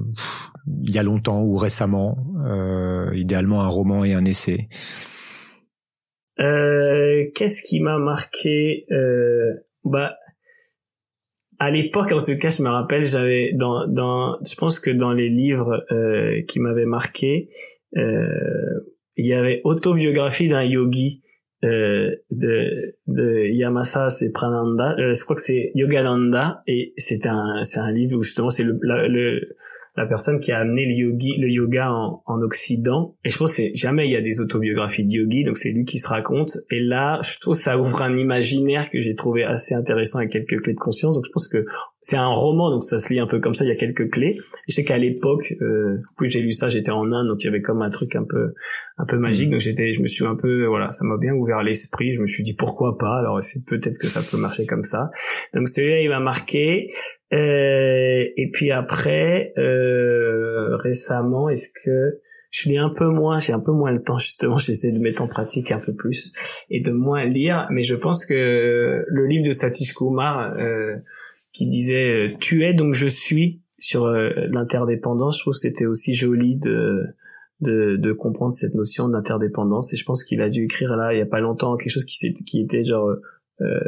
il 0.82 0.95
y 0.95 0.99
a 0.99 1.03
longtemps 1.03 1.43
ou 1.43 1.57
récemment 1.57 2.16
euh, 2.47 3.11
Idéalement 3.14 3.62
un 3.62 3.68
roman 3.68 4.05
et 4.05 4.14
un 4.14 4.24
essai? 4.24 4.68
Euh, 6.39 7.24
qu'est-ce 7.34 7.62
qui 7.62 7.80
m'a 7.80 7.99
marqué 7.99 8.87
Bah, 9.84 10.16
à 11.59 11.70
l'époque, 11.70 12.12
en 12.12 12.20
tout 12.20 12.37
cas, 12.37 12.51
je 12.51 12.62
me 12.62 12.68
rappelle, 12.68 13.05
j'avais 13.05 13.53
dans 13.55 13.87
dans, 13.87 14.39
je 14.45 14.55
pense 14.57 14.78
que 14.78 14.91
dans 14.91 15.12
les 15.12 15.28
livres 15.28 15.84
qui 16.49 16.61
m'avaient 16.61 16.87
marqué, 16.87 17.49
il 17.95 19.26
y 19.26 19.32
avait 19.32 19.62
autobiographie 19.64 20.49
d'un 20.49 20.64
yogi 20.64 21.22
euh, 21.65 22.15
de, 22.31 22.97
de 23.07 23.47
Yamasa 23.47 24.09
c'est 24.09 24.31
Prananda. 24.31 24.95
Euh, 24.99 25.13
je 25.13 25.25
crois 25.25 25.37
que 25.37 25.43
c'est? 25.43 25.73
Yogananda. 25.75 26.63
Et 26.67 26.93
c'est 26.97 27.27
un 27.27 27.63
c'est 27.63 27.81
un 27.81 27.91
livre 27.91 28.19
où 28.19 28.23
justement 28.23 28.51
c'est 28.51 28.65
le, 28.65 28.79
le 28.83 29.57
la 29.97 30.07
personne 30.07 30.39
qui 30.39 30.53
a 30.53 30.59
amené 30.59 30.85
le, 30.85 30.93
yogi, 30.93 31.39
le 31.39 31.49
yoga 31.49 31.91
en, 31.91 32.23
en 32.27 32.43
Occident. 32.43 33.17
Et 33.25 33.31
je 33.31 33.39
pense 33.39 33.57
que 33.57 33.63
jamais 33.75 34.07
il 34.07 34.13
y 34.13 34.17
a 34.17 34.21
des 34.21 34.41
autobiographies 34.41 35.05
de 35.05 35.11
yogi, 35.11 35.45
donc 35.45 35.57
c'est 35.57 35.71
lui 35.71 35.85
qui 35.85 35.99
se 35.99 36.09
raconte. 36.09 36.59
Et 36.71 36.81
là, 36.81 37.21
je 37.23 37.39
trouve 37.39 37.55
ça 37.55 37.79
ouvre 37.79 38.03
un 38.03 38.17
imaginaire 38.17 38.91
que 38.91 39.01
j'ai 39.01 39.15
trouvé 39.15 39.45
assez 39.45 39.75
intéressant 39.75 40.19
avec 40.19 40.31
quelques 40.31 40.63
clés 40.63 40.75
de 40.75 40.79
conscience. 40.79 41.15
Donc 41.15 41.25
je 41.27 41.31
pense 41.33 41.49
que 41.49 41.65
c'est 42.01 42.17
un 42.17 42.29
roman, 42.29 42.71
donc 42.71 42.85
ça 42.85 42.99
se 42.99 43.13
lit 43.13 43.19
un 43.19 43.27
peu 43.27 43.41
comme 43.41 43.55
ça. 43.55 43.65
Il 43.65 43.69
y 43.69 43.73
a 43.73 43.77
quelques 43.77 44.11
clés. 44.11 44.37
Et 44.37 44.71
je 44.71 44.75
sais 44.75 44.85
qu'à 44.85 44.99
l'époque, 44.99 45.55
euh, 45.61 46.03
plus 46.17 46.31
j'ai 46.31 46.41
lu 46.41 46.53
ça, 46.53 46.69
j'étais 46.69 46.93
en 46.93 47.11
Inde, 47.11 47.27
donc 47.29 47.43
il 47.43 47.47
y 47.47 47.49
avait 47.49 47.63
comme 47.63 47.83
un 47.83 47.91
truc 47.91 48.15
un 48.15 48.25
peu 48.25 48.55
un 48.99 49.07
peu 49.07 49.19
magique. 49.19 49.49
Mm. 49.49 49.53
Donc 49.53 49.61
j'étais, 49.61 49.93
je 49.93 50.03
me 50.03 50.07
suis 50.07 50.25
un 50.27 50.37
peu, 50.37 50.67
voilà, 50.67 50.91
ça 50.91 51.05
m'a 51.05 51.17
bien 51.17 51.33
ouvert 51.33 51.63
l'esprit. 51.63 52.13
Je 52.13 52.21
me 52.21 52.27
suis 52.27 52.43
dit 52.43 52.55
pourquoi 52.55 52.97
pas? 52.99 53.19
Alors 53.19 53.43
c'est 53.43 53.65
peut-être 53.65 53.99
que 53.99 54.07
ça 54.07 54.21
peut 54.23 54.41
marcher 54.41 54.67
comme 54.67 54.85
ça. 54.85 55.11
Donc 55.55 55.69
celui-là, 55.69 56.01
il 56.01 56.09
m'a 56.09 56.21
marqué. 56.21 56.91
Euh, 57.33 58.24
et 58.37 58.51
puis 58.53 58.70
après, 58.70 59.53
euh, 59.59 60.77
récemment, 60.77 61.49
est-ce 61.49 61.68
que 61.85 62.20
je 62.51 62.68
lis 62.68 62.79
un 62.79 62.91
peu 62.91 63.09
moins, 63.09 63.39
j'ai 63.39 63.53
un 63.53 63.61
peu 63.61 63.72
moins 63.72 63.91
le 63.91 64.03
temps 64.03 64.18
justement, 64.18 64.57
j'essaie 64.57 64.93
de 64.93 64.99
mettre 64.99 65.22
en 65.22 65.29
pratique 65.29 65.72
un 65.72 65.79
peu 65.79 65.95
plus 65.95 66.33
et 66.70 66.81
de 66.81 66.91
moins 66.91 67.24
lire, 67.24 67.66
mais 67.70 67.83
je 67.83 67.95
pense 67.95 68.24
que 68.24 69.05
le 69.07 69.27
livre 69.27 69.45
de 69.45 69.51
Satish 69.51 69.95
Kumar 69.95 70.57
euh, 70.57 70.97
qui 71.53 71.66
disait 71.66 72.11
euh, 72.11 72.37
tu 72.39 72.64
es 72.64 72.74
donc 72.74 72.95
je 72.95 73.07
suis 73.07 73.62
sur 73.79 74.05
euh, 74.05 74.31
l'interdépendance, 74.51 75.37
je 75.37 75.43
trouve 75.43 75.53
que 75.53 75.59
c'était 75.59 75.87
aussi 75.87 76.14
joli 76.14 76.57
de, 76.57 77.05
de, 77.61 77.97
de 77.97 78.12
comprendre 78.12 78.53
cette 78.53 78.74
notion 78.74 79.09
d'interdépendance 79.09 79.93
et 79.93 79.97
je 79.97 80.05
pense 80.05 80.24
qu'il 80.24 80.41
a 80.41 80.49
dû 80.49 80.64
écrire 80.64 80.97
là 80.97 81.12
il 81.12 81.18
y 81.18 81.22
a 81.22 81.27
pas 81.27 81.41
longtemps 81.41 81.77
quelque 81.77 81.91
chose 81.91 82.05
qui, 82.05 82.33
qui 82.33 82.61
était 82.61 82.85
genre 82.85 83.16
euh, 83.61 83.81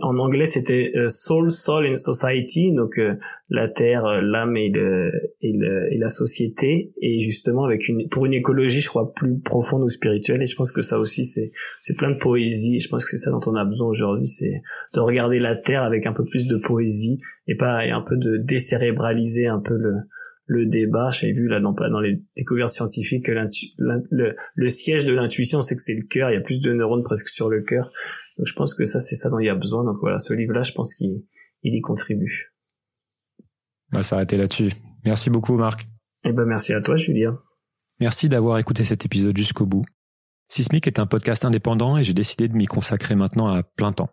en 0.00 0.18
anglais 0.18 0.46
c'était 0.46 0.92
euh, 0.96 1.08
Soul, 1.08 1.50
Soul 1.50 1.86
and 1.86 1.96
Society, 1.96 2.72
donc 2.72 2.98
euh, 2.98 3.14
la 3.50 3.68
terre, 3.68 4.06
euh, 4.06 4.20
l'âme 4.22 4.56
et, 4.56 4.70
le, 4.70 5.12
et, 5.42 5.52
le, 5.52 5.92
et, 5.92 5.98
la 5.98 6.08
société, 6.08 6.92
et 7.00 7.20
justement 7.20 7.64
avec 7.64 7.88
une 7.88 8.08
pour 8.08 8.24
une 8.26 8.32
écologie, 8.32 8.80
je 8.80 8.88
crois 8.88 9.12
plus 9.12 9.38
profonde 9.38 9.82
ou 9.82 9.88
spirituelle. 9.88 10.42
Et 10.42 10.46
je 10.46 10.56
pense 10.56 10.72
que 10.72 10.82
ça 10.82 10.98
aussi 10.98 11.24
c'est 11.24 11.52
c'est 11.80 11.96
plein 11.96 12.10
de 12.10 12.18
poésie. 12.18 12.78
Je 12.78 12.88
pense 12.88 13.04
que 13.04 13.10
c'est 13.10 13.18
ça 13.18 13.30
dont 13.30 13.40
on 13.46 13.54
a 13.54 13.64
besoin 13.64 13.88
aujourd'hui, 13.88 14.26
c'est 14.26 14.62
de 14.94 15.00
regarder 15.00 15.38
la 15.38 15.56
terre 15.56 15.82
avec 15.82 16.06
un 16.06 16.12
peu 16.12 16.24
plus 16.24 16.46
de 16.46 16.56
poésie 16.56 17.18
et 17.46 17.54
pas 17.54 17.84
et 17.86 17.90
un 17.90 18.02
peu 18.02 18.16
de 18.16 18.38
décérébraliser 18.38 19.46
un 19.46 19.60
peu 19.60 19.74
le 19.74 19.94
le 20.46 20.66
débat. 20.66 21.10
J'ai 21.10 21.32
vu 21.32 21.48
là 21.48 21.60
dans, 21.60 21.72
dans 21.72 22.00
les 22.00 22.22
découvertes 22.36 22.70
scientifiques 22.70 23.26
que 23.26 23.32
le, 23.32 24.34
le 24.54 24.68
siège 24.68 25.04
de 25.04 25.12
l'intuition, 25.12 25.60
c'est 25.60 25.74
que 25.74 25.80
c'est 25.80 25.94
le 25.94 26.06
cœur. 26.06 26.30
Il 26.30 26.34
y 26.34 26.36
a 26.36 26.40
plus 26.40 26.60
de 26.60 26.72
neurones 26.72 27.02
presque 27.02 27.28
sur 27.28 27.48
le 27.48 27.62
cœur 27.62 27.90
donc 28.36 28.46
je 28.46 28.52
pense 28.54 28.74
que 28.74 28.84
ça, 28.84 28.98
c'est 28.98 29.14
ça 29.14 29.30
dont 29.30 29.38
il 29.38 29.46
y 29.46 29.50
a 29.50 29.54
besoin. 29.54 29.84
Donc 29.84 29.96
voilà, 30.00 30.18
ce 30.18 30.32
livre-là, 30.32 30.62
je 30.62 30.72
pense 30.72 30.94
qu'il 30.94 31.22
il 31.62 31.74
y 31.74 31.80
contribue. 31.80 32.52
On 33.92 33.98
va 33.98 34.02
s'arrêter 34.02 34.36
là-dessus. 34.36 34.70
Merci 35.04 35.30
beaucoup, 35.30 35.56
Marc. 35.56 35.88
Eh 36.24 36.32
ben, 36.32 36.44
merci 36.44 36.72
à 36.72 36.80
toi, 36.80 36.96
Julien. 36.96 37.38
Merci 38.00 38.28
d'avoir 38.28 38.58
écouté 38.58 38.84
cet 38.84 39.04
épisode 39.04 39.36
jusqu'au 39.36 39.64
bout. 39.64 39.84
Sismic 40.48 40.86
est 40.86 40.98
un 40.98 41.06
podcast 41.06 41.44
indépendant 41.44 41.96
et 41.96 42.04
j'ai 42.04 42.12
décidé 42.12 42.46
de 42.48 42.54
m'y 42.54 42.66
consacrer 42.66 43.14
maintenant 43.14 43.48
à 43.48 43.62
plein 43.62 43.92
temps. 43.92 44.10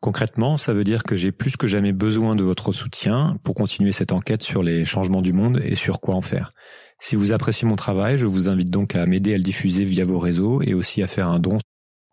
Concrètement, 0.00 0.56
ça 0.56 0.72
veut 0.72 0.84
dire 0.84 1.02
que 1.02 1.14
j'ai 1.14 1.30
plus 1.30 1.56
que 1.56 1.66
jamais 1.66 1.92
besoin 1.92 2.34
de 2.34 2.42
votre 2.42 2.72
soutien 2.72 3.36
pour 3.44 3.54
continuer 3.54 3.92
cette 3.92 4.12
enquête 4.12 4.42
sur 4.42 4.62
les 4.62 4.84
changements 4.84 5.20
du 5.20 5.32
monde 5.32 5.60
et 5.62 5.74
sur 5.74 6.00
quoi 6.00 6.14
en 6.14 6.22
faire. 6.22 6.52
Si 6.98 7.16
vous 7.16 7.32
appréciez 7.32 7.68
mon 7.68 7.76
travail, 7.76 8.16
je 8.16 8.26
vous 8.26 8.48
invite 8.48 8.70
donc 8.70 8.94
à 8.94 9.04
m'aider 9.06 9.34
à 9.34 9.36
le 9.36 9.42
diffuser 9.42 9.84
via 9.84 10.04
vos 10.04 10.18
réseaux 10.18 10.62
et 10.62 10.74
aussi 10.74 11.02
à 11.02 11.06
faire 11.06 11.28
un 11.28 11.38
don 11.38 11.58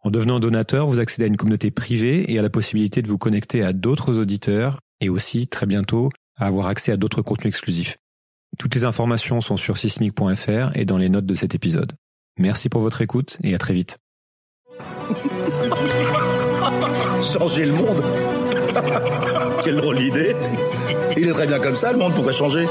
en 0.08 0.10
devenant 0.10 0.40
donateur, 0.40 0.88
vous 0.88 1.00
accédez 1.00 1.26
à 1.26 1.28
une 1.28 1.36
communauté 1.36 1.70
privée 1.70 2.32
et 2.32 2.40
à 2.40 2.42
la 2.42 2.50
possibilité 2.50 3.02
de 3.02 3.10
vous 3.10 3.18
connecter 3.18 3.62
à 3.64 3.74
d'autres 3.74 4.18
auditeurs 4.18 4.80
et 5.02 5.10
aussi, 5.10 5.48
très 5.48 5.66
bientôt, 5.66 6.12
à 6.38 6.46
avoir 6.46 6.68
accès 6.68 6.94
à 6.94 6.98
d'autres 6.98 7.22
contenus 7.22 7.50
exclusifs. 7.50 7.98
Toutes 8.58 8.74
les 8.76 8.86
informations 8.86 9.42
sont 9.42 9.58
sur 9.58 9.78
sismic.fr 9.78 10.72
et 10.76 10.86
dans 10.86 10.98
les 10.98 11.10
notes 11.10 11.26
de 11.26 11.34
cet 11.34 11.56
épisode. 11.56 11.92
Merci 12.40 12.70
pour 12.70 12.80
votre 12.80 13.02
écoute 13.02 13.38
et 13.44 13.54
à 13.54 13.58
très 13.58 13.74
vite. 13.74 13.98
Changer 17.40 17.66
le 17.66 17.74
monde. 17.74 18.04
Quelle 19.64 19.76
drôle 19.76 19.98
d'idée. 19.98 20.36
Il 21.16 21.30
est 21.30 21.34
très 21.34 21.46
bien 21.46 21.60
comme 21.60 21.76
ça, 21.76 21.92
le 21.92 21.98
monde 21.98 22.14
pourrait 22.14 22.34
changer 22.34 22.66